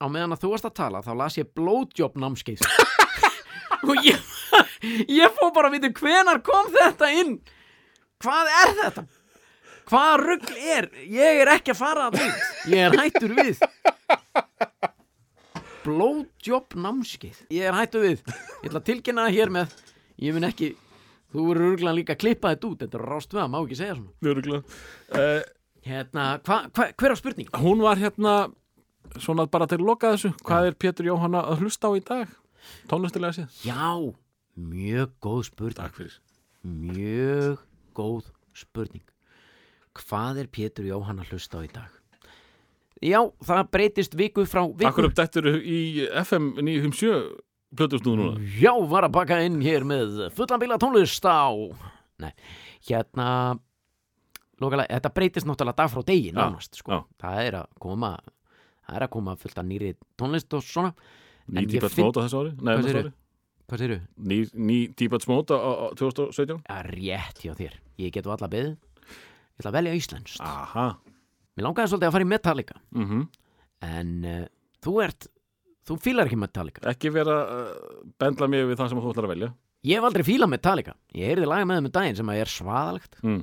á 0.00 0.06
meðan 0.08 0.36
að 0.36 0.44
þú 0.44 0.52
varst 0.54 0.68
að 0.70 0.76
tala 0.80 1.04
þá 1.04 1.12
las 1.20 1.38
ég 1.40 1.50
blowjob 1.56 2.18
námskeið. 2.20 2.64
Og 3.88 3.96
ég 4.04 4.18
ég 5.08 5.32
fór 5.38 5.54
bara 5.56 5.70
að 5.70 5.78
vita 5.78 5.90
hvenar 6.00 6.42
kom 6.44 6.68
þetta 6.74 7.08
inn. 7.16 7.38
Hvað 8.20 8.50
er 8.52 8.72
þetta? 8.82 9.04
Hvaða 9.90 10.16
rugl 10.20 10.58
er? 10.76 10.88
Ég 11.10 11.40
er 11.42 11.50
ekki 11.56 11.72
að 11.72 11.80
fara 11.80 12.08
að 12.10 12.20
út 12.20 12.70
ég 12.70 12.84
er 12.84 12.96
hættur 13.00 13.32
við 13.34 13.62
blowjob 15.90 16.76
námskeið 16.78 17.42
ég 17.54 17.66
er 17.66 17.76
hættur 17.76 18.06
við 18.06 18.22
ég 18.22 18.70
ætla 18.70 18.80
að 18.80 18.86
tilkynna 18.90 19.26
það 19.26 19.36
hér 19.38 19.52
með 19.56 19.74
ég 20.22 20.36
mun 20.36 20.46
ekki 20.48 20.70
þú 21.30 21.46
verður 21.48 21.72
ruglan 21.74 21.98
líka 21.98 22.14
að 22.16 22.22
klippa 22.24 22.54
þetta 22.54 22.70
út 22.70 22.84
þetta 22.84 22.98
er 23.00 23.06
rást 23.10 23.34
við 23.34 23.42
að 23.42 23.50
má 23.52 23.58
ekki 23.60 23.78
segja 23.78 23.98
svona 23.98 24.30
Öruglega. 24.32 24.78
Uh, 25.10 25.42
hérna, 25.86 26.24
hva, 26.46 26.58
hva, 26.74 26.88
hver 26.94 27.14
á 27.14 27.16
spurning? 27.20 27.52
hún 27.62 27.84
var 27.84 28.00
hérna 28.00 28.34
svona 29.18 29.46
bara 29.50 29.68
til 29.70 29.80
að 29.80 29.86
loka 29.90 30.14
þessu 30.14 30.32
hvað 30.46 30.70
er 30.70 30.80
Pétur 30.84 31.10
Jóhann 31.10 31.38
að 31.38 31.64
hlusta 31.64 31.90
á 31.90 31.92
í 31.98 32.02
dag? 32.06 32.34
Tónlistilega 32.90 33.38
séð? 33.38 33.62
Já, 33.64 33.94
mjög 34.54 35.14
góð 35.22 35.46
spurning 35.50 36.18
Mjög 36.62 37.62
góð 37.96 38.28
spurning 38.54 39.06
Hvað 39.96 40.44
er 40.44 40.50
Pétur 40.52 40.86
Jóhann 40.86 41.22
að 41.22 41.34
hlusta 41.34 41.58
á 41.58 41.66
í 41.66 41.72
dag? 41.72 41.99
Já, 43.00 43.20
það 43.40 43.62
breytist 43.72 44.14
viku 44.18 44.44
frá 44.44 44.66
viku. 44.68 44.88
Akkur 44.90 45.06
upp 45.08 45.16
dettur 45.16 45.46
í 45.56 46.04
FM 46.20 46.50
957 46.60 47.30
plötustúðu 47.78 48.18
núna? 48.18 48.50
Já, 48.60 48.74
var 48.90 49.06
að 49.06 49.14
baka 49.14 49.38
inn 49.46 49.60
hér 49.64 49.86
með 49.88 50.26
fullan 50.36 50.60
bíla 50.60 50.76
tónlist 50.80 51.24
á 51.24 51.48
Nei, 52.20 52.34
hérna 52.84 53.28
Lókalega, 54.60 54.92
þetta 54.92 55.12
breytist 55.16 55.48
náttúrulega 55.48 55.78
dag 55.78 55.88
frá 55.88 56.02
degi 56.04 56.34
nánast, 56.36 56.76
sko. 56.82 56.92
já. 56.92 57.00
Það 57.22 57.38
er 57.46 57.54
að 57.62 57.70
koma 57.80 58.10
það 58.84 58.98
er 58.98 59.04
að 59.06 59.12
koma 59.14 59.36
fullt 59.40 59.60
af 59.62 59.64
nýri 59.70 59.94
tónlist 60.20 60.56
og 60.58 60.66
svona. 60.66 60.90
Ný 61.48 61.64
Mode 61.80 62.20
á 62.20 62.24
þessu 62.26 62.42
ári? 62.42 62.52
Nei, 62.60 62.74
þessu 62.76 63.00
ári. 63.00 63.12
Hvað 63.70 63.80
segirðu? 63.80 64.00
Ný, 64.28 64.38
ný 64.52 64.76
Deepest 64.98 65.30
Mode 65.30 65.56
á, 65.56 65.58
á 65.64 65.86
2017 65.96 66.60
Ja, 66.68 66.82
rétt 66.84 67.40
hjá 67.40 67.54
þér, 67.56 67.80
ég 68.02 68.12
get 68.12 68.28
alla 68.28 68.50
beðið. 68.52 68.76
Ég 68.76 69.62
ætla 69.62 69.72
að 69.72 69.78
velja 69.80 69.96
íslenskt. 69.96 70.44
Aha 70.44 70.90
Mér 71.60 71.66
langaði 71.68 71.92
svolítið 71.92 72.08
að 72.08 72.14
fara 72.16 72.26
í 72.26 72.30
Metallica. 72.32 72.80
Mm 72.96 73.20
En 73.80 74.08
uh, 74.28 74.40
þú 74.84 74.96
ert 75.04 75.28
Þú 75.88 75.96
fílar 76.04 76.28
ekki 76.28 76.36
Metallica. 76.38 76.82
Ekki 76.90 77.10
vera 77.12 77.36
uh, 77.50 77.70
bendla 78.20 78.46
mér 78.52 78.66
við 78.68 78.76
það 78.78 78.90
sem 78.92 78.98
þú 79.00 79.12
ætlar 79.14 79.26
að 79.26 79.32
velja. 79.32 79.48
Ég 79.88 79.96
hef 79.96 80.04
aldrei 80.06 80.24
fílað 80.28 80.50
Metallica. 80.52 80.92
Ég 81.16 81.30
heyrði 81.32 81.48
laga 81.48 81.66
með 81.66 81.78
þeim 81.80 81.88
um 81.88 81.94
daginn 81.96 82.18
sem 82.18 82.30
að 82.30 82.40
er 82.42 82.50
svaðalegt. 82.52 83.16
Mm. 83.24 83.40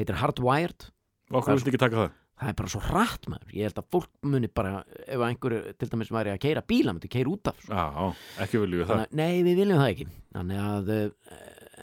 Heitir 0.00 0.18
Hardwired. 0.20 0.88
Okkur 1.32 1.54
viltu 1.56 1.70
ekki 1.72 1.80
taka 1.80 2.00
það? 2.00 2.18
Það 2.42 2.50
er 2.50 2.56
bara 2.58 2.72
svo 2.74 2.80
hratt 2.82 3.28
maður. 3.30 3.54
Ég 3.54 3.68
held 3.70 3.78
að 3.78 3.88
fólk 3.94 4.10
muni 4.26 4.48
bara 4.50 4.72
Ef 5.06 5.22
einhverju 5.28 5.74
til 5.78 5.88
dæmis 5.92 6.10
væri 6.12 6.32
að 6.34 6.40
keira 6.42 6.64
bíla 6.66 6.92
Myndi 6.96 7.10
keira 7.12 7.30
út 7.30 7.50
af. 7.52 7.62
Já, 7.70 8.08
ekki 8.42 8.60
viljum 8.64 8.82
við 8.82 8.90
það. 8.90 9.02
Að- 9.06 9.16
Nei, 9.22 9.42
við 9.46 9.60
viljum 9.62 9.80
það 9.80 9.92
ekki. 9.94 10.06
Að 10.42 10.92
uh, 10.98 11.36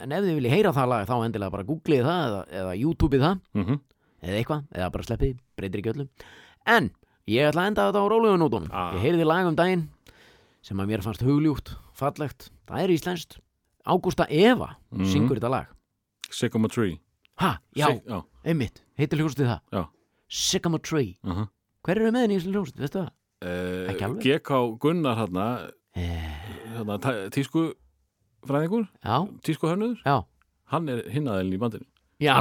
En 0.04 0.12
ef 0.16 0.22
þið 0.28 0.36
viljið 0.38 0.54
heyra 0.58 0.74
það 0.76 0.90
lag 0.92 1.08
Þá 1.08 1.14
endilega 1.24 1.54
bara 1.56 1.66
googlið 1.70 2.04
það 2.06 2.26
Eða, 2.28 2.42
eða 2.60 2.76
YouTubeið 2.84 3.24
það. 3.26 3.40
Mm 3.56 3.80
Eða 4.20 4.36
eitthvað 4.42 4.64
Eða 4.76 4.90
bara 4.92 5.08
sleppið 5.08 5.34
Breytir 5.60 5.82
ekki 5.84 5.92
öllu 5.94 6.08
En 6.66 6.90
Ég 7.30 7.46
ætla 7.50 7.62
að 7.62 7.70
enda 7.70 7.84
þetta 7.90 8.00
á 8.02 8.06
rólegun 8.10 8.40
nótunum 8.42 8.70
Ah. 8.72 8.94
Ég 8.96 9.04
heyrði 9.04 9.26
lag 9.28 9.46
um 9.46 9.54
daginn 9.58 9.86
Sem 10.62 10.80
að 10.82 10.88
mér 10.90 11.02
fannst 11.04 11.22
hugljúkt 11.22 11.74
Fallegt. 12.00 12.48
Það 12.66 12.82
er 12.86 12.90
íslenskt. 12.96 13.38
Ágústa 13.86 14.24
Eva 14.30 14.76
Mhm. 14.90 15.04
Syngur 15.12 15.36
þetta 15.38 15.50
lag. 15.50 15.66
Sycamore 16.30 16.72
Tree. 16.72 16.98
Ha, 17.40 17.58
já, 17.76 17.86
Sig- 17.86 18.04
já, 18.08 18.22
einmitt. 18.44 18.80
Heitir 18.98 19.18
hljómsið 19.18 19.60
það. 19.72 19.88
Sycamore 20.28 20.82
Tree. 20.82 21.18
Uh 21.24 21.32
-huh. 21.34 21.48
Hver 21.84 21.96
eru 21.96 22.10
með 22.12 22.20
henni 22.24 22.36
í 22.36 22.40
hljómsið, 22.40 22.76
veistu 22.80 22.98
það? 23.00 23.10
Uh, 23.42 24.04
alveg. 24.04 24.22
GK 24.22 24.78
Gunnar 24.78 25.16
hérna, 25.16 25.72
Eh, 25.96 26.76
hérna 26.76 26.98
tæ- 27.00 27.30
tísku 27.30 27.74
fræðingur, 28.46 28.88
já, 29.04 29.26
tísku 29.42 29.66
hörnuður 29.68 29.98
já. 30.04 30.24
Hann 30.66 30.88
er 30.88 31.02
hinnaðilin 31.10 31.54
í 31.54 31.58
bandinu. 31.58 31.84
Já, 32.20 32.38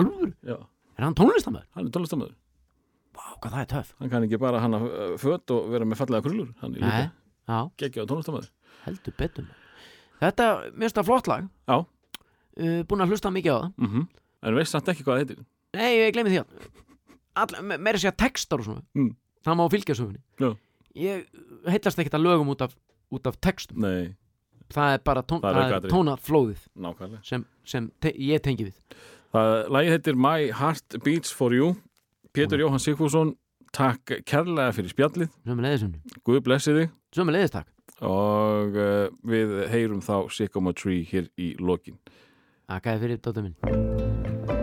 er 0.48 1.04
hann 1.04 1.16
tónlistamöður? 1.16 1.66
hann 1.76 1.86
er 1.86 1.90
tónlistamöður 1.90 2.36
hvað 3.42 3.52
það 3.56 3.62
er 3.64 3.70
töff. 3.74 3.94
Hann 4.00 4.10
kann 4.14 4.26
ekki 4.28 4.40
bara 4.42 4.60
hann 4.64 4.74
að 4.78 4.88
fött 5.22 5.52
og 5.56 5.70
vera 5.74 5.86
með 5.88 6.00
fallega 6.02 6.26
krullur 6.26 6.50
hann 6.62 6.76
er 6.76 6.84
líka 6.86 7.70
geggja 7.82 8.04
á 8.06 8.10
tónlistamöður 8.10 8.50
heldur 8.86 9.16
betur. 9.18 9.46
Þetta, 10.20 10.46
mér 10.76 10.86
finnst 10.90 10.98
það 11.00 11.08
flott 11.10 11.28
lag. 11.32 11.48
Já. 11.70 11.78
uh, 11.80 12.82
Búin 12.90 13.02
að 13.06 13.14
hlusta 13.14 13.32
mikið 13.34 13.56
á 13.56 13.60
það. 13.60 13.72
Mm 13.78 14.08
en 14.42 14.56
veist 14.56 14.72
samt 14.72 14.88
ekki 14.88 15.04
hvað 15.04 15.18
það 15.18 15.24
heitir. 15.26 15.40
Nei, 15.76 15.90
ég 16.00 16.14
gleymi 16.16 16.32
því 16.32 16.38
að 17.36 17.56
me- 17.68 17.78
Meira 17.78 18.00
sér 18.00 18.14
textar 18.16 18.60
og 18.62 18.66
svona. 18.70 18.84
Mm. 18.96 19.10
Það 19.44 19.58
má 19.60 19.64
fylgja 19.74 19.96
sögunni. 20.00 20.22
Já. 20.40 20.50
Ég 20.96 21.26
heitlast 21.68 22.00
ekkert 22.00 22.16
að 22.16 22.24
lögum 22.24 22.48
út 22.54 22.62
af, 22.62 22.76
út 23.12 23.28
af 23.28 23.36
textum. 23.42 23.78
Nei, 23.84 24.16
Það 24.70 24.94
er 24.94 25.00
bara 25.04 25.22
tón, 25.24 25.42
Það 25.42 25.56
er 25.58 25.74
er 25.74 25.90
tónaflóðið 25.90 26.60
nákvæmlega. 26.78 27.20
sem, 27.26 27.46
sem 27.66 27.92
te 28.00 28.12
ég 28.14 28.40
tengi 28.46 28.68
við. 28.70 28.76
Það, 29.34 29.68
lagið 29.76 29.90
heitir 29.96 30.16
My 30.16 30.52
Heart 30.52 30.98
Beats 31.04 31.32
For 31.34 31.52
You 31.54 31.76
Pétur. 32.34 32.62
Jóhann 32.62 32.82
Sigfússon 32.82 33.34
takk 33.74 34.20
kærlega 34.30 34.74
fyrir 34.76 34.94
spjallið. 34.94 35.34
Guð 36.26 36.42
blessi 36.46 36.76
þig. 36.76 36.94
Sömu 37.16 37.34
leiðis 37.34 37.56
takk. 37.58 37.70
Og 38.06 38.78
uh, 38.78 39.10
við 39.28 39.56
heyrum 39.74 40.04
þá 40.06 40.30
Sycamore 40.32 40.78
Tree 40.78 41.04
hér 41.10 41.32
í 41.42 41.56
lokin. 41.60 41.98
Akkaði 42.70 43.06
fyrir 43.08 43.24
dóttur 43.26 43.50
minn 43.50 44.59